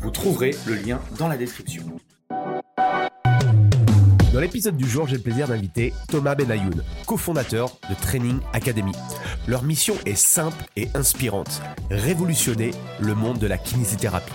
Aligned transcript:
Vous 0.00 0.10
trouverez 0.10 0.54
le 0.66 0.74
lien 0.74 1.00
dans 1.18 1.26
la 1.26 1.36
description. 1.36 1.82
Dans 4.32 4.40
l'épisode 4.40 4.76
du 4.76 4.88
jour, 4.88 5.08
j'ai 5.08 5.16
le 5.16 5.22
plaisir 5.22 5.48
d'inviter 5.48 5.92
Thomas 6.08 6.36
Benayoun, 6.36 6.84
cofondateur 7.06 7.78
de 7.90 7.94
Training 8.00 8.38
Academy. 8.52 8.92
Leur 9.48 9.64
mission 9.64 9.94
est 10.06 10.14
simple 10.14 10.64
et 10.76 10.88
inspirante, 10.94 11.60
révolutionner 11.90 12.70
le 13.00 13.14
monde 13.14 13.38
de 13.38 13.46
la 13.48 13.58
kinésithérapie 13.58 14.32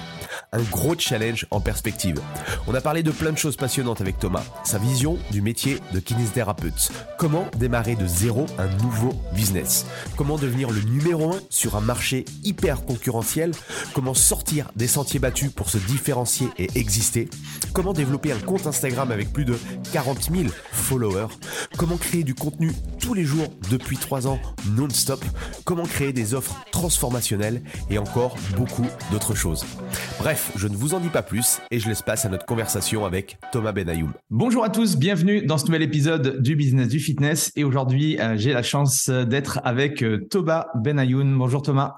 un 0.53 0.61
gros 0.61 0.95
challenge 0.97 1.45
en 1.51 1.59
perspective. 1.59 2.21
On 2.67 2.75
a 2.75 2.81
parlé 2.81 3.03
de 3.03 3.11
plein 3.11 3.31
de 3.31 3.37
choses 3.37 3.57
passionnantes 3.57 3.99
avec 3.99 4.19
Thomas, 4.19 4.43
sa 4.63 4.77
vision 4.77 5.17
du 5.31 5.41
métier 5.41 5.79
de 5.93 5.99
kinésithérapeute, 5.99 6.91
comment 7.17 7.47
démarrer 7.57 7.95
de 7.95 8.07
zéro 8.07 8.45
un 8.57 8.67
nouveau 8.83 9.13
business, 9.33 9.85
comment 10.15 10.37
devenir 10.37 10.69
le 10.69 10.81
numéro 10.81 11.33
un 11.33 11.39
sur 11.49 11.75
un 11.75 11.81
marché 11.81 12.25
hyper 12.43 12.85
concurrentiel, 12.85 13.51
comment 13.93 14.13
sortir 14.13 14.71
des 14.75 14.87
sentiers 14.87 15.19
battus 15.19 15.51
pour 15.51 15.69
se 15.69 15.77
différencier 15.77 16.47
et 16.57 16.69
exister, 16.75 17.29
comment 17.73 17.93
développer 17.93 18.31
un 18.31 18.39
compte 18.39 18.67
Instagram 18.67 19.11
avec 19.11 19.33
plus 19.33 19.45
de 19.45 19.57
40 19.91 20.29
000 20.31 20.49
followers, 20.71 21.27
comment 21.77 21.97
créer 21.97 22.23
du 22.23 22.35
contenu 22.35 22.71
tous 22.99 23.13
les 23.13 23.25
jours 23.25 23.47
depuis 23.69 23.97
3 23.97 24.27
ans 24.27 24.39
non-stop, 24.69 25.23
comment 25.65 25.83
créer 25.83 26.13
des 26.13 26.33
offres 26.33 26.55
transformationnelles? 26.71 27.61
Et 27.89 27.97
encore 27.97 28.35
beaucoup 28.55 28.85
d'autres 29.11 29.35
choses. 29.35 29.65
Bref, 30.19 30.42
je 30.55 30.67
ne 30.67 30.75
vous 30.75 30.93
en 30.93 30.99
dis 30.99 31.09
pas 31.09 31.21
plus 31.21 31.59
et 31.71 31.79
je 31.79 31.87
laisse 31.87 32.01
place 32.01 32.25
à 32.25 32.29
notre 32.29 32.45
conversation 32.45 33.05
avec 33.05 33.37
Thomas 33.51 33.71
Benayoum. 33.71 34.13
Bonjour 34.29 34.63
à 34.63 34.69
tous, 34.69 34.97
bienvenue 34.97 35.45
dans 35.45 35.57
ce 35.57 35.65
nouvel 35.65 35.81
épisode 35.81 36.41
du 36.41 36.55
Business 36.55 36.87
du 36.87 36.99
Fitness. 36.99 37.51
Et 37.55 37.63
aujourd'hui, 37.63 38.19
euh, 38.19 38.35
j'ai 38.37 38.53
la 38.53 38.63
chance 38.63 39.09
d'être 39.09 39.59
avec 39.63 40.03
euh, 40.03 40.27
Thomas 40.29 40.67
Benayoun. 40.75 41.37
Bonjour 41.37 41.61
Thomas. 41.61 41.97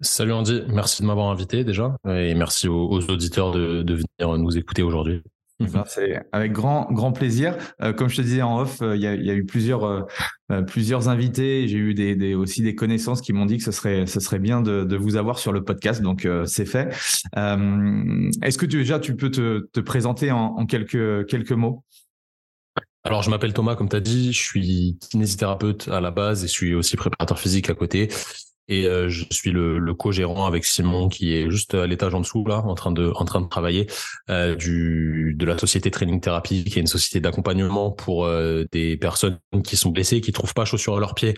Salut 0.00 0.32
Andy, 0.32 0.62
merci 0.68 1.02
de 1.02 1.06
m'avoir 1.06 1.28
invité 1.28 1.64
déjà 1.64 1.96
et 2.06 2.34
merci 2.34 2.68
aux, 2.68 3.00
auditeurs 3.08 3.52
de 3.52 3.94
venir 3.94 4.38
nous 4.38 4.58
écouter 4.58 4.82
aujourd'hui. 4.82 5.22
Mhm. 5.58 5.84
C'est 5.86 6.22
avec 6.32 6.52
grand 6.52 6.92
grand 6.92 7.12
plaisir. 7.12 7.56
Euh, 7.82 7.92
comme 7.94 8.08
je 8.08 8.16
te 8.16 8.22
disais 8.22 8.42
en 8.42 8.60
off, 8.60 8.82
euh, 8.82 8.94
il 8.94 9.00
y, 9.00 9.06
a, 9.06 9.34
eu 9.34 9.46
plusieurs 9.46 9.84
euh, 9.84 10.62
plusieurs 10.62 11.08
invités. 11.08 11.66
J'ai 11.66 11.78
eu 11.78 11.94
des, 11.94 12.34
aussi 12.34 12.60
des 12.60 12.74
connaissances 12.74 13.22
qui 13.22 13.32
m'ont 13.32 13.46
dit 13.46 13.56
que 13.56 13.64
ce 13.64 13.72
serait 13.72 14.06
ce 14.06 14.20
serait 14.20 14.38
bien 14.38 14.60
de, 14.60 14.96
vous 14.96 15.16
avoir 15.16 15.38
sur 15.38 15.52
le 15.52 15.64
podcast. 15.64 16.02
Donc 16.02 16.28
c'est 16.44 16.66
fait. 16.66 16.88
Est-ce 17.34 18.58
que 18.58 18.66
tu, 18.66 18.78
déjà 18.78 18.98
tu 18.98 19.16
peux 19.16 19.30
te, 19.30 19.80
présenter 19.80 20.30
en, 20.30 20.66
quelques 20.66 21.26
quelques 21.26 21.52
mots? 21.52 21.84
Alors, 23.04 23.22
je 23.22 23.30
m'appelle 23.30 23.52
Thomas, 23.52 23.76
comme 23.76 23.88
tu 23.88 23.94
as 23.94 24.00
dit, 24.00 24.32
je 24.32 24.42
suis 24.42 24.98
kinésithérapeute 25.10 25.86
à 25.86 26.00
la 26.00 26.10
base 26.10 26.42
et 26.42 26.48
je 26.48 26.52
suis 26.52 26.74
aussi 26.74 26.96
préparateur 26.96 27.38
physique 27.38 27.70
à 27.70 27.74
côté. 27.74 28.08
Et 28.68 28.86
euh, 28.86 29.08
je 29.08 29.24
suis 29.30 29.52
le, 29.52 29.78
le 29.78 29.94
co-gérant 29.94 30.46
avec 30.46 30.64
Simon 30.64 31.08
qui 31.08 31.34
est 31.34 31.50
juste 31.50 31.74
à 31.74 31.86
l'étage 31.86 32.14
en 32.14 32.20
dessous 32.20 32.44
là, 32.46 32.58
en 32.58 32.74
train 32.74 32.90
de 32.90 33.12
en 33.14 33.24
train 33.24 33.40
de 33.40 33.48
travailler 33.48 33.86
euh, 34.28 34.56
du 34.56 35.34
de 35.38 35.46
la 35.46 35.56
société 35.56 35.90
Training 35.90 36.20
Therapy, 36.20 36.64
qui 36.64 36.78
est 36.78 36.82
une 36.82 36.86
société 36.88 37.20
d'accompagnement 37.20 37.92
pour 37.92 38.24
euh, 38.24 38.64
des 38.72 38.96
personnes 38.96 39.38
qui 39.62 39.76
sont 39.76 39.90
blessées, 39.90 40.20
qui 40.20 40.32
trouvent 40.32 40.54
pas 40.54 40.64
chaussures 40.64 40.96
à 40.96 41.00
leurs 41.00 41.14
pieds 41.14 41.34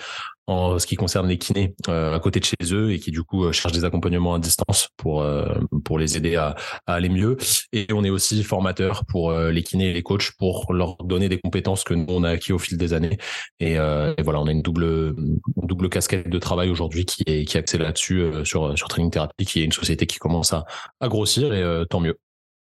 en 0.49 0.79
ce 0.79 0.87
qui 0.87 0.97
concerne 0.97 1.29
les 1.29 1.37
kinés 1.37 1.75
euh, 1.89 2.15
à 2.15 2.21
côté 2.21 2.41
de 2.41 2.45
chez 2.47 2.57
eux 2.73 2.91
et 2.91 2.99
qui 2.99 3.11
du 3.11 3.23
coup 3.23 3.45
euh, 3.45 3.53
cherchent 3.53 3.75
des 3.75 3.85
accompagnements 3.85 4.35
à 4.35 4.39
distance 4.39 4.89
pour 4.97 5.21
euh, 5.21 5.47
pour 5.85 5.99
les 5.99 6.17
aider 6.17 6.37
à, 6.37 6.57
à, 6.87 6.95
aller 6.95 7.11
mieux. 7.11 7.37
Et 7.75 7.87
on 7.93 8.03
est 8.03 8.11
aussi 8.11 8.43
formateur 8.43 9.05
pour 9.05 9.33
les 9.33 9.63
kinés 9.63 9.91
et 9.91 9.93
les 9.93 10.03
coachs 10.03 10.33
pour 10.39 10.73
leur 10.73 10.97
donner 11.05 11.29
des 11.29 11.39
compétences 11.39 11.85
que 11.85 11.93
nous 11.93 12.07
on 12.09 12.25
a 12.25 12.31
acquis 12.31 12.53
au 12.53 12.59
fil 12.59 12.79
des 12.79 12.95
années. 12.95 13.19
Et, 13.61 13.75
et 13.75 14.23
voilà, 14.23 14.41
on 14.41 14.47
a 14.47 14.51
une 14.51 14.63
double 14.63 15.15
double 15.57 15.91
casquette 15.91 16.31
de 16.31 16.39
travail 16.39 16.71
aujourd'hui 16.71 17.05
qui 17.05 17.23
est 17.27 17.45
qui 17.45 17.57
est 17.57 17.61
axée 17.61 17.79
là-dessus 17.79 18.25
sur 18.45 18.77
sur 18.77 18.89
Training 18.89 19.11
Therapy, 19.11 19.45
qui 19.45 19.61
est 19.61 19.65
une 19.65 19.73
société 19.73 20.07
qui 20.07 20.19
commence 20.19 20.53
à, 20.53 20.65
à 21.01 21.09
grossir 21.09 21.53
et 21.53 21.85
tant 21.91 22.01
mieux. 22.01 22.19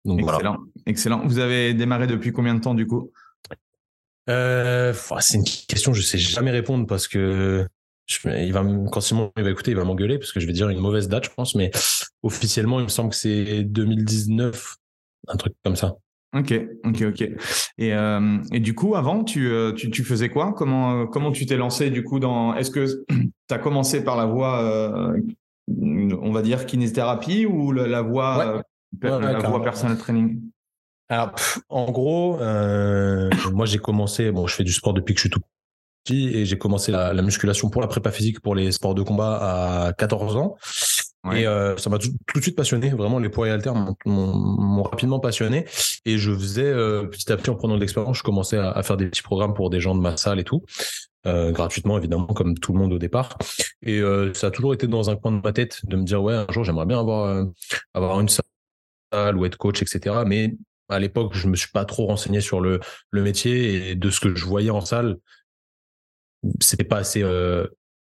Donc 0.06 0.20
excellent, 0.20 0.58
excellent. 0.86 1.22
Vous 1.26 1.40
avez 1.40 1.74
démarré 1.74 2.08
depuis 2.08 2.34
combien 2.34 2.56
de 2.56 2.62
temps 2.62 2.76
du 2.76 2.86
coup? 2.86 3.12
Euh, 4.30 4.94
c'est 5.20 5.38
une 5.38 5.44
question 5.44 5.94
je 5.94 6.02
sais 6.02 6.18
jamais 6.18 6.52
répondre 6.52 6.86
parce 6.88 7.08
que 7.08 7.68
je, 8.06 8.30
il 8.30 8.54
va 8.54 8.64
quand 8.92 9.02
Simon 9.02 9.32
il 9.38 9.44
va 9.44 9.50
écouter 9.50 9.72
il 9.72 9.78
va 9.78 9.84
m'engueuler 9.84 10.18
parce 10.18 10.32
que 10.32 10.40
je 10.40 10.48
vais 10.48 10.54
dire 10.54 10.70
une 10.70 10.80
mauvaise 10.80 11.08
date 11.08 11.26
je 11.26 11.30
pense 11.36 11.56
mais 11.56 11.72
officiellement 12.24 12.80
il 12.80 12.84
me 12.84 12.90
semble 12.90 13.10
que 13.10 13.16
c'est 13.16 13.64
2019 13.64 14.78
un 15.28 15.38
truc 15.38 15.54
comme 15.64 15.76
ça. 15.76 15.96
Ok 16.36 16.54
ok 16.86 17.02
ok. 17.02 17.22
Et, 17.80 17.94
euh, 17.94 18.38
et 18.52 18.60
du 18.60 18.76
coup 18.76 18.96
avant 18.96 19.24
tu, 19.24 19.48
euh, 19.48 19.72
tu, 19.72 19.90
tu 19.90 20.04
faisais 20.04 20.30
quoi? 20.30 20.54
Comment 20.54 21.08
comment 21.08 21.32
tu 21.32 21.46
t'es 21.46 21.58
lancé 21.58 21.90
du 21.90 22.04
coup 22.04 22.20
dans 22.20 22.56
est-ce 22.56 22.70
que 22.70 23.04
tu 23.10 23.32
as 23.50 23.58
commencé 23.58 24.04
par 24.04 24.16
la 24.16 24.26
voie 24.26 24.62
euh, 24.62 25.20
on 25.68 26.32
va 26.32 26.42
dire 26.42 26.66
kinésithérapie 26.66 27.46
ou 27.46 27.72
la, 27.72 28.02
voie 28.02 28.64
la 29.02 29.40
voie 29.50 29.64
personal 29.64 29.98
training? 29.98 30.40
Alors, 31.10 31.34
en 31.70 31.92
gros, 31.92 32.40
euh, 32.40 33.32
moi 33.52 33.66
j'ai 33.66 33.80
commencé, 33.80 34.32
bon, 34.32 34.46
je 34.46 34.54
fais 34.54 34.64
du 34.64 34.72
sport 34.72 34.94
depuis 34.94 35.16
que 35.16 35.20
je 35.20 35.24
suis 35.24 35.30
tout 35.32 35.40
petit 36.04 36.28
et 36.30 36.46
j'ai 36.46 36.58
commencé 36.58 36.92
la, 36.92 37.14
la, 37.14 37.24
musculation 37.24 37.72
pour 37.72 37.82
la 37.82 37.88
prépa 37.88 38.12
physique 38.12 38.42
pour 38.42 38.54
les 38.54 38.72
sports 38.72 38.94
de 38.94 39.02
combat 39.02 39.88
à 39.88 39.94
14 39.94 40.36
ans. 40.36 40.56
Et 41.34 41.48
euh, 41.48 41.76
ça 41.78 41.90
m'a 41.90 41.98
tout, 41.98 42.12
de 42.36 42.42
suite 42.42 42.56
passionné. 42.56 42.90
Vraiment, 42.92 43.18
les 43.18 43.30
poids 43.30 43.48
et 43.48 43.52
haltères 43.52 43.74
m'ont 44.06 44.84
rapidement 44.84 45.20
passionné. 45.20 45.66
Et 46.06 46.18
je 46.18 46.32
faisais 46.32 46.64
euh, 46.64 47.08
petit 47.08 47.32
à 47.32 47.38
petit 47.38 47.50
en 47.50 47.56
prenant 47.56 47.76
de 47.76 47.82
l'expérience, 47.82 48.18
je 48.20 48.24
commençais 48.24 48.58
à, 48.58 48.70
à, 48.70 48.84
faire 48.84 48.96
des 48.96 49.08
petits 49.08 49.24
programmes 49.24 49.56
pour 49.56 49.72
des 49.72 49.80
gens 49.82 49.96
de 49.96 50.02
ma 50.02 50.16
salle 50.16 50.40
et 50.40 50.44
tout. 50.44 50.64
Gratuitement 51.26 51.98
évidemment 51.98 52.28
comme 52.28 52.58
tout 52.58 52.72
le 52.72 52.80
monde 52.80 52.94
au 52.94 52.98
départ 52.98 53.38
et 53.84 54.02
ça 54.34 54.48
a 54.48 54.52
toujours 54.52 54.74
été 54.74 54.88
dans 54.88 55.12
un 55.12 55.16
coin 55.18 55.32
de 55.34 55.42
ma 55.44 55.52
tête 55.52 55.82
de 55.84 55.98
me 55.98 56.04
dire 56.04 56.24
ouais 56.24 56.34
un 56.34 56.48
jour 56.50 56.64
j'aimerais 56.64 56.86
bien 56.86 56.98
avoir 56.98 57.46
avoir 57.94 58.20
une 58.22 58.30
salle 58.30 59.38
ou 59.38 59.46
être 59.46 59.58
coach 59.58 59.82
etc 59.82 60.16
mais 60.26 60.56
à 60.90 61.00
l'époque, 61.00 61.34
je 61.34 61.48
me 61.48 61.56
suis 61.56 61.72
pas 61.72 61.86
trop 61.86 62.06
renseigné 62.08 62.42
sur 62.42 62.62
le, 62.62 62.80
métier 63.14 63.92
et 63.92 63.96
de 63.96 64.10
ce 64.10 64.20
que 64.20 64.36
je 64.36 64.46
voyais 64.46 64.70
en 64.70 64.82
salle, 64.82 65.18
c'était 66.62 66.84
pas 66.84 66.98
assez 66.98 67.22
euh, 67.22 67.68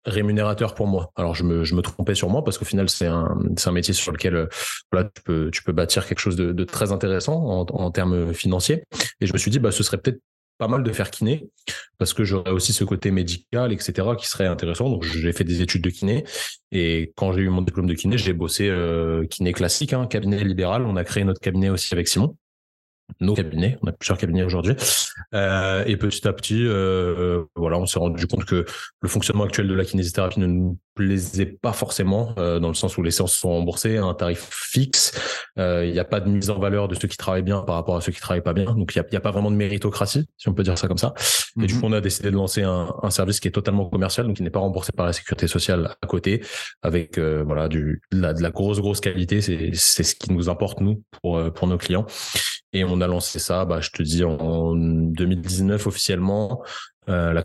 rémunérateur 0.06 0.76
pour 0.76 0.88
moi. 0.88 1.12
Alors 1.16 1.36
je 1.36 1.44
me, 1.44 1.82
trompais 1.82 2.16
sur 2.16 2.30
moi 2.30 2.44
parce 2.44 2.58
qu'au 2.58 2.66
final 2.66 2.90
c'est 2.90 3.08
un, 3.08 3.36
métier 3.72 3.94
sur 3.94 4.12
lequel 4.12 4.36
euh, 4.36 5.50
tu 5.52 5.64
peux, 5.64 5.72
bâtir 5.72 6.06
quelque 6.06 6.20
chose 6.20 6.36
de, 6.36 6.64
très 6.64 6.92
intéressant 6.92 7.36
en, 7.36 7.66
en 7.70 7.92
termes 7.92 8.34
financiers. 8.34 8.84
Et 9.22 9.28
je 9.28 9.34
me 9.34 9.38
suis 9.38 9.52
dit 9.52 9.60
bah 9.60 9.72
ce 9.72 9.84
serait 9.84 9.98
peut-être 9.98 10.22
pas 10.58 10.68
mal 10.68 10.84
de 10.84 10.92
faire 10.92 11.12
kiné 11.12 11.50
parce 11.98 12.14
que 12.14 12.24
j'aurais 12.24 12.52
aussi 12.52 12.74
ce 12.74 12.84
côté 12.84 13.12
médical, 13.12 13.72
etc., 13.72 14.10
qui 14.18 14.28
serait 14.28 14.48
intéressant. 14.48 14.90
Donc, 14.90 15.04
j'ai 15.04 15.34
fait 15.34 15.44
des 15.44 15.62
études 15.62 15.84
de 15.84 15.90
kiné 15.90 16.24
et 16.72 17.14
quand 17.16 17.32
j'ai 17.34 17.42
eu 17.42 17.50
mon 17.50 17.62
diplôme 17.62 17.88
de 17.88 17.94
kiné, 17.94 18.18
j'ai 18.18 18.34
bossé 18.34 18.68
euh, 18.70 19.26
kiné 19.26 19.54
classique, 19.54 19.94
hein, 19.94 20.08
cabinet 20.08 20.44
libéral. 20.44 20.86
On 20.86 20.96
a 20.96 21.04
créé 21.04 21.24
notre 21.24 21.42
cabinet 21.42 21.70
aussi 21.70 21.94
avec 21.94 22.08
Simon 22.08 22.36
nos 23.20 23.34
cabinets. 23.34 23.78
On 23.82 23.88
a 23.88 23.92
plusieurs 23.92 24.18
cabinets 24.18 24.44
aujourd'hui. 24.44 24.76
Euh, 25.34 25.84
et 25.86 25.98
petit 25.98 26.28
à 26.28 26.34
petit, 26.34 26.66
euh, 26.66 27.44
voilà, 27.56 27.78
on 27.78 27.86
s'est 27.86 28.00
rendu 28.00 28.28
compte 28.28 28.46
que 28.46 28.66
le 29.02 29.10
fonctionnement 29.10 29.44
actuel 29.44 29.68
de 29.68 29.74
la 29.74 29.86
kinésithérapie 29.86 30.40
ne 30.40 30.48
nous 30.48 30.78
plaisait 30.98 31.46
pas 31.46 31.74
forcément, 31.74 32.34
euh, 32.38 32.60
dans 32.60 32.68
le 32.68 32.74
sens 32.74 32.98
où 32.98 33.04
les 33.04 33.12
séances 33.12 33.34
sont 33.34 33.50
remboursées 33.50 33.98
à 33.98 34.04
un 34.04 34.14
tarif 34.14 34.50
fixe. 34.52 35.14
Euh, 35.58 35.86
il 35.86 35.94
n'y 35.94 36.00
a 36.00 36.06
pas 36.06 36.20
de 36.20 36.30
mise 36.30 36.50
en 36.50 36.60
valeur 36.60 36.88
de 36.88 36.96
ceux 36.96 37.08
qui 37.08 37.18
travaillent 37.18 37.44
bien 37.44 37.62
par 37.62 37.76
rapport 37.76 37.96
à 37.96 38.02
ceux 38.02 38.12
qui 38.12 38.20
travaillent 38.20 38.44
pas 38.44 38.54
bien. 38.54 38.66
Donc 38.76 38.96
il 38.96 39.00
n'y 39.00 39.16
a, 39.16 39.18
a, 39.18 39.22
pas 39.22 39.32
vraiment 39.32 39.52
de 39.52 39.56
méritocratie, 39.56 40.28
si 40.38 40.50
on 40.50 40.54
peut 40.54 40.64
dire 40.64 40.78
ça 40.78 40.88
comme 40.88 40.98
ça. 40.98 41.14
Et 41.62 41.66
du 41.66 41.74
mhm. 41.74 41.80
coup, 41.80 41.88
on 41.88 41.94
a 41.94 42.02
décidé 42.02 42.32
de 42.32 42.36
lancer 42.36 42.64
un, 42.64 42.94
un, 43.02 43.10
service 43.10 43.40
qui 43.40 43.48
est 43.48 43.52
totalement 43.52 43.90
commercial, 43.90 44.28
donc 44.28 44.36
qui 44.36 44.44
n'est 44.44 44.50
pas 44.50 44.60
remboursé 44.60 44.92
par 44.92 45.06
la 45.06 45.14
sécurité 45.14 45.48
sociale 45.48 45.96
à 46.02 46.08
côté, 46.08 46.44
avec 46.82 47.18
euh, 47.18 47.44
voilà 47.46 47.68
du 47.68 48.02
de 48.12 48.22
la, 48.22 48.34
de 48.34 48.42
la, 48.42 48.50
grosse 48.50 48.80
grosse 48.80 49.00
qualité. 49.00 49.42
C'est 49.42 49.72
c'est 49.74 50.04
ce 50.04 50.16
qui 50.16 50.34
nous 50.34 50.50
importe 50.50 50.82
nous 50.82 51.04
pour 51.22 51.42
pour 51.54 51.68
nos 51.68 51.78
clients. 51.78 52.06
Et 52.74 52.84
on 52.84 53.00
a 53.02 53.08
lancé 53.08 53.40
ça, 53.40 53.66
bah, 53.66 53.80
je 53.80 53.90
te 53.92 54.04
dis, 54.04 54.24
en 54.24 54.76
2019 54.76 55.88
officiellement. 55.88 56.62
Euh, 57.10 57.32
la 57.32 57.44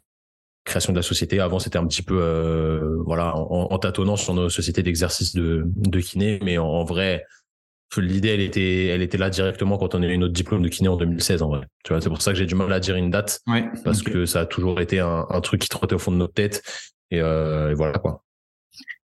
création 0.64 0.92
de 0.92 0.98
la 0.98 1.02
société. 1.02 1.40
Avant, 1.40 1.58
c'était 1.58 1.78
un 1.78 1.86
petit 1.86 2.02
peu 2.02 2.18
euh, 2.20 2.96
voilà 3.04 3.36
en, 3.36 3.78
tâtonnant 3.78 4.16
sur 4.16 4.34
nos 4.34 4.48
sociétés 4.48 4.82
d'exercice 4.82 5.34
de, 5.34 5.64
de 5.66 6.00
kiné, 6.00 6.38
mais 6.42 6.58
en, 6.58 6.84
vrai, 6.84 7.24
l'idée 7.96 8.28
elle 8.28 8.40
était 8.40 8.86
elle 8.86 9.02
était 9.02 9.18
là 9.18 9.28
directement 9.28 9.76
quand 9.76 9.94
on 9.94 10.02
a 10.02 10.06
eu 10.06 10.18
notre 10.18 10.32
diplôme 10.32 10.62
de 10.62 10.68
kiné 10.68 10.88
en 10.88 10.96
2016 10.96 11.42
en 11.42 11.48
vrai. 11.48 11.66
Tu 11.84 11.92
vois, 11.92 12.00
c'est 12.00 12.08
pour 12.08 12.22
ça 12.22 12.32
que 12.32 12.38
j'ai 12.38 12.46
du 12.46 12.54
mal 12.54 12.72
à 12.72 12.80
dire 12.80 12.96
une 12.96 13.10
date 13.10 13.40
parce 13.84 14.02
que 14.02 14.26
ça 14.26 14.40
a 14.40 14.46
toujours 14.46 14.80
été 14.80 15.00
un, 15.00 15.26
un, 15.28 15.40
truc 15.40 15.60
qui 15.60 15.68
trottait 15.68 15.94
au 15.94 15.98
fond 15.98 16.12
de 16.12 16.16
notre 16.16 16.34
tête 16.34 16.62
et, 17.10 17.20
euh, 17.20 17.70
et 17.70 17.74
voilà 17.74 17.98
quoi. 17.98 18.24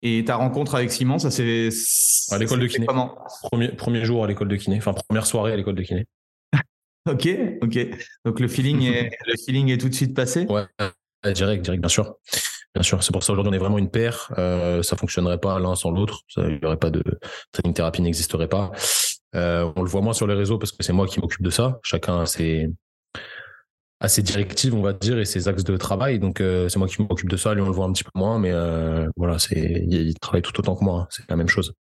Et 0.03 0.23
ta 0.25 0.35
rencontre 0.35 0.75
avec 0.75 0.91
Simon, 0.91 1.17
ça 1.17 1.31
c'est 1.31 1.69
à 2.31 2.37
l'école 2.37 2.59
de 2.59 2.67
kiné. 2.67 2.85
Comment? 2.85 3.17
Premier, 3.43 3.69
premier 3.69 4.05
jour 4.05 4.23
à 4.23 4.27
l'école 4.27 4.47
de 4.47 4.55
kiné, 4.55 4.77
enfin 4.77 4.93
première 4.93 5.25
soirée 5.25 5.53
à 5.53 5.55
l'école 5.55 5.75
de 5.75 5.81
kiné. 5.81 6.05
ok, 7.09 7.27
ok. 7.63 7.87
Donc 8.25 8.39
le 8.39 8.47
feeling 8.47 8.83
est 8.93 9.09
le 9.25 9.33
feeling 9.43 9.69
est 9.69 9.79
tout 9.79 9.89
de 9.89 9.95
suite 9.95 10.13
passé? 10.13 10.45
Ouais, 10.49 10.65
direct, 11.23 11.63
direct, 11.63 11.81
bien 11.81 11.89
sûr. 11.89 12.15
Bien 12.75 12.83
sûr, 12.83 13.01
c'est 13.01 13.11
pour 13.11 13.23
ça 13.23 13.33
aujourd'hui 13.33 13.51
on 13.51 13.55
est 13.55 13.59
vraiment 13.59 13.79
une 13.79 13.89
paire. 13.89 14.31
Euh, 14.37 14.83
ça 14.83 14.95
fonctionnerait 14.95 15.39
pas 15.39 15.57
l'un 15.59 15.75
sans 15.75 15.89
l'autre. 15.89 16.21
Il 16.37 16.59
n'y 16.61 16.65
aurait 16.65 16.77
pas 16.77 16.91
de 16.91 17.03
training 17.51 17.73
thérapie 17.73 18.01
n'existerait 18.01 18.47
pas. 18.47 18.71
Euh, 19.35 19.71
on 19.75 19.83
le 19.83 19.89
voit 19.89 20.01
moins 20.01 20.13
sur 20.13 20.27
les 20.27 20.33
réseaux 20.33 20.57
parce 20.57 20.71
que 20.71 20.83
c'est 20.83 20.93
moi 20.93 21.07
qui 21.07 21.19
m'occupe 21.19 21.41
de 21.41 21.49
ça. 21.49 21.79
Chacun 21.83 22.21
a 22.21 22.25
ses, 22.25 22.69
directives, 24.21 24.73
on 24.75 24.81
va 24.81 24.93
dire, 24.93 25.19
et 25.19 25.25
ses 25.25 25.47
axes 25.47 25.63
de 25.63 25.77
travail. 25.77 26.19
Donc 26.19 26.41
euh, 26.41 26.69
c'est 26.69 26.79
moi 26.79 26.87
qui 26.87 27.01
m'occupe 27.01 27.29
de 27.29 27.37
ça. 27.37 27.53
Lui 27.53 27.61
on 27.61 27.67
le 27.67 27.71
voit 27.71 27.85
un 27.85 27.93
petit 27.93 28.03
peu 28.03 28.11
moins, 28.15 28.39
mais 28.39 28.51
euh, 28.51 29.07
voilà, 29.15 29.37
il, 29.51 30.13
travaille 30.19 30.41
tout 30.41 30.57
autant 30.59 30.75
que 30.75 30.83
moi. 30.83 31.01
Hein. 31.01 31.07
C'est 31.09 31.29
la 31.29 31.35
même 31.35 31.49
chose. 31.49 31.73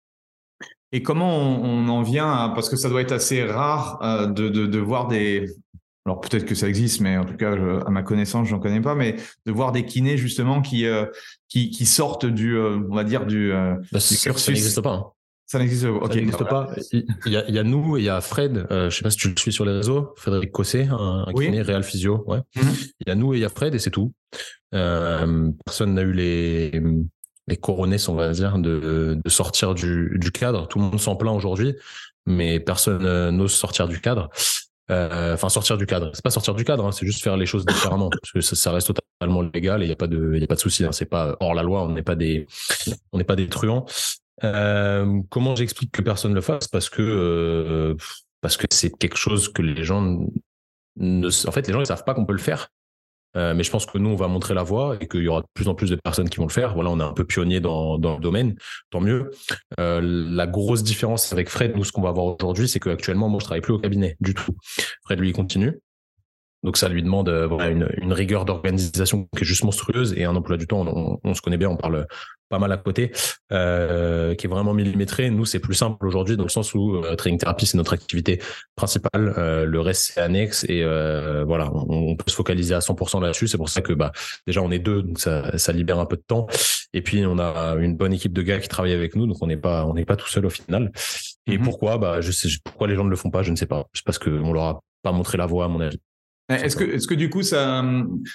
Et 0.92 1.02
comment 1.02 1.36
on, 1.38 1.88
en 1.88 2.02
vient 2.02 2.30
à, 2.30 2.52
parce 2.54 2.68
que 2.68 2.76
ça 2.76 2.88
doit 2.88 3.00
être 3.00 3.10
assez 3.10 3.44
rare 3.44 3.98
de 4.32 4.78
voir 4.78 5.08
des, 5.08 5.46
alors 6.06 6.20
peut-être 6.20 6.44
que 6.44 6.54
ça 6.54 6.68
existe, 6.68 7.00
mais 7.00 7.16
en 7.16 7.24
tout 7.24 7.36
cas, 7.36 7.52
à 7.52 7.90
ma 7.90 8.02
connaissance, 8.02 8.48
j'en 8.48 8.58
connais 8.58 8.82
pas, 8.82 8.94
mais 8.94 9.16
de 9.46 9.52
voir 9.52 9.72
des 9.72 9.86
kinés 9.86 10.18
justement 10.18 10.60
qui 10.60 10.84
euh, 10.84 11.06
qui, 11.48 11.70
qui, 11.70 11.86
sortent 11.86 12.26
du, 12.26 12.56
euh, 12.56 12.78
on 12.90 12.94
va 12.94 13.04
dire 13.04 13.24
du, 13.24 13.52
euh, 13.52 13.76
bah, 13.90 14.00
Ça 14.00 14.30
n'existe 14.50 14.82
pas. 14.82 14.94
Hein. 14.94 15.06
Ça 15.46 15.58
n'existe 15.58 15.86
pas. 16.44 16.68
Il 16.92 17.04
y, 17.26 17.36
a, 17.36 17.48
il 17.48 17.54
y, 17.54 17.58
a, 17.58 17.62
nous 17.62 17.96
et 17.96 18.00
il 18.00 18.04
y 18.04 18.08
a 18.08 18.20
Fred. 18.20 18.66
je 18.70 18.90
sais 18.90 19.02
pas 19.02 19.10
si 19.10 19.16
tu 19.16 19.28
le 19.28 19.36
suis 19.36 19.52
sur 19.52 19.64
les 19.64 19.72
réseaux. 19.72 20.12
Frédéric 20.16 20.52
Cossé, 20.52 20.88
un, 20.90 21.26
kiné 21.34 21.62
Real 21.62 21.84
Physio. 21.84 22.24
Ouais. 22.26 22.40
Mhm. 22.56 22.72
Il 23.00 23.08
y 23.08 23.10
a 23.10 23.14
nous 23.14 23.34
et 23.34 23.38
il 23.38 23.40
y 23.40 23.44
a 23.44 23.50
Fred 23.50 23.74
et 23.74 23.78
c'est 23.78 23.90
tout. 23.90 24.12
personne 24.70 25.94
n'a 25.94 26.02
eu 26.02 26.12
les 26.12 26.82
les 27.46 27.56
coronesses, 27.58 28.08
on 28.08 28.14
va 28.14 28.30
dire, 28.30 28.56
de, 28.58 29.20
de 29.22 29.28
sortir 29.28 29.74
du, 29.74 30.16
du 30.18 30.32
cadre. 30.32 30.66
Tout 30.66 30.78
le 30.78 30.86
monde 30.86 31.00
s'en 31.00 31.14
plaint 31.14 31.36
aujourd'hui, 31.36 31.74
mais 32.24 32.58
personne 32.58 33.30
n'ose 33.30 33.52
sortir 33.52 33.86
du 33.86 34.00
cadre. 34.00 34.30
Euh, 34.90 35.34
enfin 35.34 35.48
sortir 35.48 35.78
du 35.78 35.86
cadre. 35.86 36.10
C'est 36.12 36.22
pas 36.22 36.30
sortir 36.30 36.54
du 36.54 36.64
cadre, 36.64 36.86
hein, 36.86 36.92
c'est 36.92 37.06
juste 37.06 37.22
faire 37.22 37.36
les 37.38 37.46
choses 37.46 37.64
différemment 37.64 38.10
parce 38.10 38.32
que 38.32 38.40
ça, 38.42 38.70
reste 38.70 38.92
totalement 38.94 39.40
légal 39.40 39.82
et 39.82 39.86
il 39.86 39.88
y 39.88 39.92
a 39.92 39.96
pas 39.96 40.06
de, 40.06 40.36
y 40.36 40.44
a 40.44 40.46
pas 40.46 40.56
de 40.56 40.60
souci. 40.60 40.84
Hein, 40.84 40.92
c'est 40.92 41.06
pas 41.06 41.36
hors 41.40 41.54
la 41.54 41.62
loi, 41.62 41.84
on 41.84 41.90
n'est 41.90 42.02
pas 42.02 42.16
des, 42.16 42.46
on 43.12 43.18
n'est 43.18 43.24
pas 43.24 43.36
des 43.36 43.48
truands. 43.48 43.86
Euh, 44.42 45.20
comment 45.30 45.56
j'explique 45.56 45.90
que 45.90 46.02
personne 46.02 46.34
le 46.34 46.42
fasse? 46.42 46.68
Parce 46.68 46.90
que 46.90 47.00
euh, 47.02 47.94
parce 48.42 48.58
que 48.58 48.66
c'est 48.70 48.90
quelque 48.98 49.16
chose 49.16 49.50
que 49.50 49.62
les 49.62 49.84
gens 49.84 50.18
ne, 50.96 51.48
en 51.48 51.52
fait, 51.52 51.66
les 51.66 51.72
gens 51.72 51.80
ils 51.80 51.86
savent 51.86 52.04
pas 52.04 52.12
qu'on 52.12 52.26
peut 52.26 52.34
le 52.34 52.38
faire. 52.38 52.68
Euh, 53.36 53.54
mais 53.54 53.62
je 53.62 53.70
pense 53.70 53.86
que 53.86 53.98
nous, 53.98 54.10
on 54.10 54.16
va 54.16 54.28
montrer 54.28 54.54
la 54.54 54.62
voie 54.62 54.96
et 55.00 55.08
qu'il 55.08 55.22
y 55.22 55.28
aura 55.28 55.40
de 55.40 55.46
plus 55.54 55.68
en 55.68 55.74
plus 55.74 55.90
de 55.90 55.96
personnes 55.96 56.28
qui 56.28 56.38
vont 56.38 56.46
le 56.46 56.52
faire. 56.52 56.74
Voilà, 56.74 56.90
on 56.90 57.00
est 57.00 57.04
un 57.04 57.12
peu 57.12 57.24
pionnier 57.24 57.60
dans, 57.60 57.98
dans 57.98 58.14
le 58.14 58.20
domaine, 58.20 58.54
tant 58.90 59.00
mieux. 59.00 59.30
Euh, 59.80 60.00
la 60.02 60.46
grosse 60.46 60.82
différence 60.82 61.32
avec 61.32 61.48
Fred, 61.48 61.76
nous, 61.76 61.84
ce 61.84 61.92
qu'on 61.92 62.02
va 62.02 62.12
voir 62.12 62.36
aujourd'hui, 62.40 62.68
c'est 62.68 62.80
qu'actuellement, 62.80 63.28
moi, 63.28 63.40
je 63.40 63.44
travaille 63.44 63.62
plus 63.62 63.74
au 63.74 63.78
cabinet 63.78 64.16
du 64.20 64.34
tout. 64.34 64.52
Fred, 65.04 65.18
lui, 65.18 65.32
continue. 65.32 65.80
Donc 66.64 66.78
ça 66.78 66.88
lui 66.88 67.02
demande 67.02 67.28
euh, 67.28 67.46
voilà, 67.46 67.68
une, 67.68 67.88
une, 67.98 68.14
rigueur 68.14 68.46
d'organisation 68.46 69.28
qui 69.36 69.42
est 69.42 69.46
juste 69.46 69.64
monstrueuse 69.64 70.14
et 70.16 70.24
un 70.24 70.34
emploi 70.34 70.56
du 70.56 70.66
temps. 70.66 71.20
On, 71.22 71.34
se 71.34 71.42
connaît 71.42 71.58
bien, 71.58 71.68
on 71.68 71.76
parle 71.76 72.06
pas 72.48 72.58
mal 72.58 72.72
à 72.72 72.76
côté, 72.76 73.12
euh, 73.52 74.34
qui 74.34 74.46
est 74.46 74.48
vraiment 74.48 74.74
millimétré. 74.74 75.30
Nous, 75.30 75.44
c'est 75.44 75.58
plus 75.58 75.74
simple 75.74 76.06
aujourd'hui 76.06 76.36
dans 76.36 76.44
le 76.44 76.48
sens 76.48 76.74
où 76.74 76.96
euh, 76.96 77.16
training 77.16 77.38
thérapie 77.38 77.66
c'est 77.66 77.76
notre 77.76 77.94
activité 77.94 78.40
principale, 78.76 79.34
euh, 79.38 79.64
le 79.64 79.80
reste 79.80 80.12
c'est 80.14 80.20
annexe 80.20 80.64
et 80.68 80.82
euh, 80.82 81.44
voilà, 81.44 81.70
on, 81.72 82.10
on, 82.10 82.16
peut 82.16 82.30
se 82.30 82.36
focaliser 82.36 82.74
à 82.74 82.80
100% 82.80 83.20
là-dessus. 83.20 83.48
C'est 83.48 83.56
pour 83.56 83.68
ça 83.68 83.80
que 83.80 83.92
bah 83.92 84.12
déjà 84.46 84.62
on 84.62 84.70
est 84.70 84.78
deux, 84.78 85.02
donc 85.02 85.18
ça, 85.18 85.56
ça 85.58 85.72
libère 85.72 85.98
un 85.98 86.06
peu 86.06 86.16
de 86.16 86.24
temps. 86.26 86.46
Et 86.92 87.02
puis 87.02 87.24
on 87.26 87.38
a 87.38 87.76
une 87.80 87.96
bonne 87.96 88.12
équipe 88.12 88.32
de 88.32 88.42
gars 88.42 88.60
qui 88.60 88.68
travaillent 88.68 88.92
avec 88.92 89.16
nous, 89.16 89.26
donc 89.26 89.38
on 89.40 89.46
n'est 89.46 89.56
pas 89.56 89.86
on 89.86 89.94
n'est 89.94 90.04
pas 90.04 90.16
tout 90.16 90.28
seul 90.28 90.46
au 90.46 90.50
final. 90.50 90.92
Et 91.46 91.58
mm-hmm. 91.58 91.62
pourquoi? 91.62 91.98
Bah 91.98 92.20
je 92.20 92.30
sais 92.30 92.48
pourquoi 92.62 92.86
les 92.86 92.94
gens 92.94 93.04
ne 93.04 93.10
le 93.10 93.16
font 93.16 93.30
pas, 93.30 93.42
je 93.42 93.50
ne 93.50 93.56
sais 93.56 93.66
pas. 93.66 93.86
C'est 93.94 94.04
parce 94.04 94.18
qu'on 94.18 94.52
leur 94.52 94.64
a 94.64 94.80
pas 95.02 95.12
montré 95.12 95.38
la 95.38 95.46
voie 95.46 95.64
à 95.64 95.68
mon 95.68 95.80
avis. 95.80 96.00
Est-ce 96.48 96.76
que, 96.76 96.84
est-ce 96.84 97.06
que 97.06 97.14
du 97.14 97.30
coup, 97.30 97.42
ça, 97.42 97.82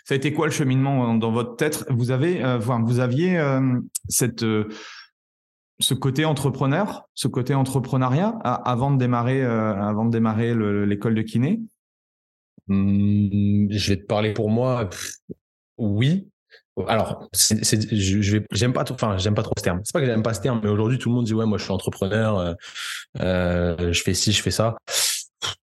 ça 0.06 0.14
a 0.14 0.18
été 0.18 0.34
quoi 0.34 0.48
le 0.48 0.52
cheminement 0.52 1.14
dans 1.16 1.32
votre 1.32 1.56
tête? 1.56 1.86
Vous 1.90 2.10
avez, 2.10 2.44
euh, 2.44 2.58
vous 2.58 3.00
aviez 3.00 3.38
euh, 3.38 3.80
cette, 4.08 4.42
euh, 4.42 4.68
ce 5.80 5.94
côté 5.94 6.26
entrepreneur, 6.26 7.08
ce 7.14 7.28
côté 7.28 7.54
entrepreneuriat 7.54 8.30
avant 8.44 8.92
de 8.92 8.98
démarrer, 8.98 9.44
avant 9.44 10.06
de 10.06 10.12
démarrer 10.12 10.56
l'école 10.86 11.14
de 11.14 11.22
kiné? 11.22 11.62
Mmh, 12.68 13.68
Je 13.72 13.90
vais 13.90 13.98
te 13.98 14.06
parler 14.06 14.34
pour 14.34 14.50
moi. 14.50 14.90
oui. 15.78 16.28
Alors, 16.88 17.28
c'est, 17.34 17.94
je, 17.94 18.40
j'aime 18.52 18.72
pas, 18.72 18.90
enfin, 18.90 19.18
j'aime 19.18 19.36
pas 19.36 19.44
trop 19.44 19.54
ce 19.58 19.64
terme. 19.64 19.82
C'est 19.84 19.92
pas 19.92 20.00
que 20.00 20.06
j'aime 20.06 20.24
pas 20.24 20.34
ce 20.34 20.40
terme, 20.40 20.62
mais 20.64 20.70
aujourd'hui, 20.70 20.98
tout 20.98 21.10
le 21.10 21.16
monde 21.16 21.26
dit 21.26 21.34
ouais, 21.34 21.46
moi, 21.46 21.58
je 21.58 21.64
suis 21.64 21.74
entrepreneur, 21.74 22.56
je 23.16 24.02
fais 24.04 24.14
ci, 24.14 24.32
je 24.32 24.42
fais 24.42 24.52
ça. 24.52 24.78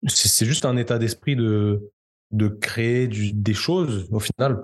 c'est 0.07 0.45
juste 0.45 0.65
un 0.65 0.77
état 0.77 0.99
d'esprit 0.99 1.35
de 1.35 1.89
de 2.31 2.47
créer 2.47 3.07
du, 3.07 3.33
des 3.33 3.53
choses 3.53 4.07
au 4.11 4.19
final 4.19 4.61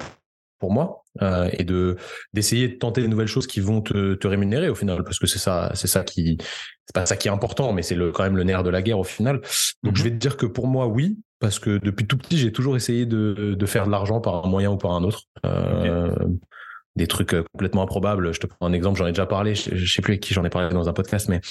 pour 0.60 0.72
moi 0.72 1.04
euh, 1.22 1.50
et 1.54 1.64
de 1.64 1.98
d'essayer 2.34 2.68
de 2.68 2.76
tenter 2.76 3.02
de 3.02 3.08
nouvelles 3.08 3.28
choses 3.28 3.48
qui 3.48 3.60
vont 3.60 3.82
te, 3.82 4.14
te 4.14 4.28
rémunérer 4.28 4.70
au 4.70 4.76
final 4.76 5.04
parce 5.04 5.20
que 5.20 5.28
c'est 5.28 5.40
ça 5.40 5.72
c'est 5.74 5.88
ça 5.88 6.04
qui 6.04 6.38
c'est 6.86 6.94
pas 6.94 7.06
ça 7.06 7.18
qui 7.18 7.28
est 7.28 7.32
important 7.32 7.74
mais 7.74 7.82
c'est 7.82 7.96
le 7.96 8.12
quand 8.12 8.24
même 8.24 8.38
le 8.38 8.44
nerf 8.44 8.64
de 8.64 8.70
la 8.70 8.82
guerre 8.82 9.00
au 9.00 9.04
final. 9.04 9.42
Donc 9.84 9.96
je 9.96 10.02
mhm. 10.02 10.10
vais 10.10 10.12
te 10.12 10.16
dire 10.16 10.38
que 10.38 10.46
pour 10.46 10.68
moi 10.68 10.88
oui 10.88 11.20
parce 11.40 11.60
que 11.60 11.78
depuis 11.78 12.08
tout 12.08 12.18
petit 12.18 12.38
j'ai 12.38 12.52
toujours 12.52 12.76
essayé 12.76 13.06
de, 13.06 13.56
de 13.58 13.66
faire 13.66 13.86
de 13.86 13.92
l'argent 13.92 14.22
par 14.22 14.46
un 14.46 14.50
moyen 14.50 14.72
ou 14.72 14.78
par 14.78 14.92
un 14.92 15.04
autre. 15.04 15.24
Euh, 15.46 16.14
des 16.96 17.08
trucs 17.08 17.34
euh, 17.34 17.44
complètement 17.52 17.82
improbables. 17.82 18.34
Je 18.34 18.40
te 18.40 18.48
prends 18.48 18.68
un 18.68 18.72
exemple 18.72 18.98
j'en 18.98 19.08
ai 19.08 19.12
déjà 19.12 19.26
parlé 19.26 19.54
je, 19.56 19.76
je 19.76 19.94
sais 19.94 20.02
plus 20.02 20.14
avec 20.14 20.24
qui 20.24 20.34
j'en 20.34 20.46
ai 20.46 20.50
parlé 20.50 20.74
dans 20.74 20.88
un 20.88 20.94
podcast 20.94 21.28
mais 21.28 21.42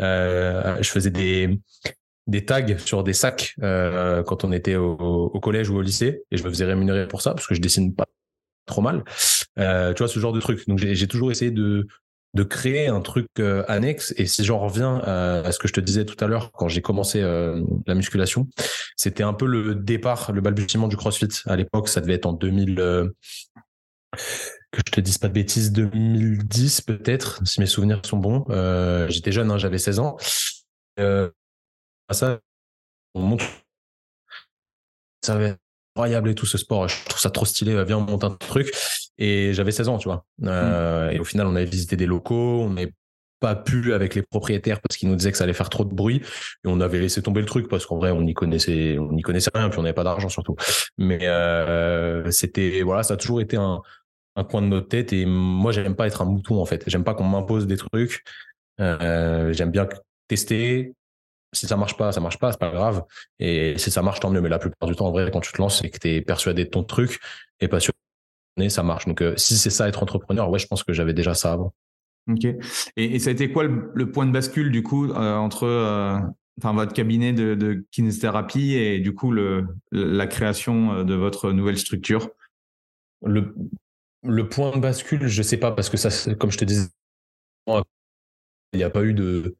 euh, 0.00 0.76
je 0.80 0.90
faisais 0.90 1.10
des 1.10 1.58
des 2.32 2.44
tags 2.44 2.78
sur 2.78 3.04
des 3.04 3.12
sacs 3.12 3.54
euh, 3.62 4.22
quand 4.24 4.42
on 4.42 4.52
était 4.52 4.74
au, 4.74 5.28
collège 5.40 5.68
ou 5.68 5.76
au 5.76 5.82
lycée 5.82 6.22
et 6.30 6.36
je 6.36 6.42
me 6.42 6.48
faisais 6.48 6.64
rémunérer 6.64 7.06
pour 7.06 7.20
ça 7.20 7.34
parce 7.34 7.46
que 7.46 7.54
je 7.54 7.60
dessine 7.60 7.94
pas 7.94 8.06
trop 8.66 8.80
mal. 8.80 9.04
Euh, 9.58 9.92
tu 9.92 9.98
vois 9.98 10.08
ce 10.08 10.18
genre 10.18 10.32
de 10.32 10.40
truc. 10.40 10.66
Donc 10.66 10.78
j'ai 10.78 11.06
toujours 11.06 11.30
essayé 11.30 11.52
de 11.52 11.86
de 12.34 12.44
créer 12.44 12.86
un 12.86 13.02
truc 13.02 13.26
euh, 13.40 13.62
annexe 13.68 14.14
et 14.16 14.24
si 14.24 14.42
j'en 14.42 14.58
reviens 14.58 15.02
à, 15.04 15.52
ce 15.52 15.58
que 15.58 15.68
je 15.68 15.74
te 15.74 15.80
disais 15.80 16.06
tout 16.06 16.16
à 16.24 16.26
l'heure 16.26 16.50
quand 16.52 16.66
j'ai 16.66 16.80
commencé 16.80 17.20
la 17.20 17.94
musculation 17.94 18.48
c'était 18.96 19.22
un 19.22 19.34
peu 19.34 19.44
le 19.44 19.74
départ 19.74 20.32
le 20.32 20.40
balbutiement 20.40 20.88
du 20.88 20.96
CrossFit. 20.96 21.28
À 21.44 21.56
l'époque 21.56 21.88
ça 21.88 22.00
devait 22.00 22.14
être 22.14 22.24
en 22.24 22.32
2000 22.32 22.80
euh, 22.80 23.10
que 24.70 24.80
je 24.86 24.92
te 24.92 25.00
dise 25.02 25.18
pas 25.18 25.28
de 25.28 25.34
bêtises 25.34 25.72
2010 25.72 26.80
peut-être 26.80 27.46
si 27.46 27.60
mes 27.60 27.66
souvenirs 27.66 28.00
sont 28.06 28.16
bons. 28.16 28.46
J'étais 29.10 29.32
jeune 29.32 29.50
hein, 29.50 29.58
j'avais 29.58 29.76
16 29.76 29.98
ans 29.98 30.16
ça, 32.10 32.40
on 33.14 33.22
monte. 33.22 33.42
Ça 35.24 35.36
va 35.36 35.44
être 35.44 35.58
incroyable 35.94 36.30
et 36.30 36.34
tout 36.34 36.46
ce 36.46 36.58
sport. 36.58 36.88
Je 36.88 37.04
trouve 37.04 37.20
ça 37.20 37.30
trop 37.30 37.44
stylé. 37.44 37.82
Viens, 37.84 37.98
on 37.98 38.02
monte 38.02 38.24
un 38.24 38.30
truc. 38.30 38.72
Et 39.18 39.52
j'avais 39.54 39.72
16 39.72 39.88
ans, 39.88 39.98
tu 39.98 40.08
vois. 40.08 40.24
Euh, 40.44 41.10
Et 41.10 41.20
au 41.20 41.24
final, 41.24 41.46
on 41.46 41.54
avait 41.54 41.64
visité 41.64 41.96
des 41.96 42.06
locaux. 42.06 42.62
On 42.62 42.70
n'est 42.70 42.92
pas 43.40 43.54
pu 43.54 43.92
avec 43.92 44.14
les 44.14 44.22
propriétaires 44.22 44.80
parce 44.80 44.96
qu'ils 44.96 45.08
nous 45.08 45.16
disaient 45.16 45.32
que 45.32 45.36
ça 45.36 45.44
allait 45.44 45.52
faire 45.52 45.68
trop 45.70 45.84
de 45.84 45.94
bruit. 45.94 46.22
Et 46.64 46.68
on 46.68 46.80
avait 46.80 46.98
laissé 46.98 47.22
tomber 47.22 47.40
le 47.40 47.46
truc 47.46 47.68
parce 47.68 47.86
qu'en 47.86 47.98
vrai, 47.98 48.10
on 48.10 48.22
n'y 48.22 48.34
connaissait, 48.34 48.98
on 48.98 49.12
n'y 49.12 49.22
connaissait 49.22 49.50
rien. 49.54 49.68
Puis 49.68 49.78
on 49.78 49.82
n'avait 49.82 49.94
pas 49.94 50.04
d'argent 50.04 50.28
surtout. 50.28 50.56
Mais 50.98 51.26
euh, 51.26 52.30
c'était, 52.30 52.82
voilà, 52.82 53.02
ça 53.02 53.14
a 53.14 53.16
toujours 53.16 53.40
été 53.40 53.56
un, 53.56 53.80
un 54.36 54.44
coin 54.44 54.62
de 54.62 54.66
notre 54.66 54.88
tête. 54.88 55.12
Et 55.12 55.26
moi, 55.26 55.72
j'aime 55.72 55.94
pas 55.94 56.06
être 56.06 56.22
un 56.22 56.26
mouton 56.26 56.60
en 56.60 56.64
fait. 56.64 56.82
J'aime 56.86 57.04
pas 57.04 57.14
qu'on 57.14 57.24
m'impose 57.24 57.66
des 57.66 57.76
trucs. 57.76 58.24
Euh, 58.80 59.52
j'aime 59.52 59.70
bien 59.70 59.88
tester, 60.28 60.94
si 61.52 61.66
ça 61.66 61.76
marche 61.76 61.96
pas, 61.96 62.12
ça 62.12 62.20
marche 62.20 62.38
pas, 62.38 62.52
c'est 62.52 62.58
pas 62.58 62.70
grave. 62.70 63.04
Et 63.38 63.76
si 63.78 63.90
ça 63.90 64.02
marche, 64.02 64.20
tant 64.20 64.30
mieux. 64.30 64.40
Mais 64.40 64.48
la 64.48 64.58
plupart 64.58 64.88
du 64.88 64.96
temps, 64.96 65.06
en 65.06 65.12
vrai, 65.12 65.30
quand 65.30 65.40
tu 65.40 65.52
te 65.52 65.58
lances, 65.58 65.80
c'est 65.80 65.90
que 65.90 65.98
tu 65.98 66.08
es 66.08 66.20
persuadé 66.22 66.64
de 66.64 66.70
ton 66.70 66.82
truc 66.82 67.20
et 67.60 67.68
passionné, 67.68 67.94
ça 68.68 68.82
marche. 68.82 69.06
Donc, 69.06 69.20
euh, 69.20 69.34
si 69.36 69.56
c'est 69.56 69.70
ça 69.70 69.88
être 69.88 70.02
entrepreneur, 70.02 70.48
ouais, 70.50 70.58
je 70.58 70.66
pense 70.66 70.82
que 70.82 70.92
j'avais 70.92 71.14
déjà 71.14 71.34
ça 71.34 71.52
avant. 71.52 71.74
Ok. 72.30 72.46
Et, 72.96 73.18
ça 73.18 73.30
a 73.30 73.32
été 73.32 73.52
quoi 73.52 73.64
le, 73.64 74.10
point 74.10 74.26
de 74.26 74.32
bascule 74.32 74.70
du 74.70 74.82
coup 74.84 75.10
euh, 75.10 75.34
entre 75.34 75.64
euh, 75.64 76.18
enfin 76.58 76.72
votre 76.72 76.92
cabinet 76.92 77.32
de, 77.32 77.56
de, 77.56 77.84
kinésithérapie 77.90 78.74
et 78.74 79.00
du 79.00 79.12
coup 79.12 79.32
le, 79.32 79.66
la 79.90 80.28
création 80.28 81.02
de 81.02 81.14
votre 81.14 81.50
nouvelle 81.50 81.78
structure? 81.78 82.30
Le, 83.24 83.54
le 84.22 84.48
point 84.48 84.70
de 84.70 84.80
bascule, 84.80 85.26
je 85.26 85.42
sais 85.42 85.56
pas 85.56 85.72
parce 85.72 85.90
que 85.90 85.96
ça, 85.96 86.34
comme 86.36 86.52
je 86.52 86.58
te 86.58 86.64
disais, 86.64 86.88
il 87.66 88.76
n'y 88.76 88.84
a 88.84 88.90
pas 88.90 89.02
eu 89.02 89.14
de 89.14 89.56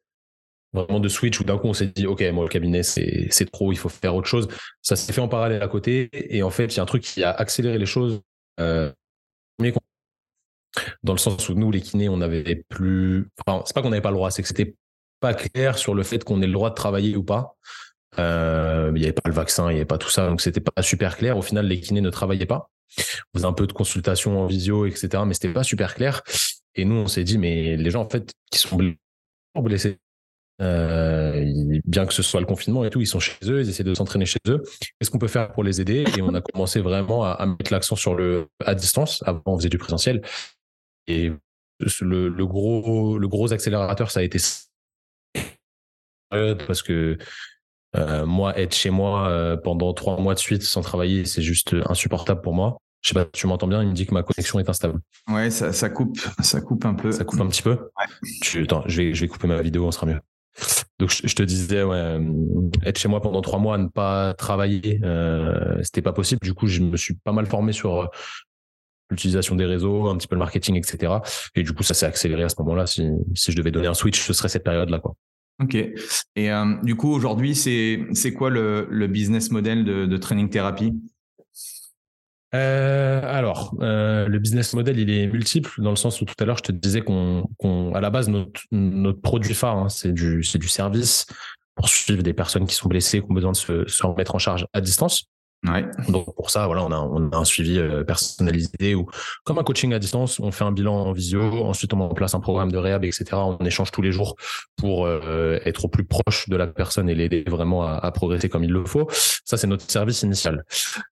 vraiment 0.72 1.00
de 1.00 1.08
switch 1.08 1.38
où 1.40 1.44
d'un 1.44 1.58
coup 1.58 1.68
on 1.68 1.74
s'est 1.74 1.86
dit 1.86 2.06
ok 2.06 2.22
moi 2.32 2.44
le 2.44 2.48
cabinet 2.48 2.82
c'est 2.82 3.50
trop 3.52 3.72
il 3.72 3.78
faut 3.78 3.88
faire 3.88 4.14
autre 4.14 4.28
chose. 4.28 4.48
Ça 4.80 4.96
s'est 4.96 5.12
fait 5.12 5.20
en 5.20 5.28
parallèle 5.28 5.62
à 5.62 5.68
côté. 5.68 6.08
Et 6.12 6.42
en 6.42 6.50
fait 6.50 6.66
il 6.66 6.76
y 6.76 6.80
a 6.80 6.82
un 6.82 6.86
truc 6.86 7.02
qui 7.02 7.22
a 7.22 7.30
accéléré 7.30 7.78
les 7.78 7.86
choses 7.86 8.20
euh, 8.60 8.90
dans 11.02 11.12
le 11.12 11.18
sens 11.18 11.48
où 11.48 11.54
nous 11.54 11.70
les 11.70 11.80
kinés 11.80 12.08
on 12.08 12.20
avait 12.20 12.64
plus 12.68 13.28
enfin 13.38 13.62
c'est 13.66 13.74
pas 13.74 13.82
qu'on 13.82 13.90
n'avait 13.90 14.02
pas 14.02 14.10
le 14.10 14.16
droit 14.16 14.30
c'est 14.30 14.42
que 14.42 14.48
c'était 14.48 14.74
pas 15.20 15.34
clair 15.34 15.78
sur 15.78 15.94
le 15.94 16.02
fait 16.02 16.24
qu'on 16.24 16.42
ait 16.42 16.46
le 16.46 16.52
droit 16.52 16.70
de 16.70 16.74
travailler 16.74 17.16
ou 17.16 17.22
pas. 17.22 17.56
Euh, 18.18 18.92
il 18.94 18.98
n'y 18.98 19.04
avait 19.04 19.12
pas 19.12 19.28
le 19.28 19.34
vaccin 19.34 19.70
il 19.70 19.74
n'y 19.74 19.80
avait 19.80 19.86
pas 19.86 19.96
tout 19.96 20.10
ça 20.10 20.28
donc 20.28 20.40
c'était 20.40 20.60
pas 20.60 20.82
super 20.82 21.16
clair. 21.16 21.36
Au 21.36 21.42
final 21.42 21.66
les 21.66 21.80
kinés 21.80 22.00
ne 22.00 22.10
travaillaient 22.10 22.46
pas. 22.46 22.70
On 23.32 23.38
faisait 23.38 23.46
un 23.46 23.52
peu 23.52 23.66
de 23.66 23.72
consultation 23.72 24.40
en 24.40 24.46
visio 24.46 24.86
etc 24.86 25.22
mais 25.26 25.34
c'était 25.34 25.52
pas 25.52 25.62
super 25.62 25.94
clair. 25.94 26.22
Et 26.74 26.84
nous, 26.84 26.96
on 26.96 27.06
s'est 27.06 27.24
dit, 27.24 27.38
mais 27.38 27.76
les 27.76 27.90
gens, 27.90 28.02
en 28.02 28.08
fait, 28.08 28.32
qui 28.50 28.58
sont 28.58 28.78
blessés, 29.56 29.98
euh, 30.60 31.80
bien 31.84 32.06
que 32.06 32.12
ce 32.12 32.22
soit 32.22 32.40
le 32.40 32.46
confinement 32.46 32.84
et 32.84 32.90
tout, 32.90 33.00
ils 33.00 33.06
sont 33.06 33.20
chez 33.20 33.34
eux, 33.44 33.60
ils 33.60 33.68
essaient 33.68 33.84
de 33.84 33.94
s'entraîner 33.94 34.26
chez 34.26 34.38
eux. 34.48 34.62
Qu'est-ce 34.80 35.10
qu'on 35.10 35.18
peut 35.18 35.28
faire 35.28 35.52
pour 35.52 35.64
les 35.64 35.80
aider? 35.80 36.04
Et 36.16 36.22
on 36.22 36.34
a 36.34 36.40
commencé 36.40 36.80
vraiment 36.80 37.24
à, 37.24 37.46
mettre 37.46 37.72
l'accent 37.72 37.96
sur 37.96 38.14
le 38.14 38.48
à 38.64 38.74
distance. 38.74 39.22
Avant, 39.26 39.42
on 39.46 39.56
faisait 39.56 39.68
du 39.68 39.78
présentiel. 39.78 40.22
Et 41.06 41.32
le, 42.00 42.44
gros, 42.44 43.18
le 43.18 43.28
gros 43.28 43.52
accélérateur, 43.52 44.10
ça 44.10 44.20
a 44.20 44.22
été 44.22 44.38
parce 46.30 46.82
que 46.82 47.18
euh, 47.94 48.24
moi, 48.24 48.58
être 48.58 48.74
chez 48.74 48.90
moi 48.90 49.28
euh, 49.28 49.56
pendant 49.56 49.92
trois 49.92 50.18
mois 50.18 50.34
de 50.34 50.38
suite 50.38 50.62
sans 50.62 50.80
travailler, 50.80 51.24
c'est 51.24 51.42
juste 51.42 51.76
insupportable 51.86 52.40
pour 52.40 52.54
moi. 52.54 52.78
Je 53.02 53.08
sais 53.08 53.14
pas, 53.14 53.24
tu 53.24 53.46
m'entends 53.48 53.66
bien, 53.66 53.82
il 53.82 53.88
me 53.88 53.94
dit 53.94 54.06
que 54.06 54.14
ma 54.14 54.22
connexion 54.22 54.60
est 54.60 54.68
instable. 54.68 55.00
Ouais, 55.28 55.50
ça, 55.50 55.72
ça 55.72 55.90
coupe, 55.90 56.18
ça 56.40 56.60
coupe 56.60 56.84
un 56.84 56.94
peu. 56.94 57.10
Ça 57.10 57.24
coupe 57.24 57.40
un 57.40 57.48
petit 57.48 57.62
peu? 57.62 57.90
Ouais. 57.98 58.62
attends, 58.62 58.84
je 58.86 59.02
vais, 59.02 59.14
je 59.14 59.22
vais 59.22 59.28
couper 59.28 59.48
ma 59.48 59.60
vidéo, 59.60 59.86
on 59.86 59.90
sera 59.90 60.06
mieux. 60.06 60.20
Donc 61.02 61.10
je, 61.10 61.34
te 61.34 61.42
disais, 61.42 61.78
euh, 61.78 62.20
être 62.86 62.96
chez 62.96 63.08
moi 63.08 63.20
pendant 63.20 63.40
trois 63.40 63.58
mois, 63.58 63.76
ne 63.76 63.88
pas 63.88 64.34
travailler, 64.34 65.00
euh, 65.02 65.82
c'était 65.82 66.00
pas 66.00 66.12
possible. 66.12 66.38
Du 66.44 66.54
coup, 66.54 66.68
je 66.68 66.80
me 66.80 66.96
suis 66.96 67.14
pas 67.14 67.32
mal 67.32 67.46
formé 67.46 67.72
sur 67.72 68.02
euh, 68.02 68.06
l'utilisation 69.10 69.56
des 69.56 69.64
réseaux, 69.64 70.06
un 70.06 70.16
petit 70.16 70.28
peu 70.28 70.36
le 70.36 70.38
marketing, 70.38 70.76
etc. 70.76 71.14
Et 71.56 71.64
du 71.64 71.72
coup, 71.72 71.82
ça 71.82 71.94
s'est 71.94 72.06
accéléré 72.06 72.44
à 72.44 72.48
ce 72.48 72.54
moment-là. 72.60 72.86
Si, 72.86 73.02
je 73.34 73.56
devais 73.56 73.72
donner 73.72 73.88
un 73.88 73.94
switch, 73.94 74.20
ce 74.20 74.32
serait 74.32 74.48
cette 74.48 74.62
période-là, 74.62 75.00
quoi. 75.00 75.16
Ok. 75.60 75.74
Et 75.74 76.52
euh, 76.52 76.76
du 76.84 76.94
coup, 76.94 77.12
aujourd'hui, 77.12 77.56
c'est 77.56 78.32
quoi 78.32 78.50
le, 78.50 79.06
business 79.08 79.50
model 79.50 79.84
de, 79.84 80.06
de 80.06 80.16
training 80.18 80.50
thérapie? 80.50 80.92
Euh, 82.54 83.20
alors, 83.24 83.74
euh, 83.80 84.28
le 84.28 84.38
business 84.38 84.74
model, 84.74 84.98
il 84.98 85.10
est 85.10 85.26
multiple 85.26 85.70
dans 85.78 85.90
le 85.90 85.96
sens 85.96 86.20
où 86.20 86.24
tout 86.24 86.34
à 86.38 86.44
l'heure, 86.44 86.58
je 86.58 86.64
te 86.64 86.72
disais 86.72 87.00
qu'on, 87.00 87.44
à 87.94 88.00
la 88.00 88.10
base, 88.10 88.28
notre, 88.28 88.60
notre 88.70 89.20
produit 89.20 89.54
phare, 89.54 89.78
hein, 89.78 89.88
c'est 89.88 90.12
du, 90.12 90.42
c'est 90.42 90.58
du 90.58 90.68
service 90.68 91.26
pour 91.74 91.88
suivre 91.88 92.22
des 92.22 92.34
personnes 92.34 92.66
qui 92.66 92.74
sont 92.74 92.88
blessées, 92.88 93.20
qui 93.20 93.26
ont 93.30 93.34
besoin 93.34 93.52
de 93.52 93.56
se, 93.56 93.86
se 93.88 94.06
remettre 94.06 94.34
en 94.34 94.38
charge 94.38 94.66
à 94.74 94.80
distance. 94.80 95.31
Ouais. 95.64 95.84
Donc 96.08 96.34
pour 96.34 96.50
ça, 96.50 96.66
voilà, 96.66 96.84
on 96.84 96.90
a, 96.90 96.98
on 96.98 97.30
a 97.30 97.36
un 97.36 97.44
suivi 97.44 97.78
euh, 97.78 98.02
personnalisé 98.02 98.96
ou 98.96 99.06
comme 99.44 99.58
un 99.58 99.62
coaching 99.62 99.92
à 99.92 100.00
distance, 100.00 100.40
on 100.40 100.50
fait 100.50 100.64
un 100.64 100.72
bilan 100.72 100.94
en 100.94 101.12
visio, 101.12 101.64
ensuite 101.64 101.94
on 101.94 101.98
met 101.98 102.04
en 102.04 102.14
place 102.14 102.34
un 102.34 102.40
programme 102.40 102.72
de 102.72 102.78
réhab, 102.78 103.04
etc. 103.04 103.24
On 103.34 103.64
échange 103.64 103.92
tous 103.92 104.02
les 104.02 104.10
jours 104.10 104.34
pour 104.76 105.06
euh, 105.06 105.60
être 105.64 105.84
au 105.84 105.88
plus 105.88 106.04
proche 106.04 106.48
de 106.48 106.56
la 106.56 106.66
personne 106.66 107.08
et 107.08 107.14
l'aider 107.14 107.44
vraiment 107.46 107.84
à, 107.84 107.92
à, 107.92 108.10
progresser 108.10 108.48
comme 108.48 108.64
il 108.64 108.72
le 108.72 108.84
faut. 108.84 109.06
Ça, 109.44 109.56
c'est 109.56 109.68
notre 109.68 109.88
service 109.88 110.22
initial. 110.22 110.64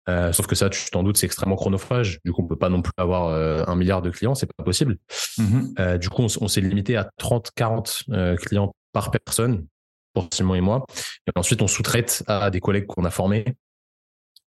Euh, 0.09 0.33
sauf 0.33 0.49
que 0.49 0.57
ça, 0.57 0.69
tu 0.69 0.91
t'en 0.91 1.05
doutes, 1.05 1.17
c'est 1.17 1.27
extrêmement 1.27 1.55
chronophage. 1.55 2.19
Du 2.25 2.33
coup, 2.33 2.43
on 2.43 2.49
peut 2.49 2.57
pas 2.57 2.69
non 2.69 2.83
plus 2.83 2.93
avoir 2.97 3.29
euh, 3.29 3.63
un 3.69 3.77
milliard 3.77 4.03
de 4.03 4.11
clients, 4.11 4.35
c'est 4.35 4.53
pas 4.53 4.65
possible. 4.65 4.97
Mm-hmm. 5.39 5.99
du 5.99 6.09
coup, 6.09 6.23
on, 6.23 6.27
on 6.41 6.49
s'est 6.49 6.61
limité 6.61 6.97
à 6.97 7.09
30, 7.19 7.53
40 7.55 8.05
clients 8.41 8.75
par 8.93 9.13
personne 9.13 9.67
pour 10.13 10.29
Simon 10.33 10.57
et 10.57 10.61
moi. 10.61 10.85
Et 11.29 11.39
ensuite, 11.39 11.63
on 11.63 11.69
sous-traite 11.69 12.25
à 12.27 12.51
des 12.51 12.59
collègues 12.59 12.87
qu'on 12.87 13.05
a 13.05 13.11
formés 13.11 13.45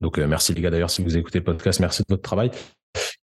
donc 0.02 0.18
euh, 0.18 0.28
merci 0.28 0.54
les 0.54 0.62
gars 0.62 0.70
d'ailleurs 0.70 0.90
si 0.90 1.04
vous 1.04 1.18
écoutez 1.18 1.40
le 1.40 1.46
podcast, 1.46 1.80
merci 1.80 2.02
de 2.02 2.08
votre 2.10 2.24
travail 2.24 2.52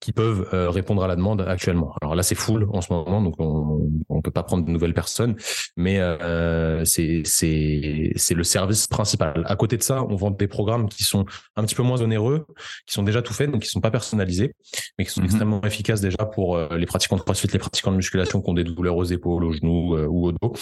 qui 0.06 0.12
peuvent 0.12 0.48
euh, 0.54 0.70
répondre 0.70 1.02
à 1.02 1.08
la 1.08 1.16
demande 1.16 1.40
actuellement. 1.40 1.92
Alors 2.00 2.14
là, 2.14 2.22
c'est 2.22 2.36
full 2.36 2.68
en 2.72 2.80
ce 2.80 2.92
moment, 2.92 3.20
donc 3.20 3.34
on 3.40 3.90
ne 4.08 4.20
peut 4.20 4.30
pas 4.30 4.44
prendre 4.44 4.64
de 4.64 4.70
nouvelles 4.70 4.94
personnes, 4.94 5.34
mais 5.76 5.98
euh, 5.98 6.84
c'est 6.84 7.22
c'est 7.24 8.34
le 8.34 8.44
service 8.44 8.86
principal. 8.86 9.42
À 9.46 9.56
côté 9.56 9.76
de 9.76 9.82
ça, 9.82 10.04
on 10.04 10.14
vend 10.14 10.30
des 10.30 10.46
programmes 10.46 10.88
qui 10.88 11.02
sont 11.02 11.26
un 11.56 11.64
petit 11.64 11.74
peu 11.74 11.82
moins 11.82 12.00
onéreux, 12.02 12.46
qui 12.86 12.94
sont 12.94 13.02
déjà 13.02 13.20
tout 13.20 13.34
faits, 13.34 13.50
donc 13.50 13.62
qui 13.62 13.68
sont 13.68 13.80
pas 13.80 13.90
personnalisés, 13.90 14.54
mais 14.96 15.04
qui 15.04 15.10
sont 15.10 15.22
mhm. 15.22 15.26
extrêmement 15.26 15.62
efficaces 15.62 16.00
déjà 16.00 16.24
pour 16.24 16.54
euh, 16.56 16.68
les 16.76 16.86
pratiquants 16.86 17.16
de 17.16 17.22
CrossFit, 17.22 17.48
les 17.52 17.58
pratiquants 17.58 17.90
de 17.90 17.96
musculation 17.96 18.40
qui 18.40 18.48
ont 18.48 18.54
des 18.54 18.62
douleurs 18.62 18.96
aux 18.96 19.02
épaules, 19.02 19.42
aux 19.42 19.54
genoux 19.54 19.98
ou 19.98 20.28
au 20.28 20.30
dos, 20.30 20.52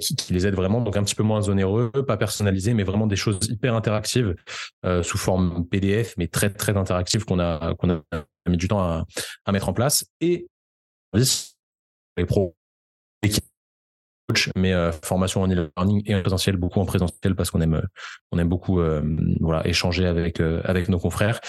qui, 0.00 0.16
qui, 0.16 0.32
les 0.32 0.46
aident 0.46 0.54
vraiment. 0.54 0.80
Donc 0.80 0.96
un 0.96 1.02
petit 1.02 1.14
peu 1.14 1.24
moins 1.24 1.46
onéreux, 1.50 1.90
pas 2.06 2.16
personnalisés, 2.16 2.72
mais 2.72 2.84
vraiment 2.84 3.06
des 3.06 3.16
choses 3.16 3.38
hyper 3.50 3.74
interactives 3.74 4.34
sous 5.02 5.18
forme 5.18 5.66
PDF, 5.66 6.14
mais 6.16 6.26
très 6.26 6.48
très 6.48 6.78
interactives 6.78 7.26
qu'on 7.26 7.38
a 7.38 7.74
qu'on 7.74 7.90
a 7.90 8.00
mis 8.50 8.56
du 8.56 8.68
temps 8.68 8.82
à, 8.82 9.52
mettre 9.52 9.68
en 9.68 9.72
place. 9.72 10.04
Et 10.20 10.46
les 12.16 12.26
pros, 12.26 12.54
mais 14.56 14.72
euh, 14.72 14.92
formation 14.92 15.42
en 15.42 15.50
e-learning 15.50 16.02
et 16.06 16.14
en 16.14 16.20
présentiel, 16.20 16.56
beaucoup 16.56 16.80
en 16.80 16.86
présentiel 16.86 17.34
parce 17.34 17.50
qu'on 17.50 17.60
aime, 17.60 17.82
on 18.32 18.38
aime 18.38 18.48
beaucoup 18.48 18.80
euh, 18.80 19.02
voilà, 19.40 19.66
échanger 19.66 20.06
avec, 20.06 20.40
euh, 20.40 20.60
avec 20.64 20.88
nos 20.88 20.98
confrères. 20.98 21.40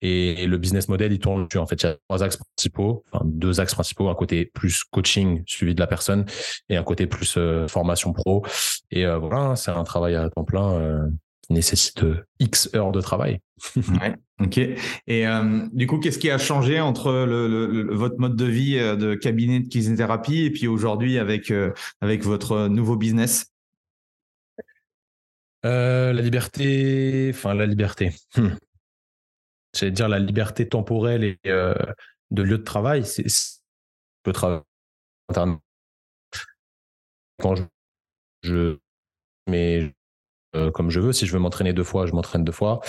Et, 0.00 0.46
le 0.46 0.58
business 0.58 0.88
model, 0.88 1.12
il 1.12 1.20
tourne 1.20 1.46
En 1.56 1.66
fait, 1.66 1.82
il 1.82 1.86
y 1.86 1.88
a 1.88 1.96
trois 2.08 2.22
axes 2.24 2.36
principaux, 2.36 3.04
enfin 3.12 3.24
deux 3.24 3.60
axes 3.60 3.74
principaux, 3.74 4.08
un 4.08 4.14
côté 4.14 4.46
plus 4.46 4.82
coaching 4.84 5.42
suivi 5.46 5.74
de 5.74 5.80
la 5.80 5.86
personne 5.86 6.26
et 6.68 6.76
un 6.76 6.82
côté 6.82 7.06
plus 7.06 7.38
formation 7.68 8.12
pro. 8.12 8.44
Et 8.90 9.06
voilà, 9.06 9.54
c'est 9.54 9.70
un 9.70 9.84
travail 9.84 10.16
à 10.16 10.28
temps 10.28 10.42
plein 10.42 11.08
qui 11.42 11.52
nécessite 11.52 12.04
X 12.38 12.70
heures 12.74 12.92
de 12.92 13.00
travail. 13.00 13.40
ouais. 13.76 14.16
Ok. 14.40 14.58
Et 14.58 15.26
euh, 15.26 15.66
du 15.72 15.86
coup, 15.86 15.98
qu'est-ce 15.98 16.18
qui 16.18 16.30
a 16.30 16.38
changé 16.38 16.80
entre 16.80 17.12
le, 17.12 17.94
votre 17.94 18.18
mode 18.18 18.36
de 18.36 18.44
vie 18.44 18.78
euh, 18.78 18.96
de 18.96 19.14
cabinet 19.14 19.60
de 19.60 19.68
kinésithérapie 19.68 20.44
et 20.44 20.50
puis 20.50 20.66
aujourd'hui 20.66 21.18
avec 21.18 21.50
euh, 21.50 21.72
avec 22.00 22.24
votre 22.24 22.68
nouveau 22.68 22.96
business? 22.96 23.46
La 25.64 26.12
liberté, 26.12 27.30
enfin 27.32 27.54
la 27.54 27.66
liberté. 27.66 28.12
Hmm. 28.36 28.56
J'allais 29.76 29.92
dire 29.92 30.08
la 30.08 30.18
liberté 30.18 30.68
temporelle 30.68 31.22
et 31.22 31.38
de 31.44 32.42
lieu 32.42 32.58
de 32.58 32.64
travail. 32.64 33.06
C'est 33.06 33.26
peut 34.24 34.32
travailler 34.32 34.62
quand 37.40 37.56
je, 37.56 37.62
je 38.42 38.78
mais 39.48 39.92
comme 40.74 40.90
je 40.90 41.00
veux. 41.00 41.12
Si 41.12 41.26
je 41.26 41.32
veux 41.32 41.38
m'entraîner 41.38 41.72
deux 41.72 41.84
fois, 41.84 42.06
je 42.06 42.12
m'entraîne 42.12 42.44
deux 42.44 42.52
fois. 42.52 42.80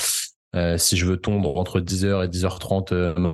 Euh, 0.55 0.77
si 0.77 0.97
je 0.97 1.05
veux 1.05 1.17
tondre 1.17 1.57
entre 1.57 1.79
10h 1.79 2.25
et 2.25 2.27
10h30, 2.27 2.93
euh, 2.93 3.33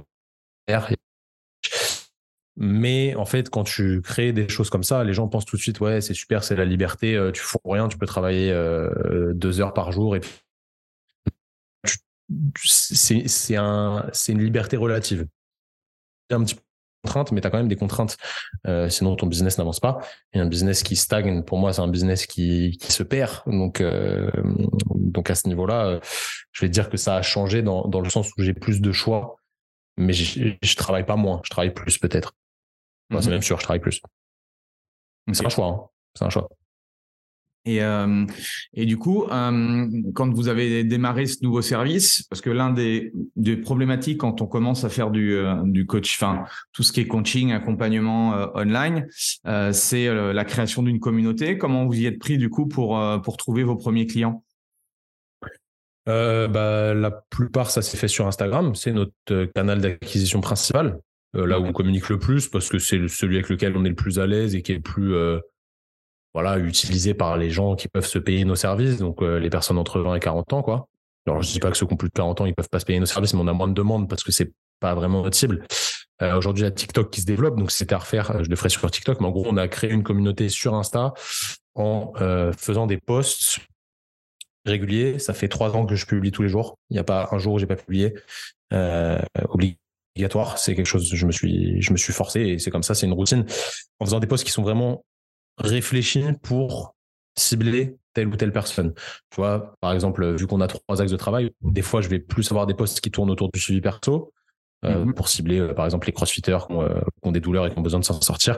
mais 2.56 3.16
en 3.16 3.26
fait, 3.26 3.50
quand 3.50 3.64
tu 3.64 4.02
crées 4.02 4.32
des 4.32 4.48
choses 4.48 4.70
comme 4.70 4.84
ça, 4.84 5.04
les 5.04 5.14
gens 5.14 5.28
pensent 5.28 5.46
tout 5.46 5.58
de 5.58 5.62
suite, 5.62 5.80
ouais, 5.80 6.02
c'est 6.02 6.14
super, 6.14 6.44
c'est 6.44 6.56
la 6.56 6.66
liberté, 6.66 7.16
euh, 7.16 7.32
tu 7.32 7.42
fous 7.42 7.58
rien, 7.66 7.88
tu 7.88 7.98
peux 7.98 8.06
travailler 8.06 8.54
deux 9.34 9.60
heures 9.60 9.74
par 9.74 9.92
jour 9.92 10.16
et 10.16 10.22
c'est 12.56 13.56
un, 13.56 14.10
une 14.28 14.44
liberté 14.44 14.78
relative. 14.78 15.26
Un 16.32 16.44
petit 16.44 16.56
peu 16.56 16.62
mais 17.32 17.42
tu 17.42 17.48
as 17.48 17.50
quand 17.50 17.58
même 17.58 17.68
des 17.68 17.76
contraintes, 17.76 18.18
euh, 18.68 18.90
sinon 18.90 19.16
ton 19.16 19.28
business 19.28 19.58
n'avance 19.58 19.80
pas. 19.80 20.00
Et 20.34 20.40
un 20.40 20.46
business 20.46 20.84
qui 20.84 20.96
stagne, 20.96 21.44
pour 21.44 21.58
moi, 21.58 21.74
c'est 21.74 21.82
un 21.82 21.88
business 21.88 22.26
qui, 22.26 22.78
qui 22.80 22.92
se 22.92 23.04
perd. 23.04 23.42
Donc, 23.48 23.82
euh, 23.82 24.30
donc 24.96 25.30
à 25.30 25.36
ce 25.36 25.48
niveau-là, 25.48 25.86
euh, 25.86 26.00
je 26.52 26.66
vais 26.66 26.70
dire 26.70 26.90
que 26.90 26.98
ça 26.98 27.16
a 27.16 27.22
changé 27.22 27.62
dans, 27.62 27.88
dans 27.88 28.02
le 28.02 28.10
sens 28.10 28.30
où 28.38 28.42
j'ai 28.42 28.54
plus 28.54 28.82
de 28.82 28.92
choix, 28.92 29.38
mais 29.98 30.14
je, 30.14 30.76
travaille 30.76 31.06
pas 31.06 31.16
moins, 31.16 31.42
je 31.44 31.50
travaille 31.50 31.74
plus 31.74 31.98
peut-être. 31.98 32.34
C'est 33.12 33.26
mhm. 33.26 33.30
même 33.32 33.42
sûr, 33.42 33.58
je 33.58 33.64
travaille 33.64 33.82
plus. 33.82 34.02
C'est 35.32 35.46
un 35.46 35.50
choix. 35.50 35.68
Hein. 35.68 35.82
C'est 36.16 36.26
un 36.26 36.30
choix. 36.30 36.50
Et, 37.66 37.84
euh, 37.84 38.26
et 38.74 38.86
du 38.86 38.98
coup, 38.98 39.26
euh, 39.26 39.88
quand 40.16 40.34
vous 40.34 40.48
avez 40.48 40.84
démarré 40.86 41.26
ce 41.26 41.44
nouveau 41.44 41.62
service, 41.62 42.24
parce 42.30 42.42
que 42.42 42.50
l'un 42.50 42.72
des, 42.72 43.12
des 43.36 43.58
problématiques 43.58 44.20
quand 44.20 44.42
on 44.42 44.48
commence 44.48 44.86
à 44.86 44.90
faire 44.90 45.12
du, 45.12 45.34
euh, 45.34 45.56
du 45.66 45.86
coach, 45.86 46.16
enfin 46.16 46.46
tout 46.72 46.84
ce 46.84 46.94
qui 46.94 47.02
est 47.02 47.08
coaching, 47.08 47.52
accompagnement 47.52 48.34
euh, 48.34 48.48
online, 48.56 49.08
c'est 49.74 50.08
la 50.34 50.46
création 50.46 50.84
d'une 50.84 51.00
communauté. 51.00 51.58
Comment 51.58 51.86
vous 51.86 52.00
y 52.00 52.06
êtes 52.06 52.18
pris 52.18 52.38
du 52.38 52.50
coup 52.50 52.68
pour 52.68 53.00
pour 53.24 53.38
trouver 53.38 53.64
vos 53.64 53.76
premiers 53.76 54.08
clients? 54.08 54.44
Bah, 56.06 56.94
la 56.94 57.12
plupart, 57.30 57.70
ça 57.70 57.82
s'est 57.82 57.98
fait 57.98 58.08
sur 58.08 58.26
Instagram. 58.26 58.74
C'est 58.74 58.94
notre 58.94 59.46
canal 59.54 59.82
d'acquisition 59.82 60.42
principal, 60.42 61.00
là 61.34 61.60
où 61.60 61.66
on 61.66 61.74
communique 61.74 62.10
le 62.10 62.18
plus, 62.18 62.48
parce 62.48 62.70
que 62.70 62.80
c'est 62.80 63.08
celui 63.10 63.36
avec 63.36 63.50
lequel 63.50 63.76
on 63.76 63.86
est 63.86 63.90
le 63.90 63.96
plus 63.96 64.18
à 64.18 64.26
l'aise 64.26 64.56
et 64.56 64.62
qui 64.62 64.72
est 64.72 64.76
le 64.76 64.82
plus 64.82 65.14
voilà, 66.34 66.58
utilisé 66.58 67.14
par 67.14 67.38
les 67.38 67.50
gens 67.50 67.76
qui 67.76 67.88
peuvent 67.88 68.06
se 68.06 68.20
payer 68.20 68.46
nos 68.46 68.56
services, 68.56 68.98
donc 68.98 69.22
euh, 69.22 69.40
les 69.40 69.50
personnes 69.50 69.78
entre 69.78 70.00
20 70.00 70.16
et 70.16 70.20
40 70.20 70.54
ans, 70.54 70.62
quoi. 70.62 70.88
Alors, 71.28 71.42
je 71.42 71.52
dis 71.52 71.60
pas 71.60 71.70
que 71.70 71.78
ceux 71.78 71.86
qui 71.86 71.94
ont 71.94 71.98
plus 71.98 72.10
de 72.10 72.14
40 72.14 72.42
ans, 72.42 72.46
ils 72.46 72.56
peuvent 72.56 72.70
pas 72.70 72.80
se 72.80 72.86
payer 72.86 73.00
nos 73.00 73.06
services, 73.06 73.34
mais 73.34 73.42
on 73.42 73.48
a 73.48 73.54
moins 73.54 73.68
de 73.68 73.74
demandes 73.74 74.10
parce 74.10 74.24
que 74.24 74.32
c'est 74.32 74.52
pas 74.80 74.96
vraiment 74.96 75.24
notre 75.24 75.38
cible. 75.38 75.66
Euh, 76.22 76.36
Aujourd'hui, 76.36 76.64
il 76.64 76.66
y 76.66 76.68
a 76.68 76.72
TikTok 76.72 77.12
qui 77.12 77.22
se 77.22 77.26
développe, 77.26 77.58
donc 77.58 77.72
c'était 77.72 77.94
à 77.94 78.00
refaire. 78.00 78.44
Je 78.44 78.50
le 78.50 78.56
ferai 78.56 78.70
sur 78.70 78.90
TikTok, 78.90 79.20
mais 79.20 79.28
en 79.28 79.32
gros, 79.32 79.46
on 79.48 79.58
a 79.58 79.68
créé 79.68 79.92
une 79.92 80.04
communauté 80.04 80.50
sur 80.50 80.74
Insta 80.74 81.14
en 81.76 82.14
euh, 82.22 82.52
faisant 82.54 82.88
des 82.88 82.98
posts 82.98 83.60
réguliers. 84.66 85.20
Ça 85.20 85.34
fait 85.34 85.48
trois 85.48 85.76
ans 85.76 85.86
que 85.86 85.96
je 85.96 86.06
publie 86.06 86.32
tous 86.32 86.42
les 86.42 86.50
jours. 86.50 86.78
Il 86.90 86.94
n'y 86.94 87.00
a 87.00 87.04
pas 87.04 87.30
un 87.32 87.38
jour 87.38 87.54
où 87.54 87.60
j'ai 87.60 87.68
pas 87.68 87.76
publié. 87.76 88.16
Euh, 88.74 89.20
obligatoire, 89.50 90.58
c'est 90.58 90.76
quelque 90.76 90.86
chose. 90.86 91.10
Je 91.14 91.26
me 91.26 91.32
suis, 91.32 91.82
je 91.82 91.92
me 91.92 91.98
suis 91.98 92.14
forcé 92.14 92.42
et 92.42 92.60
c'est 92.60 92.72
comme 92.72 92.84
ça. 92.84 92.96
C'est 92.96 93.06
une 93.06 93.14
routine 93.14 93.46
en 94.00 94.06
faisant 94.06 94.20
des 94.20 94.28
posts 94.28 94.44
qui 94.44 94.52
sont 94.52 94.64
vraiment 94.64 95.06
réfléchi 95.60 96.24
pour 96.42 96.96
cibler 97.38 97.98
telle 98.14 98.28
ou 98.28 98.36
telle 98.36 98.52
personne. 98.52 98.94
Tu 99.30 99.38
vois, 99.38 99.76
par 99.80 99.94
exemple, 99.94 100.36
vu 100.36 100.48
qu'on 100.48 100.62
a 100.62 100.68
trois 100.68 101.02
axes 101.02 101.12
de 101.12 101.18
travail, 101.18 101.52
des 101.62 101.82
fois, 101.82 102.02
je 102.02 102.10
vais 102.10 102.20
plus 102.20 102.50
avoir 102.52 102.66
des 102.66 102.74
postes 102.74 103.02
qui 103.02 103.12
tournent 103.12 103.32
autour 103.32 103.50
du 103.52 103.60
suivi 103.60 103.82
perso, 103.82 104.34
mmh 104.84 105.14
pour 105.14 105.28
cibler 105.28 105.74
par 105.74 105.84
exemple 105.84 106.08
les 106.08 106.14
crossfitters 106.14 106.60
qui 106.66 106.74
ont, 106.74 107.32
des 107.34 107.42
douleurs 107.42 107.66
et 107.66 107.70
qui 107.70 107.78
ont 107.78 107.82
besoin 107.82 108.00
de 108.00 108.06
s'en 108.06 108.22
sortir. 108.22 108.58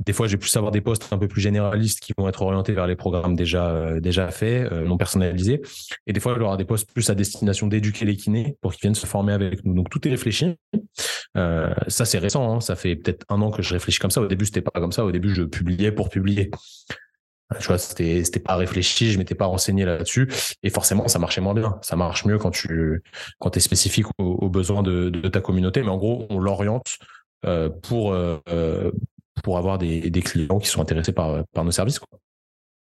Des 0.00 0.14
fois, 0.14 0.26
j'ai 0.26 0.38
pu 0.38 0.48
savoir 0.48 0.72
des 0.72 0.80
postes 0.80 1.06
un 1.10 1.18
peu 1.18 1.28
plus 1.28 1.42
généralistes 1.42 2.00
qui 2.00 2.14
vont 2.16 2.26
être 2.26 2.40
orientés 2.40 2.72
vers 2.72 2.86
les 2.86 2.96
programmes 2.96 3.36
déjà 3.36 3.68
euh, 3.68 4.00
déjà 4.00 4.28
faits, 4.30 4.72
euh, 4.72 4.84
non 4.86 4.96
personnalisés. 4.96 5.60
Et 6.06 6.14
des 6.14 6.20
fois, 6.20 6.32
il 6.34 6.40
y 6.40 6.44
aura 6.44 6.56
des 6.56 6.64
postes 6.64 6.90
plus 6.90 7.10
à 7.10 7.14
destination 7.14 7.66
d'éduquer 7.66 8.06
les 8.06 8.16
kinés 8.16 8.56
pour 8.62 8.72
qu'ils 8.72 8.80
viennent 8.80 8.94
se 8.94 9.06
former 9.06 9.34
avec 9.34 9.62
nous. 9.64 9.74
Donc 9.74 9.90
tout 9.90 10.06
est 10.08 10.10
réfléchi. 10.10 10.56
Euh, 11.36 11.74
ça, 11.88 12.04
c'est 12.04 12.18
récent. 12.18 12.56
Hein. 12.56 12.60
Ça 12.60 12.76
fait 12.76 12.96
peut-être 12.96 13.24
un 13.28 13.40
an 13.42 13.50
que 13.50 13.62
je 13.62 13.72
réfléchis 13.74 13.98
comme 13.98 14.10
ça. 14.10 14.20
Au 14.20 14.26
début, 14.26 14.46
c'était 14.46 14.62
pas 14.62 14.80
comme 14.80 14.92
ça. 14.92 15.04
Au 15.04 15.12
début, 15.12 15.34
je 15.34 15.42
publiais 15.42 15.92
pour 15.92 16.08
publier. 16.08 16.50
Tu 17.58 17.66
vois, 17.66 17.78
c'était 17.78 18.40
pas 18.40 18.54
réfléchi, 18.54 19.10
je 19.10 19.18
m'étais 19.18 19.34
pas 19.34 19.46
renseigné 19.46 19.84
là-dessus, 19.84 20.30
et 20.62 20.70
forcément, 20.70 21.08
ça 21.08 21.18
marchait 21.18 21.40
moins 21.40 21.54
bien. 21.54 21.78
Ça 21.82 21.96
marche 21.96 22.24
mieux 22.24 22.38
quand 22.38 22.52
tu 22.52 23.02
quand 23.40 23.56
es 23.56 23.60
spécifique 23.60 24.06
aux, 24.18 24.48
besoins 24.48 24.84
de, 24.84 25.10
ta 25.28 25.40
communauté, 25.40 25.82
mais 25.82 25.88
en 25.88 25.96
gros, 25.96 26.26
on 26.30 26.38
l'oriente 26.38 26.98
euh, 27.46 27.68
pour 27.68 28.12
euh, 28.12 28.38
pour 29.42 29.58
avoir 29.58 29.78
des, 29.78 30.10
clients 30.22 30.58
qui 30.58 30.68
sont 30.68 30.80
intéressés 30.80 31.12
par, 31.12 31.44
nos 31.56 31.70
services. 31.72 31.98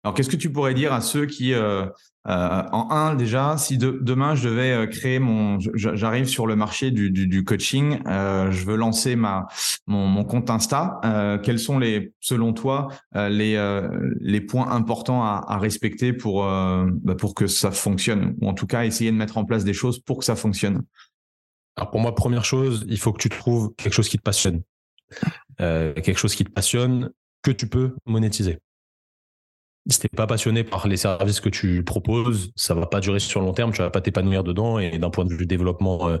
Alors, 0.06 0.14
qu'est-ce 0.14 0.30
que 0.30 0.36
tu 0.36 0.52
pourrais 0.52 0.74
dire 0.74 0.92
à 0.92 1.00
ceux 1.00 1.26
qui, 1.26 1.52
euh, 1.52 1.84
euh, 2.28 2.62
en 2.70 2.90
un 2.92 3.16
déjà, 3.16 3.56
si 3.56 3.76
demain 3.76 4.36
je 4.36 4.48
devais 4.48 4.70
euh, 4.70 4.86
créer 4.86 5.18
mon, 5.18 5.58
j'arrive 5.74 6.26
sur 6.26 6.46
le 6.46 6.54
marché 6.54 6.92
du, 6.92 7.10
du, 7.10 7.26
du 7.26 7.42
coaching, 7.42 7.98
euh, 8.06 8.52
je 8.52 8.64
veux 8.66 8.76
lancer 8.76 9.16
ma 9.16 9.48
mon, 9.88 10.06
mon 10.06 10.22
compte 10.22 10.48
Insta. 10.48 11.00
Euh, 11.04 11.38
quels 11.38 11.58
sont 11.58 11.80
les, 11.80 12.12
selon 12.20 12.52
toi, 12.52 12.86
euh, 13.16 13.28
les 13.28 13.56
les 14.20 14.40
points 14.40 14.70
importants 14.70 15.24
à, 15.24 15.44
à 15.48 15.58
respecter 15.58 16.12
pour 16.12 16.44
bah 16.44 17.16
pour 17.18 17.34
que 17.34 17.48
ça 17.48 17.72
fonctionne, 17.72 18.36
ou 18.40 18.48
en 18.48 18.54
tout 18.54 18.68
cas 18.68 18.84
essayer 18.84 19.10
de 19.10 19.16
mettre 19.16 19.38
en 19.38 19.44
place 19.44 19.64
des 19.64 19.74
choses 19.74 19.98
pour 19.98 20.18
que 20.18 20.24
ça 20.24 20.36
fonctionne. 20.36 20.82
Alors 21.76 21.90
pour 21.90 21.98
moi, 21.98 22.14
première 22.14 22.44
chose, 22.44 22.84
il 22.88 23.00
faut 23.00 23.12
que 23.12 23.20
tu 23.20 23.28
trouves 23.28 23.74
quelque 23.76 23.92
chose 23.92 24.08
qui 24.08 24.18
te 24.18 24.22
passionne. 24.22 24.62
Quelque 25.58 26.16
chose 26.16 26.36
qui 26.36 26.44
te 26.44 26.52
passionne, 26.52 27.10
que 27.42 27.50
tu 27.50 27.66
peux 27.66 27.96
monétiser. 28.06 28.60
Si 29.88 30.00
t'es 30.00 30.08
pas 30.08 30.26
passionné 30.26 30.64
par 30.64 30.88
les 30.88 30.96
services 30.96 31.40
que 31.40 31.48
tu 31.48 31.84
proposes, 31.84 32.50
ça 32.56 32.74
va 32.74 32.86
pas 32.86 33.00
durer 33.00 33.20
sur 33.20 33.40
long 33.40 33.52
terme, 33.52 33.72
tu 33.72 33.82
vas 33.82 33.90
pas 33.90 34.00
t'épanouir 34.00 34.42
dedans 34.42 34.78
et 34.78 34.98
d'un 34.98 35.10
point 35.10 35.24
de 35.24 35.32
vue 35.32 35.46
développement 35.46 36.08
euh, 36.08 36.18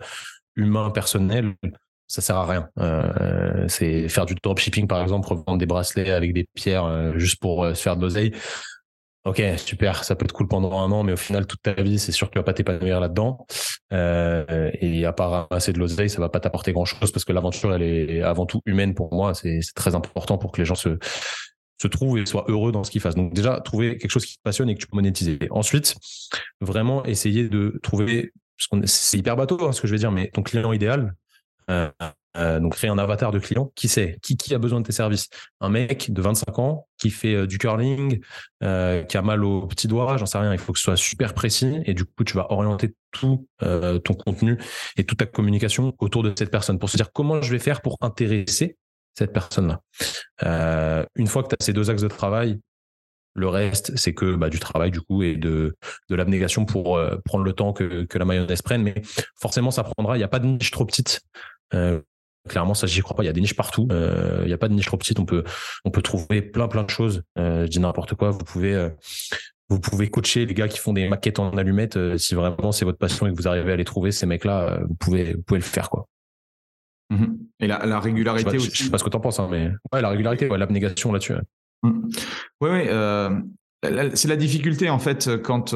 humain 0.54 0.90
personnel, 0.90 1.54
ça 2.06 2.22
sert 2.22 2.36
à 2.36 2.46
rien. 2.46 2.68
Euh, 2.78 3.66
c'est 3.68 4.08
faire 4.08 4.26
du 4.26 4.34
dropshipping 4.34 4.86
par 4.86 5.02
exemple, 5.02 5.28
revendre 5.28 5.58
des 5.58 5.66
bracelets 5.66 6.12
avec 6.12 6.32
des 6.32 6.46
pierres 6.54 7.18
juste 7.18 7.40
pour 7.40 7.66
se 7.66 7.82
faire 7.82 7.96
de 7.96 8.02
l'oseille 8.02 8.32
ok, 9.26 9.42
super, 9.58 10.04
ça 10.04 10.14
peut 10.14 10.24
être 10.24 10.32
cool 10.32 10.48
pendant 10.48 10.78
un 10.78 10.90
an, 10.92 11.02
mais 11.02 11.12
au 11.12 11.16
final, 11.16 11.46
toute 11.46 11.60
ta 11.60 11.74
vie, 11.74 11.98
c'est 11.98 12.12
sûr 12.12 12.28
que 12.28 12.32
tu 12.32 12.38
vas 12.38 12.44
pas 12.44 12.54
t'épanouir 12.54 13.00
là-dedans. 13.00 13.46
Euh, 13.92 14.70
et 14.80 15.04
à 15.04 15.12
part 15.12 15.48
assez 15.50 15.72
de 15.72 15.78
l'oseille, 15.78 16.08
ça 16.08 16.20
va 16.20 16.28
pas 16.28 16.40
t'apporter 16.40 16.72
grand-chose 16.72 17.10
parce 17.10 17.24
que 17.24 17.32
l'aventure, 17.32 17.74
elle 17.74 17.82
est 17.82 18.22
avant 18.22 18.46
tout 18.46 18.60
humaine 18.66 18.94
pour 18.94 19.12
moi. 19.12 19.34
C'est 19.34 19.60
très 19.74 19.94
important 19.94 20.38
pour 20.38 20.52
que 20.52 20.60
les 20.60 20.64
gens 20.64 20.76
se 20.76 20.98
se 21.80 21.88
trouvent 21.88 22.18
et 22.18 22.26
soient 22.26 22.44
heureux 22.48 22.72
dans 22.72 22.84
ce 22.84 22.90
qu'ils 22.90 23.00
fassent. 23.00 23.14
Donc 23.14 23.34
déjà, 23.34 23.60
trouver 23.60 23.98
quelque 23.98 24.10
chose 24.10 24.26
qui 24.26 24.36
te 24.36 24.42
passionne 24.42 24.68
et 24.68 24.74
que 24.74 24.80
tu 24.80 24.86
peux 24.86 24.96
monétiser. 24.96 25.38
Ensuite, 25.50 25.94
vraiment 26.60 27.04
essayer 27.04 27.48
de 27.48 27.78
trouver, 27.82 28.32
c'est 28.84 29.18
hyper 29.18 29.36
bateau 29.36 29.66
hein, 29.66 29.72
ce 29.72 29.80
que 29.80 29.86
je 29.86 29.92
vais 29.92 29.98
dire, 29.98 30.12
mais 30.12 30.28
ton 30.28 30.42
client 30.42 30.72
idéal, 30.72 31.14
euh, 31.70 31.90
euh, 32.36 32.60
donc 32.60 32.74
créer 32.74 32.90
un 32.90 32.98
avatar 32.98 33.32
de 33.32 33.38
client. 33.38 33.72
Qui 33.74 33.88
c'est? 33.88 34.18
Qui, 34.22 34.36
qui 34.36 34.54
a 34.54 34.58
besoin 34.58 34.80
de 34.80 34.86
tes 34.86 34.92
services? 34.92 35.28
Un 35.60 35.70
mec 35.70 36.12
de 36.12 36.22
25 36.22 36.58
ans 36.58 36.86
qui 36.98 37.10
fait 37.10 37.34
euh, 37.34 37.46
du 37.46 37.58
curling, 37.58 38.20
qui 38.60 39.16
a 39.16 39.22
mal 39.22 39.44
au 39.44 39.66
petit 39.66 39.88
doigt, 39.88 40.16
j'en 40.16 40.26
sais 40.26 40.38
rien. 40.38 40.52
Il 40.52 40.58
faut 40.58 40.72
que 40.72 40.78
ce 40.78 40.84
soit 40.84 40.96
super 40.96 41.34
précis 41.34 41.80
et 41.84 41.94
du 41.94 42.04
coup 42.04 42.24
tu 42.24 42.34
vas 42.34 42.50
orienter 42.52 42.94
tout 43.10 43.46
ton 43.60 44.14
contenu 44.14 44.58
et 44.96 45.04
toute 45.04 45.18
ta 45.18 45.26
communication 45.26 45.94
autour 45.98 46.22
de 46.22 46.32
cette 46.36 46.50
personne 46.50 46.78
pour 46.78 46.90
se 46.90 46.96
dire 46.96 47.12
comment 47.12 47.40
je 47.40 47.50
vais 47.50 47.58
faire 47.58 47.80
pour 47.80 47.96
intéresser 48.00 48.76
cette 49.16 49.32
personne-là. 49.32 49.80
une 51.16 51.26
fois 51.26 51.42
que 51.42 51.48
tu 51.48 51.56
as 51.58 51.64
ces 51.64 51.72
deux 51.72 51.90
axes 51.90 52.02
de 52.02 52.08
travail, 52.08 52.60
le 53.34 53.48
reste, 53.48 53.94
c'est 53.96 54.14
que 54.14 54.34
bah, 54.34 54.48
du 54.48 54.58
travail 54.58 54.90
du 54.90 55.00
coup 55.02 55.22
et 55.22 55.36
de, 55.36 55.76
de 56.08 56.14
l'abnégation 56.14 56.64
pour 56.64 56.98
prendre 57.24 57.44
le 57.44 57.52
temps 57.52 57.72
que, 57.74 58.04
que 58.04 58.18
la 58.18 58.24
mayonnaise 58.24 58.62
prenne. 58.62 58.82
Mais 58.82 58.94
forcément, 59.38 59.70
ça 59.70 59.84
prendra. 59.84 60.16
Il 60.16 60.20
n'y 60.20 60.24
a 60.24 60.28
pas 60.28 60.38
de 60.38 60.46
niche 60.46 60.70
trop 60.70 60.86
petite. 60.86 61.20
Clairement, 62.48 62.74
ça, 62.74 62.86
j'y 62.86 63.00
crois 63.00 63.16
pas. 63.16 63.22
Il 63.22 63.26
y 63.26 63.30
a 63.30 63.32
des 63.32 63.40
niches 63.40 63.56
partout. 63.56 63.88
Euh, 63.90 64.40
il 64.42 64.46
n'y 64.46 64.52
a 64.52 64.58
pas 64.58 64.68
de 64.68 64.74
niche 64.74 64.86
trop 64.86 64.96
petite. 64.96 65.18
On 65.18 65.24
peut, 65.24 65.44
on 65.84 65.90
peut 65.90 66.02
trouver 66.02 66.42
plein, 66.42 66.68
plein 66.68 66.84
de 66.84 66.90
choses. 66.90 67.22
Euh, 67.38 67.64
je 67.64 67.70
dis 67.70 67.80
n'importe 67.80 68.14
quoi. 68.14 68.30
Vous 68.30 68.44
pouvez, 68.44 68.74
euh, 68.74 68.90
vous 69.68 69.80
pouvez 69.80 70.08
coacher 70.08 70.46
les 70.46 70.54
gars 70.54 70.68
qui 70.68 70.78
font 70.78 70.92
des 70.92 71.08
maquettes 71.08 71.38
en 71.38 71.50
allumettes. 71.56 71.96
Euh, 71.96 72.18
si 72.18 72.34
vraiment 72.34 72.72
c'est 72.72 72.84
votre 72.84 72.98
passion 72.98 73.26
et 73.26 73.32
que 73.32 73.36
vous 73.36 73.48
arrivez 73.48 73.72
à 73.72 73.76
les 73.76 73.84
trouver, 73.84 74.12
ces 74.12 74.26
mecs-là, 74.26 74.80
vous 74.88 74.94
pouvez, 74.94 75.34
vous 75.34 75.42
pouvez 75.42 75.60
le 75.60 75.64
faire, 75.64 75.90
quoi. 75.90 76.06
Mmh 77.10 77.24
et 77.60 77.66
la, 77.66 77.86
la 77.86 78.00
régularité 78.00 78.50
je 78.50 78.56
aussi. 78.56 78.70
Je 78.74 78.84
sais 78.84 78.90
pas 78.90 78.98
ce 78.98 79.04
que 79.04 79.08
tu 79.08 79.16
en 79.16 79.20
penses, 79.20 79.40
hein, 79.40 79.48
mais 79.50 79.70
ouais, 79.92 80.02
la 80.02 80.10
régularité, 80.10 80.50
ouais, 80.50 80.58
l'abnégation 80.58 81.10
là-dessus. 81.10 81.32
Ouais. 81.32 81.40
Mmh. 81.84 82.08
Oui, 82.60 82.70
oui. 82.70 84.10
c'est 84.14 84.28
la 84.28 84.36
difficulté 84.36 84.90
en 84.90 84.98
fait 84.98 85.40
quand 85.42 85.74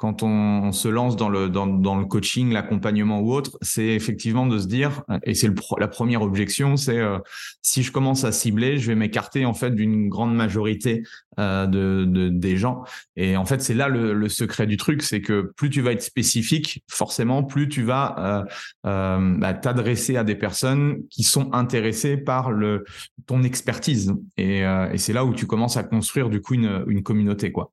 quand 0.00 0.22
on, 0.22 0.72
se 0.72 0.88
lance 0.88 1.14
dans 1.14 1.28
le, 1.28 2.04
coaching, 2.06 2.54
l'accompagnement 2.54 3.20
ou 3.20 3.34
autre, 3.34 3.58
c'est 3.60 3.88
effectivement 3.88 4.46
de 4.46 4.58
se 4.58 4.66
dire, 4.66 5.02
et 5.24 5.34
c'est 5.34 5.50
la 5.78 5.88
première 5.88 6.22
objection, 6.22 6.78
c'est 6.78 6.98
euh, 6.98 7.18
si 7.60 7.82
je 7.82 7.92
commence 7.92 8.24
à 8.24 8.32
cibler, 8.32 8.78
je 8.78 8.86
vais 8.86 8.94
m'écarter 8.94 9.44
en 9.44 9.52
fait 9.52 9.72
d'une 9.72 10.08
grande 10.08 10.34
majorité 10.34 11.02
euh, 11.38 11.66
de, 11.66 12.06
de, 12.06 12.30
des 12.30 12.56
gens. 12.56 12.82
Et 13.16 13.36
en 13.36 13.44
fait, 13.44 13.60
c'est 13.60 13.74
là 13.74 13.88
le, 13.88 14.26
secret 14.30 14.66
du 14.66 14.78
truc, 14.78 15.02
c'est 15.02 15.20
que 15.20 15.52
plus 15.54 15.68
tu 15.68 15.82
vas 15.82 15.92
être 15.92 16.02
spécifique, 16.02 16.82
forcément, 16.88 17.44
plus 17.44 17.68
tu 17.68 17.82
vas 17.82 18.46
euh, 18.86 19.36
bah, 19.36 19.52
t'adresser 19.52 20.16
à 20.16 20.24
des 20.24 20.34
personnes 20.34 21.02
qui 21.10 21.24
sont 21.24 21.52
intéressées 21.52 22.16
par 22.16 22.52
le, 22.52 22.84
ton 23.26 23.42
expertise. 23.42 24.14
Et, 24.38 24.60
et 24.60 24.96
c'est 24.96 25.12
là 25.12 25.26
où 25.26 25.34
tu 25.34 25.46
commences 25.46 25.76
à 25.76 25.82
construire 25.82 26.30
du 26.30 26.40
coup 26.40 26.54
une, 26.54 26.84
une 26.88 27.02
communauté, 27.02 27.52
quoi. 27.52 27.70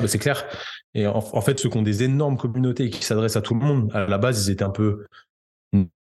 Ah, 0.00 0.08
c'est 0.08 0.18
clair. 0.18 0.46
Et 0.94 1.06
en, 1.06 1.40
fait, 1.40 1.58
ceux 1.58 1.68
qui 1.68 1.76
ont 1.76 1.82
des 1.82 2.02
énormes 2.02 2.36
communautés 2.36 2.84
et 2.84 2.90
qui 2.90 3.04
s'adressent 3.04 3.36
à 3.36 3.42
tout 3.42 3.54
le 3.54 3.60
monde, 3.60 3.90
à 3.94 4.06
la 4.06 4.18
base, 4.18 4.46
ils 4.46 4.52
étaient 4.52 4.64
un 4.64 4.70
peu 4.70 5.04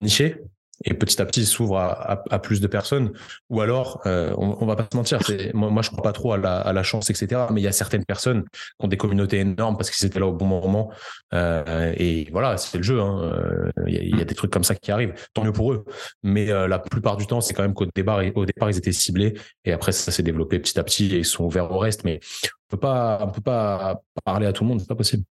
nichés. 0.02 0.42
Et 0.86 0.94
petit 0.94 1.22
à 1.22 1.26
petit, 1.26 1.42
ils 1.42 1.48
s'ouvrent 1.48 1.78
à, 1.78 2.40
plus 2.40 2.62
de 2.62 2.68
personnes. 2.68 3.14
Ou 3.50 3.62
alors, 3.62 4.02
euh, 4.06 4.34
on, 4.38 4.58
on, 4.60 4.66
va 4.66 4.76
pas 4.76 4.88
se 4.92 4.98
mentir, 4.98 5.20
moi, 5.54 5.70
moi 5.70 5.82
je 5.82 5.90
crois 5.90 6.04
pas 6.04 6.12
trop 6.12 6.34
à 6.34 6.38
la, 6.38 6.58
à 6.58 6.74
la, 6.74 6.84
chance, 6.84 7.10
etc. 7.10 7.44
Mais 7.52 7.62
il 7.62 7.64
y 7.64 7.68
a 7.68 7.72
certaines 7.72 8.06
personnes 8.06 8.44
qui 8.44 8.86
ont 8.86 8.88
des 8.88 8.98
communautés 8.98 9.40
énormes 9.40 9.78
parce 9.78 9.90
qu'ils 9.90 10.06
étaient 10.06 10.20
là 10.20 10.28
au 10.28 10.34
bon 10.34 10.46
moment. 10.46 10.92
Euh, 11.34 11.94
et 11.98 12.28
voilà, 12.32 12.58
c'est 12.58 12.78
le 12.78 12.84
jeu. 12.84 13.00
Hein. 13.00 13.22
Euh, 13.24 13.72
il, 13.88 14.18
y 14.18 14.22
a, 14.22 14.26
des 14.26 14.36
trucs 14.36 14.52
comme 14.52 14.64
ça 14.64 14.76
qui 14.76 14.92
arrivent. 14.92 15.14
Tant 15.34 15.44
mieux 15.44 15.54
pour 15.54 15.74
eux. 15.74 15.86
Mais 16.22 16.50
euh, 16.50 16.68
la 16.68 16.80
plupart 16.80 17.18
du 17.18 17.28
temps, 17.28 17.42
c'est 17.42 17.54
quand 17.54 17.64
même 17.64 17.74
qu'au 17.74 17.86
départ, 17.94 18.22
au 18.36 18.46
départ, 18.46 18.70
ils 18.70 18.78
étaient 18.78 18.92
ciblés. 18.92 19.34
Et 19.66 19.72
après, 19.72 19.92
ça 19.92 20.12
s'est 20.12 20.24
développé 20.24 20.60
petit 20.60 20.80
à 20.80 20.84
petit 20.84 21.14
et 21.16 21.20
ils 21.20 21.26
sont 21.26 21.46
ouverts 21.46 21.72
au 21.72 21.78
reste. 21.78 22.04
Mais 22.04 22.20
peut 22.68 22.78
pas, 22.78 23.20
on 23.22 23.32
peut 23.32 23.42
pas 23.42 24.02
parler 24.24 24.48
à 24.48 24.54
tout 24.54 24.64
le 24.64 24.70
monde, 24.70 24.80
c'est 24.80 24.88
pas 24.88 24.96
possible. 24.96 25.24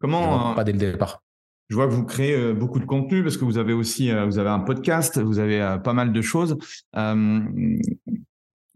Comment 0.00 0.54
Pas 0.54 0.64
dès 0.64 0.72
le 0.72 0.78
départ. 0.78 1.22
Je 1.68 1.74
vois 1.74 1.86
que 1.88 1.92
vous 1.92 2.04
créez 2.04 2.34
euh, 2.34 2.52
beaucoup 2.52 2.78
de 2.78 2.84
contenu 2.84 3.22
parce 3.22 3.36
que 3.36 3.44
vous 3.44 3.58
avez 3.58 3.72
aussi, 3.72 4.10
euh, 4.10 4.24
vous 4.24 4.38
avez 4.38 4.50
un 4.50 4.60
podcast, 4.60 5.18
vous 5.18 5.38
avez 5.38 5.60
euh, 5.60 5.78
pas 5.78 5.92
mal 5.92 6.12
de 6.12 6.22
choses. 6.22 6.56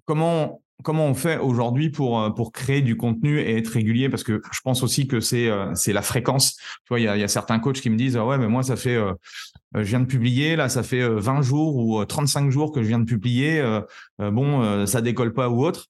comment 0.04 0.62
comment 0.82 1.06
on 1.06 1.14
fait 1.14 1.36
aujourd'hui 1.36 1.90
pour 1.90 2.34
pour 2.34 2.52
créer 2.52 2.80
du 2.80 2.96
contenu 2.96 3.38
et 3.38 3.58
être 3.58 3.68
régulier? 3.68 4.08
Parce 4.08 4.24
que 4.24 4.40
je 4.50 4.60
pense 4.64 4.82
aussi 4.82 5.06
que 5.06 5.20
c'est 5.20 5.50
c'est 5.74 5.92
la 5.92 6.02
fréquence. 6.02 6.56
Tu 6.56 6.88
vois, 6.88 7.00
il 7.00 7.04
y 7.04 7.08
a, 7.08 7.28
certains 7.28 7.58
coachs 7.58 7.80
qui 7.80 7.90
me 7.90 7.96
disent 7.96 8.16
ah 8.16 8.26
ouais, 8.26 8.38
mais 8.38 8.48
moi 8.48 8.62
ça 8.62 8.76
fait 8.76 8.98
je 9.74 9.82
viens 9.82 10.00
de 10.00 10.06
publier 10.06 10.56
là, 10.56 10.70
ça 10.70 10.82
fait 10.82 11.06
20 11.06 11.42
jours 11.42 11.76
ou 11.76 12.02
35 12.04 12.50
jours 12.50 12.72
que 12.72 12.82
je 12.82 12.88
viens 12.88 12.98
de 12.98 13.04
publier. 13.04 13.62
bon, 14.18 14.86
ça 14.86 15.02
décolle 15.02 15.34
pas 15.34 15.50
ou 15.50 15.66
autre. 15.66 15.86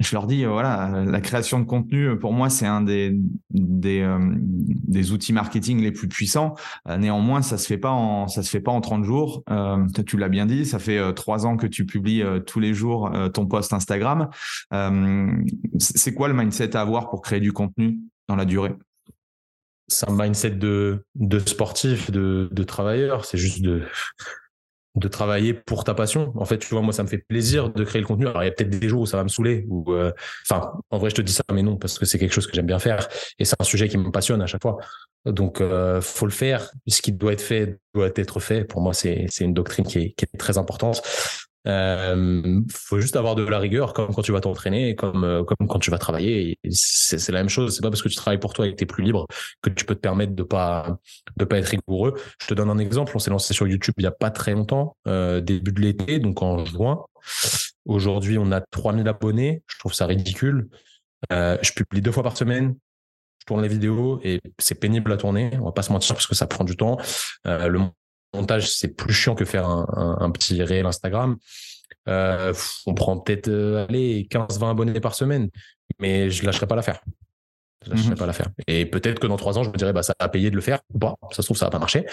Je 0.00 0.14
leur 0.14 0.26
dis 0.26 0.44
voilà 0.44 1.04
la 1.04 1.20
création 1.20 1.60
de 1.60 1.64
contenu 1.64 2.18
pour 2.18 2.32
moi 2.32 2.50
c'est 2.50 2.66
un 2.66 2.80
des 2.80 4.00
euh, 4.00 5.12
outils 5.12 5.32
marketing 5.32 5.80
les 5.80 5.92
plus 5.92 6.08
puissants. 6.08 6.54
Euh, 6.88 6.96
néanmoins 6.96 7.42
ça 7.42 7.58
se 7.58 7.66
se 7.66 7.68
fait 8.50 8.60
pas 8.60 8.70
en 8.72 8.80
30 8.80 9.04
jours. 9.04 9.42
Euh, 9.50 9.84
tu 10.06 10.16
l'as 10.16 10.28
bien 10.28 10.46
dit 10.46 10.64
ça 10.64 10.78
fait 10.78 11.14
trois 11.14 11.46
ans 11.46 11.56
que 11.56 11.66
tu 11.66 11.84
publies 11.84 12.22
tous 12.46 12.60
les 12.60 12.74
jours 12.74 13.10
ton 13.34 13.46
post 13.46 13.72
Instagram. 13.72 14.28
C'est 15.78 16.14
quoi 16.14 16.28
le 16.28 16.34
mindset 16.34 16.76
à 16.76 16.80
avoir 16.80 17.10
pour 17.10 17.22
créer 17.22 17.40
du 17.40 17.52
contenu 17.52 17.98
dans 18.28 18.36
la 18.36 18.44
durée? 18.44 18.74
C'est 19.88 20.08
un 20.08 20.16
mindset 20.16 20.50
de 20.50 21.04
de 21.14 21.38
sportif 21.40 22.10
de 22.10 22.48
de 22.50 22.62
travailleur. 22.62 23.24
C'est 23.24 23.38
juste 23.38 23.62
de 23.62 23.82
de 24.96 25.08
travailler 25.08 25.52
pour 25.54 25.84
ta 25.84 25.94
passion. 25.94 26.32
En 26.36 26.44
fait, 26.46 26.58
tu 26.58 26.68
vois, 26.68 26.80
moi, 26.82 26.92
ça 26.92 27.02
me 27.02 27.08
fait 27.08 27.18
plaisir 27.18 27.70
de 27.70 27.84
créer 27.84 28.00
le 28.00 28.06
contenu. 28.06 28.26
Alors, 28.26 28.42
il 28.42 28.46
y 28.46 28.48
a 28.48 28.52
peut-être 28.52 28.70
des 28.70 28.88
jours 28.88 29.02
où 29.02 29.06
ça 29.06 29.18
va 29.18 29.22
me 29.22 29.28
saouler, 29.28 29.66
ou, 29.68 29.92
euh, 29.92 30.10
enfin, 30.48 30.72
en 30.90 30.98
vrai, 30.98 31.10
je 31.10 31.16
te 31.16 31.22
dis 31.22 31.32
ça, 31.32 31.42
mais 31.52 31.62
non, 31.62 31.76
parce 31.76 31.98
que 31.98 32.06
c'est 32.06 32.18
quelque 32.18 32.32
chose 32.32 32.46
que 32.46 32.54
j'aime 32.54 32.66
bien 32.66 32.78
faire 32.78 33.06
et 33.38 33.44
c'est 33.44 33.56
un 33.60 33.64
sujet 33.64 33.88
qui 33.88 33.98
me 33.98 34.10
passionne 34.10 34.40
à 34.40 34.46
chaque 34.46 34.62
fois. 34.62 34.78
Donc, 35.26 35.60
euh, 35.60 36.00
faut 36.00 36.26
le 36.26 36.32
faire. 36.32 36.70
Ce 36.86 37.02
qui 37.02 37.12
doit 37.12 37.32
être 37.32 37.40
fait 37.40 37.78
doit 37.94 38.10
être 38.14 38.40
fait. 38.40 38.64
Pour 38.64 38.80
moi, 38.80 38.94
c'est 38.94 39.26
c'est 39.28 39.44
une 39.44 39.54
doctrine 39.54 39.84
qui 39.84 39.98
est, 39.98 40.12
qui 40.12 40.24
est 40.24 40.38
très 40.38 40.56
importante. 40.56 41.02
Euh, 41.66 42.60
faut 42.70 43.00
juste 43.00 43.16
avoir 43.16 43.34
de 43.34 43.42
la 43.42 43.58
rigueur, 43.58 43.92
comme 43.92 44.14
quand 44.14 44.22
tu 44.22 44.32
vas 44.32 44.40
t'entraîner, 44.40 44.94
comme 44.94 45.24
euh, 45.24 45.44
comme 45.44 45.66
quand 45.68 45.78
tu 45.78 45.90
vas 45.90 45.98
travailler. 45.98 46.58
C'est 46.70 47.30
la 47.30 47.40
même 47.40 47.48
chose. 47.48 47.74
C'est 47.74 47.82
pas 47.82 47.90
parce 47.90 48.02
que 48.02 48.08
tu 48.08 48.16
travailles 48.16 48.40
pour 48.40 48.52
toi 48.52 48.66
et 48.66 48.70
que 48.70 48.76
t'es 48.76 48.86
plus 48.86 49.04
libre 49.04 49.26
que 49.62 49.70
tu 49.70 49.84
peux 49.84 49.94
te 49.94 50.00
permettre 50.00 50.34
de 50.34 50.42
pas 50.42 50.98
de 51.36 51.44
pas 51.44 51.58
être 51.58 51.68
rigoureux. 51.68 52.14
Je 52.40 52.46
te 52.46 52.54
donne 52.54 52.70
un 52.70 52.78
exemple. 52.78 53.12
On 53.14 53.18
s'est 53.18 53.30
lancé 53.30 53.54
sur 53.54 53.66
YouTube 53.66 53.94
il 53.98 54.04
y 54.04 54.08
a 54.08 54.12
pas 54.12 54.30
très 54.30 54.52
longtemps, 54.52 54.96
euh, 55.06 55.40
début 55.40 55.72
de 55.72 55.80
l'été, 55.80 56.18
donc 56.18 56.42
en 56.42 56.64
juin. 56.64 57.04
Aujourd'hui, 57.84 58.38
on 58.38 58.50
a 58.52 58.60
3000 58.60 59.06
abonnés. 59.08 59.62
Je 59.66 59.78
trouve 59.78 59.94
ça 59.94 60.06
ridicule. 60.06 60.68
Euh, 61.32 61.56
je 61.62 61.72
publie 61.72 62.02
deux 62.02 62.12
fois 62.12 62.22
par 62.22 62.36
semaine 62.36 62.76
je 63.46 63.54
tourne 63.54 63.62
les 63.62 63.68
vidéos 63.68 64.20
et 64.24 64.40
c'est 64.58 64.74
pénible 64.74 65.12
à 65.12 65.16
tourner. 65.16 65.52
On 65.60 65.66
va 65.66 65.72
pas 65.72 65.82
se 65.82 65.92
mentir 65.92 66.16
parce 66.16 66.26
que 66.26 66.34
ça 66.34 66.48
prend 66.48 66.64
du 66.64 66.76
temps. 66.76 66.98
Euh, 67.46 67.68
le 67.68 67.78
montage, 68.34 68.70
c'est 68.70 68.94
plus 68.96 69.12
chiant 69.12 69.34
que 69.34 69.44
faire 69.44 69.68
un, 69.68 70.30
petit 70.30 70.62
réel 70.62 70.86
Instagram. 70.86 71.36
Euh, 72.08 72.52
on 72.86 72.94
prend 72.94 73.18
peut-être 73.18 73.48
euh, 73.48 73.86
15-20 73.88 74.70
abonnés 74.70 75.00
par 75.00 75.14
semaine, 75.14 75.48
mais 75.98 76.30
je 76.30 76.44
lâcherai 76.44 76.66
pas 76.66 76.76
l'affaire. 76.76 77.00
Je 77.84 77.90
lâcherai 77.90 78.10
mhm. 78.10 78.16
pas 78.16 78.26
l'affaire. 78.26 78.48
Et 78.66 78.86
peut-être 78.86 79.20
que 79.20 79.26
dans 79.26 79.36
trois 79.36 79.58
ans, 79.58 79.62
je 79.62 79.70
me 79.70 79.76
dirais, 79.76 79.92
bah, 79.92 80.02
ça 80.02 80.14
a 80.18 80.28
payé 80.28 80.50
de 80.50 80.56
le 80.56 80.60
faire 80.60 80.80
ou 80.92 80.98
pas. 80.98 81.14
Ça 81.30 81.42
se 81.42 81.46
trouve, 81.46 81.56
ça 81.56 81.66
va 81.66 81.70
pas 81.70 81.78
marcher. 81.78 82.04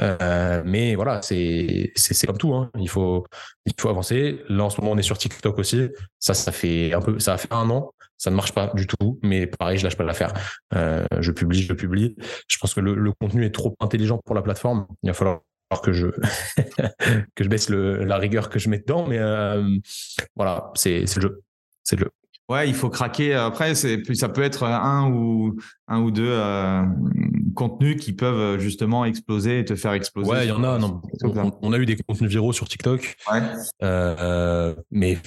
Euh, 0.00 0.62
mais 0.64 0.94
voilà, 0.94 1.22
c'est, 1.22 1.92
c'est, 1.94 2.26
comme 2.26 2.38
tout. 2.38 2.54
Hein. 2.54 2.70
Il 2.78 2.88
faut, 2.88 3.26
il 3.64 3.72
faut 3.78 3.88
avancer. 3.88 4.40
Là, 4.48 4.64
en 4.64 4.70
ce 4.70 4.80
moment, 4.80 4.92
on 4.92 4.98
est 4.98 5.02
sur 5.02 5.16
TikTok 5.16 5.58
aussi. 5.58 5.88
Ça, 6.18 6.34
ça 6.34 6.52
fait 6.52 6.92
un 6.92 7.00
peu, 7.00 7.18
ça 7.18 7.34
a 7.34 7.38
fait 7.38 7.52
un 7.52 7.68
an. 7.70 7.92
Ça 8.18 8.30
ne 8.30 8.36
marche 8.36 8.52
pas 8.52 8.72
du 8.74 8.86
tout, 8.86 9.18
mais 9.22 9.46
pareil, 9.46 9.78
je 9.78 9.84
lâche 9.84 9.96
pas 9.96 10.04
l'affaire. 10.04 10.32
Euh, 10.74 11.04
je 11.20 11.32
publie, 11.32 11.62
je 11.62 11.72
publie. 11.74 12.16
Je 12.48 12.58
pense 12.58 12.74
que 12.74 12.80
le, 12.80 12.94
le 12.94 13.12
contenu 13.12 13.44
est 13.44 13.54
trop 13.54 13.74
intelligent 13.80 14.20
pour 14.24 14.34
la 14.34 14.42
plateforme. 14.42 14.86
Il 15.02 15.08
va 15.10 15.14
falloir 15.14 15.40
que 15.82 15.92
je 15.92 16.06
que 17.34 17.44
je 17.44 17.48
baisse 17.48 17.68
le, 17.68 18.04
la 18.04 18.16
rigueur 18.16 18.48
que 18.48 18.58
je 18.58 18.68
mets 18.68 18.78
dedans, 18.78 19.06
mais 19.06 19.18
euh, 19.18 19.68
voilà, 20.34 20.70
c'est 20.74 21.00
le 21.00 21.22
jeu, 21.22 21.42
c'est 21.82 21.96
le 21.96 22.04
jeu. 22.04 22.10
Ouais, 22.48 22.68
il 22.68 22.74
faut 22.74 22.90
craquer. 22.90 23.34
Après, 23.34 23.74
c'est 23.74 24.02
ça 24.14 24.28
peut 24.28 24.42
être 24.42 24.62
un 24.62 25.10
ou 25.10 25.56
un 25.88 26.00
ou 26.00 26.12
deux 26.12 26.30
euh, 26.30 26.84
contenus 27.56 28.00
qui 28.00 28.12
peuvent 28.12 28.60
justement 28.60 29.04
exploser 29.04 29.58
et 29.58 29.64
te 29.64 29.74
faire 29.74 29.94
exploser. 29.94 30.30
Ouais, 30.30 30.46
il 30.46 30.50
y 30.50 30.52
en 30.52 30.62
a. 30.62 30.78
Non, 30.78 31.02
on, 31.60 31.72
a 31.72 31.78
eu 31.78 31.86
des 31.86 31.96
contenus 31.96 32.30
viraux 32.30 32.52
sur 32.52 32.68
TikTok. 32.68 33.16
Ouais. 33.32 33.42
Euh, 33.82 34.76
mais 34.92 35.18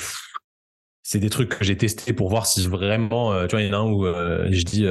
c'est 1.10 1.19
des 1.19 1.32
trucs 1.32 1.58
que 1.58 1.65
j'ai 1.65 1.76
testés 1.76 2.13
pour 2.13 2.30
voir 2.30 2.45
si 2.45 2.67
vraiment. 2.67 3.34
Euh, 3.34 3.48
tu 3.48 3.56
vois, 3.56 3.63
il 3.63 3.67
y 3.67 3.72
en 3.72 3.74
a 3.74 3.78
un 3.78 3.89
où 3.89 4.06
euh, 4.06 4.48
je 4.52 4.63
dis 4.63 4.86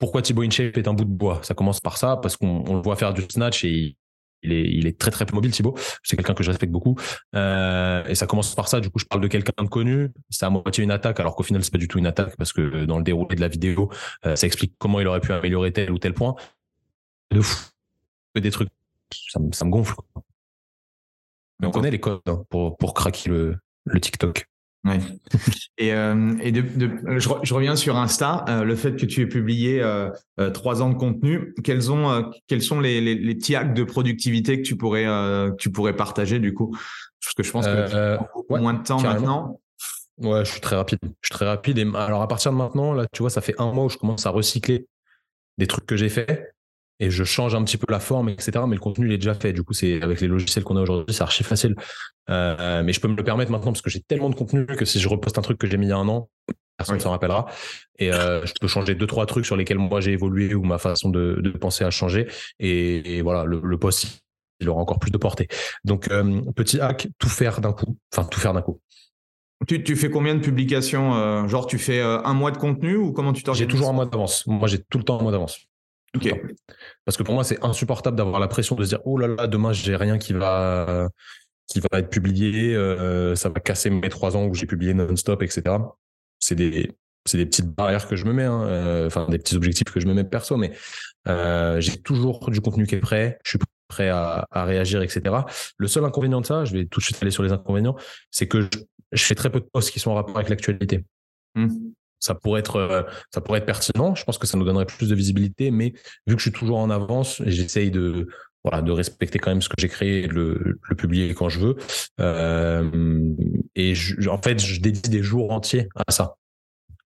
pourquoi 0.00 0.22
Thibaut 0.22 0.42
InShape 0.42 0.76
est 0.76 0.88
un 0.88 0.92
bout 0.92 1.04
de 1.04 1.10
bois? 1.10 1.38
Ça 1.44 1.54
commence 1.54 1.80
par 1.80 1.98
ça 1.98 2.16
parce 2.16 2.36
qu'on 2.36 2.74
le 2.74 2.82
voit 2.82 2.96
faire 2.96 3.14
du 3.14 3.22
snatch 3.22 3.64
et 3.64 3.96
il 4.42 4.52
est, 4.52 4.68
il 4.68 4.88
est 4.88 4.98
très 4.98 5.12
très 5.12 5.24
mobile 5.32 5.52
Thibaut. 5.52 5.76
C'est 6.02 6.16
quelqu'un 6.16 6.34
que 6.34 6.42
je 6.42 6.50
respecte 6.50 6.72
beaucoup. 6.72 6.96
Euh, 7.36 8.04
et 8.06 8.16
ça 8.16 8.26
commence 8.26 8.52
par 8.56 8.66
ça. 8.66 8.80
Du 8.80 8.90
coup, 8.90 8.98
je 8.98 9.04
parle 9.04 9.22
de 9.22 9.28
quelqu'un 9.28 9.62
de 9.62 9.68
connu. 9.68 10.10
C'est 10.30 10.46
à 10.46 10.50
moitié 10.50 10.82
une 10.82 10.90
attaque, 10.90 11.20
alors 11.20 11.36
qu'au 11.36 11.44
final, 11.44 11.62
c'est 11.62 11.70
pas 11.72 11.78
du 11.78 11.86
tout 11.86 11.98
une 11.98 12.06
attaque 12.06 12.36
parce 12.36 12.52
que 12.52 12.84
dans 12.84 12.98
le 12.98 13.04
déroulé 13.04 13.36
de 13.36 13.40
la 13.40 13.48
vidéo, 13.48 13.92
euh, 14.26 14.34
ça 14.34 14.48
explique 14.48 14.74
comment 14.78 14.98
il 14.98 15.06
aurait 15.06 15.20
pu 15.20 15.32
améliorer 15.32 15.72
tel 15.72 15.92
ou 15.92 15.98
tel 15.98 16.12
point. 16.12 16.34
De 17.30 17.40
fou. 17.40 17.68
Des 18.34 18.50
trucs, 18.50 18.68
ça, 19.12 19.38
me, 19.38 19.52
ça 19.52 19.64
me 19.64 19.70
gonfle. 19.70 19.94
Mais 21.60 21.68
on 21.68 21.70
connaît 21.70 21.92
les 21.92 22.00
codes 22.00 22.20
hein, 22.26 22.42
pour, 22.50 22.76
pour 22.76 22.94
craquer 22.94 23.30
le, 23.30 23.58
le 23.84 24.00
TikTok. 24.00 24.48
Ouais. 24.84 25.00
Et, 25.76 25.92
euh, 25.92 26.36
et 26.40 26.52
de, 26.52 26.62
de, 26.62 27.18
je, 27.18 27.28
je, 27.42 27.54
reviens 27.54 27.76
sur 27.76 27.96
Insta, 27.96 28.44
euh, 28.48 28.62
le 28.62 28.76
fait 28.76 28.96
que 28.96 29.06
tu 29.06 29.22
aies 29.22 29.26
publié 29.26 29.82
euh, 29.82 30.10
trois 30.54 30.82
ans 30.82 30.88
de 30.88 30.94
contenu, 30.94 31.54
quels, 31.64 31.90
ont, 31.90 32.30
quels 32.46 32.62
sont 32.62 32.80
les, 32.80 33.00
les, 33.00 33.14
les, 33.16 33.34
petits 33.34 33.56
hacks 33.56 33.74
de 33.74 33.84
productivité 33.84 34.62
que 34.62 34.66
tu 34.66 34.76
pourrais, 34.76 35.04
que 35.04 35.56
tu 35.56 35.70
pourrais 35.70 35.96
partager 35.96 36.38
du 36.38 36.54
coup? 36.54 36.76
Parce 37.20 37.34
que 37.34 37.42
je 37.42 37.50
pense 37.50 37.66
que 37.66 38.16
ouais, 38.48 38.60
moins 38.60 38.74
de 38.74 38.82
temps 38.82 39.00
maintenant. 39.00 39.60
Ouais, 40.18 40.44
je 40.44 40.50
suis 40.50 40.60
très 40.60 40.76
rapide. 40.76 40.98
Je 41.02 41.28
suis 41.28 41.34
très 41.34 41.46
rapide. 41.46 41.78
Et 41.78 41.86
alors 41.94 42.22
à 42.22 42.28
partir 42.28 42.52
de 42.52 42.56
maintenant, 42.56 42.92
là, 42.92 43.06
tu 43.12 43.22
vois, 43.22 43.30
ça 43.30 43.40
fait 43.40 43.54
un 43.58 43.72
mois 43.72 43.84
où 43.84 43.88
je 43.88 43.98
commence 43.98 44.26
à 44.26 44.30
recycler 44.30 44.86
des 45.58 45.66
trucs 45.66 45.86
que 45.86 45.96
j'ai 45.96 46.08
faits 46.08 46.54
et 47.00 47.10
je 47.10 47.24
change 47.24 47.54
un 47.54 47.62
petit 47.64 47.76
peu 47.76 47.86
la 47.90 48.00
forme, 48.00 48.28
etc. 48.28 48.60
Mais 48.66 48.74
le 48.74 48.80
contenu, 48.80 49.06
il 49.06 49.12
est 49.12 49.18
déjà 49.18 49.34
fait. 49.34 49.52
Du 49.52 49.62
coup, 49.62 49.72
c'est 49.72 50.02
avec 50.02 50.20
les 50.20 50.26
logiciels 50.26 50.64
qu'on 50.64 50.76
a 50.76 50.80
aujourd'hui, 50.80 51.14
c'est 51.14 51.22
archi 51.22 51.44
facile. 51.44 51.76
Euh, 52.30 52.82
mais 52.82 52.92
je 52.92 53.00
peux 53.00 53.08
me 53.08 53.16
le 53.16 53.24
permettre 53.24 53.50
maintenant 53.50 53.72
parce 53.72 53.82
que 53.82 53.90
j'ai 53.90 54.00
tellement 54.00 54.30
de 54.30 54.34
contenu 54.34 54.66
que 54.66 54.84
si 54.84 55.00
je 55.00 55.08
reposte 55.08 55.38
un 55.38 55.42
truc 55.42 55.58
que 55.58 55.66
j'ai 55.66 55.76
mis 55.76 55.86
il 55.86 55.90
y 55.90 55.92
a 55.92 55.96
un 55.96 56.08
an, 56.08 56.28
personne 56.76 56.96
ne 56.96 57.00
s'en 57.00 57.10
rappellera. 57.10 57.46
Et 57.98 58.12
euh, 58.12 58.44
je 58.44 58.52
peux 58.60 58.66
changer 58.66 58.94
deux, 58.94 59.06
trois 59.06 59.26
trucs 59.26 59.46
sur 59.46 59.56
lesquels 59.56 59.78
moi 59.78 60.00
j'ai 60.00 60.12
évolué 60.12 60.54
ou 60.54 60.62
ma 60.62 60.78
façon 60.78 61.08
de, 61.08 61.40
de 61.40 61.50
penser 61.50 61.84
a 61.84 61.90
changé. 61.90 62.28
Et, 62.58 63.18
et 63.18 63.22
voilà, 63.22 63.44
le, 63.44 63.60
le, 63.62 63.78
post, 63.78 64.22
il 64.60 64.68
aura 64.68 64.80
encore 64.80 64.98
plus 64.98 65.10
de 65.10 65.18
portée. 65.18 65.48
Donc, 65.84 66.10
euh, 66.10 66.42
petit 66.54 66.80
hack, 66.80 67.08
tout 67.18 67.28
faire 67.28 67.60
d'un 67.60 67.72
coup. 67.72 67.96
Enfin, 68.12 68.28
tout 68.28 68.40
faire 68.40 68.52
d'un 68.52 68.62
coup. 68.62 68.80
Tu, 69.66 69.82
tu, 69.82 69.96
fais 69.96 70.10
combien 70.10 70.36
de 70.36 70.40
publications 70.40 71.48
Genre, 71.48 71.66
tu 71.66 71.78
fais 71.78 72.00
un 72.00 72.32
mois 72.32 72.52
de 72.52 72.58
contenu 72.58 72.96
ou 72.96 73.12
comment 73.12 73.32
tu 73.32 73.42
t'organises? 73.42 73.66
J'ai 73.66 73.68
toujours 73.68 73.88
un 73.88 73.92
mois 73.92 74.06
d'avance. 74.06 74.46
Moi, 74.46 74.68
j'ai 74.68 74.78
tout 74.78 74.98
le 74.98 75.04
temps 75.04 75.18
un 75.18 75.22
mois 75.22 75.32
d'avance. 75.32 75.67
Ok. 76.18 76.34
Parce 77.04 77.16
que 77.16 77.22
pour 77.22 77.34
moi, 77.34 77.44
c'est 77.44 77.64
insupportable 77.64 78.16
d'avoir 78.16 78.40
la 78.40 78.48
pression 78.48 78.74
de 78.74 78.84
se 78.84 78.88
dire 78.88 79.00
oh 79.04 79.18
là 79.18 79.28
là, 79.28 79.46
demain 79.46 79.72
j'ai 79.72 79.96
rien 79.96 80.18
qui 80.18 80.32
va 80.32 81.08
qui 81.68 81.80
va 81.80 81.98
être 81.98 82.08
publié, 82.08 82.74
euh, 82.74 83.34
ça 83.34 83.50
va 83.50 83.60
casser 83.60 83.90
mes 83.90 84.08
trois 84.08 84.36
ans 84.36 84.46
où 84.46 84.54
j'ai 84.54 84.66
publié 84.66 84.94
non-stop, 84.94 85.42
etc. 85.42 85.76
C'est 86.40 86.54
des 86.54 86.92
c'est 87.26 87.36
des 87.36 87.44
petites 87.44 87.68
barrières 87.68 88.08
que 88.08 88.16
je 88.16 88.24
me 88.24 88.32
mets, 88.32 88.44
hein, 88.44 88.62
euh, 88.62 89.06
enfin 89.06 89.26
des 89.28 89.38
petits 89.38 89.54
objectifs 89.54 89.92
que 89.92 90.00
je 90.00 90.06
me 90.06 90.14
mets 90.14 90.24
perso, 90.24 90.56
mais 90.56 90.72
euh, 91.28 91.78
j'ai 91.78 92.00
toujours 92.00 92.50
du 92.50 92.62
contenu 92.62 92.86
qui 92.86 92.94
est 92.94 93.00
prêt, 93.00 93.38
je 93.44 93.50
suis 93.50 93.58
prêt 93.86 94.08
à, 94.08 94.46
à, 94.50 94.64
réagir, 94.64 95.02
etc. 95.02 95.36
Le 95.76 95.88
seul 95.88 96.06
inconvénient 96.06 96.40
de 96.40 96.46
ça, 96.46 96.64
je 96.64 96.72
vais 96.72 96.86
tout 96.86 97.00
de 97.00 97.04
suite 97.04 97.18
aller 97.20 97.30
sur 97.30 97.42
les 97.42 97.52
inconvénients, 97.52 97.96
c'est 98.30 98.48
que 98.48 98.62
je, 98.62 98.68
je, 99.12 99.24
fais 99.24 99.34
très 99.34 99.50
peu 99.50 99.60
de 99.60 99.66
posts 99.70 99.90
qui 99.90 100.00
sont 100.00 100.10
en 100.10 100.14
rapport 100.14 100.36
avec 100.36 100.48
l'actualité. 100.48 101.04
Mmh 101.54 101.68
ça 102.20 102.34
pourrait 102.34 102.60
être 102.60 102.76
euh, 102.76 103.02
ça 103.32 103.40
pourrait 103.40 103.58
être 103.58 103.66
pertinent. 103.66 104.14
Je 104.14 104.24
pense 104.24 104.38
que 104.38 104.46
ça 104.46 104.58
nous 104.58 104.64
donnerait 104.64 104.86
plus 104.86 105.08
de 105.08 105.14
visibilité 105.14 105.70
mais 105.70 105.92
vu 106.26 106.34
que 106.34 106.38
je 106.38 106.50
suis 106.50 106.52
toujours 106.52 106.78
en 106.78 106.90
avance 106.90 107.42
j'essaye 107.46 107.90
de 107.90 108.28
voilà 108.64 108.82
de 108.82 108.92
respecter 108.92 109.38
quand 109.38 109.50
même 109.50 109.62
ce 109.62 109.68
que 109.68 109.76
j'ai 109.78 109.88
créé 109.88 110.24
et 110.24 110.28
de 110.28 110.34
le, 110.34 110.96
publier 110.96 111.32
quand 111.34 111.48
je 111.48 111.60
veux. 111.60 111.76
Euh, 112.20 112.90
et 113.76 113.94
en 114.28 114.42
fait 114.42 114.60
je 114.60 114.80
dédie 114.80 115.10
des 115.10 115.22
jours 115.22 115.52
entiers 115.52 115.88
à 115.94 116.10
ça. 116.12 116.34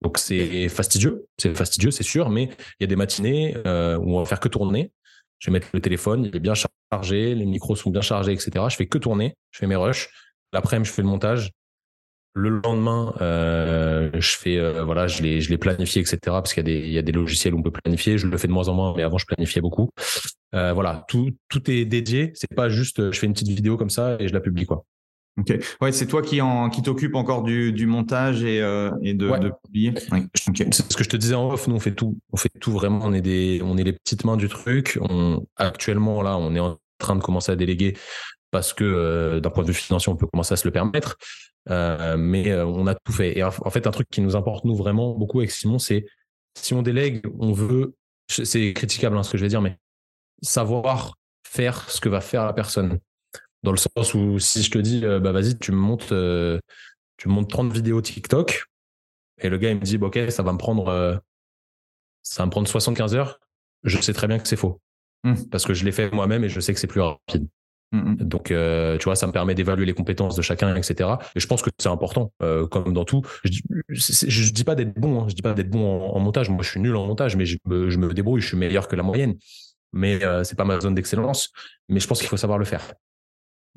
Donc 0.03 0.17
c'est 0.19 0.69
fastidieux 0.69 1.27
c'est 1.39 1.55
fastidieux 1.55 1.91
c'est 1.91 2.05
sûr 2.05 2.31
mais 2.31 2.45
il 2.45 2.83
y 2.83 2.85
a 2.85 2.87
des 2.87 2.97
matinées 2.97 3.57
euh, 3.67 3.99
où 3.99 4.17
on 4.17 4.21
va 4.21 4.25
faire 4.25 4.41
que 4.41 4.49
tourner. 4.49 4.93
Je 5.39 5.51
vais 5.51 5.55
mettre 5.55 5.69
le 5.73 5.81
téléphone 5.81 6.25
il 6.25 6.37
est 6.37 6.41
bien 6.41 6.55
chargé 6.93 7.35
les 7.35 7.47
micros 7.47 7.77
sont 7.77 7.91
bien 7.91 8.03
chargés 8.03 8.33
etc 8.33 8.65
je 8.69 8.77
fais 8.77 8.87
que 8.87 8.99
tourner 8.99 9.37
je 9.51 9.59
fais 9.59 9.67
mes 9.67 9.77
rushs. 9.77 10.09
L'après-midi 10.53 10.89
je 10.89 10.95
fais 10.95 11.03
le 11.03 11.09
montage 11.09 11.53
le 12.35 12.61
lendemain, 12.65 13.13
euh, 13.21 14.11
je 14.15 14.37
fais 14.37 14.57
euh, 14.57 14.85
voilà, 14.85 15.07
je 15.07 15.23
les 15.23 15.41
je 15.41 15.51
les 15.51 15.59
planifie 15.59 15.99
etc. 15.99 16.19
Parce 16.25 16.55
qu'il 16.55 16.67
y 16.69 16.71
a 16.71 16.81
des 16.81 16.87
il 16.87 16.93
y 16.93 16.99
a 16.99 17.03
des 17.03 17.13
logiciels 17.13 17.55
où 17.55 17.59
on 17.59 17.63
peut 17.63 17.73
planifier. 17.73 18.19
Je 18.19 18.27
le 18.27 18.39
fais 18.39 18.49
de 18.49 18.53
moins 18.53 18.69
en 18.69 18.75
moins, 18.75 18.95
mais 18.97 19.03
avant 19.03 19.19
je 19.19 19.27
planifiais 19.27 19.61
beaucoup. 19.61 19.91
Euh, 20.55 20.73
voilà, 20.73 21.05
tout 21.09 21.31
tout 21.49 21.71
est 21.71 21.85
dédié. 21.85 22.31
C'est 22.35 22.55
pas 22.55 22.69
juste 22.69 23.11
je 23.11 23.19
fais 23.19 23.27
une 23.27 23.33
petite 23.33 23.49
vidéo 23.49 23.77
comme 23.77 23.91
ça 23.91 24.17
et 24.21 24.29
je 24.29 24.33
la 24.33 24.41
publie 24.41 24.67
quoi. 24.67 24.85
Ok. 25.39 25.57
Ouais, 25.81 25.93
c'est 25.93 26.07
toi 26.07 26.23
qui 26.23 26.41
en 26.41 26.71
qui 26.71 26.83
t'occupe 26.83 27.15
encore 27.15 27.43
du, 27.43 27.73
du 27.73 27.87
montage 27.87 28.43
et, 28.43 28.59
et 29.03 29.15
de, 29.15 29.39
de 29.39 29.53
publier. 29.65 29.95
Ouais. 30.13 30.25
C'est 30.35 30.93
ce 30.93 30.97
que 30.97 31.05
je 31.05 31.09
te 31.09 31.17
disais 31.17 31.35
en 31.35 31.51
off. 31.51 31.67
Nous 31.67 31.77
on 31.77 31.81
fait 31.81 31.95
tout. 31.95 32.19
On 32.33 32.37
fait 32.37 32.51
tout 32.61 32.73
vraiment. 32.73 33.01
On 33.03 33.13
est 33.13 33.23
des 33.23 33.61
on 33.65 33.77
est 33.77 33.85
les 33.85 33.93
petites 33.93 34.25
mains 34.25 34.37
du 34.37 34.49
truc. 34.49 34.99
On 35.01 35.47
actuellement 35.57 36.23
là 36.23 36.37
on 36.37 36.55
est 36.55 36.61
en 36.61 36.79
train 36.99 37.17
de 37.17 37.23
commencer 37.23 37.51
à 37.51 37.57
déléguer 37.57 37.97
parce 38.51 38.73
que 38.73 38.85
euh, 38.85 39.41
d'un 39.41 39.51
point 39.51 39.63
de 39.63 39.69
vue 39.69 39.75
financier 39.75 40.13
on 40.13 40.17
peut 40.17 40.27
commencer 40.27 40.55
à 40.55 40.57
se 40.57 40.67
le 40.67 40.73
permettre. 40.73 41.17
Euh, 41.69 42.17
mais 42.17 42.51
euh, 42.51 42.65
on 42.65 42.87
a 42.87 42.95
tout 42.95 43.13
fait. 43.13 43.37
Et 43.39 43.45
en 43.45 43.51
fait, 43.51 43.87
un 43.87 43.91
truc 43.91 44.09
qui 44.11 44.23
nous 44.23 44.35
importe, 44.35 44.65
nous, 44.65 44.75
vraiment 44.75 45.15
beaucoup 45.15 45.41
avec 45.41 45.51
Simon, 45.51 45.79
c'est 45.79 46.07
si 46.57 46.75
on 46.75 46.83
délègue, 46.83 47.23
on 47.39 47.53
veut, 47.53 47.95
c'est 48.29 48.73
critiquable 48.73 49.17
hein, 49.17 49.23
ce 49.23 49.31
que 49.31 49.39
je 49.39 49.43
vais 49.45 49.49
dire, 49.49 49.61
mais 49.61 49.79
savoir 50.43 51.17
faire 51.47 51.89
ce 51.91 52.01
que 52.01 52.09
va 52.09 52.21
faire 52.21 52.47
la 52.47 52.53
personne. 52.53 52.99
Dans 53.63 53.73
le 53.73 53.77
sens 53.77 54.15
où 54.15 54.39
si 54.39 54.63
je 54.63 54.71
te 54.71 54.79
dis, 54.79 55.03
bah 55.03 55.33
vas-y, 55.33 55.59
tu 55.59 55.71
me 55.71 55.77
montes, 55.77 56.09
tu 56.09 57.29
me 57.29 57.33
montes 57.33 57.51
30 57.51 57.73
vidéos 57.73 58.01
TikTok, 58.01 58.65
et 59.39 59.51
le 59.51 59.59
gars 59.59 59.71
il 59.71 59.77
me 59.77 59.83
dit, 59.83 59.99
bah, 59.99 60.07
ok, 60.07 60.19
ça 60.31 60.43
va 60.43 60.53
me 60.55 60.59
prendre, 60.59 61.21
ça 62.23 62.43
va 62.43 62.47
me 62.47 62.51
prendre 62.51 62.67
75 62.67 63.15
heures, 63.15 63.39
je 63.85 64.01
sais 64.01 64.15
très 64.15 64.29
bien 64.29 64.39
que 64.39 64.49
c'est 64.49 64.57
faux. 64.57 64.81
Mmh. 65.25 65.35
Parce 65.51 65.67
que 65.67 65.75
je 65.75 65.85
l'ai 65.85 65.93
fait 65.93 66.11
moi-même 66.11 66.45
et 66.45 66.49
je 66.49 66.59
sais 66.61 66.73
que 66.73 66.81
c'est 66.81 66.87
plus 66.87 67.03
rapide. 67.03 67.47
Mm, 67.93 67.99
mm. 67.99 68.17
Donc, 68.17 68.51
euh, 68.51 68.99
tu 68.99 69.05
vois, 69.05 69.17
ça 69.17 69.27
me 69.27 69.33
permet 69.33 69.55
d'évaluer 69.55 69.85
les 69.85 69.95
compétences 69.95 70.37
de 70.37 70.43
chacun, 70.43 70.75
etc. 70.77 71.11
Et 71.35 71.41
je 71.41 71.47
pense 71.47 71.63
que 71.63 71.71
c'est 71.79 71.89
important, 71.89 72.33
euh, 72.43 72.67
comme 72.67 72.93
dans 72.93 73.05
tout. 73.05 73.23
Je, 73.45 73.61
je, 73.89 74.53
dis 74.53 74.65
pas 74.65 74.75
d'être 74.75 74.99
bon, 74.99 75.23
hein. 75.23 75.27
je 75.29 75.35
dis 75.35 75.43
pas 75.43 75.55
d'être 75.55 75.71
bon 75.71 76.01
en, 76.03 76.21
montage. 76.21 76.49
Moi, 76.51 76.63
je 76.63 76.71
suis 76.71 76.81
nul 76.81 76.95
en 76.97 77.07
montage, 77.07 77.37
mais 77.37 77.47
je 77.47 77.59
me, 77.67 77.91
je 77.91 77.99
me 77.99 78.13
débrouille, 78.13 78.41
je 78.41 78.49
suis 78.49 78.57
meilleur 78.57 78.89
que 78.89 78.97
la 78.97 79.03
moyenne. 79.03 79.37
Mais 79.93 80.25
euh, 80.25 80.45
c'est 80.45 80.57
pas 80.57 80.65
ma 80.65 80.79
zone 80.81 80.95
d'excellence. 80.95 81.51
Mais 81.89 82.01
je 82.01 82.07
pense 82.07 82.21
qu'il 82.21 82.29
faut 82.29 82.37
savoir 82.37 82.59
le 82.59 82.65
faire. 82.65 82.95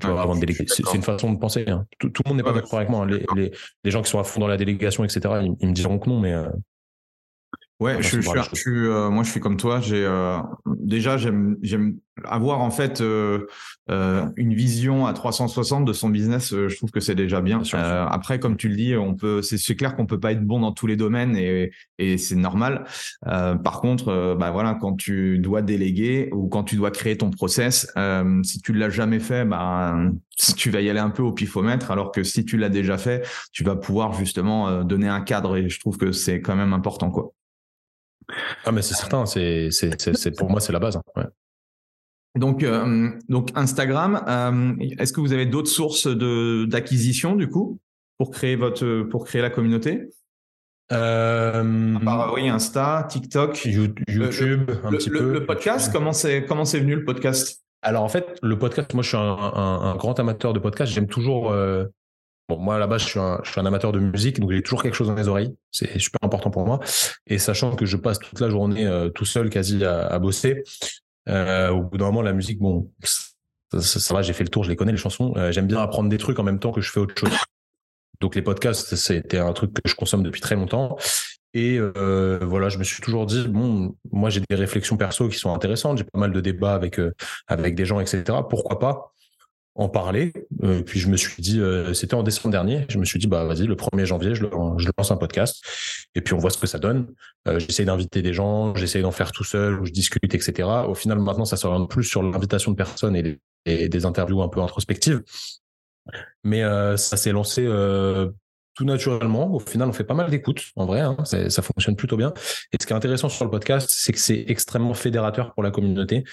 Tu 0.02 0.08
vois, 0.08 0.22
avant 0.22 0.36
de 0.36 0.40
déléguer. 0.40 0.66
C'est 0.68 0.94
une 0.94 1.04
façon 1.04 1.34
de 1.34 1.40
penser. 1.40 1.66
Hein. 1.68 1.86
Tout, 2.00 2.10
tout, 2.10 2.24
le 2.26 2.30
monde 2.30 2.38
n'est 2.38 2.44
pas 2.44 2.54
d'accord 2.54 2.80
avec 2.80 2.90
moi. 2.90 3.04
Hein. 3.04 3.08
Les, 3.08 3.26
les, 3.36 3.52
les, 3.84 3.92
gens 3.92 4.02
qui 4.02 4.10
sont 4.10 4.20
à 4.20 4.24
fond 4.24 4.40
dans 4.40 4.48
la 4.48 4.58
délégation, 4.58 5.04
etc., 5.04 5.46
ils, 5.60 5.68
me 5.68 5.74
diront 5.74 6.00
que 6.00 6.10
non, 6.10 6.20
mais. 6.20 6.36
Euh, 7.84 7.98
Ouais, 7.98 8.02
je, 8.02 8.22
je, 8.22 8.22
je, 8.22 8.56
suis, 8.56 8.88
euh, 8.88 9.10
moi 9.10 9.24
je 9.24 9.32
suis 9.32 9.42
comme 9.42 9.58
toi. 9.58 9.82
J'ai 9.82 10.06
euh, 10.06 10.38
déjà 10.66 11.18
j'aime 11.18 11.58
j'aime 11.62 11.98
avoir 12.24 12.62
en 12.62 12.70
fait 12.70 13.02
euh, 13.02 13.48
euh 13.90 14.26
une 14.38 14.54
vision 14.54 15.06
à 15.06 15.12
360 15.12 15.84
de 15.84 15.92
son 15.92 16.08
business. 16.08 16.52
je 16.52 16.76
trouve 16.78 16.92
que 16.92 17.02
c'est 17.02 17.16
déjà 17.16 17.42
bien. 17.42 17.62
après, 17.74 18.40
comme 18.40 18.56
tu 18.56 18.70
le 18.70 18.76
dis, 18.78 18.96
on 18.96 19.16
peut 19.16 19.42
c'est 19.42 19.76
clair 19.76 19.98
qu'on 19.98 20.06
peut 20.06 20.20
pas 20.20 20.32
être 20.32 20.46
bon 20.46 20.62
dans 20.62 20.72
tous 20.72 20.88
les 20.88 20.96
domaines 20.96 21.36
et, 21.36 21.72
et 21.98 22.18
c'est 22.18 22.36
normal. 22.36 22.86
par 23.26 23.82
contre, 23.82 24.36
bah 24.40 24.52
voilà, 24.52 24.76
quand 24.80 24.96
tu 24.96 25.40
dois 25.40 25.62
déléguer 25.62 26.30
ou 26.32 26.48
quand 26.48 26.64
tu 26.64 26.78
dois 26.78 26.92
créer 26.92 27.18
ton 27.18 27.32
process, 27.32 27.92
si 28.44 28.62
tu 28.62 28.72
l'as 28.72 28.90
jamais 28.90 29.20
fait, 29.20 29.44
bah 29.44 29.98
tu 30.56 30.70
vas 30.70 30.80
y 30.80 30.90
aller 30.90 31.00
un 31.00 31.10
peu 31.10 31.24
au 31.24 31.34
pifomètre. 31.34 31.92
Alors 31.92 32.12
que 32.12 32.24
si 32.24 32.46
tu 32.46 32.58
l'as 32.58 32.70
déjà 32.70 32.98
fait, 32.98 33.28
tu 33.52 33.66
vas 33.66 33.76
pouvoir 33.76 34.14
justement 34.14 34.84
donner 34.84 35.10
un 35.10 35.22
cadre 35.22 35.58
et 35.58 35.68
je 35.68 35.80
trouve 35.80 35.98
que 35.98 36.14
c'est 36.14 36.40
quand 36.40 36.56
même 36.56 36.74
important 36.74 37.12
quoi. 37.12 37.34
Ah, 38.66 38.72
mais 38.72 38.82
c'est 38.82 38.94
certain, 38.94 39.26
c'est, 39.26 39.70
c'est, 39.72 40.38
pour 40.38 40.50
moi, 40.50 40.60
c'est 40.60 40.74
la 40.74 40.80
base. 40.80 41.00
Hein, 41.16 41.24
donc, 42.36 42.64
euh, 42.64 43.12
donc 43.30 43.50
Instagram, 43.56 44.24
euh, 44.28 44.74
est-ce 44.98 45.14
que 45.14 45.22
vous 45.22 45.34
avez 45.34 45.46
d'autres 45.46 45.70
sources 45.70 46.08
de, 46.08 46.66
d'acquisition 46.66 47.36
du 47.36 47.48
coup 47.48 47.80
pour 48.18 48.32
créer 48.32 48.56
votre, 48.56 49.04
pour 49.04 49.26
créer 49.26 49.42
la 49.42 49.52
communauté? 49.52 50.10
Euh, 50.92 51.98
oui, 52.34 52.50
Insta, 52.50 53.06
TikTok, 53.10 53.66
YouTube, 53.66 54.72
un 54.84 54.92
petit 54.92 55.10
peu. 55.10 55.34
Le 55.34 55.46
podcast, 55.46 55.92
comment 55.94 56.12
c'est 56.12 56.46
comment 56.46 56.66
c'est 56.66 56.80
venu 56.80 56.96
le 56.96 57.06
podcast? 57.06 57.64
Alors 57.82 58.04
en 58.04 58.10
fait, 58.10 58.38
le 58.42 58.58
podcast, 58.58 58.94
moi 58.94 59.04
je 59.04 59.10
suis 59.10 59.18
un, 59.18 59.96
grand 59.98 60.20
amateur 60.20 60.54
de 60.54 60.60
podcast. 60.60 60.92
J'aime 60.92 61.08
toujours 61.08 61.54
Bon, 62.50 62.58
moi, 62.58 62.78
là-bas, 62.78 62.98
je 62.98 63.06
suis, 63.06 63.20
un, 63.20 63.40
je 63.44 63.52
suis 63.52 63.62
un 63.62 63.66
amateur 63.66 63.94
de 63.94 64.00
musique, 64.00 64.40
donc 64.40 64.52
j'ai 64.52 64.62
toujours 64.62 64.84
quelque 64.84 64.96
chose 64.96 65.08
dans 65.08 65.16
les 65.16 65.30
oreilles. 65.30 65.56
C'est 65.72 65.98
super 65.98 66.20
important 66.24 66.52
pour 66.52 66.66
moi. 66.66 66.80
Et 67.26 67.38
sachant 67.38 67.76
que 67.76 67.86
je 67.86 67.96
passe 67.96 68.20
toute 68.20 68.40
la 68.42 68.50
journée 68.50 68.86
euh, 68.86 69.10
tout 69.10 69.26
seul, 69.26 69.50
quasi 69.50 69.84
à, 69.86 70.20
bosser, 70.20 70.64
euh, 71.30 71.70
au 71.70 71.84
bout 71.84 71.98
d'un 71.98 72.06
moment, 72.06 72.22
la 72.22 72.34
musique, 72.34 72.60
bon, 72.60 72.92
ça, 73.80 74.14
va, 74.14 74.22
j'ai 74.22 74.34
fait 74.34 74.44
le 74.44 74.50
tour, 74.50 74.66
je 74.66 74.70
les 74.70 74.76
connais, 74.76 74.92
les 74.92 74.98
chansons. 74.98 75.34
Euh, 75.38 75.54
J'aime 75.54 75.68
bien 75.68 75.80
apprendre 75.80 76.10
des 76.10 76.18
trucs 76.18 76.38
en 76.38 76.44
même 76.44 76.60
temps 76.60 76.74
que 76.74 76.82
je 76.82 76.92
fais 76.92 77.00
autre 77.00 77.16
chose. 77.18 77.32
Donc 78.20 78.36
les 78.36 78.42
podcasts, 78.42 78.96
c'était 78.96 79.40
un 79.40 79.54
truc 79.54 79.74
que 79.74 79.90
je 79.90 79.96
consomme 79.96 80.24
depuis 80.24 80.42
très 80.42 80.56
longtemps. 80.56 80.98
Et 81.54 81.80
voilà, 81.80 82.70
je 82.70 82.78
me 82.78 82.84
suis 82.84 83.02
toujours 83.02 83.26
dit 83.26 83.48
bon, 83.48 83.96
moi 84.12 84.30
j'ai 84.30 84.42
des 84.50 84.56
réflexions 84.56 84.98
perso 84.98 85.30
qui 85.30 85.38
sont 85.38 85.54
intéressantes, 85.54 86.00
j'ai 86.00 86.04
pas 86.04 86.20
mal 86.20 86.32
de 86.32 86.42
débats 86.42 86.74
avec 86.74 87.00
avec 87.48 87.76
des 87.76 87.86
gens, 87.86 88.00
etc. 88.00 88.24
Pourquoi 88.50 88.80
pas 88.80 89.13
en 89.76 89.90
parler. 89.90 90.34
Euh, 90.64 90.84
puis 90.84 91.00
je 91.00 91.10
me 91.10 91.18
suis 91.18 91.42
dit, 91.42 91.60
euh, 91.60 91.94
c'était 91.94 92.14
en 92.14 92.24
décembre 92.24 92.52
dernier, 92.52 92.86
je 92.90 92.98
me 92.98 93.06
suis 93.06 93.20
dit, 93.20 93.28
bah 93.28 93.44
vas-y, 93.46 93.66
le 93.66 93.76
1er 93.76 94.06
janvier, 94.06 94.36
je, 94.36 94.44
je, 94.78 94.90
lance 94.98 95.12
un 95.12 95.18
podcast 95.18 95.64
et 96.14 96.22
puis 96.22 96.34
on 96.34 96.38
voit 96.38 96.52
ce 96.52 96.58
que 96.58 96.68
ça 96.68 96.80
donne. 96.80 97.08
Euh, 97.48 97.60
j'essaie 97.60 97.86
d'inviter 97.86 98.22
des 98.22 98.34
gens, 98.34 98.76
j'essaie 98.76 99.02
d'en 99.02 99.12
faire 99.12 99.32
tout 99.32 99.44
seul, 99.44 99.80
où 99.80 99.86
je 99.86 99.92
discute, 99.92 100.34
etc. 100.34 100.68
Au 100.88 100.94
final, 100.94 101.20
maintenant, 101.20 101.46
ça 101.46 101.58
s'oriente 101.58 101.90
plus 101.90 102.04
sur 102.04 102.22
l'invitation 102.22 102.72
de 102.72 102.76
personnes 102.76 103.16
et, 103.16 103.40
des 103.66 104.06
interviews 104.06 104.42
un 104.42 104.50
peu 104.50 104.62
introspectives. 104.62 105.24
Mais 106.44 106.62
ça 106.98 107.16
s'est 107.16 107.32
lancé 107.32 107.66
tout 108.76 108.84
naturellement. 108.84 109.54
Au 109.54 109.60
final, 109.60 109.88
on 109.88 109.94
fait 109.94 110.04
pas 110.04 110.14
mal 110.14 110.30
d'écoutes, 110.30 110.64
en 110.76 110.86
vrai, 110.86 111.00
hein, 111.00 111.16
ça 111.24 111.62
fonctionne 111.62 111.96
plutôt 111.96 112.18
bien. 112.18 112.34
Et 112.74 112.78
ce 112.82 112.86
qui 112.86 112.92
est 112.92 112.96
intéressant 112.96 113.30
sur 113.30 113.46
le 113.46 113.52
podcast, 113.52 113.90
c'est 113.90 114.12
que 114.12 114.20
c'est 114.20 114.44
extrêmement 114.50 114.94
fédérateur 114.94 115.54
pour 115.54 115.64
la 115.64 115.72
communauté. 115.72 116.26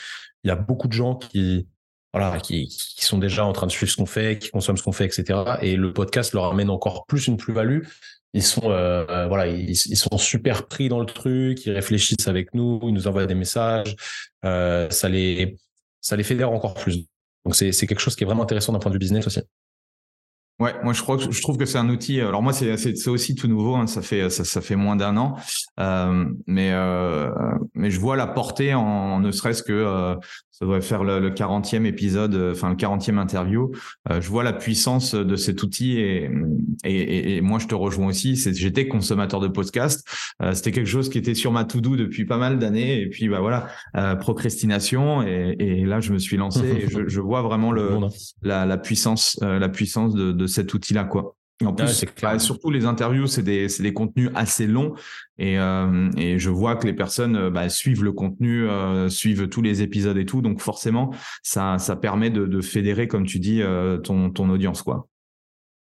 Il 0.42 0.48
y 0.48 0.50
a 0.50 0.56
beaucoup 0.56 0.88
de 0.88 0.92
gens 0.92 1.14
qui 1.14 1.68
voilà, 2.12 2.40
qui, 2.40 2.66
qui, 2.66 3.04
sont 3.04 3.18
déjà 3.18 3.44
en 3.44 3.52
train 3.52 3.66
de 3.66 3.72
suivre 3.72 3.90
ce 3.90 3.96
qu'on 3.96 4.06
fait, 4.06 4.38
qui 4.38 4.50
consomment 4.50 4.76
ce 4.76 4.82
qu'on 4.82 4.92
fait, 4.92 5.04
etc. 5.04 5.58
Et 5.62 5.76
le 5.76 5.92
podcast 5.92 6.32
leur 6.32 6.46
amène 6.46 6.70
encore 6.70 7.06
plus 7.06 7.28
une 7.28 7.36
plus-value. 7.36 7.82
Ils 8.32 8.42
sont, 8.42 8.70
euh, 8.70 9.04
euh, 9.08 9.26
voilà, 9.26 9.48
ils, 9.48 9.76
sont 9.76 10.16
super 10.16 10.66
pris 10.66 10.88
dans 10.88 11.00
le 11.00 11.06
truc, 11.06 11.66
ils 11.66 11.72
réfléchissent 11.72 12.28
avec 12.28 12.54
nous, 12.54 12.80
ils 12.84 12.92
nous 12.92 13.08
envoient 13.08 13.26
des 13.26 13.34
messages, 13.34 13.96
euh, 14.44 14.88
ça 14.90 15.08
les, 15.08 15.56
ça 16.00 16.16
les 16.16 16.22
fédère 16.22 16.52
encore 16.52 16.74
plus. 16.74 17.06
Donc 17.44 17.56
c'est, 17.56 17.72
c'est 17.72 17.86
quelque 17.86 18.00
chose 18.00 18.14
qui 18.14 18.22
est 18.22 18.26
vraiment 18.26 18.44
intéressant 18.44 18.72
d'un 18.72 18.78
point 18.78 18.90
de 18.90 18.94
vue 18.94 19.00
business 19.00 19.26
aussi. 19.26 19.40
Ouais, 20.60 20.74
moi 20.84 20.92
je 20.92 21.00
crois 21.00 21.16
que 21.16 21.32
je 21.32 21.42
trouve 21.42 21.56
que 21.56 21.64
c'est 21.64 21.78
un 21.78 21.88
outil. 21.88 22.20
Alors 22.20 22.42
moi 22.42 22.52
c'est 22.52 22.76
c'est 22.76 23.08
aussi 23.08 23.34
tout 23.34 23.48
nouveau, 23.48 23.76
hein, 23.76 23.86
ça 23.86 24.02
fait 24.02 24.28
ça, 24.28 24.44
ça 24.44 24.60
fait 24.60 24.76
moins 24.76 24.94
d'un 24.94 25.16
an, 25.16 25.36
mais 26.46 26.70
mais 27.74 27.90
je 27.90 27.98
vois 27.98 28.14
la 28.14 28.26
portée 28.26 28.74
en, 28.74 29.20
ne 29.20 29.32
serait-ce 29.32 29.62
que 29.62 30.18
ça 30.60 30.66
devrait 30.66 30.82
faire 30.82 31.04
le, 31.04 31.20
le 31.20 31.30
40e 31.30 31.86
épisode, 31.86 32.34
euh, 32.34 32.52
enfin 32.52 32.68
le 32.68 32.76
40e 32.76 33.16
interview. 33.16 33.72
Euh, 34.10 34.20
je 34.20 34.28
vois 34.28 34.44
la 34.44 34.52
puissance 34.52 35.14
de 35.14 35.36
cet 35.36 35.62
outil 35.62 35.98
et 35.98 36.30
et, 36.84 37.36
et, 37.36 37.40
moi 37.40 37.58
je 37.58 37.66
te 37.66 37.74
rejoins 37.74 38.08
aussi. 38.08 38.36
J'étais 38.36 38.86
consommateur 38.86 39.40
de 39.40 39.48
podcast, 39.48 40.06
euh, 40.42 40.52
c'était 40.52 40.72
quelque 40.72 40.88
chose 40.88 41.08
qui 41.08 41.16
était 41.16 41.34
sur 41.34 41.50
ma 41.50 41.64
to 41.64 41.80
do 41.80 41.96
depuis 41.96 42.26
pas 42.26 42.36
mal 42.36 42.58
d'années 42.58 43.00
et 43.00 43.08
puis 43.08 43.28
bah 43.28 43.40
voilà 43.40 43.68
procrastination 44.16 45.22
et, 45.22 45.56
et, 45.58 45.84
là 45.84 46.00
je 46.00 46.12
me 46.12 46.18
suis 46.18 46.36
lancé 46.36 46.66
et 46.66 46.88
je, 46.88 47.00
je 47.08 47.20
vois 47.20 47.42
vraiment 47.42 47.72
le 47.72 47.98
la, 48.42 48.66
la 48.66 48.76
puissance 48.76 49.38
la 49.40 49.68
puissance 49.68 50.14
de, 50.14 50.32
de 50.32 50.46
cet 50.46 50.74
outil-là, 50.74 51.04
quoi. 51.04 51.36
En 51.64 51.74
plus, 51.74 52.04
bah, 52.22 52.38
surtout 52.38 52.70
les 52.70 52.86
interviews, 52.86 53.26
c'est 53.26 53.42
des, 53.42 53.66
des, 53.66 53.92
contenus 53.92 54.30
assez 54.34 54.66
longs 54.66 54.94
et, 55.36 55.58
euh, 55.58 56.10
et, 56.16 56.38
je 56.38 56.48
vois 56.48 56.76
que 56.76 56.86
les 56.86 56.94
personnes 56.94 57.36
euh, 57.36 57.50
bah, 57.50 57.68
suivent 57.68 58.02
le 58.02 58.12
contenu, 58.12 58.66
euh, 58.66 59.10
suivent 59.10 59.48
tous 59.48 59.60
les 59.60 59.82
épisodes 59.82 60.16
et 60.16 60.24
tout, 60.24 60.40
donc 60.40 60.60
forcément, 60.60 61.12
ça, 61.42 61.76
ça 61.78 61.96
permet 61.96 62.30
de, 62.30 62.46
de 62.46 62.60
fédérer, 62.62 63.08
comme 63.08 63.26
tu 63.26 63.40
dis, 63.40 63.62
ton, 64.04 64.30
ton 64.30 64.48
audience, 64.48 64.82
quoi. 64.82 65.08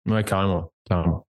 Ouais, 0.06 0.24
carrément, 0.24 0.72
carrément. 0.86 1.26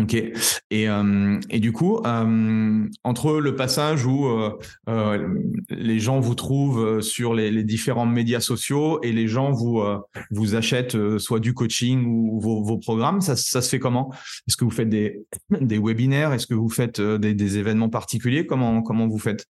Ok. 0.00 0.14
Et, 0.14 0.88
euh, 0.88 1.38
et 1.50 1.60
du 1.60 1.70
coup, 1.70 2.00
euh, 2.04 2.88
entre 3.04 3.38
le 3.38 3.54
passage 3.54 4.04
où 4.04 4.26
euh, 4.26 4.58
euh 4.88 5.28
les 5.70 6.00
gens 6.00 6.18
vous 6.18 6.34
trouvent 6.34 6.84
euh, 6.84 7.00
sur 7.00 7.32
les, 7.32 7.52
les, 7.52 7.62
différents 7.62 8.06
médias 8.06 8.40
sociaux 8.40 9.00
et 9.02 9.12
les 9.12 9.28
gens 9.28 9.52
vous 9.52 9.78
euh, 9.78 10.00
vous 10.32 10.56
achètent 10.56 10.96
soit 11.18 11.38
du 11.38 11.54
coaching 11.54 12.04
ou 12.06 12.40
vos, 12.40 12.64
vos 12.64 12.78
programmes, 12.78 13.20
ça, 13.20 13.36
ça, 13.36 13.62
se 13.62 13.68
fait 13.68 13.78
comment? 13.78 14.12
Est-ce 14.48 14.56
que 14.56 14.64
vous 14.64 14.70
faites 14.72 14.88
des, 14.88 15.24
des 15.50 15.78
webinaires? 15.78 16.32
Est-ce 16.32 16.48
que 16.48 16.54
vous 16.54 16.70
faites 16.70 17.00
des, 17.00 17.34
des 17.34 17.58
événements 17.58 17.90
particuliers? 17.90 18.46
Comment 18.46 18.82
comment 18.82 19.06
vous 19.06 19.20
faites? 19.20 19.46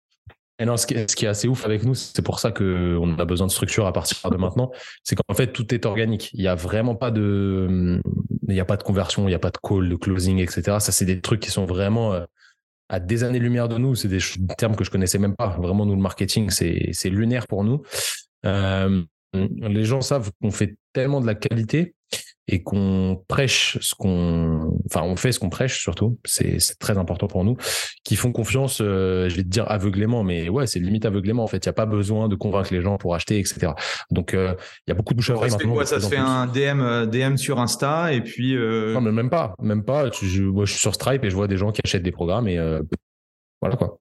Et 0.62 0.66
non, 0.66 0.78
ce 0.78 0.86
qui, 0.86 0.94
est, 0.94 1.28
assez 1.28 1.48
ouf 1.48 1.66
avec 1.66 1.84
nous, 1.84 1.96
c'est 1.96 2.22
pour 2.22 2.38
ça 2.38 2.52
qu'on 2.52 3.18
a 3.18 3.26
besoin 3.26 3.48
de 3.48 3.52
structure 3.52 3.88
à 3.88 3.94
partir 3.94 4.30
de 4.30 4.38
maintenant, 4.38 4.72
c'est 5.04 5.16
qu'en 5.16 5.34
fait, 5.34 5.52
tout 5.52 5.74
est 5.74 5.88
organique. 5.88 6.30
Il 6.34 6.42
n'y 6.42 6.48
a 6.48 6.54
vraiment 6.54 6.94
pas 6.94 7.10
de, 7.10 8.00
il 8.48 8.60
a 8.60 8.66
pas 8.66 8.78
de 8.78 8.84
conversion, 8.84 9.24
il 9.24 9.30
n'y 9.30 9.34
a 9.34 9.40
pas 9.40 9.50
de 9.50 9.58
call, 9.58 9.90
de 9.90 9.96
closing, 9.96 10.38
etc. 10.38 10.78
Ça, 10.80 10.92
c'est 10.92 11.06
des 11.06 11.20
trucs 11.20 11.40
qui 11.40 11.50
sont 11.50 11.66
vraiment 11.66 12.14
euh, 12.14 12.26
à 12.90 13.00
des 13.00 13.24
années-lumière 13.24 13.70
de 13.70 13.80
nous. 13.80 13.96
C'est 13.96 14.08
des 14.08 14.20
termes 14.56 14.76
que 14.76 14.84
je 14.84 14.92
connaissais 14.92 15.18
même 15.18 15.36
pas. 15.36 15.58
Vraiment, 15.60 15.84
nous, 15.84 15.96
le 15.96 16.02
marketing, 16.02 16.52
c'est 16.52 17.10
lunaire 17.10 17.48
pour 17.48 17.64
nous. 17.64 17.82
Euh, 18.46 19.02
les 19.34 19.84
gens 19.84 20.02
savent 20.02 20.32
qu'on 20.42 20.52
fait 20.52 20.76
tellement 20.94 21.22
de 21.22 21.26
la 21.26 21.36
qualité 21.36 21.96
et 22.48 22.64
qu'on 22.64 23.24
prêche 23.28 23.78
ce 23.82 23.96
qu'on, 23.96 24.78
enfin, 24.86 25.04
on 25.04 25.16
fait 25.16 25.32
ce 25.32 25.40
qu'on 25.40 25.50
prêche 25.50 25.80
surtout. 25.80 26.20
C'est 26.26 26.58
très 26.80 26.98
important 26.98 27.28
pour 27.28 27.44
nous. 27.46 27.56
Qui 28.04 28.16
font 28.16 28.32
confiance, 28.32 28.80
euh, 28.82 29.30
je 29.30 29.36
vais 29.36 29.44
te 29.44 29.48
dire 29.48 29.70
aveuglément, 29.72 30.24
mais 30.24 30.50
ouais, 30.50 30.68
c'est 30.68 30.80
limite 30.80 31.06
aveuglément 31.06 31.44
en 31.44 31.48
fait. 31.48 31.58
Il 31.58 31.68
y 31.68 31.70
a 31.70 31.74
pas 31.74 31.86
besoin 31.86 32.28
de 32.28 32.36
convaincre 32.36 32.74
les 32.74 32.82
gens 32.82 32.98
pour 32.98 33.16
acheter, 33.16 33.40
etc. 33.40 33.72
Donc, 34.10 34.34
euh, 34.34 34.54
il 34.86 34.90
y 34.90 34.92
a 34.92 34.96
beaucoup 34.96 35.14
de 35.14 35.18
bouche 35.18 35.30
à 35.30 35.36
oreille 35.36 35.52
maintenant. 35.52 35.74
Quoi, 35.74 35.86
ça 35.86 36.00
se 36.00 36.10
fait 36.10 36.18
un 36.18 36.48
DM, 36.48 36.82
euh, 36.82 37.06
DM 37.06 37.38
sur 37.38 37.60
Insta 37.60 38.12
et 38.12 38.22
puis. 38.22 38.56
Non, 38.56 39.02
mais 39.02 39.12
même 39.12 39.30
pas, 39.30 39.56
même 39.62 39.84
pas. 39.84 40.10
Je, 40.12 40.44
moi, 40.44 40.66
je 40.66 40.72
suis 40.72 40.82
sur 40.82 40.94
Stripe 40.94 41.24
et 41.24 41.30
je 41.30 41.36
vois 41.36 41.48
des 41.48 41.58
gens 41.58 41.72
qui 41.72 41.82
achètent 41.84 42.04
des 42.04 42.12
programmes 42.12 42.48
et 42.48 42.60
voilà 43.62 43.78
quoi. 43.78 44.00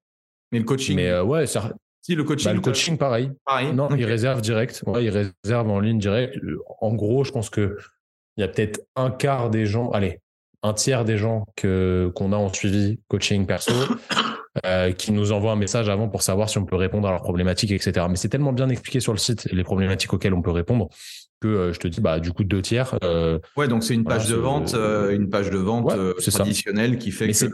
Mais 0.53 0.59
le 0.59 0.65
coaching? 0.65 0.97
Mais 0.97 1.21
ouais, 1.21 1.47
ça, 1.47 1.73
si 2.03 2.15
le 2.15 2.25
coaching. 2.25 2.47
Bah, 2.47 2.55
le 2.55 2.61
coaching, 2.61 2.97
pareil. 2.97 3.31
Pareil. 3.45 3.73
Non, 3.73 3.89
il 3.95 4.05
réserve 4.05 4.41
direct. 4.41 4.83
Ouais, 4.87 5.05
il 5.05 5.11
réserve 5.11 5.69
en 5.69 5.81
ligne 5.81 5.99
direct. 5.99 6.39
En 6.81 6.95
gros, 6.95 7.25
je 7.25 7.33
pense 7.33 7.51
que 7.51 7.77
il 8.37 8.41
y 8.41 8.45
a 8.45 8.49
peut-être 8.49 8.81
un 8.97 9.11
quart 9.11 9.51
des 9.51 9.67
gens, 9.67 9.91
allez, 9.91 10.21
un 10.63 10.73
tiers 10.73 11.05
des 11.05 11.19
gens 11.19 11.45
que 11.57 12.11
qu'on 12.15 12.33
a 12.33 12.37
en 12.37 12.53
suivi 12.53 13.01
coaching 13.09 13.47
perso 13.47 13.73
euh, 14.67 14.93
qui 14.93 15.13
nous 15.13 15.33
envoient 15.33 15.53
un 15.53 15.57
message 15.57 15.89
avant 15.89 16.09
pour 16.09 16.23
savoir 16.23 16.49
si 16.49 16.59
on 16.59 16.65
peut 16.65 16.77
répondre 16.77 17.09
à 17.09 17.11
leurs 17.11 17.23
problématiques, 17.23 17.71
etc. 17.71 18.07
Mais 18.09 18.17
c'est 18.17 18.29
tellement 18.29 18.53
bien 18.53 18.69
expliqué 18.69 19.01
sur 19.01 19.13
le 19.13 19.19
site 19.19 19.49
les 19.53 19.65
problématiques 19.65 20.13
auxquelles 20.13 20.35
on 20.35 20.43
peut 20.43 20.51
répondre 20.51 20.89
que 21.41 21.49
euh, 21.49 21.73
je 21.73 21.81
te 21.81 21.89
dis 21.89 22.01
bah 22.01 22.21
du 22.21 22.33
coup 22.33 22.45
deux 22.45 22.63
tiers. 22.63 22.97
Euh, 23.05 23.39
ouais, 23.57 23.69
donc 23.69 23.83
c'est 23.83 23.95
une 23.95 24.05
page 24.05 24.29
de 24.29 24.37
vente, 24.37 24.75
une 24.75 25.29
page 25.29 25.51
de 25.51 25.59
vente 25.59 25.93
traditionnelle 26.19 26.99
qui 26.99 27.11
fait 27.11 27.29
que. 27.29 27.47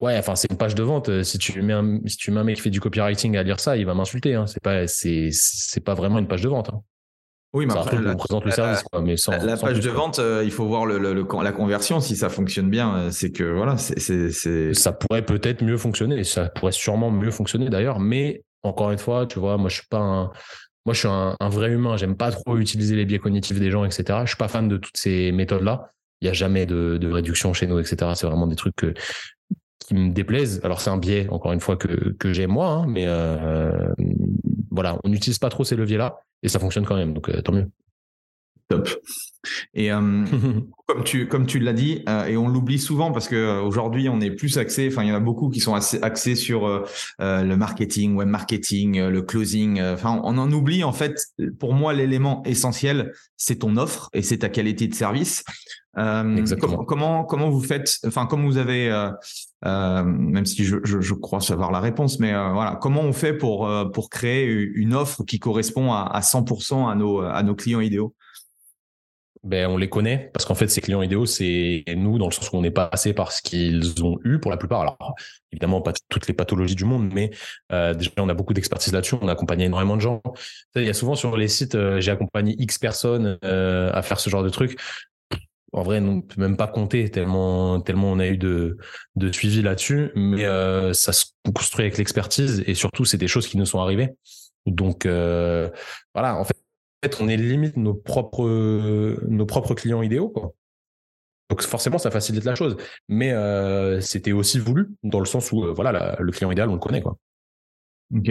Ouais, 0.00 0.18
enfin 0.18 0.34
c'est 0.34 0.50
une 0.50 0.56
page 0.56 0.74
de 0.74 0.82
vente. 0.82 1.22
Si 1.22 1.38
tu 1.38 1.62
mets 1.62 1.72
un, 1.72 2.00
si 2.06 2.16
tu 2.16 2.30
mets 2.30 2.40
un 2.40 2.44
mec 2.44 2.56
qui 2.56 2.62
fait 2.62 2.70
du 2.70 2.80
copywriting 2.80 3.36
à 3.36 3.42
lire 3.42 3.60
ça, 3.60 3.76
il 3.76 3.86
va 3.86 3.94
m'insulter. 3.94 4.34
Hein. 4.34 4.46
C'est 4.46 4.62
pas 4.62 4.86
c'est 4.86 5.28
c'est 5.32 5.84
pas 5.84 5.94
vraiment 5.94 6.18
une 6.18 6.28
page 6.28 6.42
de 6.42 6.48
vente. 6.48 6.70
Hein. 6.70 6.82
Oui, 7.54 7.66
mais 7.66 7.76
après, 7.76 7.96
on 7.98 8.16
présente 8.16 8.44
le 8.44 8.50
service, 8.50 8.82
quoi, 8.82 9.00
mais 9.00 9.16
sans, 9.16 9.30
la, 9.30 9.56
page 9.56 9.78
de 9.78 9.88
vente, 9.88 10.18
euh, 10.18 10.42
il 10.44 10.50
faut 10.50 10.66
voir 10.66 10.86
le, 10.86 10.98
le, 10.98 11.24
la 11.40 11.52
conversion. 11.52 12.00
Si 12.00 12.16
ça 12.16 12.28
fonctionne 12.28 12.68
bien, 12.68 12.96
euh, 12.96 13.10
c'est 13.12 13.30
que 13.30 13.44
voilà, 13.44 13.76
c'est. 13.78 14.74
Ça 14.74 14.92
pourrait 14.92 15.24
peut-être 15.24 15.62
mieux 15.62 15.76
fonctionner. 15.76 16.24
Ça 16.24 16.48
pourrait 16.48 16.72
sûrement 16.72 17.12
mieux 17.12 17.30
fonctionner 17.30 17.70
d'ailleurs. 17.70 18.00
Mais 18.00 18.42
encore 18.64 18.90
une 18.90 18.98
fois, 18.98 19.26
tu 19.26 19.38
vois, 19.38 19.56
moi, 19.56 19.68
je 19.68 19.76
suis 19.76 19.86
pas 19.88 20.00
un, 20.00 20.32
moi, 20.84 20.94
je 20.94 20.98
suis 20.98 21.08
un, 21.08 21.36
un 21.38 21.48
vrai 21.48 21.70
humain. 21.70 21.96
J'aime 21.96 22.16
pas 22.16 22.32
trop 22.32 22.58
utiliser 22.58 22.96
les 22.96 23.04
biais 23.04 23.20
cognitifs 23.20 23.60
des 23.60 23.70
gens, 23.70 23.84
etc. 23.84 24.18
Je 24.24 24.30
suis 24.30 24.36
pas 24.36 24.48
fan 24.48 24.66
de 24.66 24.76
toutes 24.76 24.96
ces 24.96 25.30
méthodes-là. 25.30 25.90
Il 26.22 26.26
y 26.26 26.30
a 26.30 26.32
jamais 26.32 26.66
de, 26.66 26.98
de 27.00 27.08
réduction 27.12 27.52
chez 27.52 27.68
nous, 27.68 27.78
etc. 27.78 28.12
C'est 28.16 28.26
vraiment 28.26 28.48
des 28.48 28.56
trucs 28.56 28.74
que 28.74 28.94
qui 29.78 29.94
me 29.94 30.10
déplaisent. 30.10 30.60
Alors 30.64 30.80
c'est 30.80 30.90
un 30.90 30.96
biais, 30.96 31.28
encore 31.30 31.52
une 31.52 31.60
fois, 31.60 31.76
que, 31.76 32.12
que 32.12 32.32
j'ai 32.32 32.46
moi, 32.46 32.68
hein, 32.68 32.86
mais 32.86 33.06
voilà, 34.70 34.98
on 35.04 35.08
n'utilise 35.08 35.38
pas 35.38 35.50
trop 35.50 35.64
ces 35.64 35.76
leviers-là 35.76 36.18
et 36.42 36.48
ça 36.48 36.58
fonctionne 36.58 36.84
quand 36.84 36.96
même, 36.96 37.12
donc 37.14 37.30
tant 37.42 37.52
mieux. 37.52 37.68
Top. 38.68 38.88
Et 39.74 39.92
euh, 39.92 40.24
comme 40.86 41.04
tu 41.04 41.28
comme 41.28 41.46
tu 41.46 41.58
l'as 41.58 41.74
dit, 41.74 42.02
euh, 42.08 42.24
et 42.24 42.36
on 42.36 42.48
l'oublie 42.48 42.78
souvent 42.78 43.12
parce 43.12 43.28
que 43.28 43.36
euh, 43.36 43.60
aujourd'hui 43.60 44.08
on 44.08 44.20
est 44.20 44.30
plus 44.30 44.56
axé. 44.56 44.88
Enfin, 44.90 45.02
il 45.02 45.10
y 45.10 45.12
en 45.12 45.16
a 45.16 45.20
beaucoup 45.20 45.50
qui 45.50 45.60
sont 45.60 45.74
assez 45.74 46.00
axés 46.02 46.34
sur 46.34 46.84
le 47.18 47.54
marketing, 47.54 48.14
web 48.14 48.28
marketing, 48.28 49.00
le 49.00 49.22
closing. 49.22 49.82
Enfin, 49.82 50.20
on 50.24 50.38
en 50.38 50.50
oublie 50.50 50.82
en 50.82 50.92
fait. 50.92 51.26
Pour 51.58 51.74
moi, 51.74 51.92
l'élément 51.92 52.42
essentiel, 52.44 53.12
c'est 53.36 53.56
ton 53.56 53.76
offre 53.76 54.08
et 54.14 54.22
c'est 54.22 54.38
ta 54.38 54.48
qualité 54.48 54.88
de 54.88 54.94
service. 54.94 55.44
Exactement. 55.96 56.84
comment 56.84 57.24
comment 57.24 57.50
vous 57.50 57.62
faites 57.62 57.98
Enfin, 58.04 58.26
comme 58.26 58.44
vous 58.46 58.56
avez, 58.56 58.88
même 59.62 60.46
si 60.46 60.64
je, 60.64 60.78
je, 60.84 61.00
je, 61.00 61.14
crois 61.14 61.40
savoir 61.40 61.70
la 61.70 61.80
réponse, 61.80 62.18
mais 62.18 62.32
voilà, 62.32 62.78
comment 62.80 63.02
on 63.02 63.12
fait 63.12 63.34
pour 63.34 63.70
pour 63.92 64.08
créer 64.08 64.46
une 64.46 64.94
offre 64.94 65.22
qui 65.24 65.38
correspond 65.38 65.92
à, 65.92 66.00
à 66.00 66.20
100% 66.20 66.90
à 66.90 66.94
nos 66.94 67.20
à 67.20 67.42
nos 67.42 67.54
clients 67.54 67.80
idéaux? 67.80 68.14
Ben, 69.44 69.68
on 69.68 69.76
les 69.76 69.90
connaît 69.90 70.30
parce 70.32 70.46
qu'en 70.46 70.54
fait, 70.54 70.68
ces 70.68 70.80
clients 70.80 71.02
idéaux, 71.02 71.26
c'est 71.26 71.84
nous 71.94 72.18
dans 72.18 72.26
le 72.26 72.32
sens 72.32 72.50
où 72.50 72.56
on 72.56 72.64
est 72.64 72.70
passé 72.70 73.12
par 73.12 73.30
ce 73.30 73.42
qu'ils 73.42 74.02
ont 74.02 74.18
eu 74.24 74.38
pour 74.38 74.50
la 74.50 74.56
plupart. 74.56 74.80
Alors, 74.80 75.14
évidemment, 75.52 75.82
pas 75.82 75.92
toutes 76.08 76.26
les 76.26 76.34
pathologies 76.34 76.74
du 76.74 76.86
monde, 76.86 77.12
mais 77.12 77.30
euh, 77.70 77.92
déjà, 77.92 78.10
on 78.18 78.28
a 78.30 78.34
beaucoup 78.34 78.54
d'expertise 78.54 78.92
là-dessus. 78.94 79.16
On 79.20 79.28
a 79.28 79.32
accompagné 79.32 79.66
énormément 79.66 79.96
de 79.96 80.00
gens. 80.00 80.22
Il 80.76 80.84
y 80.84 80.88
a 80.88 80.94
souvent 80.94 81.14
sur 81.14 81.36
les 81.36 81.48
sites, 81.48 81.74
euh, 81.74 82.00
j'ai 82.00 82.10
accompagné 82.10 82.56
X 82.58 82.78
personnes 82.78 83.38
euh, 83.44 83.90
à 83.92 84.00
faire 84.00 84.18
ce 84.18 84.30
genre 84.30 84.42
de 84.42 84.48
trucs. 84.48 84.80
En 85.72 85.82
vrai, 85.82 85.98
on 85.98 86.16
ne 86.16 86.20
peut 86.22 86.40
même 86.40 86.56
pas 86.56 86.68
compter 86.68 87.10
tellement, 87.10 87.80
tellement 87.80 88.12
on 88.12 88.20
a 88.20 88.28
eu 88.28 88.38
de, 88.38 88.78
de 89.16 89.32
suivi 89.32 89.60
là-dessus, 89.60 90.12
mais 90.14 90.44
ça 90.94 91.12
se 91.12 91.24
construit 91.52 91.84
avec 91.84 91.98
l'expertise 91.98 92.62
et 92.66 92.74
surtout, 92.74 93.04
c'est 93.04 93.18
des 93.18 93.26
choses 93.26 93.48
qui 93.48 93.58
nous 93.58 93.66
sont 93.66 93.80
arrivées. 93.80 94.10
Donc, 94.66 95.04
voilà, 95.04 96.36
en 96.36 96.44
fait, 96.44 96.63
on 97.20 97.28
est 97.28 97.36
limite 97.36 97.76
nos 97.76 97.94
propres, 97.94 98.46
nos 99.28 99.46
propres 99.46 99.74
clients 99.74 100.02
idéaux. 100.02 100.32
Donc 101.50 101.62
forcément, 101.62 101.98
ça 101.98 102.10
facilite 102.10 102.44
la 102.44 102.54
chose. 102.54 102.76
Mais 103.08 103.32
euh, 103.32 104.00
c'était 104.00 104.32
aussi 104.32 104.58
voulu, 104.58 104.88
dans 105.02 105.20
le 105.20 105.26
sens 105.26 105.52
où 105.52 105.64
euh, 105.64 105.72
voilà, 105.72 106.16
le 106.18 106.32
client 106.32 106.50
idéal, 106.50 106.70
on 106.70 106.74
le 106.74 106.80
connaît. 106.80 107.02
Quoi. 107.02 107.16
Ok. 108.14 108.28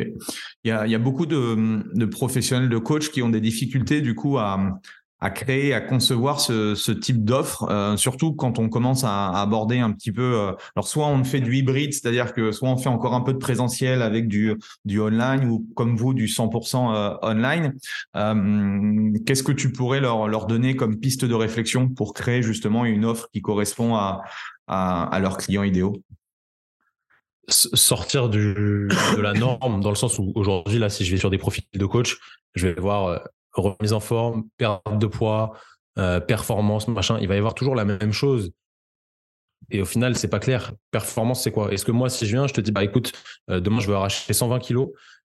Il 0.63 0.69
y 0.69 0.71
a, 0.71 0.99
beaucoup 0.99 1.25
de, 1.25 1.83
de, 1.95 2.05
professionnels, 2.05 2.69
de 2.69 2.77
coachs 2.77 3.09
qui 3.09 3.21
ont 3.21 3.29
des 3.29 3.41
difficultés 3.41 4.01
du 4.01 4.15
coup 4.15 4.37
à, 4.37 4.79
à 5.23 5.29
créer, 5.29 5.73
à 5.73 5.79
concevoir 5.79 6.41
ce, 6.41 6.91
type 6.91 7.23
d'offre, 7.23 7.65
euh, 7.69 7.95
surtout 7.95 8.33
quand 8.33 8.59
on 8.59 8.67
commence 8.67 9.05
à, 9.05 9.29
aborder 9.29 9.79
un 9.79 9.93
petit 9.93 10.11
peu. 10.11 10.35
Euh, 10.35 10.51
alors 10.75 10.85
soit 10.85 11.07
on 11.07 11.23
fait 11.23 11.39
du 11.39 11.55
hybride, 11.55 11.93
c'est-à-dire 11.93 12.33
que 12.33 12.51
soit 12.51 12.67
on 12.67 12.75
fait 12.75 12.89
encore 12.89 13.13
un 13.13 13.21
peu 13.21 13.31
de 13.31 13.37
présentiel 13.37 14.01
avec 14.01 14.27
du 14.27 14.53
du 14.83 14.99
online 14.99 15.45
ou 15.45 15.65
comme 15.75 15.95
vous 15.95 16.13
du 16.13 16.27
100% 16.27 16.93
euh, 16.93 17.15
online. 17.21 17.73
Qu'est-ce 19.25 19.43
que 19.43 19.53
tu 19.53 19.71
pourrais 19.71 20.01
leur 20.01 20.27
leur 20.27 20.45
donner 20.45 20.75
comme 20.75 20.99
piste 20.99 21.23
de 21.23 21.33
réflexion 21.33 21.87
pour 21.87 22.13
créer 22.13 22.43
justement 22.43 22.83
une 22.83 23.05
offre 23.05 23.29
qui 23.31 23.41
correspond 23.41 23.95
à 23.95 24.23
à, 24.67 25.17
leurs 25.21 25.37
clients 25.37 25.63
idéaux? 25.63 26.03
Sortir 27.47 28.27
de 28.27 28.89
la 29.21 29.31
norme 29.31 29.79
dans 29.79 29.89
le 29.89 29.95
sens 29.95 30.19
où 30.19 30.33
aujourd'hui 30.35 30.79
là 30.79 30.89
si 30.89 31.05
je 31.05 31.11
vais 31.11 31.17
sur 31.17 31.29
des 31.29 31.37
profils 31.37 31.63
de 31.73 31.85
coach 31.85 32.17
je 32.55 32.67
vais 32.67 32.79
voir 32.79 33.21
remise 33.53 33.93
en 33.93 33.99
forme, 33.99 34.45
perte 34.57 34.97
de 34.97 35.07
poids, 35.07 35.53
euh, 35.97 36.19
performance, 36.19 36.87
machin. 36.87 37.17
Il 37.21 37.27
va 37.27 37.35
y 37.35 37.37
avoir 37.37 37.53
toujours 37.53 37.75
la 37.75 37.85
même 37.85 38.11
chose. 38.11 38.51
Et 39.71 39.81
au 39.81 39.85
final, 39.85 40.15
c'est 40.15 40.27
pas 40.27 40.39
clair. 40.39 40.73
Performance, 40.91 41.43
c'est 41.43 41.51
quoi? 41.51 41.71
Est-ce 41.71 41.85
que 41.85 41.91
moi, 41.91 42.09
si 42.09 42.25
je 42.25 42.31
viens, 42.35 42.47
je 42.47 42.53
te 42.53 42.61
dis, 42.61 42.71
bah 42.71 42.83
écoute, 42.83 43.13
euh, 43.49 43.59
demain, 43.59 43.79
je 43.79 43.87
veux 43.87 43.95
arracher 43.95 44.33
120 44.33 44.59
kilos. 44.59 44.89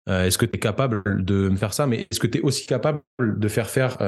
Euh, 0.08 0.24
est-ce 0.24 0.38
que 0.38 0.46
tu 0.46 0.56
es 0.56 0.58
capable 0.58 1.24
de 1.24 1.48
me 1.48 1.56
faire 1.56 1.74
ça? 1.74 1.86
Mais 1.86 2.06
est-ce 2.10 2.20
que 2.20 2.26
tu 2.26 2.38
es 2.38 2.40
aussi 2.40 2.66
capable 2.66 3.02
de 3.18 3.48
faire 3.48 3.68
faire 3.68 3.98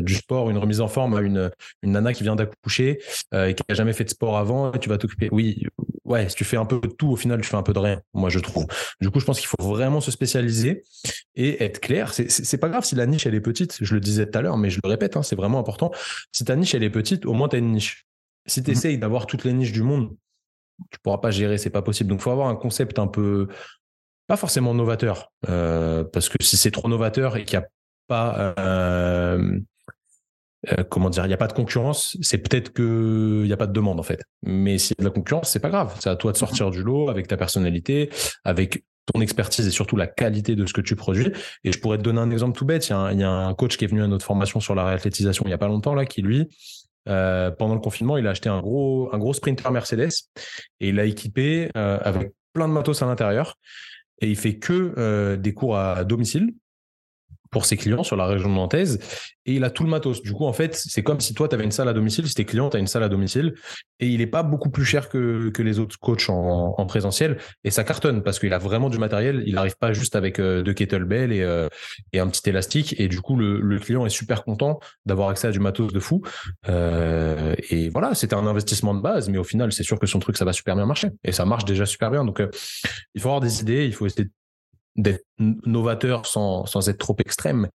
du 0.00 0.14
sport, 0.14 0.50
une 0.50 0.58
remise 0.58 0.80
en 0.80 0.88
forme 0.88 1.14
à 1.14 1.20
une, 1.20 1.50
une 1.82 1.92
nana 1.92 2.12
qui 2.12 2.22
vient 2.22 2.36
d'accoucher 2.36 2.98
et 3.34 3.54
qui 3.54 3.62
a 3.68 3.74
jamais 3.74 3.92
fait 3.92 4.04
de 4.04 4.10
sport 4.10 4.38
avant 4.38 4.72
et 4.72 4.78
tu 4.78 4.88
vas 4.88 4.96
t'occuper? 4.96 5.28
Oui, 5.30 5.66
ouais, 6.08 6.28
si 6.28 6.34
tu 6.34 6.44
fais 6.44 6.56
un 6.56 6.64
peu 6.64 6.80
de 6.80 6.88
tout, 6.88 7.08
au 7.10 7.16
final, 7.16 7.40
tu 7.40 7.48
fais 7.48 7.56
un 7.56 7.62
peu 7.62 7.72
de 7.72 7.78
rien, 7.78 8.00
moi, 8.14 8.30
je 8.30 8.38
trouve. 8.38 8.66
Du 9.00 9.10
coup, 9.10 9.20
je 9.20 9.24
pense 9.24 9.38
qu'il 9.38 9.46
faut 9.46 9.62
vraiment 9.62 10.00
se 10.00 10.10
spécialiser 10.10 10.82
et 11.36 11.62
être 11.62 11.80
clair. 11.80 12.12
C'est 12.12 12.58
pas 12.58 12.68
grave 12.68 12.84
si 12.84 12.94
la 12.94 13.06
niche, 13.06 13.26
elle 13.26 13.34
est 13.34 13.40
petite. 13.40 13.76
Je 13.80 13.94
le 13.94 14.00
disais 14.00 14.26
tout 14.26 14.38
à 14.38 14.42
l'heure, 14.42 14.56
mais 14.56 14.70
je 14.70 14.80
le 14.82 14.88
répète, 14.88 15.16
hein, 15.16 15.22
c'est 15.22 15.36
vraiment 15.36 15.58
important. 15.58 15.92
Si 16.32 16.44
ta 16.44 16.56
niche, 16.56 16.74
elle 16.74 16.82
est 16.82 16.90
petite, 16.90 17.26
au 17.26 17.34
moins, 17.34 17.48
tu 17.48 17.56
as 17.56 17.58
une 17.58 17.72
niche. 17.72 18.06
Si 18.46 18.62
tu 18.62 18.70
essayes 18.70 18.98
d'avoir 18.98 19.26
toutes 19.26 19.44
les 19.44 19.52
niches 19.52 19.72
du 19.72 19.82
monde, 19.82 20.16
tu 20.90 20.98
pourras 21.00 21.18
pas 21.18 21.30
gérer, 21.30 21.58
c'est 21.58 21.70
pas 21.70 21.82
possible. 21.82 22.08
Donc, 22.08 22.20
il 22.20 22.22
faut 22.22 22.30
avoir 22.30 22.48
un 22.48 22.56
concept 22.56 22.98
un 22.98 23.06
peu, 23.06 23.48
pas 24.26 24.36
forcément 24.36 24.74
novateur, 24.74 25.30
euh, 25.48 26.04
parce 26.04 26.28
que 26.28 26.42
si 26.42 26.56
c'est 26.56 26.70
trop 26.70 26.88
novateur 26.88 27.36
et 27.36 27.44
qu'il 27.44 27.58
n'y 27.58 27.64
a 27.64 27.68
pas 28.06 28.54
euh, 28.58 29.58
euh, 30.72 30.82
comment 30.88 31.08
dire, 31.08 31.24
il 31.24 31.28
n'y 31.28 31.34
a 31.34 31.38
pas 31.38 31.46
de 31.46 31.52
concurrence, 31.52 32.16
c'est 32.20 32.38
peut-être 32.38 32.72
qu'il 32.72 33.44
n'y 33.44 33.52
a 33.52 33.56
pas 33.56 33.66
de 33.66 33.72
demande 33.72 34.00
en 34.00 34.02
fait. 34.02 34.22
Mais 34.42 34.78
s'il 34.78 34.96
y 34.98 35.00
a 35.00 35.04
de 35.04 35.08
la 35.08 35.14
concurrence, 35.14 35.50
c'est 35.50 35.60
pas 35.60 35.70
grave. 35.70 35.96
C'est 36.00 36.10
à 36.10 36.16
toi 36.16 36.32
de 36.32 36.36
sortir 36.36 36.70
du 36.70 36.82
lot 36.82 37.10
avec 37.10 37.28
ta 37.28 37.36
personnalité, 37.36 38.10
avec 38.44 38.84
ton 39.12 39.20
expertise 39.20 39.66
et 39.66 39.70
surtout 39.70 39.96
la 39.96 40.08
qualité 40.08 40.56
de 40.56 40.66
ce 40.66 40.72
que 40.72 40.80
tu 40.80 40.96
produis. 40.96 41.32
Et 41.62 41.72
je 41.72 41.78
pourrais 41.78 41.98
te 41.98 42.02
donner 42.02 42.20
un 42.20 42.30
exemple 42.30 42.58
tout 42.58 42.64
bête. 42.64 42.88
Il 42.88 42.90
y 42.90 43.22
a 43.22 43.30
un, 43.30 43.54
coach 43.54 43.76
qui 43.76 43.84
est 43.84 43.88
venu 43.88 44.02
à 44.02 44.08
notre 44.08 44.24
formation 44.24 44.58
sur 44.58 44.74
la 44.74 44.84
réathlétisation 44.84 45.44
il 45.44 45.48
n'y 45.48 45.54
a 45.54 45.58
pas 45.58 45.68
longtemps 45.68 45.94
là, 45.94 46.04
qui 46.04 46.22
lui, 46.22 46.48
euh, 47.08 47.50
pendant 47.52 47.74
le 47.74 47.80
confinement, 47.80 48.16
il 48.16 48.26
a 48.26 48.30
acheté 48.30 48.48
un 48.48 48.60
gros, 48.60 49.08
un 49.12 49.18
gros 49.18 49.32
sprinter 49.32 49.70
Mercedes 49.70 50.10
et 50.80 50.88
il 50.88 50.96
l'a 50.96 51.04
équipé 51.04 51.70
euh, 51.76 51.98
avec 52.02 52.32
plein 52.52 52.68
de 52.68 52.72
matos 52.72 53.00
à 53.00 53.06
l'intérieur. 53.06 53.56
Et 54.20 54.28
il 54.28 54.36
fait 54.36 54.58
que 54.58 55.36
des 55.36 55.54
cours 55.54 55.78
à 55.78 56.02
domicile 56.02 56.52
pour 57.50 57.64
ses 57.64 57.76
clients 57.76 58.02
sur 58.02 58.16
la 58.16 58.26
région 58.26 58.48
nantaise 58.48 58.98
et 59.46 59.54
il 59.54 59.64
a 59.64 59.70
tout 59.70 59.84
le 59.84 59.90
matos. 59.90 60.22
Du 60.22 60.32
coup, 60.32 60.44
en 60.44 60.52
fait, 60.52 60.74
c'est 60.74 61.02
comme 61.02 61.20
si 61.20 61.34
toi, 61.34 61.48
tu 61.48 61.54
avais 61.54 61.64
une 61.64 61.70
salle 61.70 61.88
à 61.88 61.92
domicile, 61.92 62.26
si 62.28 62.34
tes 62.34 62.44
clients, 62.44 62.70
tu 62.70 62.76
as 62.76 62.80
une 62.80 62.86
salle 62.86 63.02
à 63.02 63.08
domicile 63.08 63.54
et 64.00 64.08
il 64.08 64.18
n'est 64.18 64.26
pas 64.26 64.42
beaucoup 64.42 64.70
plus 64.70 64.84
cher 64.84 65.08
que, 65.08 65.50
que 65.50 65.62
les 65.62 65.78
autres 65.78 65.98
coachs 65.98 66.28
en, 66.28 66.74
en 66.76 66.86
présentiel 66.86 67.38
et 67.64 67.70
ça 67.70 67.84
cartonne 67.84 68.22
parce 68.22 68.38
qu'il 68.38 68.52
a 68.52 68.58
vraiment 68.58 68.90
du 68.90 68.98
matériel. 68.98 69.42
Il 69.46 69.54
n'arrive 69.54 69.76
pas 69.78 69.92
juste 69.92 70.16
avec 70.16 70.38
euh, 70.38 70.62
deux 70.62 70.74
kettlebells 70.74 71.32
et, 71.32 71.42
euh, 71.42 71.68
et 72.12 72.20
un 72.20 72.28
petit 72.28 72.48
élastique 72.48 72.94
et 72.98 73.08
du 73.08 73.20
coup, 73.20 73.36
le, 73.36 73.60
le 73.60 73.78
client 73.78 74.04
est 74.06 74.10
super 74.10 74.44
content 74.44 74.80
d'avoir 75.06 75.30
accès 75.30 75.48
à 75.48 75.50
du 75.50 75.60
matos 75.60 75.92
de 75.92 76.00
fou. 76.00 76.22
Euh, 76.68 77.54
et 77.70 77.88
voilà, 77.88 78.14
c'était 78.14 78.34
un 78.34 78.46
investissement 78.46 78.94
de 78.94 79.00
base, 79.00 79.28
mais 79.28 79.38
au 79.38 79.44
final, 79.44 79.72
c'est 79.72 79.82
sûr 79.82 79.98
que 79.98 80.06
son 80.06 80.18
truc, 80.18 80.36
ça 80.36 80.44
va 80.44 80.52
super 80.52 80.76
bien 80.76 80.86
marcher 80.86 81.08
et 81.24 81.32
ça 81.32 81.44
marche 81.44 81.64
déjà 81.64 81.86
super 81.86 82.10
bien. 82.10 82.24
Donc, 82.24 82.40
euh, 82.40 82.48
il 83.14 83.20
faut 83.20 83.28
avoir 83.28 83.40
des 83.40 83.60
idées, 83.60 83.86
il 83.86 83.94
faut 83.94 84.06
essayer 84.06 84.28
d'être 84.96 85.24
novateur 85.38 86.26
sans, 86.26 86.66
sans 86.66 86.88
être 86.88 86.98
trop 86.98 87.16
extrême. 87.18 87.68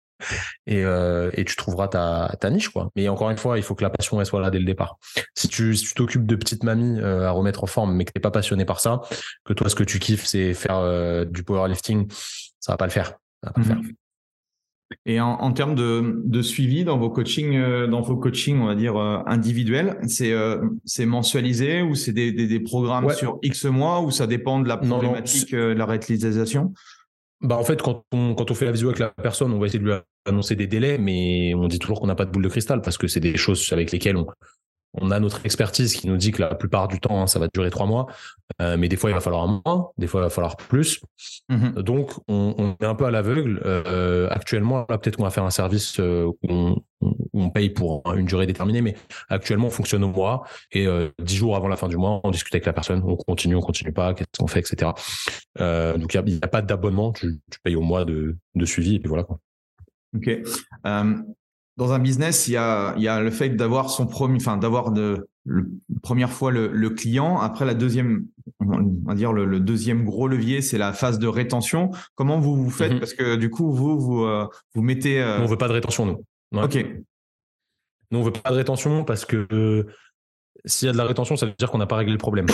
Et, 0.66 0.84
euh, 0.84 1.30
et 1.34 1.44
tu 1.44 1.56
trouveras 1.56 1.88
ta, 1.88 2.36
ta 2.40 2.50
niche 2.50 2.68
quoi. 2.68 2.90
Mais 2.96 3.08
encore 3.08 3.30
une 3.30 3.36
fois, 3.36 3.58
il 3.58 3.62
faut 3.62 3.74
que 3.74 3.82
la 3.82 3.90
passion 3.90 4.20
elle 4.20 4.26
soit 4.26 4.40
là 4.40 4.50
dès 4.50 4.58
le 4.58 4.64
départ. 4.64 4.98
Si 5.34 5.48
tu 5.48 5.74
si 5.74 5.84
tu 5.84 5.94
t'occupes 5.94 6.26
de 6.26 6.36
petite 6.36 6.64
mamie 6.64 7.00
euh, 7.00 7.26
à 7.26 7.30
remettre 7.30 7.64
en 7.64 7.66
forme, 7.66 7.94
mais 7.94 8.04
que 8.04 8.12
t'es 8.12 8.20
pas 8.20 8.30
passionné 8.30 8.64
par 8.64 8.80
ça, 8.80 9.00
que 9.44 9.52
toi 9.52 9.68
ce 9.68 9.74
que 9.74 9.84
tu 9.84 9.98
kiffes 9.98 10.26
c'est 10.26 10.54
faire 10.54 10.76
euh, 10.76 11.24
du 11.24 11.42
powerlifting, 11.42 12.06
ça 12.60 12.72
va 12.72 12.76
pas 12.76 12.86
le 12.86 12.92
faire. 12.92 13.14
Ça 13.42 13.48
va 13.48 13.52
pas 13.52 13.60
le 13.60 13.66
faire. 13.66 13.76
Mhm. 13.76 13.92
Et 15.06 15.22
en, 15.22 15.30
en, 15.30 15.52
termes 15.52 15.74
de, 15.74 16.20
de, 16.22 16.42
suivi 16.42 16.84
dans 16.84 16.98
vos 16.98 17.08
coachings, 17.08 17.58
dans 17.86 18.02
vos 18.02 18.18
coachings, 18.18 18.60
on 18.60 18.66
va 18.66 18.74
dire 18.74 18.94
individuels, 19.26 19.98
c'est 20.06 20.34
c'est 20.84 21.06
mensualisé 21.06 21.80
ou 21.80 21.94
c'est 21.94 22.12
des, 22.12 22.30
des, 22.30 22.46
des, 22.46 22.60
programmes 22.60 23.10
sur 23.14 23.38
X 23.40 23.64
mois 23.64 24.02
ou 24.02 24.10
ça 24.10 24.26
dépend 24.26 24.60
de 24.60 24.68
la 24.68 24.76
problématique 24.76 25.52
de 25.52 25.72
la 25.72 25.86
réutilisation? 25.86 26.74
Bah 27.42 27.56
en 27.56 27.64
fait, 27.64 27.82
quand 27.82 28.04
on, 28.12 28.34
quand 28.34 28.50
on 28.50 28.54
fait 28.54 28.64
la 28.64 28.72
visio 28.72 28.88
avec 28.88 29.00
la 29.00 29.10
personne, 29.10 29.52
on 29.52 29.58
va 29.58 29.66
essayer 29.66 29.80
de 29.80 29.84
lui 29.84 29.94
annoncer 30.26 30.54
des 30.54 30.66
délais, 30.66 30.98
mais 30.98 31.54
on 31.54 31.66
dit 31.66 31.78
toujours 31.78 32.00
qu'on 32.00 32.06
n'a 32.06 32.14
pas 32.14 32.24
de 32.24 32.30
boule 32.30 32.44
de 32.44 32.48
cristal 32.48 32.80
parce 32.82 32.96
que 32.96 33.08
c'est 33.08 33.20
des 33.20 33.36
choses 33.36 33.72
avec 33.72 33.90
lesquelles 33.90 34.16
on, 34.16 34.26
on 34.94 35.10
a 35.10 35.20
notre 35.20 35.44
expertise 35.44 35.94
qui 35.94 36.06
nous 36.06 36.16
dit 36.16 36.32
que 36.32 36.42
la 36.42 36.54
plupart 36.54 36.88
du 36.88 37.00
temps, 37.00 37.22
hein, 37.22 37.26
ça 37.26 37.38
va 37.38 37.48
durer 37.48 37.70
trois 37.70 37.86
mois, 37.86 38.06
euh, 38.60 38.76
mais 38.76 38.88
des 38.88 38.96
fois, 38.96 39.10
il 39.10 39.14
va 39.14 39.20
falloir 39.20 39.44
un 39.44 39.62
mois, 39.64 39.92
des 39.96 40.06
fois, 40.06 40.20
il 40.20 40.24
va 40.24 40.30
falloir 40.30 40.56
plus. 40.56 41.00
Mm-hmm. 41.50 41.80
Donc, 41.80 42.12
on, 42.28 42.54
on, 42.58 42.76
est 42.80 42.86
un 42.86 42.94
peu 42.94 43.06
à 43.06 43.10
l'aveugle. 43.10 43.62
Euh, 43.64 44.28
actuellement, 44.30 44.84
là, 44.88 44.98
peut-être 44.98 45.16
qu'on 45.16 45.22
va 45.22 45.30
faire 45.30 45.44
un 45.44 45.50
service 45.50 45.98
euh, 45.98 46.26
où 46.26 46.36
on, 46.48 46.76
on, 47.32 47.50
paye 47.50 47.70
pour 47.70 48.02
une 48.14 48.26
durée 48.26 48.46
déterminée, 48.46 48.82
mais 48.82 48.94
actuellement, 49.28 49.68
on 49.68 49.70
fonctionne 49.70 50.04
au 50.04 50.08
mois 50.08 50.44
et 50.72 50.86
dix 51.18 51.36
jours 51.36 51.56
avant 51.56 51.68
la 51.68 51.76
fin 51.76 51.88
du 51.88 51.96
mois, 51.96 52.20
on 52.22 52.30
discute 52.30 52.54
avec 52.54 52.66
la 52.66 52.72
personne, 52.72 53.02
on 53.04 53.16
continue, 53.16 53.56
on 53.56 53.60
continue 53.60 53.92
pas, 53.92 54.14
qu'est-ce 54.14 54.38
qu'on 54.38 54.46
fait, 54.46 54.60
etc. 54.60 54.92
Donc, 55.58 56.14
il 56.14 56.22
n'y 56.24 56.34
a, 56.34 56.38
a, 56.42 56.48
pas 56.48 56.62
d'abonnement, 56.62 57.12
tu, 57.12 57.40
tu, 57.50 57.58
payes 57.60 57.76
au 57.76 57.82
mois 57.82 58.04
de, 58.04 58.36
de 58.54 58.64
suivi 58.64 58.96
et 58.96 59.00
puis 59.00 59.08
voilà. 59.08 59.24
Quoi. 59.24 59.38
Ok 60.14 60.30
dans 61.82 61.92
un 61.92 61.98
business, 61.98 62.46
il 62.46 62.52
y 62.52 62.56
a, 62.56 62.94
il 62.96 63.02
y 63.02 63.08
a 63.08 63.20
le 63.20 63.30
fait 63.30 63.50
d'avoir 63.50 63.90
son 63.90 64.06
premier, 64.06 64.36
enfin 64.36 64.56
d'avoir 64.56 64.92
de 64.92 65.28
le, 65.44 65.68
première 66.02 66.30
fois 66.30 66.52
le, 66.52 66.68
le, 66.68 66.90
client. 66.90 67.40
Après 67.40 67.64
la 67.64 67.74
deuxième, 67.74 68.26
on 68.60 68.94
va 69.04 69.14
dire 69.14 69.32
le, 69.32 69.44
le 69.44 69.58
deuxième 69.58 70.04
gros 70.04 70.28
levier, 70.28 70.62
c'est 70.62 70.78
la 70.78 70.92
phase 70.92 71.18
de 71.18 71.26
rétention. 71.26 71.90
Comment 72.14 72.38
vous 72.38 72.54
vous 72.54 72.70
faites? 72.70 72.92
Mhm. 72.92 72.98
Parce 73.00 73.14
que 73.14 73.34
du 73.34 73.50
coup, 73.50 73.72
vous 73.72 73.98
vous 73.98 74.22
euh, 74.22 74.46
vous 74.74 74.82
mettez. 74.82 75.20
Euh... 75.20 75.40
on 75.40 75.46
veut 75.46 75.56
pas 75.56 75.66
de 75.66 75.72
rétention 75.72 76.06
nous. 76.06 76.62
Ok. 76.62 76.86
Nous 78.12 78.18
on 78.18 78.22
veut 78.22 78.30
pas 78.30 78.50
de 78.50 78.56
rétention 78.56 79.04
parce 79.04 79.24
que 79.24 79.48
euh, 79.52 79.86
s'il 80.64 80.86
y 80.86 80.88
a 80.88 80.92
de 80.92 80.98
la 80.98 81.04
rétention, 81.04 81.36
ça 81.36 81.46
veut 81.46 81.54
dire 81.58 81.70
qu'on 81.70 81.78
n'a 81.78 81.86
pas 81.86 81.96
réglé 81.96 82.12
le 82.12 82.18
problème. 82.18 82.46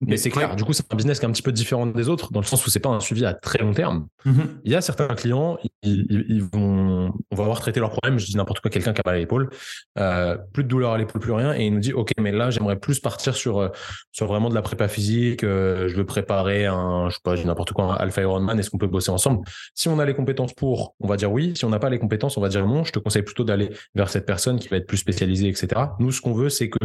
Mais 0.00 0.16
c'est 0.16 0.30
clair. 0.30 0.54
Du 0.54 0.64
coup, 0.64 0.72
c'est 0.72 0.84
un 0.92 0.96
business 0.96 1.18
qui 1.18 1.26
est 1.26 1.28
un 1.28 1.32
petit 1.32 1.42
peu 1.42 1.50
différent 1.50 1.84
des 1.86 2.08
autres, 2.08 2.32
dans 2.32 2.40
le 2.40 2.46
sens 2.46 2.64
où 2.64 2.70
c'est 2.70 2.78
pas 2.78 2.88
un 2.88 3.00
suivi 3.00 3.24
à 3.24 3.34
très 3.34 3.58
long 3.58 3.72
terme. 3.72 4.06
Mm-hmm. 4.26 4.46
Il 4.64 4.72
y 4.72 4.76
a 4.76 4.80
certains 4.80 5.08
clients, 5.08 5.58
ils, 5.82 6.42
vont, 6.52 7.12
on 7.30 7.36
va 7.36 7.42
avoir 7.42 7.60
traité 7.60 7.80
leur 7.80 7.90
problème. 7.90 8.18
Je 8.18 8.26
dis 8.26 8.36
n'importe 8.36 8.60
quoi, 8.60 8.70
quelqu'un 8.70 8.92
qui 8.92 9.00
a 9.00 9.02
mal 9.04 9.16
à 9.16 9.18
l'épaule, 9.18 9.50
euh, 9.98 10.36
plus 10.52 10.62
de 10.62 10.68
douleur 10.68 10.92
à 10.92 10.98
l'épaule, 10.98 11.20
plus 11.20 11.32
rien, 11.32 11.52
et 11.52 11.66
il 11.66 11.74
nous 11.74 11.80
dit, 11.80 11.92
ok, 11.92 12.12
mais 12.20 12.30
là, 12.30 12.50
j'aimerais 12.50 12.78
plus 12.78 13.00
partir 13.00 13.34
sur 13.34 13.58
euh, 13.58 13.68
sur 14.12 14.26
vraiment 14.26 14.48
de 14.48 14.54
la 14.54 14.62
prépa 14.62 14.86
physique. 14.86 15.42
Euh, 15.42 15.88
je 15.88 15.96
veux 15.96 16.06
préparer 16.06 16.66
un, 16.66 17.08
je 17.08 17.14
sais 17.14 17.20
pas, 17.24 17.34
n'importe 17.36 17.72
quoi, 17.72 17.84
un 17.84 17.94
Alpha 17.94 18.22
Ironman. 18.22 18.58
Est-ce 18.58 18.70
qu'on 18.70 18.78
peut 18.78 18.86
bosser 18.86 19.10
ensemble? 19.10 19.44
Si 19.74 19.88
on 19.88 19.98
a 19.98 20.04
les 20.04 20.14
compétences 20.14 20.54
pour, 20.54 20.94
on 21.00 21.08
va 21.08 21.16
dire 21.16 21.32
oui. 21.32 21.54
Si 21.56 21.64
on 21.64 21.70
n'a 21.70 21.80
pas 21.80 21.90
les 21.90 21.98
compétences, 21.98 22.36
on 22.36 22.40
va 22.40 22.48
dire 22.48 22.66
non. 22.66 22.84
Je 22.84 22.92
te 22.92 23.00
conseille 23.00 23.22
plutôt 23.22 23.44
d'aller 23.44 23.70
vers 23.96 24.10
cette 24.10 24.26
personne 24.26 24.60
qui 24.60 24.68
va 24.68 24.76
être 24.76 24.86
plus 24.86 24.98
spécialisée, 24.98 25.48
etc. 25.48 25.68
Nous, 25.98 26.12
ce 26.12 26.20
qu'on 26.20 26.34
veut, 26.34 26.50
c'est 26.50 26.68
que 26.68 26.78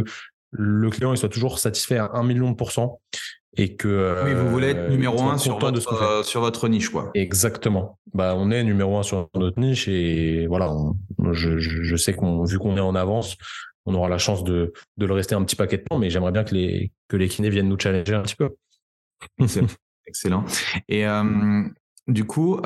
le 0.56 0.88
client 0.88 1.12
il 1.12 1.18
soit 1.18 1.28
toujours 1.28 1.58
satisfait 1.58 1.98
à 1.98 2.10
un 2.14 2.22
million 2.22 2.50
de 2.50 2.56
pourcents 2.56 3.00
et 3.56 3.76
que 3.76 4.22
oui 4.24 4.34
vous 4.34 4.50
voulez 4.50 4.68
être 4.68 4.78
euh, 4.78 4.88
numéro 4.88 5.22
un 5.22 5.38
sur 5.38 5.58
votre, 5.58 6.02
euh, 6.02 6.22
sur 6.22 6.40
votre 6.40 6.68
niche 6.68 6.88
quoi. 6.88 7.10
Exactement. 7.14 7.98
Bah 8.12 8.34
on 8.36 8.50
est 8.50 8.64
numéro 8.64 8.96
un 8.98 9.02
sur 9.02 9.28
notre 9.34 9.60
niche 9.60 9.88
et 9.88 10.46
voilà 10.46 10.72
je, 11.32 11.58
je, 11.58 11.96
sais 11.96 12.14
qu'on 12.14 12.44
vu 12.44 12.58
qu'on 12.58 12.76
est 12.76 12.80
en 12.80 12.94
avance 12.94 13.36
on 13.86 13.94
aura 13.94 14.08
la 14.08 14.18
chance 14.18 14.44
de, 14.44 14.72
de 14.96 15.06
le 15.06 15.12
rester 15.12 15.34
un 15.34 15.44
petit 15.44 15.56
paquet 15.56 15.78
de 15.78 15.84
temps 15.84 15.98
mais 15.98 16.10
j'aimerais 16.10 16.32
bien 16.32 16.44
que 16.44 16.54
les 16.54 16.92
que 17.08 17.16
les 17.16 17.28
kinés 17.28 17.50
viennent 17.50 17.68
nous 17.68 17.78
challenger 17.78 18.14
un 18.14 18.22
petit 18.22 18.36
peu. 18.36 18.50
Excellent. 20.06 20.44
Et 20.88 21.06
euh, 21.06 21.62
du 22.08 22.24
coup 22.24 22.60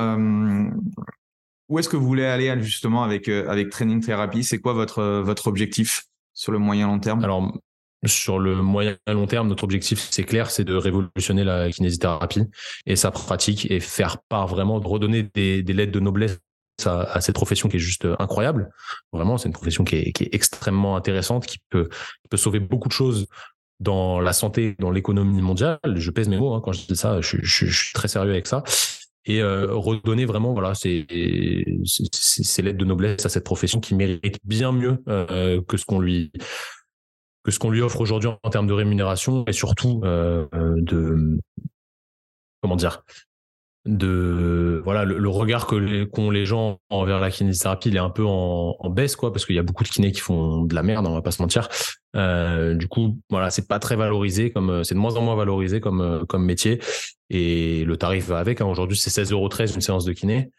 où 1.69 1.79
est-ce 1.79 1.89
que 1.89 1.97
vous 1.97 2.07
voulez 2.07 2.25
aller 2.25 2.55
justement 2.63 3.03
avec 3.03 3.29
avec 3.29 3.71
training 3.71 4.01
thérapie 4.03 4.45
c'est 4.45 4.59
quoi 4.59 4.73
votre 4.73 5.21
votre 5.21 5.49
objectif 5.49 6.05
sur 6.33 6.53
le 6.53 6.59
moyen 6.59 6.87
long 6.87 6.99
terme? 6.99 7.23
Alors 7.25 7.53
sur 8.07 8.39
le 8.39 8.57
moyen 8.63 8.97
et 9.07 9.13
long 9.13 9.27
terme, 9.27 9.49
notre 9.49 9.65
objectif, 9.65 10.07
c'est 10.11 10.25
clair, 10.25 10.51
c'est 10.51 10.65
de 10.65 10.75
révolutionner 10.75 11.45
la 11.45 11.71
kinésithérapie 11.71 12.43
et 12.87 12.97
sa 12.97 13.11
pratique 13.11 13.71
et 13.71 13.81
faire 13.81 14.19
part 14.29 14.47
vraiment, 14.47 14.79
redonner 14.79 15.23
des, 15.23 15.63
lettres 15.63 15.93
de 15.93 16.01
noblesse 16.01 16.39
à, 16.85 17.21
cette 17.21 17.35
profession 17.35 17.69
qui 17.69 17.77
est 17.77 17.81
juste 17.81 18.07
incroyable. 18.19 18.71
Vraiment, 19.13 19.37
c'est 19.37 19.49
une 19.49 19.55
profession 19.55 19.85
qui 19.85 19.97
est, 19.97 20.35
extrêmement 20.35 20.97
intéressante, 20.97 21.47
qui 21.47 21.59
peut, 21.71 21.89
peut 22.31 22.37
sauver 22.37 22.61
beaucoup 22.61 22.89
de 22.89 22.93
choses 22.93 23.27
dans 23.81 24.21
la 24.21 24.33
santé, 24.33 24.77
dans 24.79 24.91
l'économie 24.91 25.43
mondiale. 25.43 25.79
Je 25.97 26.11
pèse 26.11 26.29
mes 26.29 26.39
mots 26.39 26.55
hein, 26.55 26.61
quand 26.65 26.73
je 26.73 26.87
dis 26.87 26.97
ça, 26.97 27.21
je, 27.21 27.37
suis 27.45 27.93
très 27.95 28.09
sérieux 28.09 28.31
avec 28.31 28.47
ça. 28.47 28.63
Et 29.25 29.43
euh, 29.43 29.75
redonner 29.75 30.25
vraiment 30.25 30.53
voilà 30.55 30.75
ces, 30.75 31.05
lettres 31.09 32.79
de 32.79 32.85
noblesse 32.85 33.27
à 33.27 33.29
cette 33.29 33.45
profession 33.45 33.79
qui 33.79 33.95
mérite 33.95 34.39
bien 34.45 34.73
mieux 34.73 35.03
euh, 35.09 35.61
que 35.69 35.77
ce 35.77 35.85
qu'on 35.85 36.01
lui 36.01 36.33
que 37.45 37.51
ce 37.51 37.59
qu'on 37.59 37.71
lui 37.71 37.81
offre 37.81 38.01
aujourd'hui 38.01 38.31
en 38.43 38.51
termes 38.51 38.67
de 38.67 38.73
rémunération 38.73 39.45
et 39.47 39.53
surtout 39.53 40.01
euh, 40.05 40.47
de 40.53 41.39
comment 42.63 42.77
dire 42.77 43.03
de 43.85 44.83
voilà 44.85 45.05
le, 45.05 45.29
regard 45.29 45.67
que 45.67 46.05
qu'ont 46.05 46.31
les 46.31 46.45
gens 46.45 46.79
envers 46.91 47.21
la 47.21 47.31
kinésithérapie 47.31 47.89
il 47.89 47.97
est 47.97 48.01
un 48.01 48.11
peu 48.11 48.25
en, 48.27 48.91
baisse 48.91 49.17
quoi 49.17 49.33
parce 49.33 49.47
qu'il 49.47 49.57
y 49.57 49.59
a 49.59 49.63
beaucoup 49.63 49.85
de 49.85 49.89
kinés 49.89 50.13
qui 50.13 50.21
font 50.21 50.65
de 50.65 50.75
la 50.75 50.83
merde 50.83 51.07
on 51.07 51.15
va 51.15 51.23
pas 51.23 51.31
se 51.31 51.41
mentir 51.41 51.69
euh, 52.17 52.75
du 52.75 52.87
coup 52.89 53.19
voilà 53.31 53.51
c'est 53.51 53.67
pas 53.67 53.79
très 53.79 53.97
valorisé 53.97 54.51
comme 54.51 54.85
c'est 54.85 54.95
de 54.95 55.01
moins 55.01 55.17
en 55.17 55.23
moins 55.23 55.37
valorisé 55.37 55.81
comme 55.81 56.27
comme 56.29 56.45
métier 56.45 56.81
et 57.31 57.85
le 57.85 57.97
tarif 57.97 58.27
va 58.27 58.39
avec 58.39 58.61
hein. 58.61 58.67
aujourd'hui 58.67 58.97
c'est 58.97 59.11
16,13 59.11 59.33
euros 59.33 59.49
une 59.49 59.81
séance 59.81 60.05
de 60.05 60.13
kiné 60.13 60.51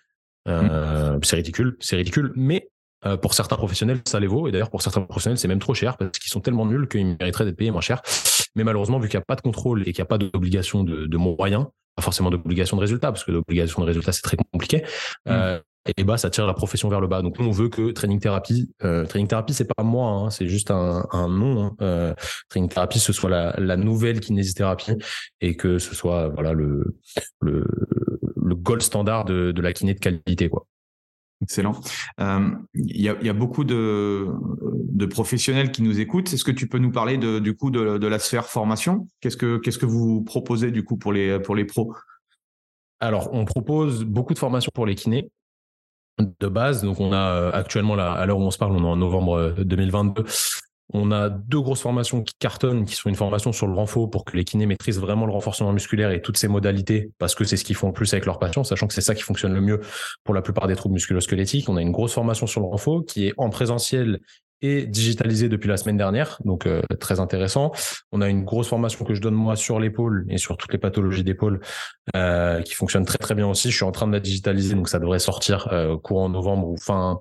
euh, 0.48 1.18
mmh. 1.18 1.20
c'est 1.24 1.36
ridicule 1.36 1.78
c'est 1.80 1.98
ridicule 1.98 2.32
mais 2.36 2.70
euh, 3.06 3.18
pour 3.18 3.34
certains 3.34 3.56
professionnels, 3.56 4.02
ça 4.06 4.20
les 4.20 4.28
vaut. 4.28 4.48
Et 4.48 4.52
d'ailleurs, 4.52 4.70
pour 4.70 4.82
certains 4.82 5.02
professionnels, 5.02 5.38
c'est 5.38 5.48
même 5.48 5.60
trop 5.60 5.74
cher 5.74 5.98
parce 5.98 6.18
qu'ils 6.18 6.32
sont 6.32 6.42
tellement 6.42 6.66
nuls 6.66 6.88
qu'ils 6.88 7.18
mériteraient 7.20 7.46
d'être 7.46 7.56
payés 7.56 7.72
moins 7.72 7.82
cher. 7.82 8.02
Mais 8.56 8.64
malheureusement, 8.64 9.00
vu 9.00 9.08
qu'il 9.08 9.18
n'y 9.18 9.24
a 9.24 9.26
pas 9.26 9.36
de 9.36 9.42
contrôle 9.42 9.82
et 9.82 9.94
qu'il 9.94 10.02
n'y 10.02 10.02
a 10.02 10.06
pas 10.06 10.18
d'obligation 10.18 10.84
de, 10.84 11.06
de, 11.06 11.18
moyens, 11.18 11.68
pas 11.96 12.02
forcément 12.02 12.30
d'obligation 12.30 12.78
de 12.78 12.82
résultat, 12.82 13.12
parce 13.12 13.24
que 13.24 13.32
l'obligation 13.32 13.82
de 13.82 13.88
résultat, 13.88 14.12
c'est 14.12 14.22
très 14.22 14.38
compliqué, 14.38 14.80
mmh. 15.26 15.30
euh, 15.30 15.60
et 15.98 16.04
bah, 16.04 16.18
ça 16.18 16.30
tire 16.30 16.46
la 16.46 16.54
profession 16.54 16.90
vers 16.90 17.00
le 17.00 17.08
bas. 17.08 17.22
Donc, 17.22 17.40
nous, 17.40 17.48
on 17.48 17.52
veut 17.52 17.70
que 17.70 17.92
Training 17.92 18.20
Therapy, 18.20 18.72
euh, 18.84 19.06
Training 19.06 19.28
Therapy, 19.28 19.54
c'est 19.54 19.72
pas 19.74 19.84
moi, 19.84 20.12
hein, 20.12 20.30
c'est 20.30 20.48
juste 20.48 20.72
un, 20.72 21.08
un 21.12 21.30
nom. 21.30 21.64
Hein. 21.64 21.76
Euh, 21.82 22.14
training 22.50 22.70
Therapy, 22.70 23.00
ce 23.00 23.14
soit 23.14 23.30
la, 23.30 23.56
la 23.58 23.78
nouvelle 23.78 24.20
kinésithérapie 24.20 24.94
et 25.42 25.56
que 25.56 25.80
ce 25.80 25.96
soit 25.96 26.28
voilà 26.28 26.54
le, 26.54 26.98
le, 27.42 27.66
le 28.36 28.56
gold 28.56 28.82
standard 28.82 29.26
de, 29.26 29.52
de 29.52 29.62
la 29.62 29.74
kiné 29.74 29.94
de 29.94 30.00
qualité, 30.00 30.50
quoi. 30.50 30.68
Excellent. 31.42 31.80
Euh, 32.20 32.50
il 32.76 33.02
y, 33.02 33.08
a, 33.08 33.34
beaucoup 33.34 33.64
de, 33.64 34.28
professionnels 35.10 35.72
qui 35.72 35.82
nous 35.82 36.00
écoutent. 36.00 36.34
Est-ce 36.34 36.44
que 36.44 36.52
tu 36.52 36.68
peux 36.68 36.80
nous 36.80 36.92
parler 36.92 37.18
de, 37.18 37.40
du 37.40 37.56
coup 37.56 37.72
de, 37.72 38.08
la 38.08 38.20
sphère 38.20 38.46
formation? 38.46 39.08
Qu'est-ce 39.22 39.38
que 39.38 39.86
vous 39.86 40.22
proposez 40.22 40.72
du 40.72 40.84
coup 40.84 40.98
pour 40.98 41.14
les 41.14 41.40
pour 41.40 41.56
les 41.56 41.66
pros? 41.66 41.94
Alors, 43.00 43.30
on 43.32 43.46
propose 43.46 44.04
beaucoup 44.04 44.34
de 44.34 44.40
formations 44.40 44.72
pour 44.74 44.86
les 44.86 44.96
kinés 44.96 45.32
de 46.40 46.48
base. 46.48 46.84
Donc, 46.84 47.00
on 47.00 47.14
a 47.14 47.32
euh, 47.32 47.52
actuellement 47.54 47.96
là, 47.96 48.12
à 48.12 48.26
l'heure 48.26 48.40
où 48.40 48.44
on 48.44 48.52
se 48.52 48.58
parle, 48.58 48.74
on 48.74 48.84
est 48.84 48.88
en 48.88 48.98
novembre 48.98 49.56
2022. 49.60 50.26
On 50.92 51.12
a 51.12 51.30
deux 51.30 51.62
grosses 51.62 51.82
formations 51.82 52.24
qui 52.24 52.34
cartonnent, 52.40 52.86
qui 52.86 52.96
sont 52.96 53.10
une 53.10 53.16
formation 53.16 53.52
sur 53.52 53.68
le 53.68 53.74
renfort 53.74 54.10
pour 54.10 54.26
que 54.26 54.36
les 54.36 54.44
kinés 54.44 54.66
maîtrisent 54.66 55.00
vraiment 55.00 55.28
le 55.28 55.32
renforcement 55.32 55.72
musculaire 55.72 56.10
et 56.12 56.22
toutes 56.22 56.38
ses 56.38 56.48
modalités, 56.48 57.12
parce 57.20 57.36
que 57.36 57.44
c'est 57.44 57.58
ce 57.58 57.64
qu'ils 57.64 57.76
font 57.76 57.88
le 57.88 57.94
plus 57.94 58.12
avec 58.14 58.26
leurs 58.26 58.40
patients, 58.40 58.64
sachant 58.64 58.88
que 58.88 58.94
c'est 58.94 59.02
ça 59.02 59.14
qui 59.14 59.22
fonctionne 59.22 59.54
le 59.54 59.62
mieux 59.62 59.82
pour 60.24 60.34
la 60.34 60.42
plupart 60.42 60.68
des 60.68 60.76
troubles 60.76 60.94
musculo-squelettiques. 60.96 61.70
On 61.70 61.78
a 61.78 61.82
une 61.82 61.92
grosse 61.92 62.14
formation 62.14 62.48
sur 62.48 62.62
le 62.62 62.68
renfort 62.68 63.04
qui 63.06 63.28
est 63.28 63.34
en 63.38 63.50
présentiel 63.50 64.20
et 64.62 64.86
digitalisé 64.86 65.50
depuis 65.50 65.68
la 65.70 65.78
semaine 65.78 65.98
dernière, 65.98 66.38
donc 66.44 66.66
euh, 66.66 66.82
très 67.00 67.20
intéressant. 67.20 67.72
On 68.12 68.22
a 68.22 68.28
une 68.28 68.44
grosse 68.44 68.68
formation 68.68 69.06
que 69.06 69.14
je 69.14 69.22
donne 69.22 69.36
moi 69.36 69.56
sur 69.56 69.80
l'épaule 69.80 70.26
et 70.30 70.38
sur 70.38 70.58
toutes 70.58 70.74
les 70.74 70.80
pathologies 70.80 71.24
d'épaule 71.24 71.62
euh, 72.16 72.62
qui 72.62 72.74
fonctionne 72.74 73.06
très 73.06 73.18
très 73.18 73.36
bien 73.36 73.48
aussi. 73.48 73.72
Je 73.72 73.76
suis 73.76 73.86
en 73.86 73.92
train 73.92 74.08
de 74.08 74.14
la 74.14 74.20
digitaliser, 74.20 74.76
donc 74.76 74.90
ça 74.90 75.00
devrait 75.00 75.20
sortir 75.20 75.70
euh, 75.72 75.98
courant 75.98 76.30
novembre 76.30 76.68
ou 76.68 76.78
fin 76.78 77.20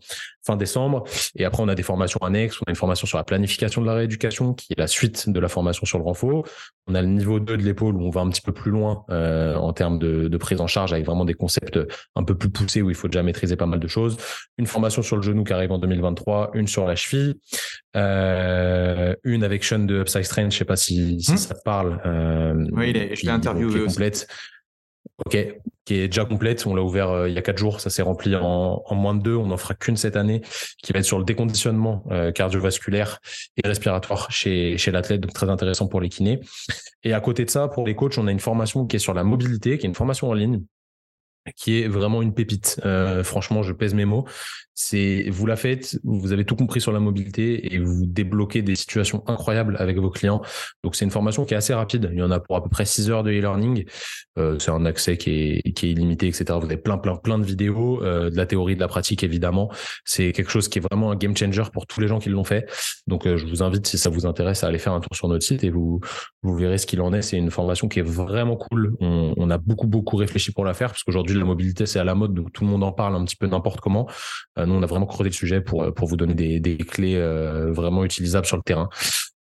fin 0.48 0.56
décembre. 0.56 1.04
Et 1.36 1.44
après, 1.44 1.62
on 1.62 1.68
a 1.68 1.74
des 1.74 1.82
formations 1.82 2.20
annexes. 2.22 2.58
On 2.62 2.68
a 2.68 2.70
une 2.70 2.76
formation 2.76 3.06
sur 3.06 3.18
la 3.18 3.24
planification 3.24 3.82
de 3.82 3.86
la 3.86 3.94
rééducation, 3.94 4.54
qui 4.54 4.72
est 4.72 4.78
la 4.78 4.86
suite 4.86 5.28
de 5.28 5.40
la 5.40 5.48
formation 5.48 5.84
sur 5.84 5.98
le 5.98 6.04
renfort. 6.04 6.44
On 6.88 6.94
a 6.94 7.02
le 7.02 7.08
niveau 7.08 7.38
2 7.38 7.56
de 7.56 7.62
l'épaule, 7.62 7.96
où 7.96 8.06
on 8.06 8.10
va 8.10 8.22
un 8.22 8.30
petit 8.30 8.40
peu 8.40 8.52
plus 8.52 8.70
loin 8.70 9.04
euh, 9.10 9.54
en 9.56 9.72
termes 9.72 9.98
de, 9.98 10.28
de, 10.28 10.36
prise 10.38 10.60
en 10.60 10.66
charge, 10.66 10.92
avec 10.92 11.04
vraiment 11.04 11.24
des 11.24 11.34
concepts 11.34 11.78
un 12.16 12.24
peu 12.24 12.34
plus 12.34 12.50
poussés, 12.50 12.82
où 12.82 12.90
il 12.90 12.96
faut 12.96 13.08
déjà 13.08 13.22
maîtriser 13.22 13.56
pas 13.56 13.66
mal 13.66 13.78
de 13.78 13.88
choses. 13.88 14.16
Une 14.56 14.66
formation 14.66 15.02
sur 15.02 15.16
le 15.16 15.22
genou 15.22 15.44
qui 15.44 15.52
arrive 15.52 15.70
en 15.70 15.78
2023, 15.78 16.52
une 16.54 16.66
sur 16.66 16.86
la 16.86 16.96
cheville, 16.96 17.34
euh, 17.96 19.14
une 19.24 19.44
avec 19.44 19.64
Sean 19.64 19.80
de 19.80 20.00
Upside 20.00 20.24
Strength, 20.24 20.52
je 20.52 20.58
sais 20.58 20.64
pas 20.64 20.76
si, 20.76 21.20
si 21.20 21.32
hmm. 21.32 21.36
ça 21.36 21.54
te 21.54 21.62
parle. 21.62 22.00
Euh, 22.06 22.66
oui, 22.72 22.92
je 23.14 23.24
l'ai 23.24 23.32
interviewé 23.32 23.80
aussi. 23.80 23.94
Complète. 23.94 24.26
Ok, 25.24 25.36
qui 25.84 25.94
est 25.94 26.08
déjà 26.08 26.24
complète. 26.24 26.64
On 26.66 26.74
l'a 26.74 26.82
ouvert 26.82 27.10
euh, 27.10 27.28
il 27.28 27.34
y 27.34 27.38
a 27.38 27.42
quatre 27.42 27.58
jours. 27.58 27.80
Ça 27.80 27.90
s'est 27.90 28.02
rempli 28.02 28.36
en, 28.36 28.82
en, 28.84 28.94
moins 28.94 29.14
de 29.14 29.22
deux. 29.22 29.34
On 29.34 29.46
n'en 29.46 29.56
fera 29.56 29.74
qu'une 29.74 29.96
cette 29.96 30.16
année, 30.16 30.42
qui 30.82 30.92
va 30.92 31.00
être 31.00 31.04
sur 31.04 31.18
le 31.18 31.24
déconditionnement 31.24 32.04
euh, 32.10 32.30
cardiovasculaire 32.30 33.18
et 33.56 33.66
respiratoire 33.66 34.30
chez, 34.30 34.78
chez 34.78 34.90
l'athlète. 34.92 35.20
Donc 35.20 35.32
très 35.32 35.50
intéressant 35.50 35.88
pour 35.88 36.00
les 36.00 36.08
kinés. 36.08 36.40
Et 37.02 37.12
à 37.12 37.20
côté 37.20 37.44
de 37.44 37.50
ça, 37.50 37.68
pour 37.68 37.86
les 37.86 37.96
coachs, 37.96 38.16
on 38.16 38.28
a 38.28 38.32
une 38.32 38.40
formation 38.40 38.86
qui 38.86 38.96
est 38.96 39.00
sur 39.00 39.14
la 39.14 39.24
mobilité, 39.24 39.76
qui 39.78 39.86
est 39.86 39.88
une 39.88 39.94
formation 39.94 40.30
en 40.30 40.34
ligne 40.34 40.62
qui 41.56 41.82
est 41.82 41.88
vraiment 41.88 42.22
une 42.22 42.34
pépite. 42.34 42.80
Euh, 42.84 43.22
franchement, 43.22 43.62
je 43.62 43.72
pèse 43.72 43.94
mes 43.94 44.04
mots. 44.04 44.26
C'est 44.80 45.24
vous 45.30 45.44
la 45.44 45.56
faites, 45.56 45.98
vous 46.04 46.30
avez 46.30 46.44
tout 46.44 46.54
compris 46.54 46.80
sur 46.80 46.92
la 46.92 47.00
mobilité 47.00 47.74
et 47.74 47.78
vous 47.80 48.06
débloquez 48.06 48.62
des 48.62 48.76
situations 48.76 49.24
incroyables 49.26 49.74
avec 49.80 49.98
vos 49.98 50.08
clients. 50.08 50.40
Donc 50.84 50.94
c'est 50.94 51.04
une 51.04 51.10
formation 51.10 51.44
qui 51.44 51.54
est 51.54 51.56
assez 51.56 51.74
rapide. 51.74 52.08
Il 52.12 52.18
y 52.20 52.22
en 52.22 52.30
a 52.30 52.38
pour 52.38 52.54
à 52.54 52.62
peu 52.62 52.68
près 52.70 52.84
6 52.84 53.10
heures 53.10 53.24
de 53.24 53.32
e-learning. 53.32 53.84
Euh, 54.38 54.56
c'est 54.60 54.70
un 54.70 54.86
accès 54.86 55.16
qui 55.16 55.30
est, 55.30 55.72
qui 55.72 55.86
est 55.86 55.90
illimité, 55.90 56.28
etc. 56.28 56.44
Vous 56.60 56.66
avez 56.66 56.76
plein, 56.76 56.96
plein, 56.96 57.16
plein 57.16 57.40
de 57.40 57.44
vidéos, 57.44 58.04
euh, 58.04 58.30
de 58.30 58.36
la 58.36 58.46
théorie, 58.46 58.76
de 58.76 58.80
la 58.80 58.86
pratique 58.86 59.24
évidemment. 59.24 59.68
C'est 60.04 60.30
quelque 60.30 60.52
chose 60.52 60.68
qui 60.68 60.78
est 60.78 60.82
vraiment 60.88 61.10
un 61.10 61.16
game 61.16 61.36
changer 61.36 61.64
pour 61.72 61.88
tous 61.88 62.00
les 62.00 62.06
gens 62.06 62.20
qui 62.20 62.28
l'ont 62.28 62.44
fait. 62.44 62.70
Donc 63.08 63.26
euh, 63.26 63.36
je 63.36 63.46
vous 63.46 63.64
invite 63.64 63.84
si 63.84 63.98
ça 63.98 64.10
vous 64.10 64.26
intéresse 64.26 64.62
à 64.62 64.68
aller 64.68 64.78
faire 64.78 64.92
un 64.92 65.00
tour 65.00 65.16
sur 65.16 65.26
notre 65.26 65.44
site 65.44 65.64
et 65.64 65.70
vous 65.70 65.98
vous 66.44 66.54
verrez 66.54 66.78
ce 66.78 66.86
qu'il 66.86 67.00
en 67.00 67.12
est. 67.12 67.22
C'est 67.22 67.36
une 67.36 67.50
formation 67.50 67.88
qui 67.88 67.98
est 67.98 68.08
vraiment 68.08 68.54
cool. 68.54 68.94
On, 69.00 69.34
on 69.36 69.50
a 69.50 69.58
beaucoup 69.58 69.88
beaucoup 69.88 70.14
réfléchi 70.14 70.52
pour 70.52 70.64
la 70.64 70.72
faire 70.72 70.90
parce 70.90 71.02
qu'aujourd'hui 71.02 71.36
la 71.36 71.44
mobilité 71.44 71.84
c'est 71.84 71.98
à 71.98 72.04
la 72.04 72.14
mode, 72.14 72.32
donc 72.32 72.52
tout 72.52 72.62
le 72.62 72.70
monde 72.70 72.84
en 72.84 72.92
parle 72.92 73.16
un 73.16 73.24
petit 73.24 73.34
peu 73.34 73.48
n'importe 73.48 73.80
comment. 73.80 74.06
Euh, 74.68 74.72
nous, 74.72 74.74
on 74.74 74.82
a 74.82 74.86
vraiment 74.86 75.06
creusé 75.06 75.30
le 75.30 75.34
sujet 75.34 75.60
pour, 75.60 75.92
pour 75.94 76.08
vous 76.08 76.16
donner 76.16 76.34
des, 76.34 76.60
des 76.60 76.76
clés 76.78 77.16
euh, 77.16 77.72
vraiment 77.72 78.04
utilisables 78.04 78.46
sur 78.46 78.56
le 78.56 78.62
terrain. 78.62 78.88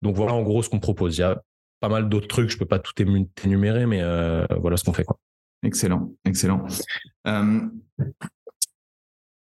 Donc 0.02 0.16
voilà 0.16 0.34
en 0.34 0.42
gros 0.42 0.62
ce 0.62 0.68
qu'on 0.68 0.80
propose. 0.80 1.16
Il 1.16 1.20
y 1.20 1.24
a 1.24 1.40
pas 1.80 1.88
mal 1.88 2.08
d'autres 2.08 2.28
trucs, 2.28 2.50
je 2.50 2.58
peux 2.58 2.66
pas 2.66 2.78
tout 2.78 2.92
énumérer, 3.44 3.86
mais 3.86 4.00
euh, 4.02 4.46
voilà 4.60 4.76
ce 4.76 4.84
qu'on 4.84 4.92
fait. 4.92 5.06
Excellent, 5.62 6.12
excellent. 6.24 6.66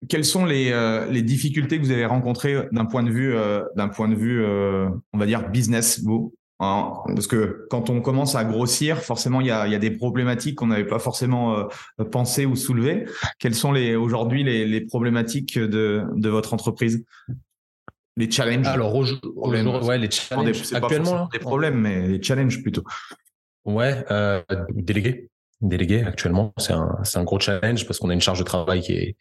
quelles 0.07 0.25
sont 0.25 0.45
les, 0.45 0.71
les, 1.09 1.21
difficultés 1.21 1.77
que 1.79 1.83
vous 1.83 1.91
avez 1.91 2.05
rencontrées 2.05 2.67
d'un 2.71 2.85
point 2.85 3.03
de 3.03 3.09
vue, 3.11 3.35
d'un 3.75 3.89
point 3.89 4.07
de 4.07 4.15
vue, 4.15 4.45
on 4.45 5.17
va 5.17 5.25
dire 5.25 5.49
business, 5.49 6.01
vous, 6.03 6.33
Hein, 6.59 6.93
parce 7.07 7.27
que 7.27 7.67
quand 7.69 7.91
on 7.91 8.01
commence 8.01 8.33
à 8.35 8.43
grossir, 8.43 8.97
forcément, 8.97 9.41
il 9.41 9.47
y 9.47 9.51
a, 9.51 9.77
des 9.77 9.91
problématiques 9.91 10.55
qu'on 10.55 10.67
n'avait 10.67 10.87
pas 10.87 10.97
forcément 10.97 11.55
euh, 11.55 12.03
pensées 12.05 12.47
ou 12.47 12.55
soulevées. 12.55 13.05
Quelles 13.37 13.53
sont 13.53 13.71
les 13.71 13.95
aujourd'hui 13.95 14.43
les, 14.43 14.81
problématiques 14.81 15.59
de, 15.59 16.03
votre 16.29 16.55
entreprise? 16.55 17.05
Les 18.15 18.31
challenges? 18.31 18.65
Alors, 18.65 18.95
ouais, 18.95 19.99
les 19.99 20.09
challenges. 20.09 20.73
actuellement, 20.73 21.29
des 21.31 21.39
problèmes, 21.39 21.79
mais 21.79 22.07
les 22.07 22.23
challenges 22.23 22.63
plutôt. 22.63 22.83
Ouais, 23.65 24.03
euh, 24.09 24.41
délégué. 24.71 25.29
Délégué 25.61 26.03
actuellement, 26.03 26.53
c'est 26.57 26.73
un, 26.73 26.97
c'est 27.03 27.17
un 27.17 27.23
gros 27.23 27.39
challenge 27.39 27.87
parce 27.87 27.97
qu'on 27.99 28.09
a 28.09 28.13
une 28.13 28.21
charge 28.21 28.39
de 28.39 28.43
travail 28.43 28.81
qui 28.81 28.93
est. 28.93 29.17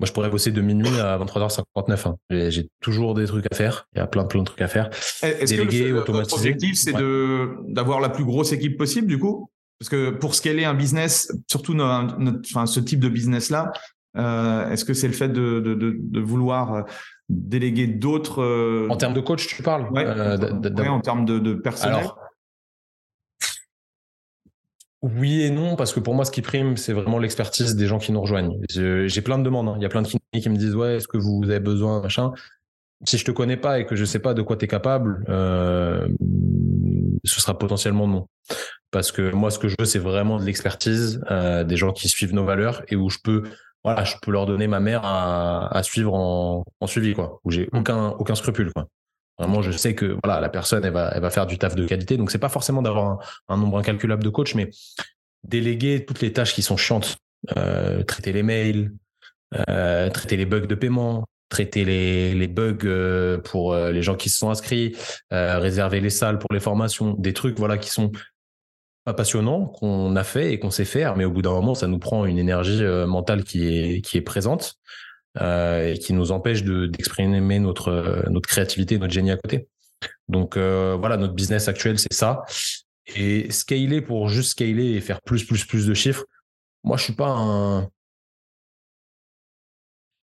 Moi, 0.00 0.06
je 0.06 0.12
pourrais 0.12 0.30
bosser 0.30 0.50
de 0.50 0.62
minuit 0.62 0.98
à 0.98 1.18
23h59. 1.18 2.08
Hein. 2.08 2.16
J'ai, 2.48 2.68
toujours 2.80 3.12
des 3.12 3.26
trucs 3.26 3.44
à 3.52 3.54
faire. 3.54 3.86
Il 3.94 3.98
y 3.98 4.00
a 4.00 4.06
plein, 4.06 4.24
plein 4.24 4.40
de 4.40 4.46
trucs 4.46 4.62
à 4.62 4.68
faire. 4.68 4.88
Est-ce 5.22 5.54
délégué, 5.54 5.90
que 5.90 5.92
votre 5.92 6.34
objectif, 6.34 6.74
c'est 6.74 6.94
de 6.94 7.50
d'avoir 7.68 8.00
la 8.00 8.08
plus 8.08 8.24
grosse 8.24 8.52
équipe 8.52 8.78
possible, 8.78 9.06
du 9.08 9.18
coup? 9.18 9.50
Parce 9.78 9.90
que 9.90 10.08
pour 10.08 10.34
scaler 10.34 10.64
un 10.64 10.72
business, 10.72 11.30
surtout 11.50 11.74
notre, 11.74 12.16
enfin, 12.50 12.64
ce 12.64 12.80
type 12.80 13.00
de 13.00 13.10
business-là, 13.10 13.72
euh, 14.16 14.70
est-ce 14.70 14.86
que 14.86 14.94
c'est 14.94 15.06
le 15.06 15.12
fait 15.12 15.28
de, 15.28 15.60
de, 15.60 15.74
de, 15.74 15.96
de 15.98 16.20
vouloir 16.20 16.74
euh, 16.74 16.82
déléguer 17.28 17.86
d'autres 17.86 18.42
euh... 18.42 18.88
En 18.88 18.96
termes 18.96 19.14
de 19.14 19.20
coach, 19.20 19.46
tu 19.46 19.62
parles? 19.62 19.86
Ouais, 19.92 20.06
ouais 20.06 20.88
en 20.88 21.00
termes 21.00 21.26
de, 21.26 21.38
de 21.38 21.54
personnel. 21.54 21.96
Alors, 21.96 22.18
oui 25.02 25.42
et 25.42 25.50
non, 25.50 25.76
parce 25.76 25.94
que 25.94 26.00
pour 26.00 26.14
moi, 26.14 26.24
ce 26.24 26.30
qui 26.30 26.42
prime, 26.42 26.76
c'est 26.76 26.92
vraiment 26.92 27.18
l'expertise 27.18 27.74
des 27.74 27.86
gens 27.86 27.98
qui 27.98 28.12
nous 28.12 28.20
rejoignent. 28.20 28.58
J'ai 28.68 29.22
plein 29.22 29.38
de 29.38 29.44
demandes. 29.44 29.68
Hein. 29.68 29.74
Il 29.78 29.82
y 29.82 29.86
a 29.86 29.88
plein 29.88 30.02
de 30.02 30.08
cliniques 30.08 30.42
qui 30.42 30.48
me 30.50 30.56
disent 30.56 30.74
Ouais, 30.74 30.96
est-ce 30.96 31.08
que 31.08 31.16
vous 31.16 31.42
avez 31.44 31.60
besoin, 31.60 32.02
machin? 32.02 32.32
Si 33.06 33.16
je 33.16 33.24
te 33.24 33.30
connais 33.30 33.56
pas 33.56 33.78
et 33.78 33.86
que 33.86 33.96
je 33.96 34.04
sais 34.04 34.18
pas 34.18 34.34
de 34.34 34.42
quoi 34.42 34.56
tu 34.56 34.66
es 34.66 34.68
capable, 34.68 35.24
euh, 35.30 36.06
ce 37.24 37.40
sera 37.40 37.58
potentiellement 37.58 38.06
non. 38.06 38.28
Parce 38.90 39.10
que 39.10 39.32
moi, 39.32 39.50
ce 39.50 39.58
que 39.58 39.68
je 39.68 39.76
veux, 39.78 39.86
c'est 39.86 39.98
vraiment 39.98 40.38
de 40.38 40.44
l'expertise, 40.44 41.22
euh, 41.30 41.64
des 41.64 41.76
gens 41.78 41.92
qui 41.92 42.08
suivent 42.08 42.34
nos 42.34 42.44
valeurs 42.44 42.82
et 42.88 42.96
où 42.96 43.08
je 43.08 43.18
peux, 43.24 43.44
voilà, 43.84 44.04
je 44.04 44.16
peux 44.20 44.30
leur 44.30 44.44
donner 44.44 44.66
ma 44.66 44.80
mère 44.80 45.00
à, 45.04 45.74
à 45.74 45.82
suivre 45.82 46.12
en, 46.12 46.64
en, 46.80 46.86
suivi, 46.86 47.14
quoi, 47.14 47.40
où 47.44 47.50
j'ai 47.50 47.70
mmh. 47.72 47.78
aucun, 47.78 48.08
aucun 48.18 48.34
scrupule, 48.34 48.70
quoi. 48.74 48.86
Vraiment, 49.40 49.62
je 49.62 49.70
sais 49.70 49.94
que 49.94 50.18
voilà, 50.22 50.38
la 50.38 50.50
personne, 50.50 50.84
elle 50.84 50.92
va, 50.92 51.12
elle 51.14 51.22
va 51.22 51.30
faire 51.30 51.46
du 51.46 51.56
taf 51.56 51.74
de 51.74 51.86
qualité. 51.86 52.18
Donc, 52.18 52.30
c'est 52.30 52.38
pas 52.38 52.50
forcément 52.50 52.82
d'avoir 52.82 53.20
un, 53.48 53.56
nombre 53.56 53.78
incalculable 53.78 54.22
de 54.22 54.28
coachs, 54.28 54.54
mais 54.54 54.68
déléguer 55.44 56.04
toutes 56.04 56.20
les 56.20 56.30
tâches 56.30 56.52
qui 56.52 56.60
sont 56.60 56.76
chiantes, 56.76 57.16
euh, 57.56 58.02
traiter 58.02 58.34
les 58.34 58.42
mails, 58.42 58.92
euh, 59.70 60.10
traiter 60.10 60.36
les 60.36 60.44
bugs 60.44 60.66
de 60.66 60.74
paiement, 60.74 61.24
traiter 61.48 61.86
les, 61.86 62.34
les 62.34 62.48
bugs 62.48 62.76
euh, 62.84 63.38
pour 63.38 63.74
les 63.74 64.02
gens 64.02 64.14
qui 64.14 64.28
se 64.28 64.38
sont 64.38 64.50
inscrits, 64.50 64.94
réserver 65.30 66.00
les 66.00 66.10
salles 66.10 66.38
pour 66.38 66.52
les 66.52 66.60
formations, 66.60 67.14
des 67.14 67.32
trucs 67.32 67.58
voilà 67.58 67.78
qui 67.78 67.88
sont 67.88 68.12
pas 69.06 69.14
passionnants 69.14 69.64
qu'on 69.64 70.16
a 70.16 70.22
fait 70.22 70.52
et 70.52 70.58
qu'on 70.58 70.70
sait 70.70 70.84
faire, 70.84 71.16
mais 71.16 71.24
au 71.24 71.30
bout 71.30 71.40
d'un 71.40 71.52
moment, 71.52 71.74
ça 71.74 71.86
nous 71.86 71.98
prend 71.98 72.26
une 72.26 72.36
énergie 72.36 72.82
mentale 73.06 73.42
qui 73.42 73.66
est 73.68 74.00
qui 74.02 74.18
est 74.18 74.22
présente 74.22 74.76
et 75.38 75.98
qui 76.00 76.12
nous 76.12 76.32
empêche 76.32 76.64
d'exprimer 76.64 77.58
notre 77.58 78.24
notre 78.30 78.48
créativité, 78.48 78.98
notre 78.98 79.12
génie 79.12 79.30
à 79.30 79.36
côté. 79.36 79.68
Donc 80.28 80.56
euh, 80.56 80.96
voilà, 80.98 81.16
notre 81.16 81.34
business 81.34 81.68
actuel, 81.68 81.98
c'est 81.98 82.12
ça. 82.12 82.44
Et 83.16 83.50
scaler 83.50 84.00
pour 84.00 84.28
juste 84.28 84.50
scaler 84.50 84.92
et 84.92 85.00
faire 85.00 85.20
plus, 85.22 85.44
plus, 85.44 85.64
plus 85.64 85.86
de 85.86 85.94
chiffres, 85.94 86.24
moi, 86.84 86.96
je 86.96 87.04
suis 87.04 87.12
pas 87.12 87.28
un. 87.28 87.90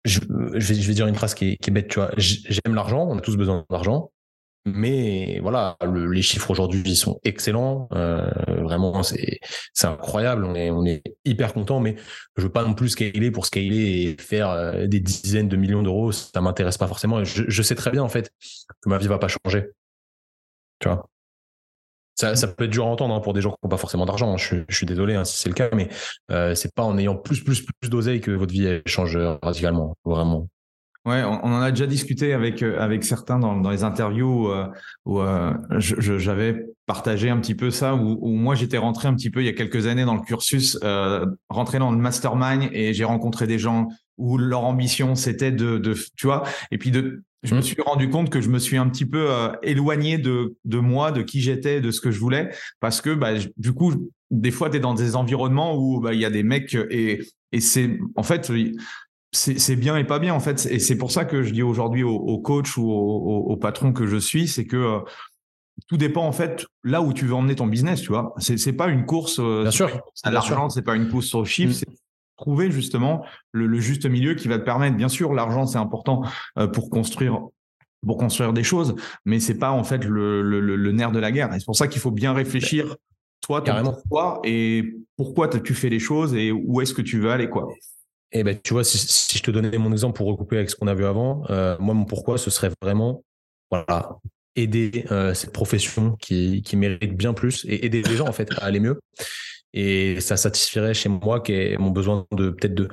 Je, 0.05 0.19
vais, 0.19 0.59
je 0.59 0.87
vais 0.87 0.93
dire 0.93 1.07
une 1.07 1.15
phrase 1.15 1.33
qui 1.35 1.49
est, 1.51 1.57
qui 1.57 1.69
est 1.69 1.73
bête, 1.73 1.89
tu 1.89 1.99
vois. 1.99 2.11
J'aime 2.17 2.73
l'argent, 2.73 3.05
on 3.07 3.17
a 3.17 3.21
tous 3.21 3.35
besoin 3.35 3.65
d'argent. 3.69 4.11
Mais 4.65 5.39
voilà, 5.41 5.77
les 5.81 6.21
chiffres 6.21 6.51
aujourd'hui 6.51 6.95
sont 6.95 7.19
excellents. 7.23 7.87
Euh, 7.93 8.29
vraiment, 8.61 9.01
c'est 9.03 9.39
incroyable. 9.83 10.45
On 10.45 10.85
est 10.85 11.01
hyper 11.25 11.53
content. 11.53 11.79
Mais 11.79 11.95
je 12.37 12.43
veux 12.43 12.51
pas 12.51 12.63
non 12.63 12.73
plus 12.73 12.89
scaler 12.89 13.31
pour 13.31 13.45
scaler 13.45 14.17
et 14.17 14.21
faire 14.21 14.49
euh, 14.49 14.87
des 14.87 14.99
dizaines 14.99 15.47
de 15.47 15.55
millions 15.55 15.81
d'euros. 15.81 16.11
Ça 16.11 16.41
m'intéresse 16.41 16.77
pas 16.77 16.87
forcément. 16.87 17.23
Je, 17.23 17.61
sais 17.61 17.75
très 17.75 17.91
bien 17.91 18.03
en 18.03 18.09
fait 18.09 18.31
que 18.81 18.89
ma 18.89 18.97
vie 18.97 19.07
va 19.07 19.17
pas 19.17 19.27
changer. 19.27 19.69
Tu 20.79 20.87
vois? 20.87 21.09
Ça, 22.15 22.35
peut 22.47 22.65
être 22.65 22.69
dur 22.69 22.85
à 22.85 22.89
entendre 22.89 23.15
hein, 23.15 23.21
pour 23.21 23.33
des 23.33 23.39
gens 23.39 23.51
qui 23.51 23.57
n'ont 23.63 23.69
pas 23.69 23.77
forcément 23.77 24.05
d'argent. 24.05 24.35
Je, 24.35 24.57
je, 24.67 24.75
suis 24.75 24.85
désolé 24.85 25.15
hein, 25.15 25.23
si 25.23 25.37
c'est 25.37 25.47
le 25.47 25.55
cas, 25.55 25.69
mais 25.73 25.87
euh, 26.31 26.53
c'est 26.53 26.73
pas 26.75 26.83
en 26.83 26.97
ayant 26.97 27.15
plus 27.15 27.41
plus 27.41 27.65
plus 27.79 27.89
d'oseille 27.89 28.19
que 28.19 28.31
votre 28.31 28.51
vie 28.51 28.81
change 28.85 29.17
radicalement. 29.41 29.95
Vraiment. 30.03 30.49
Ouais, 31.05 31.23
on, 31.23 31.45
en 31.45 31.61
a 31.61 31.71
déjà 31.71 31.87
discuté 31.87 32.33
avec 32.33 32.61
euh, 32.61 32.77
avec 32.77 33.05
certains 33.05 33.39
dans, 33.39 33.55
dans 33.55 33.69
les 33.69 33.85
interviews 33.85 34.51
euh, 34.51 34.67
où, 35.05 35.21
euh, 35.21 35.53
j'avais 35.77 36.65
partagé 36.87 37.29
un 37.29 37.37
petit 37.39 37.55
peu 37.55 37.71
ça, 37.71 37.95
où, 37.95 38.19
où 38.21 38.35
moi 38.35 38.53
j'étais 38.53 38.77
rentré 38.77 39.07
un 39.07 39.15
petit 39.15 39.29
peu 39.29 39.41
il 39.41 39.45
y 39.45 39.49
a 39.49 39.53
quelques 39.53 39.87
années 39.87 40.03
dans 40.03 40.15
le 40.15 40.21
cursus, 40.21 40.77
euh, 40.83 41.25
rentré 41.47 41.79
dans 41.79 41.91
le 41.91 41.97
mastermind 41.97 42.69
et 42.73 42.93
j'ai 42.93 43.05
rencontré 43.05 43.47
des 43.47 43.57
gens 43.57 43.87
où 44.17 44.37
leur 44.37 44.65
ambition 44.65 45.15
c'était 45.15 45.53
de, 45.53 45.77
de, 45.77 45.95
tu 46.17 46.27
vois, 46.27 46.43
et 46.69 46.77
puis 46.77 46.91
de, 46.91 47.23
je 47.43 47.55
me 47.55 47.61
mmh. 47.61 47.63
suis 47.63 47.81
rendu 47.81 48.09
compte 48.09 48.29
que 48.29 48.41
je 48.41 48.49
me 48.49 48.59
suis 48.59 48.75
un 48.75 48.89
petit 48.89 49.05
peu 49.05 49.29
éloigné 49.63 50.17
de 50.17 50.57
de 50.65 50.79
moi, 50.79 51.13
de 51.13 51.21
qui 51.21 51.39
j'étais, 51.39 51.79
de 51.79 51.91
ce 51.91 52.01
que 52.01 52.11
je 52.11 52.19
voulais, 52.19 52.49
parce 52.81 52.99
que 52.99 53.13
bah, 53.13 53.35
du 53.55 53.71
coup 53.71 54.11
des 54.31 54.51
fois 54.51 54.69
tu 54.69 54.75
es 54.75 54.79
dans 54.81 54.95
des 54.95 55.15
environnements 55.15 55.77
où 55.77 56.01
bah, 56.01 56.13
il 56.13 56.19
y 56.19 56.25
a 56.25 56.29
des 56.29 56.43
mecs 56.43 56.75
et 56.89 57.21
et 57.53 57.61
c'est 57.61 57.97
en 58.15 58.23
fait 58.23 58.51
c'est 59.31 59.75
bien 59.75 59.97
et 59.97 60.03
pas 60.03 60.19
bien 60.19 60.33
en 60.33 60.39
fait. 60.39 60.65
Et 60.71 60.79
c'est 60.79 60.97
pour 60.97 61.11
ça 61.11 61.25
que 61.25 61.43
je 61.43 61.53
dis 61.53 61.63
aujourd'hui 61.63 62.03
au, 62.03 62.37
coach 62.39 62.77
ou 62.77 62.89
au, 62.89 63.55
patron 63.57 63.93
que 63.93 64.07
je 64.07 64.17
suis, 64.17 64.47
c'est 64.47 64.65
que 64.65 64.77
euh, 64.77 64.99
tout 65.87 65.97
dépend 65.97 66.25
en 66.25 66.31
fait 66.31 66.65
là 66.83 67.01
où 67.01 67.13
tu 67.13 67.25
veux 67.25 67.35
emmener 67.35 67.55
ton 67.55 67.67
business, 67.67 68.01
tu 68.01 68.09
vois. 68.09 68.33
C'est 68.39 68.73
pas 68.73 68.87
une 68.87 69.05
course 69.05 69.39
euh, 69.39 69.63
bien 69.63 69.71
sûr, 69.71 70.01
à 70.23 70.31
l'argent, 70.31 70.69
c'est 70.69 70.81
pas 70.81 70.95
une 70.95 71.09
course 71.09 71.27
sur 71.27 71.39
le 71.39 71.45
chiffre, 71.45 71.71
mm. 71.71 71.73
c'est 71.73 71.99
trouver 72.37 72.71
justement 72.71 73.25
le, 73.51 73.79
juste 73.79 74.05
milieu 74.05 74.33
qui 74.33 74.47
va 74.47 74.57
te 74.57 74.63
permettre. 74.63 74.95
Bien 74.95 75.09
sûr, 75.09 75.33
l'argent 75.33 75.65
c'est 75.65 75.77
important 75.77 76.23
euh, 76.57 76.67
pour 76.67 76.89
construire 76.89 77.39
pour 78.05 78.17
construire 78.17 78.53
des 78.53 78.63
choses, 78.63 78.95
mais 79.25 79.41
c'est 79.41 79.57
pas 79.57 79.71
en 79.71 79.83
fait 79.83 80.05
le, 80.05 80.41
le, 80.41 80.61
le, 80.61 80.91
nerf 80.93 81.11
de 81.11 81.19
la 81.19 81.33
guerre. 81.33 81.53
Et 81.53 81.59
c'est 81.59 81.65
pour 81.65 81.75
ça 81.75 81.89
qu'il 81.89 81.99
faut 81.99 82.11
bien 82.11 82.31
réfléchir 82.31 82.95
toi, 83.41 83.61
ton 83.61 83.83
pourquoi 83.83 84.39
et 84.45 84.95
pourquoi 85.17 85.49
tu 85.49 85.73
fais 85.73 85.89
les 85.89 85.99
choses 85.99 86.33
et 86.33 86.51
où 86.51 86.79
est-ce 86.79 86.93
que 86.93 87.01
tu 87.01 87.19
veux 87.19 87.29
aller 87.29 87.49
quoi. 87.49 87.67
Et 88.31 88.39
eh 88.39 88.43
ben, 88.43 88.59
tu 88.61 88.73
vois, 88.73 88.83
si, 88.83 89.37
je 89.37 89.41
te 89.41 89.49
donnais 89.49 89.75
mon 89.79 89.91
exemple 89.91 90.15
pour 90.15 90.27
recouper 90.27 90.57
avec 90.57 90.69
ce 90.69 90.75
qu'on 90.75 90.85
a 90.85 90.93
vu 90.93 91.03
avant, 91.03 91.43
euh, 91.49 91.75
moi, 91.79 91.95
mon 91.95 92.05
pourquoi, 92.05 92.37
ce 92.37 92.51
serait 92.51 92.69
vraiment, 92.79 93.23
voilà, 93.71 94.17
aider 94.55 95.05
euh, 95.09 95.33
cette 95.33 95.51
profession 95.51 96.15
qui, 96.17 96.61
qui 96.61 96.75
mérite 96.75 97.17
bien 97.17 97.33
plus 97.33 97.65
et 97.65 97.85
aider 97.87 98.03
les 98.03 98.15
gens, 98.15 98.27
en 98.27 98.31
fait, 98.31 98.51
à 98.59 98.65
aller 98.65 98.79
mieux. 98.79 98.99
Et 99.73 100.21
ça 100.21 100.37
satisferait 100.37 100.93
chez 100.93 101.09
moi 101.09 101.39
qui 101.39 101.75
mon 101.79 101.89
besoin 101.89 102.27
de 102.31 102.51
peut-être 102.51 102.75
de, 102.75 102.89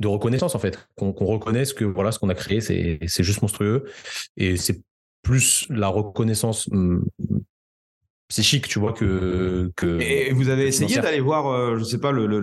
de 0.00 0.06
reconnaissance, 0.06 0.54
en 0.54 0.58
fait. 0.58 0.86
Qu'on 0.96 1.12
reconnaisse 1.12 1.72
que, 1.72 1.86
voilà, 1.86 2.12
ce 2.12 2.18
qu'on 2.18 2.28
a 2.28 2.34
créé, 2.34 2.60
c'est 2.60 3.22
juste 3.22 3.40
monstrueux. 3.40 3.84
Et 4.36 4.58
c'est 4.58 4.82
plus 5.22 5.66
la 5.70 5.88
reconnaissance 5.88 6.68
hum, 8.24 8.28
psychique, 8.28 8.68
tu 8.68 8.78
vois, 8.78 8.92
que. 8.92 9.70
que 9.76 10.00
et 10.00 10.32
vous 10.32 10.48
avez 10.48 10.66
essayé 10.66 10.98
d'aller 10.98 11.20
voir, 11.20 11.46
euh, 11.48 11.78
je 11.78 11.84
sais 11.84 11.98
pas, 11.98 12.12
le, 12.12 12.26
le, 12.26 12.40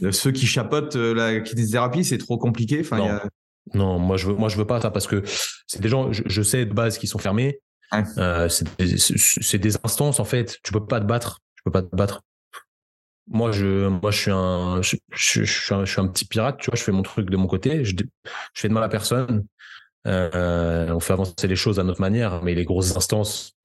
le, 0.00 0.12
ceux 0.12 0.32
qui 0.32 0.46
chapotent 0.46 0.96
euh, 0.96 1.14
la 1.14 1.40
kinésithérapie, 1.40 2.04
c'est 2.04 2.18
trop 2.18 2.38
compliqué? 2.38 2.80
Enfin, 2.80 2.98
non. 2.98 3.20
non, 3.74 3.98
moi 3.98 4.16
je 4.16 4.28
veux, 4.28 4.34
moi 4.34 4.48
je 4.48 4.56
veux 4.56 4.66
pas 4.66 4.80
ça 4.80 4.90
parce 4.90 5.06
que 5.06 5.22
c'est 5.66 5.80
des 5.80 5.88
gens, 5.88 6.12
je, 6.12 6.42
sais 6.42 6.64
de 6.66 6.72
base 6.72 6.98
qui 6.98 7.06
sont 7.06 7.18
fermés. 7.18 7.60
Euh, 8.18 8.48
c'est 8.48 9.58
des 9.58 9.76
instances 9.84 10.18
en 10.18 10.24
fait. 10.24 10.58
Tu 10.62 10.72
peux 10.72 10.84
pas 10.84 11.00
te 11.00 11.06
battre. 11.06 11.40
Tu 11.56 11.62
peux 11.64 11.70
pas 11.70 11.82
te 11.82 11.94
battre. 11.94 12.22
Moi, 13.26 13.52
je, 13.52 13.88
moi, 13.88 14.10
je 14.10 14.18
suis 14.18 14.30
un, 14.30 14.82
je, 14.82 14.96
je, 15.14 15.44
suis 15.44 15.74
un, 15.74 15.84
je 15.84 15.92
suis 15.92 16.00
un 16.00 16.08
petit 16.08 16.26
pirate. 16.26 16.58
Tu 16.58 16.70
vois, 16.70 16.76
je 16.76 16.82
fais 16.82 16.92
mon 16.92 17.02
truc 17.02 17.30
de 17.30 17.36
mon 17.36 17.46
côté. 17.46 17.84
Je, 17.84 17.94
je 17.96 18.60
fais 18.60 18.68
de 18.68 18.74
mal 18.74 18.84
à 18.84 18.88
personne. 18.88 19.46
Euh, 20.06 20.90
on 20.90 21.00
fait 21.00 21.12
avancer 21.12 21.46
les 21.46 21.56
choses 21.56 21.80
à 21.80 21.84
notre 21.84 22.00
manière, 22.00 22.42
mais 22.42 22.54
les 22.54 22.64
grosses 22.64 22.96
instances, 22.96 23.56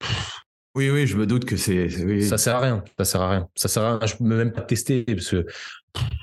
oui, 0.76 0.90
oui, 0.90 1.06
je 1.06 1.16
me 1.16 1.26
doute 1.26 1.44
que 1.44 1.56
c'est. 1.56 1.88
Ça 2.22 2.38
sert 2.38 2.56
à 2.56 2.60
rien. 2.60 2.84
Ça 2.98 3.04
sert 3.04 3.20
à 3.20 3.30
rien. 3.30 3.48
Ça 3.56 3.68
sert 3.68 3.82
à 3.82 3.98
rien. 3.98 4.06
Je 4.06 4.14
peux 4.16 4.24
même 4.24 4.52
pas 4.52 4.62
tester 4.62 5.04
parce 5.04 5.30
que 5.30 5.46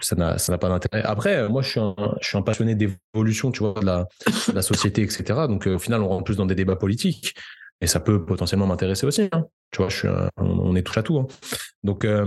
ça 0.01 0.15
n'a, 0.15 0.57
pas 0.57 0.69
d'intérêt. 0.69 1.03
Après, 1.03 1.49
moi, 1.49 1.61
je 1.61 1.69
suis 1.69 2.37
un, 2.37 2.41
passionné 2.41 2.75
d'évolution, 2.75 3.51
tu 3.51 3.59
vois, 3.59 3.73
de 3.79 3.85
la, 3.85 4.61
société, 4.61 5.01
etc. 5.01 5.47
Donc, 5.47 5.67
euh, 5.67 5.75
au 5.75 5.79
final, 5.79 6.01
on 6.01 6.07
rentre 6.07 6.23
plus 6.23 6.37
dans 6.37 6.45
des 6.45 6.55
débats 6.55 6.77
politiques. 6.77 7.35
Et 7.81 7.87
ça 7.87 7.99
peut 7.99 8.25
potentiellement 8.25 8.65
m'intéresser 8.65 9.05
aussi. 9.05 9.29
Hein. 9.31 9.45
Tu 9.71 9.77
vois, 9.77 9.89
je 9.89 9.97
suis 9.97 10.07
on, 10.37 10.75
est 10.75 10.81
touche 10.81 10.97
à 10.97 11.03
tout. 11.03 11.19
Hein. 11.19 11.27
Donc, 11.83 12.05
euh, 12.05 12.25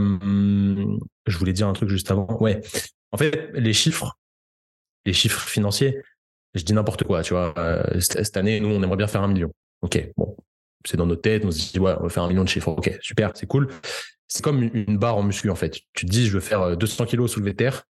je 1.26 1.38
voulais 1.38 1.52
dire 1.52 1.68
un 1.68 1.72
truc 1.72 1.88
juste 1.88 2.10
avant. 2.10 2.26
Ouais. 2.40 2.60
En 3.12 3.16
fait, 3.16 3.50
les 3.54 3.72
chiffres, 3.72 4.18
les 5.06 5.12
chiffres 5.12 5.40
financiers, 5.40 6.00
je 6.54 6.62
dis 6.62 6.72
n'importe 6.72 7.04
quoi. 7.04 7.22
Tu 7.22 7.32
vois, 7.32 7.54
euh, 7.58 7.82
cette 7.98 8.36
année, 8.36 8.60
nous, 8.60 8.68
on 8.68 8.82
aimerait 8.82 8.96
bien 8.96 9.06
faire 9.06 9.22
un 9.22 9.28
million. 9.28 9.52
Ok, 9.82 10.10
bon, 10.16 10.36
c'est 10.84 10.96
dans 10.96 11.06
notre 11.06 11.22
tête, 11.22 11.44
on 11.44 11.50
se 11.50 11.72
dit, 11.72 11.78
ouais, 11.78 11.94
on 11.98 12.04
va 12.04 12.08
faire 12.08 12.22
un 12.22 12.28
million 12.28 12.44
de 12.44 12.48
chiffres. 12.48 12.68
Ok, 12.68 12.96
super, 13.00 13.32
c'est 13.34 13.46
cool. 13.46 13.68
C'est 14.28 14.42
comme 14.42 14.62
une 14.62 14.96
barre 14.96 15.16
en 15.16 15.22
muscu, 15.22 15.50
en 15.50 15.54
fait. 15.54 15.80
Tu 15.92 16.06
te 16.06 16.10
dis, 16.10 16.26
je 16.26 16.32
veux 16.32 16.40
faire 16.40 16.76
200 16.76 17.02
euh, 17.02 17.06
kilos 17.06 17.32
soulevé 17.32 17.52
de 17.52 17.56
terre. 17.56 17.84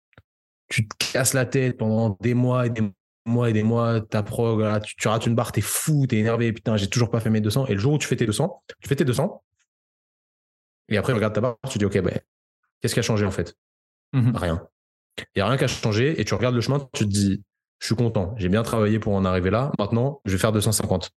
Tu 0.68 0.86
te 0.86 1.12
casses 1.12 1.34
la 1.34 1.47
tête 1.47 1.76
pendant 1.78 2.16
des 2.20 2.34
mois 2.34 2.66
et 2.66 2.70
des 2.70 2.82
mois 3.26 3.51
et 3.51 3.53
des 3.53 3.62
mois. 3.62 4.01
Ta 4.01 4.22
prog, 4.22 4.64
tu, 4.82 5.09
rates 5.09 5.26
une 5.26 5.34
barre, 5.34 5.53
t'es 5.53 5.61
fou, 5.61 6.07
t'es 6.07 6.16
énervé. 6.16 6.53
Putain, 6.53 6.76
j'ai 6.76 6.89
toujours 6.89 7.11
pas 7.11 7.20
fait 7.20 7.30
mes 7.30 7.41
200. 7.41 7.66
Et 7.66 7.74
le 7.74 7.80
jour 7.80 7.95
où 7.95 7.99
tu 7.99 8.07
fais 8.07 8.16
tes 8.16 8.26
200, 8.26 8.62
tu 8.80 8.89
fais 8.89 8.97
tes 8.97 9.05
200. 9.05 9.43
Et 10.91 10.97
après, 10.97 11.12
regarde 11.12 11.34
ta 11.34 11.41
barre, 11.41 11.57
tu 11.68 11.78
dis, 11.78 11.84
ok, 11.84 12.01
ben, 12.01 12.18
qu'est-ce 12.80 12.95
qui 12.95 13.01
a 13.01 13.03
changé, 13.03 13.26
en 13.26 13.30
fait? 13.30 13.57
Mmh 14.12 14.36
rien. 14.36 14.66
Il 15.18 15.24
n'y 15.36 15.43
a 15.43 15.49
rien 15.49 15.57
qui 15.59 15.64
a 15.64 15.68
changé. 15.68 16.20
Et 16.20 16.24
tu 16.24 16.34
regardes 16.34 16.55
le 16.55 16.61
chemin, 16.61 16.89
tu 16.93 17.05
te 17.05 17.11
dis, 17.11 17.43
je 17.80 17.86
suis 17.86 17.97
content. 17.97 18.34
J'ai 18.39 18.49
bien 18.49 18.62
travaillé 18.62 18.99
pour 18.99 19.14
en 19.14 19.24
arriver 19.24 19.51
là. 19.51 19.72
Maintenant, 19.78 20.20
je 20.24 20.32
vais 20.32 20.39
faire 20.39 20.53
250. 20.53 21.11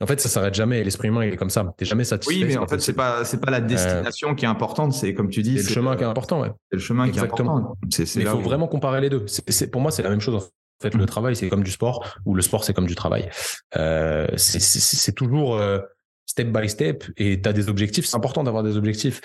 En 0.00 0.06
fait, 0.06 0.20
ça 0.20 0.28
s'arrête 0.28 0.54
jamais. 0.54 0.82
L'esprit 0.82 1.08
humain, 1.08 1.24
il 1.24 1.34
est 1.34 1.36
comme 1.36 1.50
ça. 1.50 1.72
T'es 1.76 1.84
jamais 1.84 2.04
satisfait. 2.04 2.34
Oui, 2.34 2.44
mais 2.44 2.56
en 2.56 2.66
fait, 2.66 2.80
c'est 2.80 2.94
pas 2.94 3.24
c'est 3.24 3.40
pas 3.40 3.50
la 3.50 3.60
destination 3.60 4.34
qui 4.34 4.44
est 4.44 4.48
importante. 4.48 4.92
C'est 4.92 5.14
comme 5.14 5.28
tu 5.28 5.42
dis, 5.42 5.58
c'est 5.58 5.68
le 5.68 5.74
chemin 5.74 5.96
qui 5.96 6.02
est 6.02 6.06
important. 6.06 6.40
Ouais. 6.40 6.50
C'est 6.70 6.76
le 6.76 6.82
chemin 6.82 7.04
Exactement. 7.04 7.76
qui 7.88 8.00
est 8.00 8.04
important. 8.04 8.20
il 8.20 8.26
faut 8.26 8.48
vraiment 8.48 8.68
comparer 8.68 9.00
les 9.00 9.10
deux. 9.10 9.24
C'est 9.26 9.70
pour 9.70 9.80
moi, 9.80 9.90
c'est 9.90 10.02
la 10.02 10.10
même 10.10 10.20
chose. 10.20 10.34
En 10.36 10.82
fait, 10.82 10.94
le 10.94 11.02
mmh. 11.02 11.06
travail, 11.06 11.36
c'est 11.36 11.48
comme 11.50 11.62
du 11.62 11.70
sport, 11.70 12.16
ou 12.24 12.34
le 12.34 12.40
sport, 12.40 12.64
c'est 12.64 12.72
comme 12.72 12.86
du 12.86 12.94
travail. 12.94 13.28
Euh, 13.76 14.26
c'est 14.36 15.14
toujours 15.14 15.56
euh, 15.56 15.78
step 16.24 16.48
by 16.48 16.70
step, 16.70 17.04
et 17.18 17.40
tu 17.40 17.48
as 17.48 17.52
des 17.52 17.68
objectifs. 17.68 18.06
C'est 18.06 18.16
important 18.16 18.44
d'avoir 18.44 18.62
des 18.62 18.78
objectifs, 18.78 19.20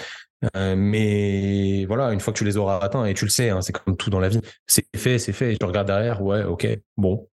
euh, 0.57 0.75
mais 0.77 1.85
voilà, 1.85 2.11
une 2.11 2.19
fois 2.19 2.33
que 2.33 2.39
tu 2.39 2.43
les 2.43 2.57
auras 2.57 2.79
atteints, 2.79 3.05
et 3.05 3.13
tu 3.13 3.23
le 3.23 3.31
sais, 3.31 3.51
hein, 3.51 3.61
c'est 3.61 3.71
comme 3.71 3.95
tout 3.95 4.09
dans 4.09 4.19
la 4.19 4.27
vie, 4.27 4.41
c'est 4.67 4.85
fait, 4.97 5.17
c'est 5.17 5.31
fait. 5.31 5.53
Et 5.53 5.57
tu 5.57 5.65
regardes 5.65 5.87
derrière, 5.87 6.21
ouais, 6.21 6.43
ok, 6.43 6.67
bon, 6.97 7.29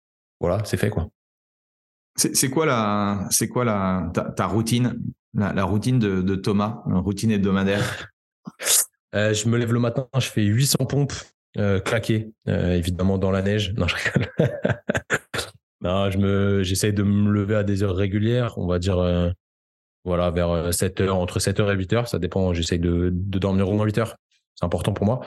voilà, 0.40 0.62
c'est 0.64 0.78
fait 0.78 0.88
quoi. 0.88 1.08
C'est 2.16 2.48
quoi 2.48 2.64
la, 2.64 3.26
c'est 3.30 3.48
quoi 3.48 3.64
la 3.64 4.10
ta, 4.14 4.46
routine, 4.46 4.98
la, 5.34 5.64
routine 5.64 5.98
de, 5.98 6.34
Thomas, 6.34 6.82
routine 6.86 7.30
hebdomadaire? 7.30 8.08
Euh, 9.14 9.34
Je 9.34 9.48
me 9.48 9.56
lève 9.56 9.72
le 9.72 9.80
matin, 9.80 10.08
je 10.18 10.28
fais 10.28 10.42
800 10.42 10.86
pompes 10.86 11.12
euh, 11.58 11.78
claquées, 11.80 12.32
euh, 12.48 12.74
évidemment 12.74 13.18
dans 13.18 13.30
la 13.30 13.42
neige. 13.42 13.74
Non, 13.74 13.86
je 13.86 13.96
rigole. 13.96 14.32
me, 16.18 16.62
j'essaye 16.62 16.92
de 16.92 17.02
me 17.02 17.30
lever 17.30 17.56
à 17.56 17.62
des 17.62 17.82
heures 17.82 17.96
régulières, 17.96 18.58
on 18.58 18.66
va 18.66 18.78
dire, 18.78 18.96
voilà, 20.04 20.30
vers 20.30 20.72
7 20.72 21.00
heures, 21.02 21.16
entre 21.16 21.38
7 21.38 21.60
heures 21.60 21.70
et 21.70 21.76
8 21.76 21.92
heures, 21.92 22.08
ça 22.08 22.18
dépend. 22.18 22.52
J'essaye 22.54 22.78
de, 22.78 23.10
de 23.12 23.38
dormir 23.38 23.68
au 23.68 23.72
moins 23.72 23.84
8 23.84 23.98
heures 23.98 24.16
c'est 24.56 24.64
important 24.64 24.92
pour 24.92 25.06
moi 25.06 25.20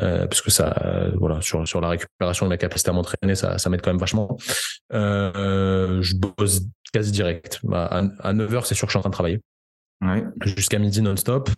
euh, 0.00 0.26
parce 0.26 0.42
que 0.42 0.50
ça 0.50 0.74
euh, 0.84 1.12
voilà 1.18 1.40
sur 1.40 1.66
sur 1.66 1.80
la 1.80 1.88
récupération 1.88 2.46
de 2.46 2.50
la 2.50 2.56
capacité 2.58 2.90
à 2.90 2.92
m'entraîner 2.92 3.34
ça 3.34 3.58
ça 3.58 3.70
m'aide 3.70 3.80
quand 3.80 3.90
même 3.90 4.00
vachement. 4.00 4.36
Euh, 4.92 6.02
je 6.02 6.16
bosse 6.16 6.62
quasi 6.92 7.12
direct. 7.12 7.60
Bah, 7.62 7.86
à, 7.86 8.28
à 8.28 8.34
9h 8.34 8.64
c'est 8.64 8.74
sûr 8.74 8.86
que 8.86 8.92
je 8.92 8.98
suis 8.98 8.98
en 8.98 9.02
train 9.02 9.10
de 9.10 9.14
travailler. 9.14 9.40
Ouais. 10.02 10.24
jusqu'à 10.40 10.80
midi 10.80 11.00
non-stop 11.00 11.48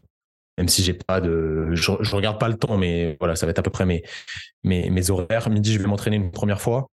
même 0.59 0.69
si 0.69 0.83
j'ai 0.83 0.93
pas 0.93 1.23
de 1.23 1.71
je, 1.73 1.93
je, 2.01 2.15
regarde 2.15 2.39
pas 2.39 2.49
le 2.49 2.57
temps 2.57 2.77
mais 2.77 3.17
voilà 3.19 3.37
ça 3.37 3.47
va 3.47 3.51
être 3.51 3.59
à 3.59 3.63
peu 3.63 3.71
près 3.71 3.87
mes 3.87 4.03
mes, 4.63 4.91
mes 4.91 5.11
horaires. 5.11 5.49
Midi 5.49 5.73
je 5.73 5.79
vais 5.79 5.87
m'entraîner 5.87 6.17
une 6.17 6.31
première 6.31 6.61
fois 6.61 6.89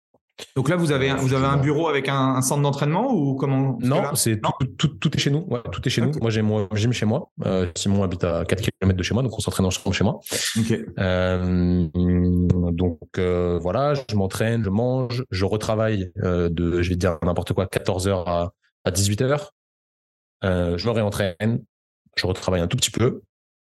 donc 0.57 0.69
là, 0.69 0.77
vous 0.77 0.93
avez 0.93 1.11
un, 1.11 1.17
vous 1.17 1.35
avez 1.35 1.47
un 1.47 1.57
bureau 1.57 1.89
avec 1.89 2.09
un, 2.09 2.41
centre 2.43 2.63
d'entraînement 2.63 3.13
ou 3.13 3.35
comment 3.35 3.79
Non, 3.81 4.15
c'est 4.15 4.41
tout, 4.79 4.89
tout, 4.89 5.17
est 5.17 5.21
chez 5.21 5.31
nous. 5.31 5.45
Ouais, 5.49 5.61
tout 5.73 5.81
est 5.87 5.91
chez 5.91 6.01
nous. 6.01 6.13
Moi, 6.21 6.31
j'ai 6.31 6.43
mon 6.43 6.69
gym 6.75 6.93
chez 6.93 7.07
moi. 7.07 7.31
Euh, 7.47 7.67
Simon 7.77 8.03
habite 8.03 8.25
à 8.25 8.45
4 8.45 8.61
km 8.61 8.97
de 8.97 9.03
chez 9.03 9.15
moi, 9.15 9.23
donc 9.23 9.37
on 9.37 9.41
s'entraîne 9.41 9.67
ensemble 9.67 9.95
chez 9.95 10.05
moi. 10.05 10.21
Okay. 10.59 10.85
Euh, 10.99 11.89
donc 12.73 12.99
euh, 13.19 13.59
voilà, 13.61 13.95
je 13.95 14.17
m'entraîne, 14.17 14.65
je 14.65 14.71
mange, 14.71 15.25
je 15.31 15.45
retravaille 15.45 16.11
de, 16.17 16.83
je 16.83 16.89
vais 16.89 16.97
dire 16.97 17.19
n'importe 17.23 17.53
quoi, 17.53 17.67
14h 17.67 18.25
à, 18.27 18.53
à 18.85 18.91
18h. 18.91 19.49
Euh, 20.45 20.79
je 20.79 20.87
me 20.87 20.93
réentraîne, 20.93 21.65
je 22.17 22.27
retravaille 22.27 22.61
un 22.61 22.69
tout 22.69 22.77
petit 22.77 22.91
peu, 22.91 23.23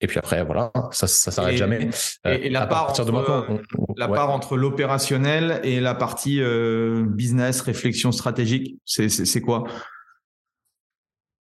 et 0.01 0.07
puis 0.07 0.19
après, 0.19 0.45
voilà, 0.45 0.71
ça, 0.93 1.07
ça 1.07 1.31
s'arrête 1.31 1.57
jamais. 1.57 1.91
Et, 2.25 2.47
et 2.47 2.51
la, 2.51 2.67
part 2.67 2.91
entre, 2.91 3.61
la 3.97 4.09
part 4.09 4.31
entre 4.31 4.57
l'opérationnel 4.57 5.61
et 5.65 5.81
la 5.81 5.95
partie 5.95 6.41
euh, 6.41 7.05
business, 7.05 7.61
réflexion 7.61 8.13
stratégique, 8.13 8.79
c'est 8.85 9.41
quoi? 9.41 9.65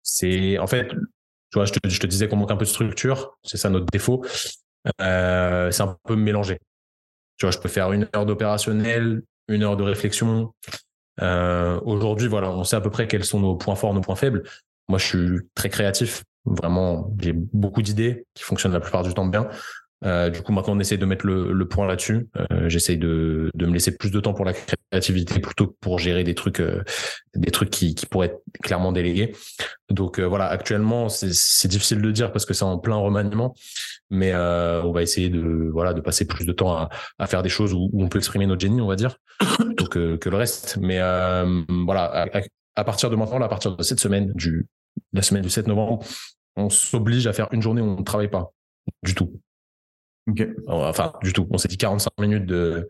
C'est 0.02 0.58
en 0.58 0.66
fait, 0.66 0.88
tu 0.88 0.96
vois, 1.54 1.64
je 1.64 1.72
te, 1.72 1.88
je 1.88 2.00
te 2.00 2.06
disais 2.06 2.28
qu'on 2.28 2.36
manque 2.36 2.50
un 2.50 2.56
peu 2.56 2.64
de 2.64 2.70
structure, 2.70 3.36
c'est 3.44 3.56
ça 3.56 3.70
notre 3.70 3.86
défaut. 3.86 4.24
Euh, 5.00 5.70
c'est 5.70 5.82
un 5.82 5.96
peu 6.04 6.16
mélangé. 6.16 6.58
Tu 7.36 7.46
vois, 7.46 7.52
je 7.52 7.58
peux 7.58 7.68
faire 7.68 7.92
une 7.92 8.08
heure 8.16 8.26
d'opérationnel, 8.26 9.22
une 9.48 9.62
heure 9.62 9.76
de 9.76 9.84
réflexion. 9.84 10.54
Euh, 11.22 11.80
Aujourd'hui, 11.84 12.28
voilà, 12.28 12.50
on 12.50 12.64
sait 12.64 12.76
à 12.76 12.80
peu 12.80 12.90
près 12.90 13.06
quels 13.06 13.24
sont 13.24 13.40
nos 13.40 13.54
points 13.54 13.76
forts, 13.76 13.94
nos 13.94 14.00
points 14.00 14.16
faibles. 14.16 14.42
Moi, 14.88 14.98
je 14.98 15.06
suis 15.06 15.38
très 15.54 15.68
créatif. 15.68 16.24
Vraiment, 16.44 17.12
j'ai 17.20 17.32
beaucoup 17.32 17.82
d'idées 17.82 18.24
qui 18.34 18.42
fonctionnent 18.42 18.72
la 18.72 18.80
plupart 18.80 19.02
du 19.02 19.12
temps 19.14 19.26
bien. 19.26 19.48
Euh, 20.04 20.30
du 20.30 20.40
coup, 20.40 20.52
maintenant, 20.52 20.74
on 20.76 20.80
essaie 20.80 20.96
de 20.96 21.04
mettre 21.04 21.26
le, 21.26 21.52
le 21.52 21.68
point 21.68 21.86
là-dessus. 21.86 22.28
Euh, 22.38 22.68
J'essaye 22.68 22.96
de, 22.96 23.50
de 23.54 23.66
me 23.66 23.72
laisser 23.72 23.96
plus 23.96 24.10
de 24.10 24.18
temps 24.20 24.32
pour 24.32 24.46
la 24.46 24.54
créativité 24.54 25.40
plutôt 25.40 25.66
que 25.66 25.74
pour 25.80 25.98
gérer 25.98 26.24
des 26.24 26.34
trucs, 26.34 26.60
euh, 26.60 26.82
des 27.34 27.50
trucs 27.50 27.70
qui, 27.70 27.94
qui 27.94 28.06
pourraient 28.06 28.28
être 28.28 28.42
clairement 28.62 28.92
délégués. 28.92 29.32
Donc 29.90 30.18
euh, 30.18 30.24
voilà, 30.24 30.46
actuellement, 30.46 31.08
c'est 31.08 31.68
difficile 31.68 32.00
de 32.00 32.10
dire 32.10 32.32
parce 32.32 32.46
que 32.46 32.54
c'est 32.54 32.64
en 32.64 32.78
plein 32.78 32.96
remaniement, 32.96 33.54
mais 34.08 34.32
euh, 34.32 34.82
on 34.82 34.92
va 34.92 35.02
essayer 35.02 35.28
de 35.28 35.68
voilà 35.70 35.92
de 35.92 36.00
passer 36.00 36.26
plus 36.26 36.46
de 36.46 36.52
temps 36.52 36.72
à, 36.72 36.88
à 37.18 37.26
faire 37.26 37.42
des 37.42 37.48
choses 37.50 37.74
où, 37.74 37.90
on 37.92 38.08
peut 38.08 38.18
exprimer 38.18 38.46
notre 38.46 38.62
génie, 38.62 38.80
on 38.80 38.86
va 38.86 38.96
dire, 38.96 39.16
plutôt 39.58 39.86
que, 39.86 40.16
que 40.16 40.28
le 40.30 40.36
reste. 40.36 40.78
Mais 40.80 40.98
voilà, 41.84 42.04
à, 42.04 42.40
à, 42.76 42.84
partir 42.84 43.10
de 43.10 43.16
maintenant, 43.16 43.40
à 43.42 43.48
partir 43.48 43.76
de 43.76 43.82
cette 43.82 44.00
semaine, 44.00 44.32
du 44.34 44.66
la 45.12 45.22
semaine 45.22 45.42
du 45.42 45.50
7 45.50 45.66
novembre, 45.66 46.04
on 46.56 46.70
s'oblige 46.70 47.26
à 47.26 47.32
faire 47.32 47.48
une 47.52 47.62
journée 47.62 47.80
où 47.80 47.86
on 47.86 47.98
ne 47.98 48.04
travaille 48.04 48.30
pas 48.30 48.52
du 49.02 49.14
tout. 49.14 49.40
Enfin, 50.66 51.12
du 51.22 51.32
tout. 51.32 51.46
On 51.50 51.58
s'est 51.58 51.68
dit 51.68 51.78
45 51.78 52.10
minutes 52.20 52.46
de, 52.46 52.88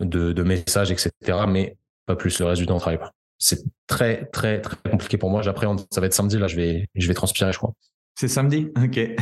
de, 0.00 0.42
messages, 0.42 0.90
etc. 0.90 1.12
Mais 1.48 1.76
pas 2.06 2.16
plus. 2.16 2.38
Le 2.40 2.46
reste 2.46 2.60
du 2.60 2.66
temps, 2.66 2.74
on 2.74 2.76
ne 2.76 2.80
travaille 2.80 2.98
pas. 2.98 3.12
C'est 3.38 3.62
très, 3.86 4.26
très, 4.26 4.60
très 4.60 4.76
compliqué 4.90 5.16
pour 5.16 5.30
moi. 5.30 5.42
J'appréhende. 5.42 5.86
Ça 5.90 6.00
va 6.00 6.06
être 6.06 6.14
samedi. 6.14 6.38
Là, 6.38 6.46
je 6.46 6.56
vais, 6.56 6.88
je 6.94 7.08
vais 7.08 7.14
transpirer, 7.14 7.52
je 7.52 7.58
crois. 7.58 7.72
C'est 8.14 8.28
samedi? 8.28 8.68
Ok. 8.76 8.96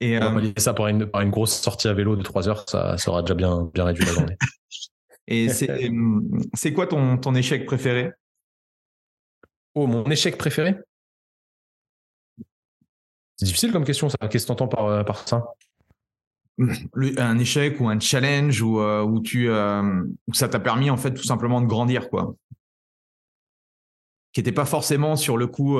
Et 0.00 0.16
on 0.18 0.32
va 0.32 0.40
euh... 0.40 0.52
ça 0.56 0.74
par 0.74 0.88
une, 0.88 1.06
par 1.06 1.22
une 1.22 1.30
grosse 1.30 1.54
sortie 1.54 1.88
à 1.88 1.94
vélo 1.94 2.16
de 2.16 2.22
3 2.22 2.48
heures. 2.48 2.64
Ça, 2.68 2.98
ça 2.98 3.10
aura 3.10 3.22
déjà 3.22 3.34
bien, 3.34 3.70
bien 3.72 3.84
réduit 3.84 4.04
la 4.04 4.12
journée. 4.12 4.36
Et 5.26 5.48
c'est 5.48 5.68
quoi 6.74 6.86
ton, 6.86 7.18
ton 7.18 7.34
échec 7.34 7.66
préféré? 7.66 8.12
Oh, 9.74 9.86
mon 9.86 10.04
échec 10.10 10.36
préféré? 10.36 10.76
C'est 13.36 13.46
difficile 13.46 13.72
comme 13.72 13.84
question, 13.84 14.08
ça. 14.08 14.18
Qu'est-ce 14.28 14.44
que 14.44 14.48
tu 14.48 14.52
entends 14.52 14.68
par, 14.68 14.86
euh, 14.86 15.04
par 15.04 15.26
ça? 15.28 15.44
Un 17.18 17.38
échec 17.38 17.80
ou 17.80 17.88
un 17.88 18.00
challenge 18.00 18.60
où, 18.62 18.80
euh, 18.80 19.02
où 19.02 19.20
tu 19.20 19.48
euh, 19.48 20.02
ça 20.32 20.48
t'a 20.48 20.58
permis 20.58 20.90
en 20.90 20.96
fait 20.96 21.14
tout 21.14 21.22
simplement 21.22 21.60
de 21.60 21.66
grandir 21.66 22.10
quoi. 22.10 22.34
Qui 24.32 24.40
n'était 24.40 24.50
pas 24.50 24.64
forcément 24.64 25.14
sur 25.14 25.36
le 25.36 25.46
coup 25.46 25.78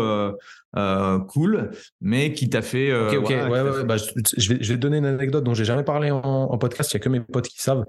cool 1.27 1.73
mais 2.01 2.33
qui 2.33 2.49
t'a 2.49 2.63
fait 2.63 2.95
ok 2.95 3.15
ok. 3.25 3.29
ouais, 3.29 3.63
ouais, 3.63 3.85
Bah, 3.85 3.97
je, 3.97 4.13
vais, 4.49 4.63
je 4.63 4.73
vais 4.73 4.77
te 4.77 4.81
donner 4.81 4.99
une 4.99 5.07
anecdote 5.07 5.43
dont 5.43 5.55
j'ai 5.55 5.65
jamais 5.65 5.83
parlé 5.83 6.13
en, 6.13 6.21
en 6.23 6.59
podcast. 6.59 6.93
Il 6.93 6.95
y 6.95 6.97
a 6.99 7.01
que 7.01 7.09
mes 7.09 7.21
potes 7.21 7.49
qui 7.49 7.61
savent. 7.61 7.85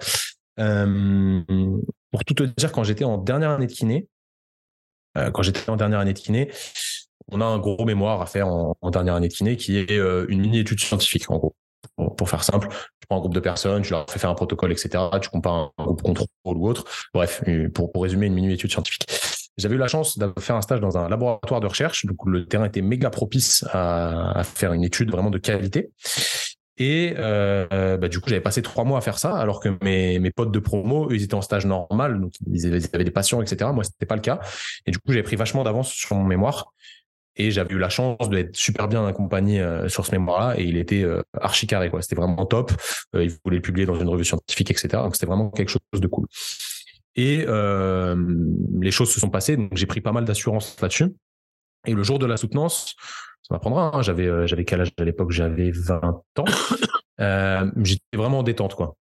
Pour 0.58 2.26
tout 2.26 2.34
te 2.34 2.44
dire 2.44 2.72
quand 2.72 2.84
j'étais 2.84 3.04
en 3.06 3.20
dernière 3.20 3.52
année 3.52 3.68
de 3.68 3.72
kiné 3.72 4.08
quand 5.16 5.42
j'étais 5.42 5.70
en 5.70 5.76
dernière 5.76 6.00
année 6.00 6.14
de 6.14 6.20
kiné, 6.20 6.50
on 7.32 7.42
a 7.42 7.46
un 7.46 7.60
gros 7.60 7.86
mémoire 7.86 8.22
à 8.22 8.26
faire 8.26 8.48
en, 8.48 8.76
dernière 8.92 9.16
année 9.16 9.28
de 9.28 9.34
kiné 9.34 9.58
qui 9.58 9.78
est 9.78 9.92
euh, 9.92 10.26
une 10.30 10.42
mini-étude 10.42 10.80
scientifique, 10.80 11.30
en 11.30 11.38
gros. 11.38 11.56
Pour, 12.18 12.30
faire 12.30 12.44
simple, 12.44 12.70
tu 12.70 13.08
prends 13.08 13.18
un 13.18 13.20
groupe 13.20 13.34
de 13.34 13.40
personnes, 13.42 13.82
tu 13.82 13.92
leur 13.92 14.10
fais 14.10 14.20
faire 14.20 14.30
un 14.30 14.36
protocole, 14.36 14.72
etc. 14.72 15.04
Tu 15.22 15.30
compares 15.30 15.72
un 15.78 15.84
groupe 15.84 16.02
contrôle 16.02 16.28
ou 16.46 16.68
autre. 16.68 16.86
Bref, 17.14 17.44
pour, 17.74 17.92
pour 17.92 18.04
résumer, 18.04 18.28
une 18.28 18.34
mini-étude 18.34 18.72
scientifique. 18.72 19.06
J'avais 19.58 19.76
eu 19.76 19.78
la 19.78 19.90
chance 19.90 20.18
de 20.18 20.32
faire 20.40 20.56
un 20.56 20.62
stage 20.62 20.80
dans 20.80 20.98
un 20.98 21.10
laboratoire 21.10 21.60
de 21.60 21.68
recherche. 21.68 22.06
Donc, 22.06 22.18
le 22.26 22.46
terrain 22.46 22.66
était 22.66 22.82
méga 22.82 23.10
propice 23.10 23.66
à, 23.72 24.40
à 24.40 24.44
faire 24.44 24.72
une 24.72 24.84
étude 24.84 25.12
vraiment 25.12 25.30
de 25.30 25.38
qualité. 25.38 25.92
Et 26.80 27.14
euh, 27.18 27.98
bah, 27.98 28.08
du 28.08 28.22
coup, 28.22 28.30
j'avais 28.30 28.42
passé 28.42 28.62
trois 28.62 28.86
mois 28.86 28.98
à 28.98 29.02
faire 29.02 29.20
ça, 29.20 29.36
alors 29.36 29.60
que 29.60 29.70
mes, 29.84 30.32
potes 30.32 30.52
de 30.52 30.60
promo, 30.60 31.10
eux, 31.10 31.16
ils 31.16 31.24
étaient 31.24 31.36
en 31.36 31.42
stage 31.42 31.66
normal, 31.66 32.22
donc 32.22 32.32
ils 32.50 32.66
avaient, 32.66 33.04
des 33.04 33.12
patients, 33.12 33.42
etc. 33.42 33.70
Moi, 33.74 33.84
c'était 33.84 34.06
pas 34.06 34.16
le 34.16 34.22
cas. 34.22 34.40
Et 34.86 34.92
du 34.92 34.98
coup, 34.98 35.10
j'avais 35.10 35.24
pris 35.24 35.36
vachement 35.36 35.64
d'avance 35.64 35.92
sur 35.92 36.16
mon 36.16 36.24
mémoire. 36.24 36.72
Et 37.36 37.52
j'avais 37.52 37.74
eu 37.74 37.78
la 37.78 37.90
chance 37.90 38.30
d'être 38.30 38.56
super 38.56 38.88
bien 38.88 39.06
accompagné 39.06 39.62
euh, 39.62 39.88
sur 39.88 40.06
ce 40.06 40.12
mémoire-là, 40.12 40.60
et 40.60 40.64
il 40.64 40.78
était 40.78 41.04
euh, 41.04 41.22
archi 41.40 41.68
carré, 41.68 41.90
quoi. 41.90 42.02
C'était 42.02 42.16
vraiment 42.16 42.46
top. 42.46 42.72
Il 43.14 43.30
voulait 43.44 43.58
le 43.58 43.62
publier 43.62 43.86
dans 43.86 44.00
une 44.00 44.10
revue 44.10 44.26
scientifique, 44.26 44.72
etc. 44.72 44.88
Donc 45.04 45.16
c'était 45.16 45.28
vraiment 45.28 45.50
quelque 45.50 45.70
chose 45.70 45.82
de 46.02 46.08
cool. 46.08 46.28
Et 47.16 47.46
les 48.82 48.92
choses 48.92 49.12
se 49.12 49.20
sont 49.20 49.30
passées, 49.30 49.58
donc 49.58 49.76
j'ai 49.76 49.86
pris 49.86 50.00
pas 50.00 50.14
mal 50.14 50.24
d'assurance 50.24 50.78
là-dessus. 50.82 51.14
Et 51.90 51.94
le 51.94 52.04
jour 52.04 52.20
de 52.20 52.28
la 52.28 52.38
soutenance, 52.38 52.96
ça 53.42 53.56
m'apprendra. 53.56 53.92
Hein. 53.96 54.02
J'avais, 54.04 54.28
euh, 54.28 54.46
j'avais 54.46 54.64
quel 54.64 54.82
âge 54.82 54.92
à 54.98 55.04
l'époque? 55.04 55.32
J'avais 55.32 55.72
20 55.72 56.02
ans. 56.04 56.46
Euh, 57.22 57.70
j'étais 57.84 58.16
vraiment 58.16 58.40
en 58.40 58.44
détente, 58.44 58.76
quoi. 58.76 58.96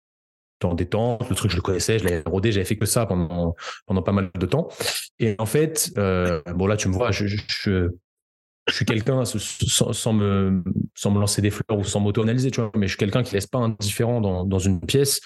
En 0.64 0.74
détente, 0.74 1.30
le 1.30 1.36
truc, 1.36 1.52
je 1.52 1.56
le 1.56 1.62
connaissais, 1.62 2.00
je 2.00 2.04
l'avais 2.04 2.24
rodé, 2.26 2.50
j'avais 2.50 2.64
fait 2.64 2.76
que 2.76 2.84
ça 2.84 3.06
pendant, 3.06 3.54
pendant 3.86 4.02
pas 4.02 4.10
mal 4.10 4.28
de 4.36 4.44
temps. 4.44 4.66
Et 5.20 5.36
en 5.38 5.46
fait, 5.46 5.92
euh, 5.98 6.42
bon, 6.52 6.66
là, 6.66 6.76
tu 6.76 6.88
me 6.88 6.94
vois, 6.94 7.12
je, 7.12 7.26
suis 7.26 8.84
quelqu'un, 8.84 9.24
sans, 9.24 9.92
sans, 9.92 10.12
me, 10.12 10.64
sans 10.96 11.12
me 11.12 11.20
lancer 11.20 11.42
des 11.42 11.50
fleurs 11.50 11.78
ou 11.78 11.84
sans 11.84 12.00
m'auto-analyser, 12.00 12.50
tu 12.50 12.60
vois, 12.60 12.72
mais 12.74 12.88
je 12.88 12.90
suis 12.90 12.98
quelqu'un 12.98 13.22
qui 13.22 13.34
laisse 13.34 13.46
pas 13.46 13.60
indifférent 13.60 14.20
dans, 14.20 14.44
dans 14.44 14.58
une 14.58 14.80
pièce 14.80 15.20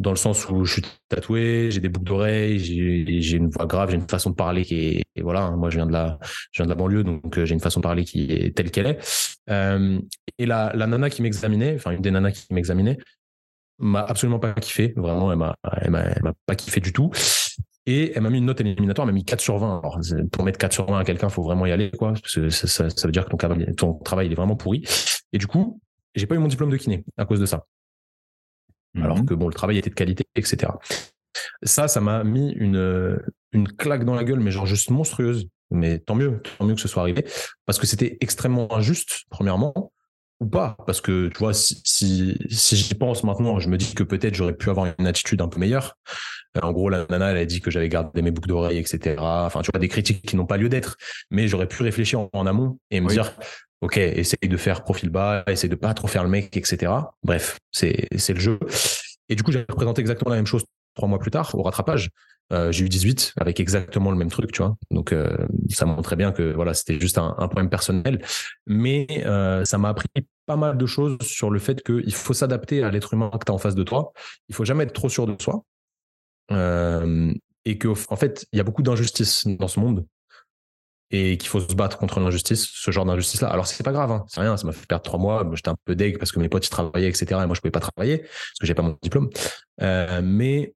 dans 0.00 0.10
le 0.10 0.16
sens 0.16 0.48
où 0.48 0.64
je 0.64 0.72
suis 0.72 0.82
tatoué, 1.08 1.70
j'ai 1.70 1.80
des 1.80 1.90
boucles 1.90 2.06
d'oreilles, 2.06 2.58
j'ai 2.58 3.36
une 3.36 3.50
voix 3.50 3.66
grave, 3.66 3.90
j'ai 3.90 3.96
une 3.96 4.08
façon 4.08 4.30
de 4.30 4.34
parler 4.34 4.64
qui 4.64 4.96
est 4.96 5.20
voilà. 5.20 5.42
Hein, 5.42 5.56
moi, 5.56 5.68
je 5.68 5.76
viens 5.76 5.86
de 5.86 5.92
la, 5.92 6.18
je 6.52 6.62
viens 6.62 6.64
de 6.64 6.70
la 6.70 6.74
banlieue, 6.74 7.04
donc 7.04 7.36
euh, 7.36 7.44
j'ai 7.44 7.52
une 7.52 7.60
façon 7.60 7.80
de 7.80 7.82
parler 7.82 8.04
qui 8.04 8.32
est 8.32 8.56
telle 8.56 8.70
qu'elle 8.70 8.86
est. 8.86 9.36
Euh, 9.50 10.00
et 10.38 10.46
la, 10.46 10.72
la 10.74 10.86
nana 10.86 11.10
qui 11.10 11.20
m'examinait, 11.20 11.74
enfin 11.74 11.90
une 11.90 12.00
des 12.00 12.10
nanas 12.10 12.32
qui 12.32 12.46
m'examinait, 12.50 12.96
m'a 13.78 14.00
absolument 14.00 14.38
pas 14.38 14.54
kiffé. 14.54 14.94
Vraiment, 14.96 15.30
elle 15.30 15.38
m'a, 15.38 15.54
elle 15.82 15.90
m'a, 15.90 16.32
pas 16.46 16.54
kiffé 16.54 16.80
du 16.80 16.94
tout. 16.94 17.10
Et 17.84 18.12
elle 18.14 18.22
m'a 18.22 18.30
mis 18.30 18.38
une 18.38 18.46
note 18.46 18.60
éliminatoire, 18.60 19.06
elle 19.06 19.12
m'a 19.12 19.18
mis 19.18 19.24
4 19.24 19.40
sur 19.40 19.58
20. 19.58 19.80
Alors, 19.80 20.00
pour 20.32 20.44
mettre 20.44 20.58
4 20.58 20.72
sur 20.72 20.86
20 20.86 20.98
à 20.98 21.04
quelqu'un, 21.04 21.28
il 21.28 21.32
faut 21.32 21.42
vraiment 21.42 21.66
y 21.66 21.72
aller, 21.72 21.90
quoi. 21.90 22.12
Parce 22.12 22.34
que 22.34 22.48
ça, 22.48 22.84
veut 23.04 23.12
dire 23.12 23.26
que 23.26 23.30
ton 23.30 23.36
travail, 23.36 23.74
ton 23.76 23.94
travail 23.94 24.26
il 24.28 24.32
est 24.32 24.36
vraiment 24.36 24.56
pourri. 24.56 24.82
Et 25.34 25.38
du 25.38 25.46
coup, 25.46 25.78
j'ai 26.14 26.26
pas 26.26 26.36
eu 26.36 26.38
mon 26.38 26.48
diplôme 26.48 26.70
de 26.70 26.76
kiné 26.78 27.04
à 27.18 27.26
cause 27.26 27.40
de 27.40 27.46
ça. 27.46 27.66
Alors 28.96 29.18
mhm. 29.18 29.26
que 29.26 29.34
bon, 29.34 29.48
le 29.48 29.54
travail 29.54 29.78
était 29.78 29.90
de 29.90 29.94
qualité, 29.94 30.24
etc. 30.34 30.72
Ça, 31.62 31.88
ça 31.88 32.00
m'a 32.00 32.24
mis 32.24 32.52
une, 32.52 33.20
une 33.52 33.68
claque 33.68 34.04
dans 34.04 34.14
la 34.14 34.24
gueule, 34.24 34.40
mais 34.40 34.50
genre 34.50 34.66
juste 34.66 34.90
monstrueuse. 34.90 35.48
Mais 35.70 36.00
tant 36.00 36.16
mieux, 36.16 36.42
tant 36.58 36.64
mieux 36.64 36.74
que 36.74 36.80
ce 36.80 36.88
soit 36.88 37.02
arrivé. 37.02 37.24
Parce 37.64 37.78
que 37.78 37.86
c'était 37.86 38.18
extrêmement 38.20 38.74
injuste, 38.76 39.24
premièrement 39.30 39.92
ou 40.40 40.46
pas. 40.46 40.76
Parce 40.86 41.00
que 41.00 41.28
tu 41.28 41.38
vois 41.38 41.54
si 41.54 41.80
si, 41.84 42.38
si 42.48 42.76
j'y 42.76 42.94
pense 42.94 43.24
maintenant 43.24 43.58
je 43.58 43.68
me 43.68 43.76
dis 43.76 43.94
que 43.94 44.02
peut-être 44.02 44.34
j'aurais 44.34 44.54
pu 44.54 44.70
avoir 44.70 44.92
une 44.98 45.06
attitude 45.06 45.40
un 45.40 45.48
peu 45.48 45.60
meilleure. 45.60 45.96
Euh, 46.56 46.60
en 46.62 46.72
gros 46.72 46.88
la 46.88 47.06
nana 47.08 47.30
elle 47.30 47.36
a 47.36 47.44
dit 47.44 47.60
que 47.60 47.70
j'avais 47.70 47.88
gardé 47.88 48.22
mes 48.22 48.30
boucles 48.30 48.48
d'oreilles 48.48 48.78
etc 48.78 49.16
enfin 49.18 49.62
tu 49.62 49.70
vois 49.72 49.78
des 49.78 49.88
critiques 49.88 50.22
qui 50.26 50.36
n'ont 50.36 50.46
pas 50.46 50.56
lieu 50.56 50.68
d'être. 50.68 50.96
Mais 51.30 51.46
j'aurais 51.46 51.68
pu 51.68 51.82
réfléchir 51.82 52.28
en, 52.32 52.46
amont 52.46 52.78
et 52.90 53.00
me 53.00 53.08
dire 53.08 53.32
ok 53.82 53.98
essaye 53.98 54.48
de 54.48 54.56
faire 54.56 54.82
profil 54.82 55.10
bas 55.10 55.44
essaye 55.46 55.70
de 55.70 55.76
pas 55.76 55.94
trop 55.94 56.08
faire 56.08 56.24
le 56.24 56.30
mec 56.30 56.56
etc 56.56 56.92
bref 57.22 57.58
c'est 57.70 58.08
c'est 58.16 58.32
le 58.32 58.40
jeu. 58.40 58.58
Et 59.28 59.36
du 59.36 59.42
coup 59.42 59.52
j'ai 59.52 59.64
représenté 59.68 60.00
exactement 60.00 60.30
la 60.30 60.36
même 60.36 60.46
chose 60.46 60.64
trois 60.94 61.08
mois 61.08 61.18
plus 61.18 61.30
tard 61.30 61.54
au 61.54 61.62
rattrapage 61.62 62.10
euh, 62.52 62.72
j'ai 62.72 62.84
eu 62.84 62.88
18 62.88 63.34
avec 63.36 63.60
exactement 63.60 64.10
le 64.10 64.16
même 64.16 64.30
truc, 64.30 64.50
tu 64.52 64.62
vois. 64.62 64.76
Donc 64.90 65.12
euh, 65.12 65.36
ça 65.68 65.86
montrait 65.86 66.16
bien 66.16 66.32
que 66.32 66.52
voilà, 66.52 66.74
c'était 66.74 66.98
juste 66.98 67.18
un, 67.18 67.32
problème 67.32 67.70
personnel, 67.70 68.22
mais 68.66 69.06
euh, 69.24 69.64
ça 69.64 69.78
m'a 69.78 69.90
appris 69.90 70.08
pas 70.46 70.56
mal 70.56 70.76
de 70.76 70.86
choses 70.86 71.18
sur 71.22 71.50
le 71.50 71.60
fait 71.60 71.82
qu'il 71.82 72.14
faut 72.14 72.34
s'adapter 72.34 72.82
à 72.82 72.90
l'être 72.90 73.14
humain 73.14 73.30
que 73.30 73.44
tu 73.44 73.52
as 73.52 73.54
en 73.54 73.58
face 73.58 73.76
de 73.76 73.84
toi. 73.84 74.12
Il 74.48 74.54
faut 74.54 74.64
jamais 74.64 74.84
être 74.84 74.92
trop 74.92 75.08
sûr 75.08 75.26
de 75.26 75.40
soi. 75.40 75.64
et 77.64 77.78
que 77.78 77.88
en 77.88 78.16
fait, 78.16 78.46
il 78.52 78.56
y 78.56 78.60
a 78.60 78.64
beaucoup 78.64 78.82
d'injustice 78.82 79.46
dans 79.46 79.68
ce 79.68 79.78
monde 79.78 80.04
et 81.12 81.36
qu'il 81.38 81.48
faut 81.48 81.60
se 81.60 81.74
battre 81.74 81.98
contre 81.98 82.20
l'injustice, 82.20 82.68
ce 82.72 82.90
genre 82.90 83.04
d'injustice-là. 83.04 83.48
Alors 83.48 83.66
c'est 83.66 83.82
pas 83.82 83.92
grave, 83.92 84.12
hein, 84.12 84.24
c'est 84.28 84.40
rien, 84.40 84.56
ça 84.56 84.66
m'a 84.66 84.72
fait 84.72 84.86
perdre 84.86 85.02
trois 85.02 85.18
mois. 85.18 85.48
J'étais 85.54 85.68
un 85.68 85.76
peu 85.84 85.94
deg 85.96 86.18
parce 86.18 86.32
que 86.32 86.38
mes 86.38 86.48
potes 86.48 86.68
travaillaient, 86.68 87.08
etc. 87.08 87.40
Et 87.42 87.46
moi 87.46 87.54
je 87.54 87.60
pouvais 87.60 87.70
pas 87.70 87.80
travailler 87.80 88.18
parce 88.18 88.58
que 88.60 88.66
j'ai 88.66 88.74
pas 88.74 88.82
mon 88.82 88.96
diplôme. 89.02 89.28
Euh, 89.82 90.20
mais 90.22 90.74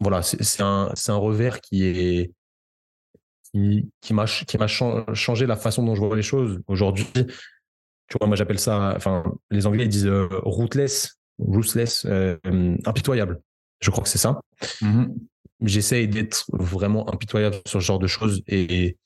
voilà, 0.00 0.22
c'est 0.22 0.62
un, 0.62 0.92
un 1.08 1.16
revers 1.16 1.60
qui 1.60 1.84
est 1.84 2.32
qui, 3.52 3.90
qui 4.00 4.14
m'a 4.14 4.24
qui 4.24 4.58
m'a 4.58 4.66
changé 4.66 5.46
la 5.46 5.56
façon 5.56 5.84
dont 5.84 5.94
je 5.94 6.00
vois 6.00 6.16
les 6.16 6.22
choses 6.22 6.60
aujourd'hui. 6.66 7.06
Tu 7.14 8.18
vois, 8.18 8.26
moi 8.26 8.36
j'appelle 8.36 8.58
ça, 8.58 8.94
enfin 8.96 9.22
les 9.50 9.66
Anglais 9.66 9.84
ils 9.84 9.88
disent 9.88 10.06
euh, 10.06 10.28
rootless, 10.42 11.18
ruthless, 11.38 12.04
euh, 12.06 12.36
impitoyable. 12.84 13.40
Je 13.80 13.90
crois 13.90 14.02
que 14.02 14.10
c'est 14.10 14.18
ça. 14.18 14.40
Mm-hmm. 14.82 15.14
J'essaye 15.62 16.08
d'être 16.08 16.46
vraiment 16.52 17.12
impitoyable 17.12 17.56
sur 17.66 17.80
ce 17.80 17.86
genre 17.86 17.98
de 17.98 18.06
choses 18.06 18.42
et, 18.46 18.96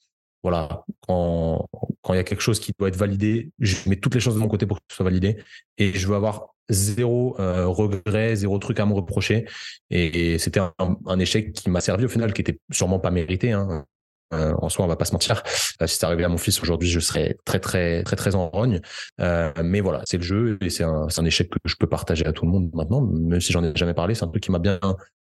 voilà, 0.42 0.84
quand 1.01 1.68
quand 2.03 2.12
il 2.12 2.16
y 2.16 2.20
a 2.20 2.24
quelque 2.24 2.42
chose 2.42 2.61
qui 2.61 2.72
doit 2.78 2.88
être 2.88 2.97
validé, 2.97 3.51
je 3.59 3.88
mets 3.88 3.97
toutes 3.97 4.14
les 4.14 4.20
choses 4.20 4.34
de 4.34 4.40
mon 4.40 4.49
côté 4.49 4.66
pour 4.66 4.76
que 4.76 4.84
ce 4.88 4.97
soit 4.97 5.05
validé 5.05 5.38
et 5.78 5.92
je 5.95 6.07
veux 6.07 6.14
avoir 6.14 6.53
zéro 6.69 7.37
euh, 7.39 7.67
regret, 7.67 8.37
zéro 8.37 8.59
truc 8.59 8.81
à 8.81 8.87
me 8.87 8.95
reprocher. 8.95 9.47
Et, 9.91 10.39
c'était 10.39 10.61
un, 10.61 11.19
échec 11.19 11.53
qui 11.53 11.71
m'a 11.71 11.81
servi 11.81 12.05
au 12.05 12.09
final, 12.09 12.33
qui 12.33 12.41
était 12.41 12.59
sûrement 12.71 12.99
pas 12.99 13.11
mérité. 13.11 13.53
Hein. 13.53 13.85
Euh, 14.33 14.55
en 14.61 14.69
soi, 14.69 14.85
on 14.85 14.89
va 14.89 14.97
pas 14.97 15.05
se 15.05 15.12
mentir. 15.12 15.43
Euh, 15.83 15.87
si 15.87 15.97
ça 15.97 16.07
arrivait 16.07 16.25
à 16.25 16.29
mon 16.29 16.39
fils 16.39 16.61
aujourd'hui, 16.62 16.89
je 16.89 16.99
serais 16.99 17.37
très 17.45 17.61
très 17.61 18.03
très 18.03 18.17
très 18.17 18.35
en 18.35 18.49
rogne. 18.49 18.81
mais 19.19 19.81
voilà, 19.81 20.03
c'est 20.07 20.17
le 20.17 20.23
jeu 20.23 20.59
et 20.61 20.71
c'est 20.71 20.85
un, 20.85 21.09
échec 21.25 21.51
que 21.51 21.59
je 21.65 21.77
peux 21.77 21.87
partager 21.87 22.27
à 22.27 22.33
tout 22.33 22.45
le 22.45 22.51
monde 22.51 22.71
maintenant, 22.75 23.03
même 23.03 23.41
si 23.41 23.53
j'en 23.53 23.62
ai 23.62 23.75
jamais 23.77 23.95
parlé. 23.95 24.15
C'est 24.15 24.25
un 24.25 24.29
truc 24.29 24.43
qui 24.43 24.51
m'a 24.51 24.59
bien 24.59 24.81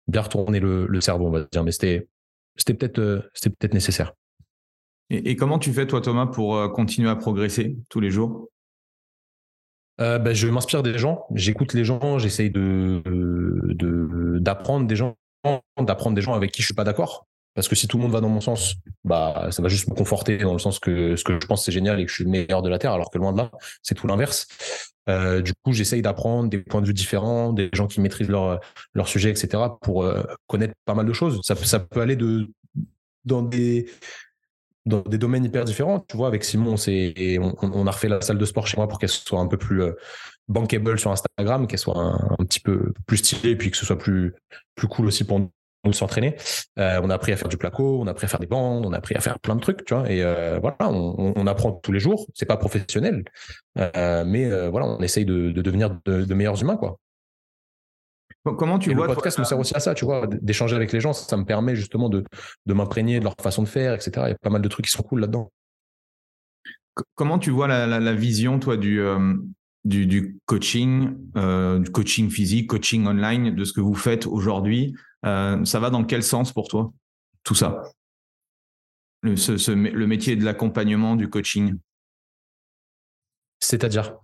bien 0.08 0.22
retourné 0.22 0.60
le, 0.60 1.02
cerveau, 1.02 1.28
on 1.28 1.32
va 1.32 1.44
dire. 1.52 1.64
Mais 1.64 1.72
c'était 1.72 2.08
peut-être 2.66 2.96
peut-être 2.96 3.74
nécessaire. 3.74 4.14
Et, 5.10 5.36
comment 5.36 5.60
tu 5.60 5.72
fais 5.74 5.86
toi, 5.86 6.02
Thomas, 6.02 6.28
pour 6.28 6.72
continuer 6.72 7.10
à 7.10 7.16
progresser 7.16 7.78
tous 7.90 8.00
les 8.00 8.12
jours? 8.12 8.50
Euh, 10.02 10.20
ben, 10.20 10.34
je 10.34 10.48
m'inspire 10.48 10.84
des 10.84 10.98
gens, 10.98 11.26
j'écoute 11.34 11.74
les 11.74 11.86
gens, 11.86 12.20
j'essaye 12.20 12.50
de, 12.50 13.02
d'apprendre 14.40 14.88
des 14.88 14.96
gens, 14.96 15.16
d'apprendre 15.80 16.16
des 16.16 16.22
gens 16.22 16.34
avec 16.34 16.52
qui 16.52 16.62
je 16.62 16.68
suis 16.68 16.76
pas 16.76 16.84
d'accord. 16.84 17.28
Parce 17.54 17.70
que 17.70 17.76
si 17.76 17.88
tout 17.88 17.96
le 17.96 18.04
monde 18.04 18.12
va 18.12 18.20
dans 18.20 18.28
mon 18.28 18.42
sens, 18.42 18.76
bah 19.06 19.48
ça 19.50 19.62
va 19.62 19.70
juste 19.70 19.88
me 19.88 19.96
conforter 19.96 20.40
dans 20.40 20.52
le 20.52 20.60
sens 20.60 20.78
que 20.78 21.16
ce 21.16 21.24
que 21.24 21.40
je 21.40 21.48
pense 21.48 21.64
c'est 21.64 21.72
génial 21.72 22.02
et 22.02 22.04
que 22.04 22.10
je 22.10 22.16
suis 22.16 22.26
le 22.26 22.30
meilleur 22.30 22.62
de 22.62 22.68
la 22.68 22.78
terre, 22.78 22.92
alors 22.92 23.10
que 23.10 23.18
loin 23.18 23.32
de 23.32 23.38
là, 23.38 23.50
c'est 23.82 23.96
tout 23.96 24.08
l'inverse. 24.08 24.48
Euh, 25.08 25.42
du 25.42 25.54
coup, 25.54 25.72
j'essaye 25.72 26.02
d'apprendre 26.02 26.50
des 26.50 26.58
points 26.58 26.82
de 26.82 26.88
vue 26.88 26.94
différents, 26.94 27.54
des 27.54 27.70
gens 27.72 27.88
qui 27.88 28.02
maîtrisent 28.02 28.28
leur 28.28 28.60
leur 28.94 29.08
sujet, 29.08 29.30
etc. 29.30 29.64
pour 29.82 30.04
euh, 30.04 30.24
connaître 30.48 30.74
pas 30.84 30.96
mal 30.96 31.06
de 31.06 31.14
choses. 31.14 31.40
Ça, 31.44 31.56
ça 31.56 31.80
peut 31.80 32.02
aller 32.02 32.18
de 32.18 32.50
dans 33.24 33.42
des 33.42 33.90
dans 34.86 35.02
des 35.02 35.18
domaines 35.18 35.46
hyper 35.46 35.66
différents. 35.66 36.00
Tu 36.08 36.18
vois, 36.18 36.28
avec 36.28 36.44
Simon, 36.44 36.78
c'est 36.78 37.40
on, 37.40 37.88
a 37.88 37.92
refait 37.92 38.08
la 38.08 38.22
salle 38.22 38.38
de 38.38 38.46
sport 38.46 38.68
chez 38.68 38.78
moi 38.78 38.88
pour 38.88 39.00
qu'elle 39.00 39.10
soit 39.10 39.40
un 39.40 39.48
peu 39.48 39.58
plus 39.58 39.82
euh, 39.82 39.94
bankable 40.48 41.00
sur 41.00 41.12
Instagram, 41.12 41.68
qu'elle 41.68 41.80
soit 41.80 41.98
un, 41.98 42.44
petit 42.46 42.60
peu 42.60 42.94
plus 43.08 43.18
stylée, 43.18 43.52
et 43.52 43.56
puis 43.56 43.72
que 43.72 43.78
ce 43.78 43.86
soit 43.86 43.98
plus 43.98 44.36
plus 44.76 44.88
cool 44.88 45.08
aussi 45.08 45.24
pour 45.24 45.40
nous 45.40 45.94
s'entraîner. 45.94 46.36
Euh, 46.80 47.00
on 47.04 47.10
a 47.10 47.16
appris 47.16 47.32
à 47.32 47.38
faire 47.38 47.50
du 47.50 47.58
placo, 47.58 48.02
on 48.02 48.08
a 48.08 48.12
appris 48.12 48.26
à 48.26 48.28
faire 48.28 48.40
des 48.40 48.48
bandes, 48.48 48.86
on 48.86 48.94
a 48.94 48.98
appris 48.98 49.16
à 49.16 49.22
faire 49.22 49.40
plein 49.40 49.56
de 49.56 49.62
trucs, 49.62 49.86
tu 49.86 49.94
vois. 49.94 50.10
Et 50.10 50.24
euh, 50.24 50.60
voilà, 50.60 50.78
on, 50.82 51.48
apprend 51.48 51.72
tous 51.72 51.92
les 51.92 52.00
jours. 52.00 52.26
C'est 52.34 52.48
pas 52.48 52.58
professionnel, 52.58 53.24
mais 53.76 54.50
voilà, 54.70 54.88
on 54.88 55.00
essaye 55.02 55.26
de, 55.26 55.52
de 55.52 55.62
devenir 55.62 55.96
de, 56.06 56.26
de 56.26 56.34
meilleurs 56.34 56.62
humains, 56.62 56.78
quoi. 56.78 56.98
Comment 58.54 58.78
tu 58.78 58.94
vois 58.94 59.08
Le 59.08 59.14
podcast 59.16 59.40
me 59.40 59.44
sert 59.44 59.58
aussi 59.58 59.76
à 59.76 59.80
ça, 59.80 59.96
tu 59.96 60.06
vois, 60.06 60.28
d'échanger 60.28 60.76
avec 60.76 60.92
les 60.92 61.00
gens. 61.00 61.14
Ça 61.14 61.36
me 61.36 61.46
permet 61.46 61.76
justement 61.76 62.10
de, 62.10 62.24
de 62.66 62.74
m'imprégner 62.74 63.20
de 63.20 63.24
leur 63.24 63.34
façon 63.42 63.64
de 63.64 63.68
faire, 63.68 63.96
etc. 63.96 64.12
Il 64.18 64.30
y 64.30 64.34
a 64.34 64.38
pas 64.40 64.52
mal 64.52 64.62
de 64.62 64.68
trucs 64.68 64.86
qui 64.86 64.92
sont 64.92 65.02
cool 65.02 65.22
là-dedans. 65.22 65.52
Comment 67.16 67.40
tu 67.40 67.50
vois 67.50 67.68
la, 67.68 67.88
la, 67.88 68.14
vision, 68.14 68.60
toi, 68.60 68.78
du, 68.78 69.02
euh, 69.02 69.34
du, 69.84 70.06
du, 70.06 70.38
coaching, 70.46 71.18
euh, 71.36 71.80
du 71.80 71.92
coaching 71.92 72.30
physique, 72.30 72.70
coaching 72.70 73.06
online, 73.08 73.56
de 73.56 73.64
ce 73.66 73.74
que 73.74 73.82
vous 73.82 73.96
faites 73.96 74.28
aujourd'hui? 74.28 74.96
Euh, 75.26 75.66
Ça 75.66 75.80
va 75.80 75.90
dans 75.90 76.06
quel 76.06 76.24
sens 76.24 76.54
pour 76.54 76.68
toi, 76.68 76.94
tout 77.44 77.56
ça? 77.56 77.82
Le, 79.22 79.36
ce, 79.36 79.72
le 79.72 80.08
métier 80.08 80.36
de 80.36 80.46
l'accompagnement, 80.46 81.16
du 81.16 81.30
coaching 81.30 81.78
C'est-à-dire? 83.60 84.16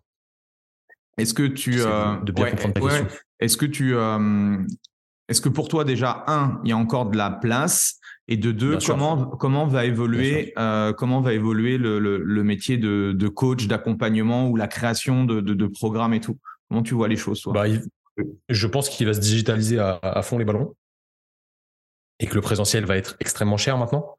Est-ce 1.18 1.34
que 1.34 1.44
tu... 1.48 1.72
de 1.72 2.32
bien 2.32 2.52
comprendre 2.52 2.74
ta 2.74 2.80
question. 2.80 3.08
Est-ce 3.42 3.58
que 3.58 3.66
tu, 3.66 3.96
euh, 3.96 4.58
est-ce 5.28 5.42
que 5.42 5.50
pour 5.50 5.68
toi 5.68 5.84
déjà 5.84 6.24
un, 6.28 6.62
il 6.64 6.70
y 6.70 6.74
a 6.74 6.78
encore 6.78 7.08
de 7.10 7.18
la 7.18 7.32
place 7.32 8.00
et 8.28 8.38
de 8.38 8.52
deux, 8.52 8.78
comment 8.86 9.26
comment 9.26 9.66
va 9.66 9.84
évoluer 9.86 10.54
euh, 10.58 10.94
comment 10.94 11.22
va 11.22 11.34
évoluer 11.34 11.78
le, 11.78 12.00
le, 12.00 12.44
métier 12.44 12.78
de, 12.78 13.12
de 13.14 13.28
coach, 13.28 13.68
d'accompagnement 13.68 14.48
ou 14.48 14.56
la 14.56 14.68
création 14.68 15.26
de, 15.26 15.42
de, 15.42 15.54
de, 15.54 15.68
programmes 15.68 16.14
et 16.14 16.22
tout? 16.22 16.38
Comment 16.70 16.84
tu 16.84 16.94
vois 16.94 17.08
les 17.08 17.18
choses 17.18 17.42
toi? 17.42 17.54
Bah, 17.54 17.66
Je 18.48 18.68
pense 18.68 18.90
qu'il 18.90 19.08
va 19.08 19.14
se 19.14 19.20
digitaliser 19.20 19.80
à, 19.80 20.00
à, 20.02 20.22
fond 20.22 20.38
les 20.38 20.46
ballons 20.46 20.76
et 22.20 22.28
que 22.28 22.36
le 22.36 22.42
présentiel 22.42 22.86
va 22.86 22.96
être 22.96 23.18
extrêmement 23.20 23.58
cher 23.58 23.78
maintenant. 23.78 24.18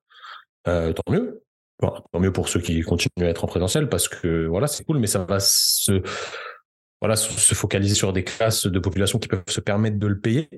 Euh, 0.66 0.92
tant 0.92 1.12
mieux. 1.12 1.42
tant 1.80 2.20
mieux 2.20 2.32
pour 2.32 2.48
ceux 2.48 2.60
qui 2.60 2.80
continuent 2.82 3.26
à 3.26 3.30
être 3.30 3.44
en 3.44 3.48
présentiel 3.48 3.88
parce 3.88 4.08
que 4.08 4.46
voilà, 4.46 4.66
c'est 4.66 4.84
cool, 4.84 4.98
mais 4.98 5.06
ça 5.06 5.24
va 5.24 5.38
se 5.40 6.02
voilà, 7.02 7.16
se 7.16 7.54
focaliser 7.56 7.96
sur 7.96 8.12
des 8.12 8.22
classes 8.22 8.68
de 8.68 8.78
population 8.78 9.18
qui 9.18 9.26
peuvent 9.26 9.42
se 9.48 9.60
permettre 9.60 9.98
de 9.98 10.06
le 10.06 10.20
payer. 10.20 10.48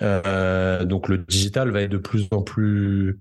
Euh, 0.00 0.86
donc 0.86 1.08
le 1.08 1.18
digital 1.18 1.70
va 1.70 1.82
être 1.82 1.90
de 1.90 1.98
plus 1.98 2.26
en 2.30 2.40
plus 2.40 3.20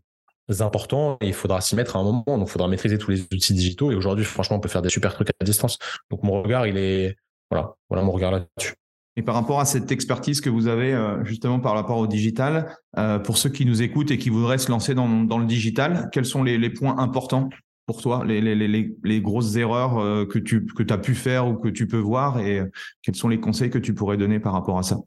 important 0.60 1.18
et 1.20 1.28
il 1.28 1.34
faudra 1.34 1.60
s'y 1.60 1.76
mettre 1.76 1.98
à 1.98 2.00
un 2.00 2.04
moment. 2.04 2.24
Donc 2.26 2.48
il 2.48 2.52
faudra 2.52 2.70
maîtriser 2.70 2.98
tous 2.98 3.12
les 3.12 3.22
outils 3.34 3.54
digitaux. 3.54 3.92
Et 3.92 3.96
aujourd'hui, 3.96 4.24
franchement, 4.24 4.56
on 4.56 4.60
peut 4.62 4.70
faire 4.70 4.82
des 4.82 4.88
super 4.88 5.14
trucs 5.14 5.28
à 5.42 5.44
distance. 5.44 5.78
Donc 6.10 6.24
mon 6.24 6.42
regard, 6.42 6.66
il 6.68 6.78
est 6.78 7.18
voilà, 7.52 7.76
voilà 7.90 8.06
mon 8.06 8.14
regard 8.14 8.32
là-dessus. 8.32 8.76
Et 9.18 9.24
par 9.24 9.36
rapport 9.36 9.60
à 9.60 9.66
cette 9.66 9.92
expertise 9.92 10.40
que 10.40 10.50
vous 10.50 10.68
avez 10.68 10.94
euh, 10.94 11.22
justement 11.26 11.60
par 11.60 11.74
rapport 11.74 11.98
au 11.98 12.08
digital, 12.08 12.78
euh, 12.98 13.20
pour 13.20 13.38
ceux 13.38 13.50
qui 13.50 13.66
nous 13.66 13.82
écoutent 13.82 14.12
et 14.12 14.18
qui 14.18 14.30
voudraient 14.30 14.58
se 14.58 14.72
lancer 14.72 14.96
dans, 14.96 15.06
le 15.38 15.46
digital, 15.46 16.08
quels 16.14 16.26
sont 16.26 16.44
les 16.44 16.70
points 16.70 16.98
importants 16.98 17.50
pour 17.88 18.02
toi, 18.02 18.26
les, 18.26 19.22
grosses 19.22 19.56
erreurs 19.56 19.98
euh, 19.98 20.26
que 20.26 20.38
tu 20.38 20.68
as 20.90 20.98
pu 20.98 21.16
faire 21.16 21.48
ou 21.48 21.56
que 21.56 21.70
tu 21.70 21.88
peux 21.88 21.98
voir 21.98 22.40
et 22.40 22.60
euh, 22.60 22.72
quels 23.02 23.16
sont 23.16 23.30
les 23.30 23.40
conseils 23.40 23.70
que 23.70 23.78
tu 23.78 23.94
pourrais 23.94 24.18
donner 24.18 24.40
par 24.42 24.52
rapport 24.52 24.78
à 24.78 24.84
ça? 24.84 24.98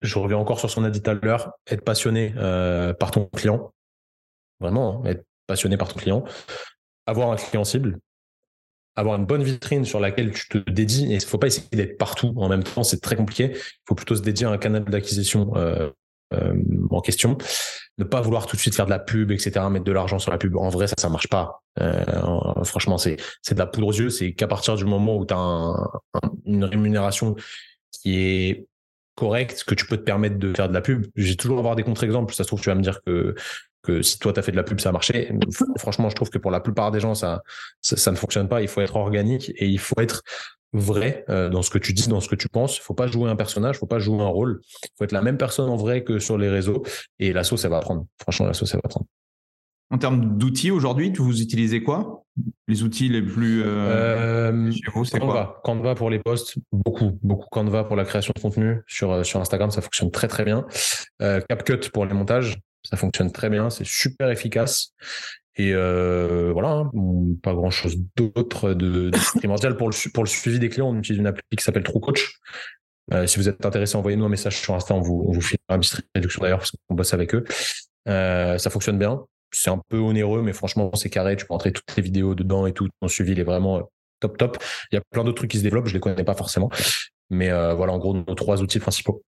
Je 0.00 0.18
reviens 0.18 0.38
encore 0.38 0.58
sur 0.58 0.70
ce 0.70 0.76
qu'on 0.76 0.84
a 0.84 0.90
dit 0.90 1.02
tout 1.02 1.10
à 1.10 1.14
l'heure, 1.14 1.52
être 1.66 1.84
passionné 1.84 2.32
euh, 2.38 2.94
par 2.94 3.10
ton 3.10 3.26
client, 3.26 3.74
vraiment, 4.60 5.02
hein, 5.04 5.10
être 5.10 5.26
passionné 5.46 5.76
par 5.76 5.92
ton 5.92 6.00
client, 6.00 6.24
avoir 7.04 7.32
un 7.32 7.36
client 7.36 7.64
cible, 7.64 7.98
avoir 8.96 9.16
une 9.16 9.26
bonne 9.26 9.42
vitrine 9.42 9.84
sur 9.84 10.00
laquelle 10.00 10.32
tu 10.32 10.48
te 10.48 10.70
dédies, 10.70 11.04
et 11.04 11.16
il 11.16 11.16
ne 11.16 11.20
faut 11.20 11.38
pas 11.38 11.48
essayer 11.48 11.68
d'être 11.72 11.98
partout 11.98 12.32
en 12.36 12.48
même 12.48 12.64
temps, 12.64 12.82
c'est 12.82 13.00
très 13.00 13.14
compliqué, 13.14 13.50
il 13.52 13.84
faut 13.86 13.94
plutôt 13.94 14.16
se 14.16 14.22
dédier 14.22 14.46
à 14.46 14.50
un 14.50 14.58
canal 14.58 14.84
d'acquisition 14.86 15.52
en 16.90 17.00
question. 17.00 17.38
Ne 17.98 18.04
pas 18.04 18.20
vouloir 18.20 18.46
tout 18.46 18.56
de 18.56 18.60
suite 18.60 18.74
faire 18.74 18.84
de 18.84 18.90
la 18.90 18.98
pub, 18.98 19.30
etc., 19.30 19.50
mettre 19.70 19.84
de 19.84 19.92
l'argent 19.92 20.18
sur 20.18 20.30
la 20.30 20.38
pub. 20.38 20.56
En 20.56 20.68
vrai, 20.68 20.86
ça, 20.86 20.94
ça 20.98 21.08
marche 21.08 21.28
pas. 21.28 21.62
Euh, 21.80 22.64
franchement, 22.64 22.98
c'est 22.98 23.16
c'est 23.42 23.54
de 23.54 23.58
la 23.58 23.66
poudre 23.66 23.88
aux 23.88 23.92
yeux. 23.92 24.10
C'est 24.10 24.34
qu'à 24.34 24.46
partir 24.46 24.76
du 24.76 24.84
moment 24.84 25.16
où 25.16 25.26
tu 25.26 25.34
as 25.34 25.74
une 26.44 26.64
rémunération 26.64 27.34
qui 27.90 28.18
est 28.18 28.66
correct, 29.14 29.64
que 29.66 29.74
tu 29.74 29.84
peux 29.86 29.96
te 29.96 30.02
permettre 30.02 30.38
de 30.38 30.54
faire 30.54 30.68
de 30.68 30.74
la 30.74 30.80
pub. 30.80 31.06
J'ai 31.16 31.36
toujours 31.36 31.58
avoir 31.58 31.74
des 31.74 31.82
contre-exemples. 31.82 32.34
Ça 32.34 32.44
se 32.44 32.48
trouve, 32.48 32.60
tu 32.60 32.68
vas 32.68 32.76
me 32.76 32.82
dire 32.82 33.00
que 33.04 33.34
que 33.82 34.02
si 34.02 34.18
toi 34.18 34.32
tu 34.32 34.40
as 34.40 34.42
fait 34.42 34.52
de 34.52 34.56
la 34.56 34.64
pub, 34.64 34.80
ça 34.80 34.90
a 34.90 34.92
marché. 34.92 35.32
Franchement, 35.78 36.10
je 36.10 36.14
trouve 36.14 36.30
que 36.30 36.38
pour 36.38 36.50
la 36.50 36.60
plupart 36.60 36.90
des 36.90 37.00
gens, 37.00 37.14
ça, 37.14 37.42
ça, 37.80 38.10
ne 38.10 38.16
fonctionne 38.16 38.48
pas. 38.48 38.60
Il 38.60 38.68
faut 38.68 38.80
être 38.80 38.96
organique 38.96 39.50
et 39.56 39.66
il 39.66 39.78
faut 39.78 40.00
être 40.00 40.22
vrai 40.72 41.24
euh, 41.28 41.48
dans 41.48 41.62
ce 41.62 41.70
que 41.70 41.78
tu 41.78 41.92
dis, 41.92 42.08
dans 42.08 42.20
ce 42.20 42.28
que 42.28 42.34
tu 42.34 42.48
penses. 42.48 42.76
Il 42.76 42.82
faut 42.82 42.94
pas 42.94 43.06
jouer 43.06 43.30
un 43.30 43.36
personnage, 43.36 43.76
il 43.76 43.78
faut 43.78 43.86
pas 43.86 43.98
jouer 43.98 44.20
un 44.20 44.28
rôle. 44.28 44.60
Il 44.82 44.88
faut 44.96 45.04
être 45.04 45.12
la 45.12 45.22
même 45.22 45.38
personne 45.38 45.68
en 45.68 45.76
vrai 45.76 46.04
que 46.04 46.18
sur 46.18 46.38
les 46.38 46.48
réseaux. 46.48 46.82
Et 47.18 47.32
la 47.32 47.44
sauce, 47.44 47.62
ça 47.62 47.68
va 47.68 47.80
prendre. 47.80 48.06
Franchement, 48.20 48.46
la 48.46 48.54
sauce, 48.54 48.70
ça 48.70 48.78
va 48.82 48.88
prendre. 48.88 49.06
En 49.90 49.96
termes 49.96 50.36
d'outils 50.36 50.70
aujourd'hui, 50.70 51.10
vous 51.16 51.40
utilisez 51.40 51.82
quoi? 51.82 52.24
Les 52.68 52.82
outils 52.82 53.08
les 53.08 53.22
plus 53.22 53.62
euh, 53.62 54.52
euh 54.52 54.70
c'est 55.04 55.18
quoi? 55.18 55.60
Canva 55.64 55.94
pour 55.94 56.10
les 56.10 56.18
posts, 56.18 56.58
beaucoup, 56.70 57.18
beaucoup 57.22 57.48
Canva 57.50 57.84
pour 57.84 57.96
la 57.96 58.04
création 58.04 58.32
de 58.36 58.40
contenu 58.40 58.82
sur 58.86 59.10
euh, 59.10 59.22
sur 59.24 59.40
Instagram, 59.40 59.70
ça 59.70 59.80
fonctionne 59.80 60.10
très 60.10 60.28
très 60.28 60.44
bien. 60.44 60.66
CapCut 61.18 61.90
pour 61.90 62.04
les 62.04 62.12
montages, 62.12 62.58
ça 62.82 62.96
fonctionne 62.96 63.32
très 63.32 63.50
bien, 63.50 63.70
c'est 63.70 63.86
super 63.86 64.30
efficace. 64.30 64.94
Et 65.56 65.72
euh, 65.74 66.50
voilà, 66.52 66.68
hein, 66.68 66.90
pas 67.42 67.52
grand 67.52 67.70
chose 67.70 67.96
d'autre 68.16 68.74
de, 68.74 69.10
de 69.10 69.18
primordial 69.38 69.76
pour 69.76 69.90
le 69.90 70.10
pour 70.12 70.22
le 70.22 70.28
suivi 70.28 70.58
des 70.60 70.68
clients. 70.68 70.88
On 70.88 70.98
utilise 70.98 71.18
une 71.18 71.26
appli 71.26 71.42
qui 71.56 71.64
s'appelle 71.64 71.82
TrueCoach. 71.82 72.38
Euh, 73.12 73.26
si 73.26 73.38
vous 73.38 73.48
êtes 73.48 73.64
intéressé, 73.64 73.96
envoyez-nous 73.96 74.24
un 74.24 74.28
message 74.28 74.58
sur 74.58 74.74
Insta, 74.74 74.94
on 74.94 75.00
vous, 75.00 75.24
on 75.26 75.32
vous 75.32 75.40
fait 75.40 75.56
une 75.70 75.80
petite 75.80 76.06
réduction 76.14 76.42
d'ailleurs 76.42 76.58
parce 76.58 76.72
qu'on 76.72 76.94
bosse 76.94 77.14
avec 77.14 77.34
eux. 77.34 77.44
Euh, 78.08 78.58
ça 78.58 78.70
fonctionne 78.70 78.98
bien 78.98 79.24
c'est 79.50 79.70
un 79.70 79.80
peu 79.88 79.96
onéreux, 79.96 80.42
mais 80.42 80.52
franchement, 80.52 80.90
c'est 80.94 81.08
carré. 81.08 81.34
Tu 81.34 81.46
peux 81.46 81.54
entrer 81.54 81.72
toutes 81.72 81.96
les 81.96 82.02
vidéos 82.02 82.34
dedans 82.34 82.66
et 82.66 82.74
tout. 82.74 82.86
Ton 83.00 83.08
suivi, 83.08 83.32
il 83.32 83.40
est 83.40 83.44
vraiment 83.44 83.78
euh, 83.78 83.82
top, 84.20 84.36
top. 84.36 84.58
Il 84.92 84.96
y 84.96 84.98
a 84.98 85.00
plein 85.10 85.24
d'autres 85.24 85.38
trucs 85.38 85.50
qui 85.50 85.56
se 85.56 85.62
développent. 85.62 85.86
Je 85.86 85.94
les 85.94 86.00
connais 86.00 86.22
pas 86.22 86.34
forcément. 86.34 86.70
Mais 87.30 87.48
voilà, 87.48 87.94
en 87.94 87.98
gros, 87.98 88.12
nos 88.12 88.34
trois 88.34 88.60
outils 88.60 88.78
principaux. 88.78 89.22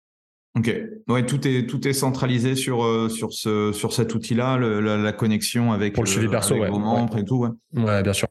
Ok. 0.56 0.74
Ouais, 1.08 1.24
tout 1.26 1.46
est 1.46 1.66
tout 1.66 1.86
est 1.86 1.92
centralisé 1.92 2.56
sur 2.56 2.84
euh, 2.84 3.08
sur 3.08 3.32
ce 3.32 3.72
sur 3.72 3.92
cet 3.92 4.14
outil-là, 4.14 4.58
la, 4.58 5.12
connexion 5.12 5.72
avec 5.72 5.94
pour 5.94 6.04
le 6.04 6.08
suivi 6.08 6.28
perso, 6.28 6.56
ouais, 6.56 6.70
vos 6.70 6.78
membres 6.78 7.18
et 7.18 7.24
tout. 7.24 7.46
Ouais. 7.72 7.82
ouais 7.82 8.02
bien 8.02 8.12
sûr. 8.12 8.28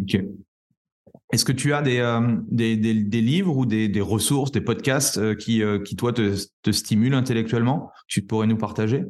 Ok. 0.00 0.20
Est-ce 1.32 1.44
que 1.44 1.52
tu 1.52 1.72
as 1.72 1.80
des, 1.80 2.02
des, 2.50 2.76
des, 2.76 3.20
livres 3.20 3.56
ou 3.56 3.64
des, 3.64 3.86
des 3.86 4.00
ressources, 4.00 4.50
des 4.50 4.60
podcasts 4.60 5.36
qui, 5.36 5.62
qui 5.84 5.94
toi 5.94 6.12
te, 6.12 6.34
te 6.62 6.72
stimulent 6.72 7.14
intellectuellement 7.14 7.92
Tu 8.08 8.22
pourrais 8.22 8.48
nous 8.48 8.56
partager? 8.56 9.04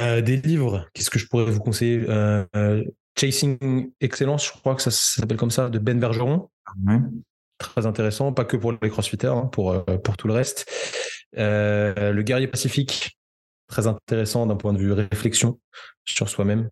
Euh, 0.00 0.20
des 0.20 0.36
livres, 0.36 0.86
qu'est-ce 0.92 1.10
que 1.10 1.18
je 1.18 1.26
pourrais 1.26 1.50
vous 1.50 1.60
conseiller? 1.60 2.04
Euh, 2.08 2.44
euh, 2.54 2.84
Chasing 3.18 3.90
Excellence, 4.00 4.46
je 4.46 4.52
crois 4.52 4.74
que 4.74 4.82
ça 4.82 4.90
s'appelle 4.90 5.36
comme 5.36 5.50
ça, 5.50 5.68
de 5.68 5.78
Ben 5.78 5.98
Bergeron. 5.98 6.50
Très 7.58 7.86
intéressant, 7.86 8.32
pas 8.32 8.44
que 8.44 8.56
pour 8.56 8.72
les 8.80 8.90
crossfitters, 8.90 9.26
hein, 9.28 9.46
pour, 9.46 9.84
pour 9.84 10.16
tout 10.16 10.28
le 10.28 10.34
reste. 10.34 10.70
le 11.34 12.20
guerrier 12.22 12.46
pacifique, 12.46 13.18
très 13.68 13.86
intéressant 13.86 14.46
d'un 14.46 14.56
point 14.56 14.72
de 14.72 14.78
vue 14.78 14.92
réflexion 14.92 15.58
sur 16.04 16.28
soi-même. 16.28 16.70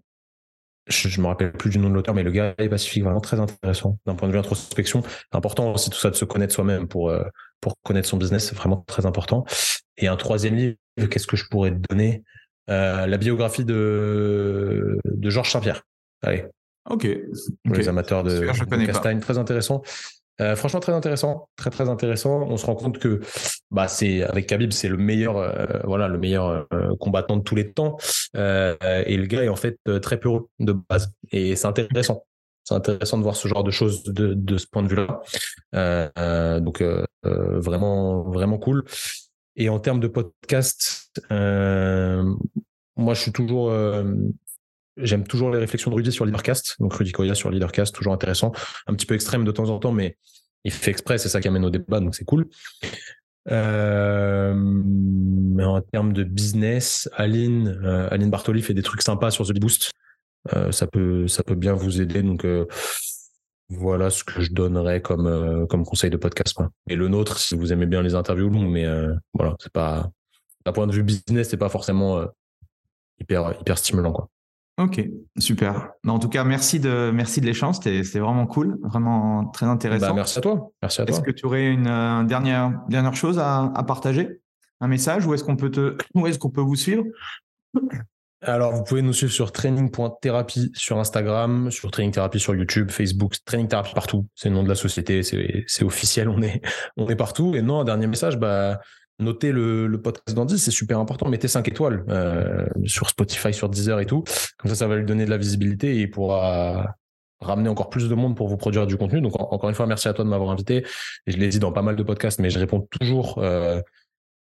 Je, 0.86 1.08
ne 1.08 1.22
me 1.22 1.28
rappelle 1.28 1.50
plus 1.50 1.70
du 1.70 1.78
nom 1.78 1.90
de 1.90 1.94
l'auteur, 1.94 2.14
mais 2.14 2.22
le 2.22 2.30
guerrier 2.30 2.68
pacifique, 2.68 3.02
vraiment 3.02 3.20
très 3.20 3.40
intéressant 3.40 3.98
d'un 4.06 4.14
point 4.14 4.28
de 4.28 4.32
vue 4.32 4.38
introspection. 4.38 5.02
Important 5.32 5.72
aussi 5.72 5.90
tout 5.90 5.98
ça 5.98 6.10
de 6.10 6.14
se 6.14 6.24
connaître 6.24 6.54
soi-même 6.54 6.86
pour, 6.86 7.12
pour 7.60 7.74
connaître 7.82 8.08
son 8.08 8.16
business, 8.16 8.48
c'est 8.48 8.54
vraiment 8.56 8.84
très 8.86 9.04
important. 9.04 9.44
Et 9.96 10.06
un 10.06 10.16
troisième 10.16 10.54
livre, 10.54 10.76
qu'est-ce 11.10 11.26
que 11.26 11.36
je 11.36 11.48
pourrais 11.48 11.72
te 11.72 11.80
donner? 11.90 12.22
Euh, 12.68 13.06
la 13.06 13.16
biographie 13.16 13.64
de, 13.64 14.98
de 15.04 15.30
Georges 15.30 15.52
Saint-Pierre. 15.52 15.82
Allez. 16.22 16.44
Ok. 16.88 17.06
les 17.64 17.88
amateurs 17.88 18.22
de, 18.22 18.40
de 18.40 18.86
Castagne, 18.86 19.20
très 19.20 19.38
intéressant. 19.38 19.82
Euh, 20.40 20.56
franchement, 20.56 20.80
très 20.80 20.92
intéressant, 20.92 21.48
très 21.56 21.70
très 21.70 21.88
intéressant. 21.88 22.42
On 22.48 22.56
se 22.56 22.66
rend 22.66 22.74
compte 22.74 22.98
que, 22.98 23.20
bah, 23.70 23.86
avec 24.28 24.46
Khabib, 24.46 24.72
c'est 24.72 24.88
le 24.88 24.96
meilleur, 24.96 25.38
euh, 25.38 25.66
voilà, 25.84 26.08
le 26.08 26.18
meilleur 26.18 26.66
combattant 27.00 27.36
de 27.36 27.42
tous 27.42 27.54
les 27.54 27.72
temps. 27.72 27.96
et 28.34 29.16
le 29.16 29.26
gars 29.26 29.44
est 29.44 29.48
en 29.48 29.56
fait 29.56 29.78
très 30.02 30.18
peureux 30.18 30.48
de 30.58 30.72
base. 30.72 31.12
Et 31.32 31.56
c'est 31.56 31.66
intéressant. 31.66 32.24
C'est 32.64 32.74
intéressant 32.74 33.18
de 33.18 33.22
voir 33.22 33.36
ce 33.36 33.46
genre 33.46 33.62
de 33.62 33.70
choses 33.70 34.02
de, 34.02 34.34
de 34.34 34.58
ce 34.58 34.66
point 34.66 34.82
de 34.82 34.88
vue-là. 34.88 36.60
donc 36.60 36.82
vraiment 37.22 38.22
vraiment 38.22 38.58
cool. 38.58 38.84
Et 39.56 39.70
en 39.70 39.80
termes 39.80 40.00
de 40.00 40.08
podcast, 40.08 41.10
euh, 41.30 42.34
moi, 42.96 43.14
je 43.14 43.22
suis 43.22 43.32
toujours, 43.32 43.70
euh, 43.70 44.04
j'aime 44.96 45.26
toujours 45.26 45.50
les 45.50 45.58
réflexions 45.58 45.90
de 45.90 45.96
Rudy 45.96 46.12
sur 46.12 46.24
Leadercast. 46.24 46.76
Donc, 46.80 46.94
Rudy 46.94 47.12
Koya 47.12 47.34
sur 47.34 47.50
Leadercast, 47.50 47.94
toujours 47.94 48.12
intéressant. 48.12 48.52
Un 48.86 48.94
petit 48.94 49.06
peu 49.06 49.14
extrême 49.14 49.44
de 49.44 49.50
temps 49.52 49.70
en 49.70 49.78
temps, 49.78 49.92
mais 49.92 50.16
il 50.64 50.72
fait 50.72 50.90
exprès, 50.90 51.18
c'est 51.18 51.28
ça 51.28 51.40
qui 51.40 51.48
amène 51.48 51.64
au 51.64 51.70
débat, 51.70 52.00
donc 52.00 52.14
c'est 52.14 52.24
cool. 52.24 52.48
Euh, 53.48 54.54
mais 54.56 55.64
en 55.64 55.80
termes 55.80 56.12
de 56.12 56.24
business, 56.24 57.08
Aline, 57.14 57.68
euh, 57.84 58.08
Aline 58.10 58.30
Bartoli 58.30 58.62
fait 58.62 58.74
des 58.74 58.82
trucs 58.82 59.02
sympas 59.02 59.30
sur 59.30 59.46
The 59.46 59.58
Boost. 59.58 59.92
Euh, 60.54 60.72
ça 60.72 60.86
peut, 60.86 61.28
ça 61.28 61.42
peut 61.42 61.54
bien 61.54 61.74
vous 61.74 62.00
aider. 62.00 62.22
Donc, 62.22 62.44
voilà 63.68 64.10
ce 64.10 64.22
que 64.24 64.40
je 64.42 64.52
donnerais 64.52 65.02
comme 65.02 65.26
euh, 65.26 65.66
comme 65.66 65.84
conseil 65.84 66.10
de 66.10 66.16
podcast 66.16 66.54
quoi. 66.54 66.70
Et 66.88 66.96
le 66.96 67.08
nôtre, 67.08 67.38
si 67.38 67.56
vous 67.56 67.72
aimez 67.72 67.86
bien 67.86 68.02
les 68.02 68.14
interviews 68.14 68.48
longues, 68.48 68.70
mais 68.70 68.84
euh, 68.84 69.14
voilà, 69.34 69.56
c'est 69.60 69.72
pas 69.72 70.08
d'un 70.64 70.72
point 70.72 70.86
de 70.86 70.92
vue 70.92 71.02
business, 71.02 71.48
c'est 71.48 71.56
pas 71.56 71.68
forcément 71.68 72.18
euh, 72.18 72.26
hyper 73.20 73.54
hyper 73.60 73.78
stimulant 73.78 74.12
quoi. 74.12 74.28
Ok, 74.78 75.02
super. 75.38 75.90
En 76.06 76.18
tout 76.18 76.28
cas, 76.28 76.44
merci 76.44 76.80
de 76.80 77.10
merci 77.12 77.40
de 77.40 77.46
l'échange, 77.46 77.76
c'était 77.76 78.02
vraiment 78.18 78.46
cool, 78.46 78.78
vraiment 78.82 79.46
très 79.46 79.64
intéressant. 79.64 80.08
Bah, 80.08 80.14
merci 80.14 80.38
à 80.38 80.42
toi. 80.42 80.70
Merci 80.82 81.00
à 81.00 81.06
toi. 81.06 81.16
Est-ce 81.16 81.24
que 81.24 81.30
tu 81.30 81.46
aurais 81.46 81.68
une, 81.68 82.26
dernière 82.26 82.72
dernière 82.88 83.14
chose 83.14 83.38
à, 83.38 83.72
à 83.74 83.82
partager, 83.84 84.40
un 84.80 84.88
message, 84.88 85.26
ou 85.26 85.32
est-ce 85.32 85.44
qu'on 85.44 85.56
peut 85.56 85.70
te 85.70 85.96
où 86.14 86.26
est-ce 86.26 86.38
qu'on 86.38 86.50
peut 86.50 86.60
vous 86.60 86.76
suivre? 86.76 87.04
Alors, 88.42 88.74
vous 88.74 88.84
pouvez 88.84 89.00
nous 89.00 89.14
suivre 89.14 89.32
sur 89.32 89.50
training.thérapie 89.50 90.70
sur 90.74 90.98
Instagram, 90.98 91.70
sur 91.70 91.90
Training 91.90 92.12
Therapy 92.12 92.38
sur 92.38 92.54
YouTube, 92.54 92.90
Facebook, 92.90 93.34
Training 93.44 93.66
Therapy 93.66 93.94
partout. 93.94 94.26
C'est 94.34 94.50
le 94.50 94.54
nom 94.54 94.62
de 94.62 94.68
la 94.68 94.74
société, 94.74 95.22
c'est 95.22 95.84
officiel, 95.84 96.28
on 96.28 96.42
est, 96.42 96.60
on 96.98 97.08
est 97.08 97.16
partout. 97.16 97.56
Et 97.56 97.62
non, 97.62 97.80
un 97.80 97.84
dernier 97.84 98.06
message, 98.06 98.36
bah, 98.36 98.80
notez 99.18 99.52
le, 99.52 99.86
le 99.86 100.00
podcast 100.00 100.36
d'Andy, 100.36 100.58
c'est 100.58 100.70
super 100.70 100.98
important. 100.98 101.28
Mettez 101.28 101.48
5 101.48 101.66
étoiles 101.68 102.04
euh, 102.08 102.66
sur 102.84 103.08
Spotify, 103.08 103.52
sur 103.52 103.68
Deezer 103.68 104.00
et 104.00 104.06
tout. 104.06 104.24
Comme 104.58 104.70
ça, 104.70 104.74
ça 104.74 104.86
va 104.86 104.96
lui 104.96 105.04
donner 105.04 105.24
de 105.24 105.30
la 105.30 105.38
visibilité 105.38 105.96
et 105.96 106.00
il 106.02 106.10
pourra 106.10 106.94
ramener 107.40 107.68
encore 107.68 107.90
plus 107.90 108.08
de 108.08 108.14
monde 108.14 108.36
pour 108.36 108.48
vous 108.48 108.56
produire 108.56 108.86
du 108.86 108.96
contenu. 108.96 109.20
Donc, 109.20 109.40
encore 109.40 109.68
une 109.68 109.74
fois, 109.74 109.86
merci 109.86 110.08
à 110.08 110.12
toi 110.12 110.24
de 110.24 110.30
m'avoir 110.30 110.50
invité. 110.50 110.84
Je 111.26 111.36
l'ai 111.36 111.48
dit 111.48 111.58
dans 111.58 111.72
pas 111.72 111.82
mal 111.82 111.96
de 111.96 112.02
podcasts, 112.02 112.40
mais 112.40 112.50
je 112.50 112.58
réponds 112.58 112.88
toujours 113.00 113.38
euh, 113.38 113.80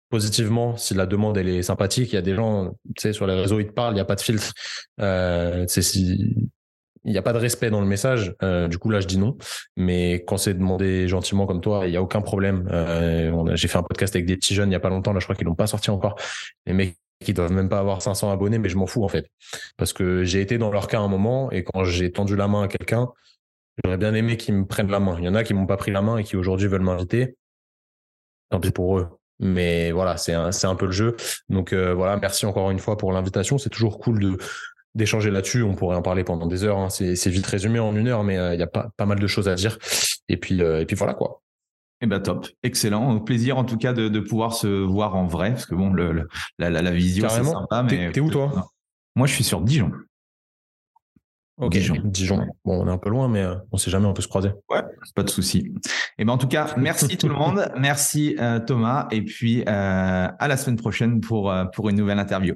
positivement 0.10 0.78
si 0.78 0.94
la 0.94 1.06
demande 1.06 1.38
elle 1.38 1.50
est 1.50 1.64
sympathique. 1.64 2.12
Il 2.14 2.16
y 2.16 2.20
a 2.20 2.22
des 2.22 2.36
gens, 2.36 2.72
tu 2.96 3.02
sais, 3.02 3.14
sur 3.14 3.28
les 3.28 3.34
réseaux, 3.34 3.60
ils 3.60 3.68
te 3.68 3.74
parlent, 3.74 3.94
il 3.94 3.96
n'y 3.96 4.02
a 4.02 4.06
pas 4.06 4.16
de 4.16 4.22
filtre. 4.22 4.54
Euh, 5.02 5.66
si 5.68 6.50
il 7.06 7.12
n'y 7.12 7.18
a 7.18 7.22
pas 7.22 7.34
de 7.34 7.38
respect 7.38 7.70
dans 7.70 7.82
le 7.82 7.88
message. 7.88 8.36
Euh, 8.44 8.68
du 8.68 8.78
coup, 8.78 8.90
là, 8.90 9.00
je 9.00 9.08
dis 9.08 9.18
non. 9.18 9.38
Mais 9.78 10.24
quand 10.26 10.38
c'est 10.38 10.56
demandé 10.56 11.08
gentiment 11.08 11.46
comme 11.46 11.62
toi, 11.62 11.86
il 11.86 11.92
n'y 11.92 11.98
a 11.98 12.02
aucun 12.02 12.22
problème. 12.22 12.68
Euh, 12.72 13.56
J'ai 13.56 13.68
fait 13.68 13.78
un 13.78 13.84
podcast 13.84 14.16
avec 14.16 14.26
des 14.26 14.36
petits 14.36 14.56
jeunes 14.56 14.68
il 14.68 14.72
n'y 14.72 14.76
a 14.76 14.80
pas 14.80 14.90
longtemps. 14.90 15.14
Là, 15.14 15.20
je 15.20 15.26
crois 15.26 15.36
qu'ils 15.36 15.46
l'ont 15.46 15.56
pas 15.56 15.68
sorti 15.68 15.92
encore. 15.92 16.16
Les 16.66 16.74
mecs 16.74 16.98
qui 17.24 17.34
doivent 17.34 17.52
même 17.52 17.70
pas 17.70 17.80
avoir 17.80 18.02
500 18.02 18.32
abonnés, 18.32 18.58
mais 18.58 18.70
je 18.70 18.78
m'en 18.78 18.88
fous 18.88 19.04
en 19.04 19.08
fait, 19.08 19.28
parce 19.78 19.94
que 19.94 20.24
j'ai 20.24 20.42
été 20.42 20.58
dans 20.58 20.70
leur 20.70 20.88
cas 20.88 21.00
un 21.00 21.08
moment 21.08 21.50
et 21.52 21.64
quand 21.64 21.86
j'ai 21.86 22.12
tendu 22.12 22.36
la 22.36 22.48
main 22.48 22.64
à 22.64 22.68
quelqu'un, 22.68 23.08
j'aurais 23.84 23.98
bien 23.98 24.14
aimé 24.14 24.36
qu'ils 24.36 24.54
me 24.56 24.66
prennent 24.66 24.92
la 24.92 25.00
main. 25.00 25.16
Il 25.20 25.24
y 25.24 25.30
en 25.30 25.36
a 25.36 25.44
qui 25.44 25.54
m'ont 25.54 25.66
pas 25.66 25.78
pris 25.78 25.92
la 25.92 26.02
main 26.02 26.18
et 26.18 26.24
qui 26.24 26.36
aujourd'hui 26.36 26.68
veulent 26.68 26.82
m'inviter. 26.82 27.38
Tant 28.50 28.60
pis 28.60 28.72
pour 28.72 29.00
eux. 29.00 29.08
Mais 29.40 29.92
voilà, 29.92 30.18
c'est 30.18 30.34
un, 30.34 30.50
un 30.64 30.76
peu 30.76 30.86
le 30.86 30.92
jeu. 30.92 31.16
Donc 31.50 31.74
euh, 31.74 31.94
voilà, 31.94 32.18
merci 32.18 32.46
encore 32.46 32.72
une 32.72 32.80
fois 32.80 32.98
pour 32.98 33.12
l'invitation. 33.12 33.58
C'est 33.58 33.70
toujours 33.70 34.00
cool 34.00 34.20
de 34.20 34.38
d'échanger 34.96 35.30
là-dessus. 35.30 35.62
On 35.64 35.76
pourrait 35.76 35.96
en 35.96 36.02
parler 36.02 36.24
pendant 36.24 36.48
des 36.48 36.64
heures. 36.64 36.78
Hein. 36.78 36.90
C'est, 36.90 37.28
vite 37.28 37.46
résumé 37.46 37.80
en 37.80 37.96
une 37.96 38.08
heure, 38.08 38.24
mais 38.24 38.38
euh, 38.38 38.54
il 38.54 38.60
y 38.60 38.64
a 38.64 38.68
pas, 38.68 38.90
pas 38.98 39.06
mal 39.06 39.20
de 39.20 39.28
choses 39.28 39.48
à 39.48 39.56
dire. 39.56 39.78
Et 40.30 40.38
puis, 40.38 40.62
euh, 40.62 40.82
et 40.82 40.86
puis 40.86 40.96
voilà 40.96 41.14
quoi. 41.14 41.42
Eh 42.02 42.08
ben 42.08 42.20
top, 42.20 42.48
excellent. 42.64 43.20
Plaisir 43.20 43.58
en 43.58 43.64
tout 43.64 43.78
cas 43.78 43.94
de, 43.94 44.10
de 44.10 44.20
pouvoir 44.20 44.54
se 44.54 44.68
voir 44.68 45.16
en 45.16 45.28
vrai, 45.28 45.52
parce 45.52 45.66
que 45.66 45.76
bon, 45.76 45.92
le, 45.92 46.28
la, 46.60 46.70
la, 46.70 46.82
la 46.82 46.92
visio 46.92 47.28
c'est 47.30 47.44
sympa, 47.44 47.84
mais 47.84 48.12
t'es 48.12 48.20
où 48.20 48.30
toi? 48.30 48.70
Moi, 49.16 49.28
je 49.28 49.34
suis 49.34 49.46
sur 49.46 49.62
Dijon. 49.62 49.92
Ok, 51.58 51.72
Dijon. 51.72 51.96
Dijon. 52.04 52.46
Bon, 52.66 52.84
on 52.84 52.88
est 52.88 52.92
un 52.92 52.98
peu 52.98 53.10
loin, 53.10 53.30
mais 53.30 53.42
euh, 53.42 53.56
on 53.72 53.78
sait 53.78 53.90
jamais, 53.90 54.08
on 54.08 54.14
peut 54.14 54.22
se 54.22 54.28
croiser. 54.28 54.52
Ouais, 54.70 54.82
pas 55.16 55.24
de 55.24 55.30
souci. 55.30 55.60
Et 55.60 55.74
eh 56.20 56.26
ben 56.26 56.34
en 56.34 56.38
tout 56.38 56.50
cas, 56.50 56.74
merci 56.76 57.16
tout 57.18 57.30
le 57.30 57.36
monde, 57.36 57.72
merci 57.78 58.36
euh, 58.40 58.60
Thomas, 58.60 59.08
et 59.12 59.22
puis 59.22 59.62
euh, 59.62 59.64
à 59.68 60.48
la 60.50 60.58
semaine 60.58 60.76
prochaine 60.76 61.22
pour 61.22 61.54
pour 61.74 61.88
une 61.88 61.96
nouvelle 61.96 62.20
interview. 62.20 62.56